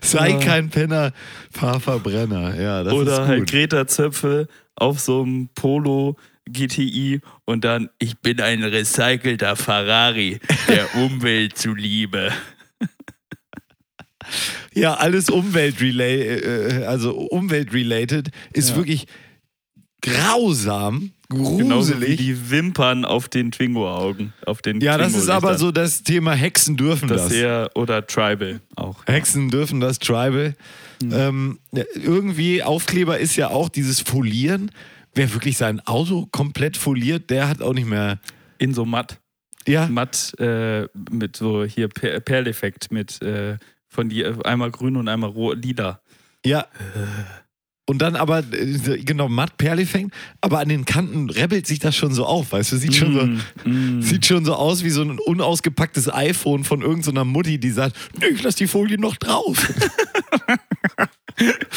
Sei 0.00 0.30
Ja. 0.30 0.38
kein 0.38 0.70
Penner, 0.70 1.12
fahr 1.56 1.80
Verbrenner. 1.80 2.54
Ja, 2.60 2.84
das 2.84 2.92
Oder 2.92 3.22
ist 3.22 3.28
halt 3.28 3.38
gut. 3.40 3.50
Greta 3.50 3.86
Zöpfe 3.86 4.48
auf 4.76 5.00
so 5.00 5.22
einem 5.22 5.48
Polo 5.54 6.16
GTI 6.48 7.20
und 7.44 7.64
dann, 7.64 7.88
ich 7.98 8.18
bin 8.18 8.40
ein 8.40 8.62
recycelter 8.62 9.56
Ferrari, 9.56 10.38
der 10.68 10.94
Umwelt 10.94 11.58
zuliebe. 11.58 12.30
Ja, 14.74 14.94
alles 14.94 15.30
umweltrelated, 15.30 16.44
äh, 16.44 16.84
also 16.86 17.14
umweltrelated 17.16 18.30
ist 18.52 18.70
Ja. 18.70 18.76
wirklich 18.76 19.06
grausam, 20.02 21.12
gruselig. 21.28 22.18
die 22.18 22.50
Wimpern 22.50 23.04
auf 23.04 23.28
den 23.28 23.50
Twingo-Augen. 23.50 24.32
Auf 24.44 24.62
den 24.62 24.80
ja, 24.80 24.96
das 24.98 25.14
ist 25.14 25.28
aber 25.28 25.58
so 25.58 25.70
das 25.72 26.02
Thema 26.02 26.32
Hexen 26.32 26.76
dürfen 26.76 27.08
das. 27.08 27.24
Das 27.24 27.32
eher, 27.32 27.70
oder 27.74 28.06
Tribal 28.06 28.60
auch. 28.76 29.06
Hexen 29.06 29.50
dürfen 29.50 29.80
das 29.80 29.98
Tribal. 29.98 30.54
Hm. 31.02 31.12
Ähm, 31.12 31.58
irgendwie 31.94 32.62
Aufkleber 32.62 33.18
ist 33.18 33.36
ja 33.36 33.48
auch 33.48 33.68
dieses 33.68 34.00
Folieren. 34.00 34.70
Wer 35.14 35.32
wirklich 35.32 35.56
sein 35.56 35.80
Auto 35.86 36.26
komplett 36.30 36.76
foliert, 36.76 37.30
der 37.30 37.48
hat 37.48 37.62
auch 37.62 37.72
nicht 37.72 37.88
mehr. 37.88 38.20
In 38.58 38.74
so 38.74 38.84
matt. 38.84 39.18
Ja, 39.66 39.88
Matt 39.88 40.38
äh, 40.38 40.86
mit 41.10 41.36
so 41.36 41.64
hier 41.64 41.88
per 41.88 42.20
Perleffekt 42.20 42.92
mit 42.92 43.20
äh, 43.22 43.58
von 43.88 44.08
die 44.08 44.24
einmal 44.24 44.70
grün 44.70 44.96
und 44.96 45.08
einmal 45.08 45.32
lila. 45.56 46.00
ja. 46.44 46.66
Und 47.88 48.02
dann 48.02 48.16
aber, 48.16 48.40
äh, 48.40 48.98
genau, 49.04 49.28
matt 49.28 49.56
Perlefängt, 49.58 50.12
aber 50.40 50.58
an 50.58 50.68
den 50.68 50.84
Kanten 50.84 51.30
rebelt 51.30 51.68
sich 51.68 51.78
das 51.78 51.94
schon 51.94 52.12
so 52.12 52.26
auf, 52.26 52.50
weißt 52.50 52.72
du? 52.72 52.76
Sieht 52.76 52.96
schon 52.96 53.14
so. 53.14 53.68
Mm, 53.70 53.98
mm. 53.98 54.02
Sieht 54.02 54.26
schon 54.26 54.44
so 54.44 54.54
aus 54.54 54.82
wie 54.82 54.90
so 54.90 55.02
ein 55.02 55.20
unausgepacktes 55.20 56.12
iPhone 56.12 56.64
von 56.64 56.82
irgendeiner 56.82 57.24
Mutti, 57.24 57.58
die 57.58 57.70
sagt, 57.70 57.96
nee, 58.18 58.26
ich 58.26 58.42
lass 58.42 58.56
die 58.56 58.66
Folie 58.66 58.98
noch 58.98 59.16
drauf. 59.16 59.72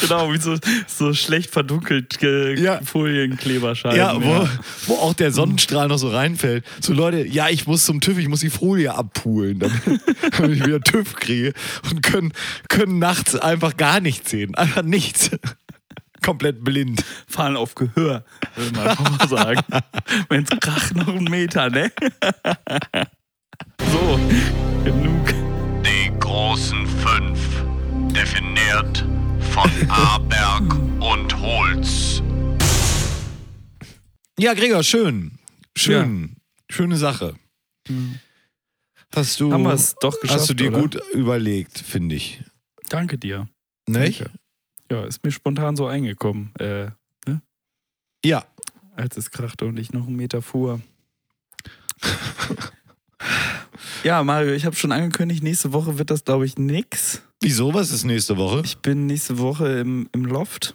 Genau, 0.00 0.32
wie 0.32 0.38
so, 0.38 0.56
so 0.86 1.12
schlecht 1.12 1.50
verdunkelt 1.50 2.22
äh, 2.22 2.54
Ja. 2.54 2.80
Folienkleberscheiben. 2.82 3.96
ja, 3.96 4.16
wo, 4.16 4.48
wo 4.86 4.94
auch 4.94 5.12
der 5.12 5.32
Sonnenstrahl 5.32 5.88
noch 5.88 5.98
so 5.98 6.08
reinfällt. 6.08 6.64
So 6.80 6.94
Leute, 6.94 7.26
ja, 7.26 7.50
ich 7.50 7.66
muss 7.66 7.84
zum 7.84 8.00
TÜV, 8.00 8.18
ich 8.18 8.28
muss 8.28 8.40
die 8.40 8.48
Folie 8.48 8.94
abpulen, 8.94 9.58
damit, 9.58 9.82
damit 10.38 10.56
ich 10.56 10.66
wieder 10.66 10.80
TÜV 10.80 11.14
kriege 11.16 11.52
und 11.90 12.02
können, 12.02 12.32
können 12.68 12.98
nachts 12.98 13.36
einfach 13.36 13.76
gar 13.76 14.00
nichts 14.00 14.30
sehen. 14.30 14.54
Einfach 14.54 14.82
nichts. 14.82 15.30
Komplett 16.22 16.62
blind. 16.62 17.02
Fahren 17.28 17.56
auf 17.56 17.74
Gehör, 17.74 18.24
würde 18.54 18.76
man 18.76 18.88
einfach 18.88 19.18
mal 19.18 19.28
sagen. 19.28 19.60
Wenn's 20.28 20.50
kracht, 20.60 20.94
noch 20.94 21.08
einen 21.08 21.24
Meter, 21.24 21.70
ne? 21.70 21.90
so, 23.90 24.20
genug. 24.84 25.34
Die 25.84 26.10
großen 26.18 26.86
fünf, 26.86 27.40
definiert 28.12 29.04
von 29.52 29.70
Aberg 29.88 30.74
und 31.00 31.40
Holz. 31.40 32.22
Ja, 34.38 34.54
Gregor, 34.54 34.82
schön. 34.82 35.38
Schön. 35.76 36.36
Schöne 36.70 36.96
Sache. 36.96 37.34
Hast 39.14 39.40
du, 39.40 39.52
Haben 39.52 39.64
wir 39.64 39.72
es 39.72 39.96
doch 40.00 40.18
geschafft, 40.20 40.40
hast 40.40 40.50
du 40.50 40.54
dir 40.54 40.68
oder? 40.70 40.80
gut 40.82 40.94
überlegt, 41.14 41.78
finde 41.78 42.14
ich. 42.14 42.42
Danke 42.88 43.18
dir. 43.18 43.48
Nicht? 43.88 44.20
Danke. 44.20 44.39
Ja, 44.90 45.04
ist 45.04 45.22
mir 45.24 45.30
spontan 45.30 45.76
so 45.76 45.86
eingekommen, 45.86 46.52
äh, 46.58 46.88
Ja. 48.24 48.44
als 48.96 49.16
es 49.16 49.30
krachte 49.30 49.64
und 49.66 49.78
ich 49.78 49.92
noch 49.92 50.06
einen 50.06 50.16
Meter 50.16 50.42
fuhr. 50.42 50.80
ja, 54.04 54.22
Mario, 54.22 54.52
ich 54.52 54.64
habe 54.66 54.76
schon 54.76 54.92
angekündigt, 54.92 55.42
nächste 55.42 55.72
Woche 55.72 55.98
wird 55.98 56.10
das, 56.10 56.24
glaube 56.24 56.46
ich, 56.46 56.58
nix. 56.58 57.22
Wieso? 57.40 57.72
Was 57.72 57.90
ist 57.90 58.04
nächste 58.04 58.36
Woche? 58.36 58.62
Ich 58.64 58.78
bin 58.78 59.06
nächste 59.06 59.38
Woche 59.38 59.78
im, 59.80 60.08
im 60.12 60.24
Loft, 60.24 60.74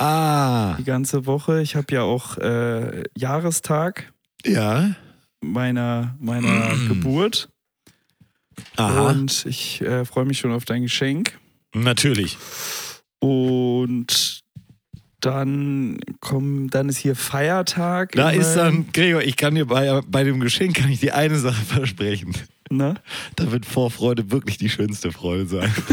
Ah, 0.00 0.76
die 0.78 0.84
ganze 0.84 1.26
Woche. 1.26 1.60
Ich 1.60 1.74
habe 1.74 1.92
ja 1.92 2.02
auch 2.02 2.36
äh, 2.38 3.02
Jahrestag 3.16 4.12
ja. 4.46 4.94
meiner, 5.40 6.14
meiner 6.20 6.76
Geburt. 6.88 7.48
Aha. 8.76 9.10
Und 9.10 9.44
ich 9.46 9.80
äh, 9.80 10.04
freue 10.04 10.24
mich 10.24 10.38
schon 10.38 10.52
auf 10.52 10.64
dein 10.64 10.82
Geschenk. 10.82 11.36
Natürlich. 11.74 12.38
Und 13.20 14.42
dann 15.20 15.98
komm, 16.20 16.70
dann 16.70 16.88
ist 16.88 16.98
hier 16.98 17.16
Feiertag. 17.16 18.12
Da 18.12 18.30
ist 18.30 18.54
dann, 18.54 18.92
Gregor, 18.92 19.22
ich 19.22 19.36
kann 19.36 19.54
dir 19.54 19.66
bei, 19.66 20.00
bei 20.06 20.24
dem 20.24 20.40
Geschenk 20.40 20.76
kann 20.76 20.90
ich 20.90 21.00
dir 21.00 21.16
eine 21.16 21.38
Sache 21.38 21.64
versprechen. 21.64 22.34
Ne? 22.70 22.94
Da 23.36 23.50
wird 23.50 23.66
Vorfreude 23.66 24.30
wirklich 24.30 24.58
die 24.58 24.68
schönste 24.68 25.10
Freude 25.10 25.46
sein. 25.46 25.74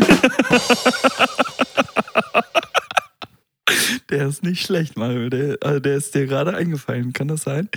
Der 4.09 4.27
ist 4.27 4.43
nicht 4.43 4.63
schlecht, 4.63 4.97
Mario. 4.97 5.29
Der, 5.29 5.57
also 5.61 5.79
der 5.79 5.95
ist 5.95 6.13
dir 6.13 6.27
gerade 6.27 6.55
eingefallen. 6.55 7.11
Kann 7.11 7.27
das 7.27 7.41
sein? 7.41 7.69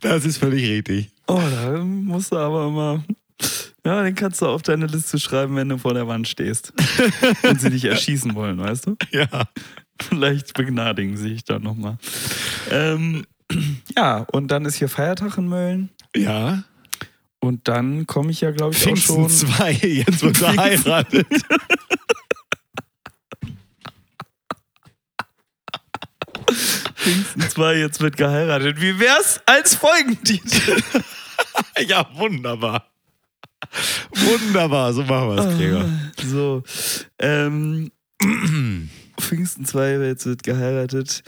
Das 0.00 0.24
ist 0.24 0.38
völlig 0.38 0.68
richtig. 0.68 1.10
Oh, 1.28 1.40
da 1.40 1.78
musst 1.78 2.32
du 2.32 2.36
aber 2.36 2.66
immer. 2.66 3.04
Ja, 3.86 4.02
den 4.02 4.16
kannst 4.16 4.42
du 4.42 4.46
auf 4.48 4.62
deine 4.62 4.86
Liste 4.86 5.20
schreiben, 5.20 5.54
wenn 5.54 5.68
du 5.68 5.78
vor 5.78 5.94
der 5.94 6.08
Wand 6.08 6.26
stehst. 6.26 6.72
und 7.48 7.60
sie 7.60 7.70
dich 7.70 7.84
erschießen 7.84 8.34
wollen, 8.34 8.58
weißt 8.58 8.88
du? 8.88 8.96
Ja. 9.12 9.44
Vielleicht 10.02 10.54
begnadigen 10.54 11.16
sie 11.16 11.28
dich 11.28 11.44
dann 11.44 11.62
nochmal. 11.62 11.96
Ähm, 12.68 13.24
ja, 13.96 14.26
und 14.32 14.48
dann 14.48 14.64
ist 14.64 14.74
hier 14.74 14.88
Feiertag 14.88 15.38
in 15.38 15.46
Mölln. 15.46 15.90
Ja. 16.16 16.64
Und 17.38 17.68
dann 17.68 18.08
komme 18.08 18.32
ich 18.32 18.40
ja, 18.40 18.50
glaube 18.50 18.74
ich, 18.74 18.80
auch 18.80 18.86
Pfingsten 18.86 19.28
schon. 19.28 19.30
2, 19.30 19.72
jetzt 19.72 20.20
wird 20.20 20.42
er 20.42 20.52
Pfingsten. 20.54 20.58
heiratet. 20.92 21.26
Pfingsten 26.96 27.40
2, 27.40 27.76
jetzt 27.76 28.00
wird 28.00 28.16
geheiratet. 28.16 28.80
Wie 28.80 28.98
wär's 28.98 29.40
als 29.46 29.76
Folgentitel? 29.76 30.82
Ja, 31.86 32.08
wunderbar. 32.14 32.86
Wunderbar, 34.14 34.92
so 34.92 35.02
machen 35.02 35.28
wir 35.36 35.38
es, 35.44 35.56
Gregor. 35.58 35.84
So. 36.24 36.62
Ähm, 37.18 37.90
Pfingsten 39.20 39.64
2, 39.64 39.92
jetzt 40.06 40.26
wird 40.26 40.42
geheiratet. 40.42 41.22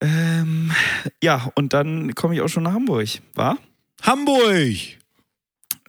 Ähm, 0.00 0.72
ja, 1.22 1.50
und 1.54 1.72
dann 1.72 2.14
komme 2.14 2.34
ich 2.34 2.40
auch 2.42 2.48
schon 2.48 2.64
nach 2.64 2.72
Hamburg, 2.74 3.08
wa? 3.34 3.56
Hamburg! 4.02 4.76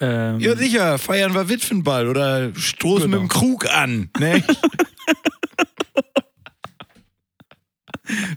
Ähm, 0.02 0.40
Ja, 0.40 0.56
sicher, 0.56 0.98
feiern 0.98 1.34
wir 1.34 1.50
Witwenball 1.50 2.08
oder 2.08 2.54
stoßen 2.56 3.10
Genau. 3.12 3.24
mit 3.24 3.32
dem 3.32 3.34
Krug 3.34 3.70
an. 3.70 4.10
Ne? 4.20 4.44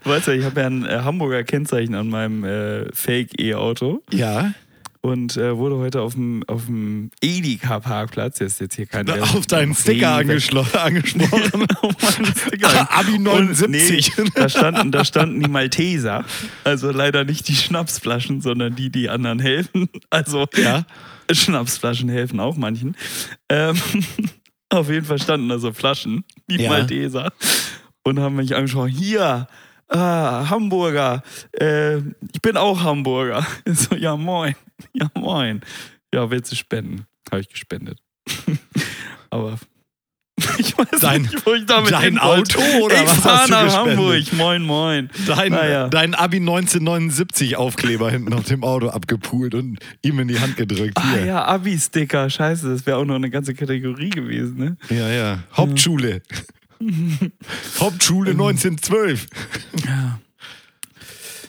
du 0.04 0.10
weißt 0.10 0.28
ja, 0.28 0.32
ich 0.34 0.44
habe 0.44 0.60
ja 0.60 0.66
ein 0.66 0.84
äh, 0.86 1.00
Hamburger 1.02 1.44
Kennzeichen 1.44 1.94
an 1.94 2.08
meinem 2.08 2.44
äh, 2.44 2.92
Fake-E-Auto. 2.92 4.02
ja. 4.12 4.52
Und 5.00 5.36
äh, 5.36 5.56
wurde 5.56 5.76
heute 5.76 6.02
auf 6.02 6.14
dem, 6.14 6.42
auf 6.48 6.66
dem 6.66 7.10
Edeka-Parkplatz, 7.20 8.38
der 8.38 8.48
ist 8.48 8.60
jetzt 8.60 8.74
hier 8.76 8.86
kein... 8.86 9.08
Auf 9.08 9.46
deinen 9.46 9.74
Sticker 9.74 10.14
angesprochen. 10.16 10.70
meinen 10.74 11.04
Sticker. 12.36 12.90
Abi 12.92 13.14
Und 13.14 13.22
79. 13.24 14.16
Nee, 14.16 14.24
da, 14.34 14.48
standen, 14.48 14.92
da 14.92 15.04
standen 15.04 15.40
die 15.42 15.48
Malteser. 15.48 16.24
Also 16.64 16.90
leider 16.90 17.24
nicht 17.24 17.48
die 17.48 17.54
Schnapsflaschen, 17.54 18.40
sondern 18.40 18.74
die, 18.74 18.90
die 18.90 19.08
anderen 19.08 19.38
helfen. 19.38 19.88
Also 20.10 20.46
Ja. 20.56 20.84
Schnapsflaschen 21.30 22.08
helfen 22.08 22.40
auch 22.40 22.56
manchen. 22.56 22.96
Ähm, 23.48 23.76
auf 24.70 24.88
jeden 24.90 25.06
Fall 25.06 25.18
standen 25.20 25.48
da 25.48 25.58
so 25.58 25.72
Flaschen, 25.72 26.24
die 26.48 26.62
Ja. 26.62 26.70
Malteser. 26.70 27.32
Und 28.02 28.18
haben 28.20 28.36
mich 28.36 28.54
angeschaut, 28.56 28.90
hier, 28.90 29.46
ah, 29.88 30.48
Hamburger, 30.48 31.22
äh, 31.52 31.98
ich 31.98 32.40
bin 32.42 32.56
auch 32.56 32.82
Hamburger. 32.82 33.46
So, 33.66 33.94
ja 33.96 34.16
moin, 34.16 34.54
ja 34.92 35.10
moin. 35.14 35.60
Ja, 36.14 36.30
willst 36.30 36.50
du 36.52 36.56
spenden? 36.56 37.04
Habe 37.30 37.40
ich 37.40 37.48
gespendet. 37.48 37.98
Aber 39.30 39.58
ich 40.58 40.78
weiß 40.78 41.00
Dein- 41.00 41.22
nicht, 41.22 41.44
wo 41.44 41.52
ich 41.54 41.66
damit 41.66 41.90
dein. 41.90 42.16
Auto 42.16 42.60
oder 42.82 42.94
ich 42.94 43.02
was 43.02 43.24
hast 43.24 43.48
du 43.48 43.52
nach 43.52 43.64
gespendet? 43.64 43.98
Hamburg, 43.98 44.32
moin 44.34 44.62
moin. 44.62 45.10
Dein, 45.26 45.50
Naja. 45.50 45.88
dein 45.88 46.14
Abi 46.14 46.36
1979 46.36 47.56
Aufkleber 47.56 48.08
hinten 48.10 48.32
auf 48.32 48.44
dem 48.44 48.62
Auto 48.62 48.88
abgepult 48.88 49.54
und 49.56 49.80
ihm 50.02 50.20
in 50.20 50.28
die 50.28 50.38
Hand 50.38 50.56
gedrückt. 50.56 50.96
Ah 50.96 51.12
Hier. 51.14 51.24
ja, 51.26 51.44
Abi-Sticker, 51.44 52.30
scheiße, 52.30 52.68
das 52.70 52.86
wäre 52.86 52.98
auch 52.98 53.04
noch 53.04 53.16
eine 53.16 53.30
ganze 53.30 53.52
Kategorie 53.54 54.10
gewesen, 54.10 54.58
ne? 54.58 54.76
Ja, 54.90 55.08
ja. 55.08 55.42
Hauptschule. 55.56 56.22
Hauptschule 57.80 58.30
1912. 58.30 59.26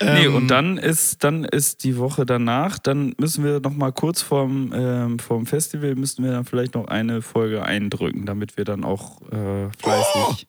Nee, 0.02 0.26
Ähm, 0.26 0.36
und 0.36 0.48
dann 0.48 0.78
ist, 0.78 1.24
dann 1.24 1.44
ist 1.44 1.84
die 1.84 1.98
Woche 1.98 2.26
danach, 2.26 2.80
dann 2.80 3.14
müssen 3.20 3.44
wir 3.44 3.60
noch 3.60 3.74
mal 3.74 3.92
kurz 3.92 4.22
vorm, 4.22 4.72
ähm, 4.74 5.20
vorm 5.20 5.46
Festival, 5.46 5.96
müssen 5.96 6.24
wir 6.24 6.32
dann 6.32 6.46
vielleicht 6.46 6.76
noch 6.76 6.88
eine 6.88 7.22
Folge 7.22 7.64
eindrücken, 7.64 8.26
damit 8.26 8.58
wir 8.58 8.66
dann 8.66 8.84
auch 8.84 9.22
äh, 9.32 9.70
fleißig... 9.78 10.48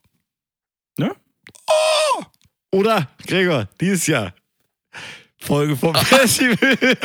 Oder, 2.73 3.09
Gregor, 3.27 3.69
dieses 3.81 4.07
Jahr. 4.07 4.33
Folge 5.39 5.77
vom 5.77 5.95
Festival. 5.97 6.79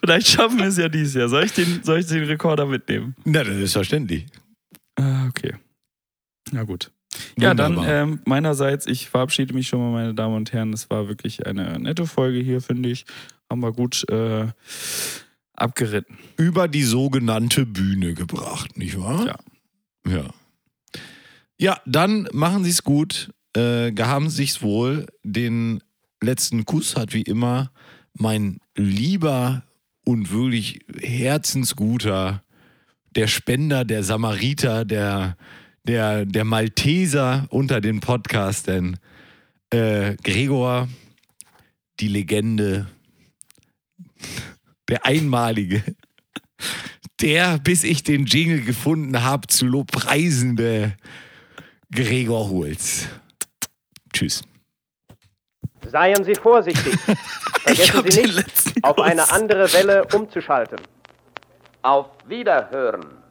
Vielleicht 0.00 0.28
schaffen 0.28 0.58
wir 0.58 0.66
es 0.66 0.76
ja 0.76 0.88
dieses 0.88 1.14
Jahr. 1.14 1.28
Soll 1.28 1.44
ich 1.44 1.52
den, 1.52 1.82
soll 1.82 2.00
ich 2.00 2.06
den 2.06 2.24
Rekorder 2.24 2.66
mitnehmen? 2.66 3.16
Na, 3.24 3.42
das 3.42 3.56
ist 3.56 3.72
verständlich. 3.72 4.26
Ah, 4.96 5.26
okay. 5.26 5.54
Na 6.52 6.62
gut. 6.62 6.92
Ja, 7.38 7.54
dann 7.54 7.76
Wunderbar. 7.76 8.02
ähm, 8.02 8.20
meinerseits, 8.24 8.86
ich 8.86 9.08
verabschiede 9.08 9.54
mich 9.54 9.68
schon 9.68 9.80
mal, 9.80 9.90
meine 9.92 10.14
Damen 10.14 10.36
und 10.36 10.52
Herren. 10.52 10.72
Es 10.72 10.90
war 10.90 11.08
wirklich 11.08 11.46
eine 11.46 11.78
nette 11.78 12.06
Folge 12.06 12.40
hier, 12.40 12.60
finde 12.60 12.88
ich. 12.90 13.04
Haben 13.50 13.60
wir 13.60 13.72
gut 13.72 14.08
äh, 14.10 14.46
abgeritten. 15.54 16.18
Über 16.36 16.68
die 16.68 16.82
sogenannte 16.82 17.66
Bühne 17.66 18.14
gebracht, 18.14 18.76
nicht 18.76 18.98
wahr? 18.98 19.26
Ja. 19.26 20.12
Ja. 20.12 20.24
Ja, 21.58 21.80
dann 21.86 22.28
machen 22.32 22.64
Sie 22.64 22.70
es 22.70 22.82
gut. 22.82 23.30
Äh, 23.56 23.92
gehaben 23.92 24.28
Sie 24.28 24.36
sich's 24.36 24.62
wohl. 24.62 25.06
Den 25.22 25.82
letzten 26.20 26.64
Kuss 26.64 26.96
hat 26.96 27.14
wie 27.14 27.22
immer 27.22 27.70
mein 28.12 28.58
lieber 28.76 29.64
und 30.04 30.32
wirklich 30.32 30.80
herzensguter, 31.00 32.42
der 33.14 33.28
Spender, 33.28 33.84
der 33.84 34.02
Samariter, 34.02 34.84
der, 34.84 35.36
der, 35.86 36.24
der 36.24 36.44
Malteser 36.44 37.46
unter 37.50 37.80
den 37.80 38.00
Podcastern, 38.00 38.98
äh, 39.70 40.16
Gregor, 40.22 40.88
die 42.00 42.08
Legende, 42.08 42.86
der 44.88 45.04
Einmalige, 45.06 45.82
der, 47.20 47.58
bis 47.58 47.84
ich 47.84 48.02
den 48.02 48.26
Jingle 48.26 48.62
gefunden 48.62 49.22
habe, 49.22 49.46
zu 49.46 49.66
lobpreisende 49.66 50.96
Gregor 51.90 52.50
Holz. 52.50 53.08
Tschüss. 54.12 54.42
Seien 55.86 56.24
Sie 56.24 56.34
vorsichtig. 56.34 56.98
Vergessen 57.64 58.10
Sie 58.10 58.22
nicht, 58.22 58.84
auf 58.84 58.98
eine 58.98 59.30
andere 59.30 59.72
Welle 59.72 60.06
umzuschalten. 60.12 60.78
Auf 61.82 62.06
Wiederhören. 62.26 63.23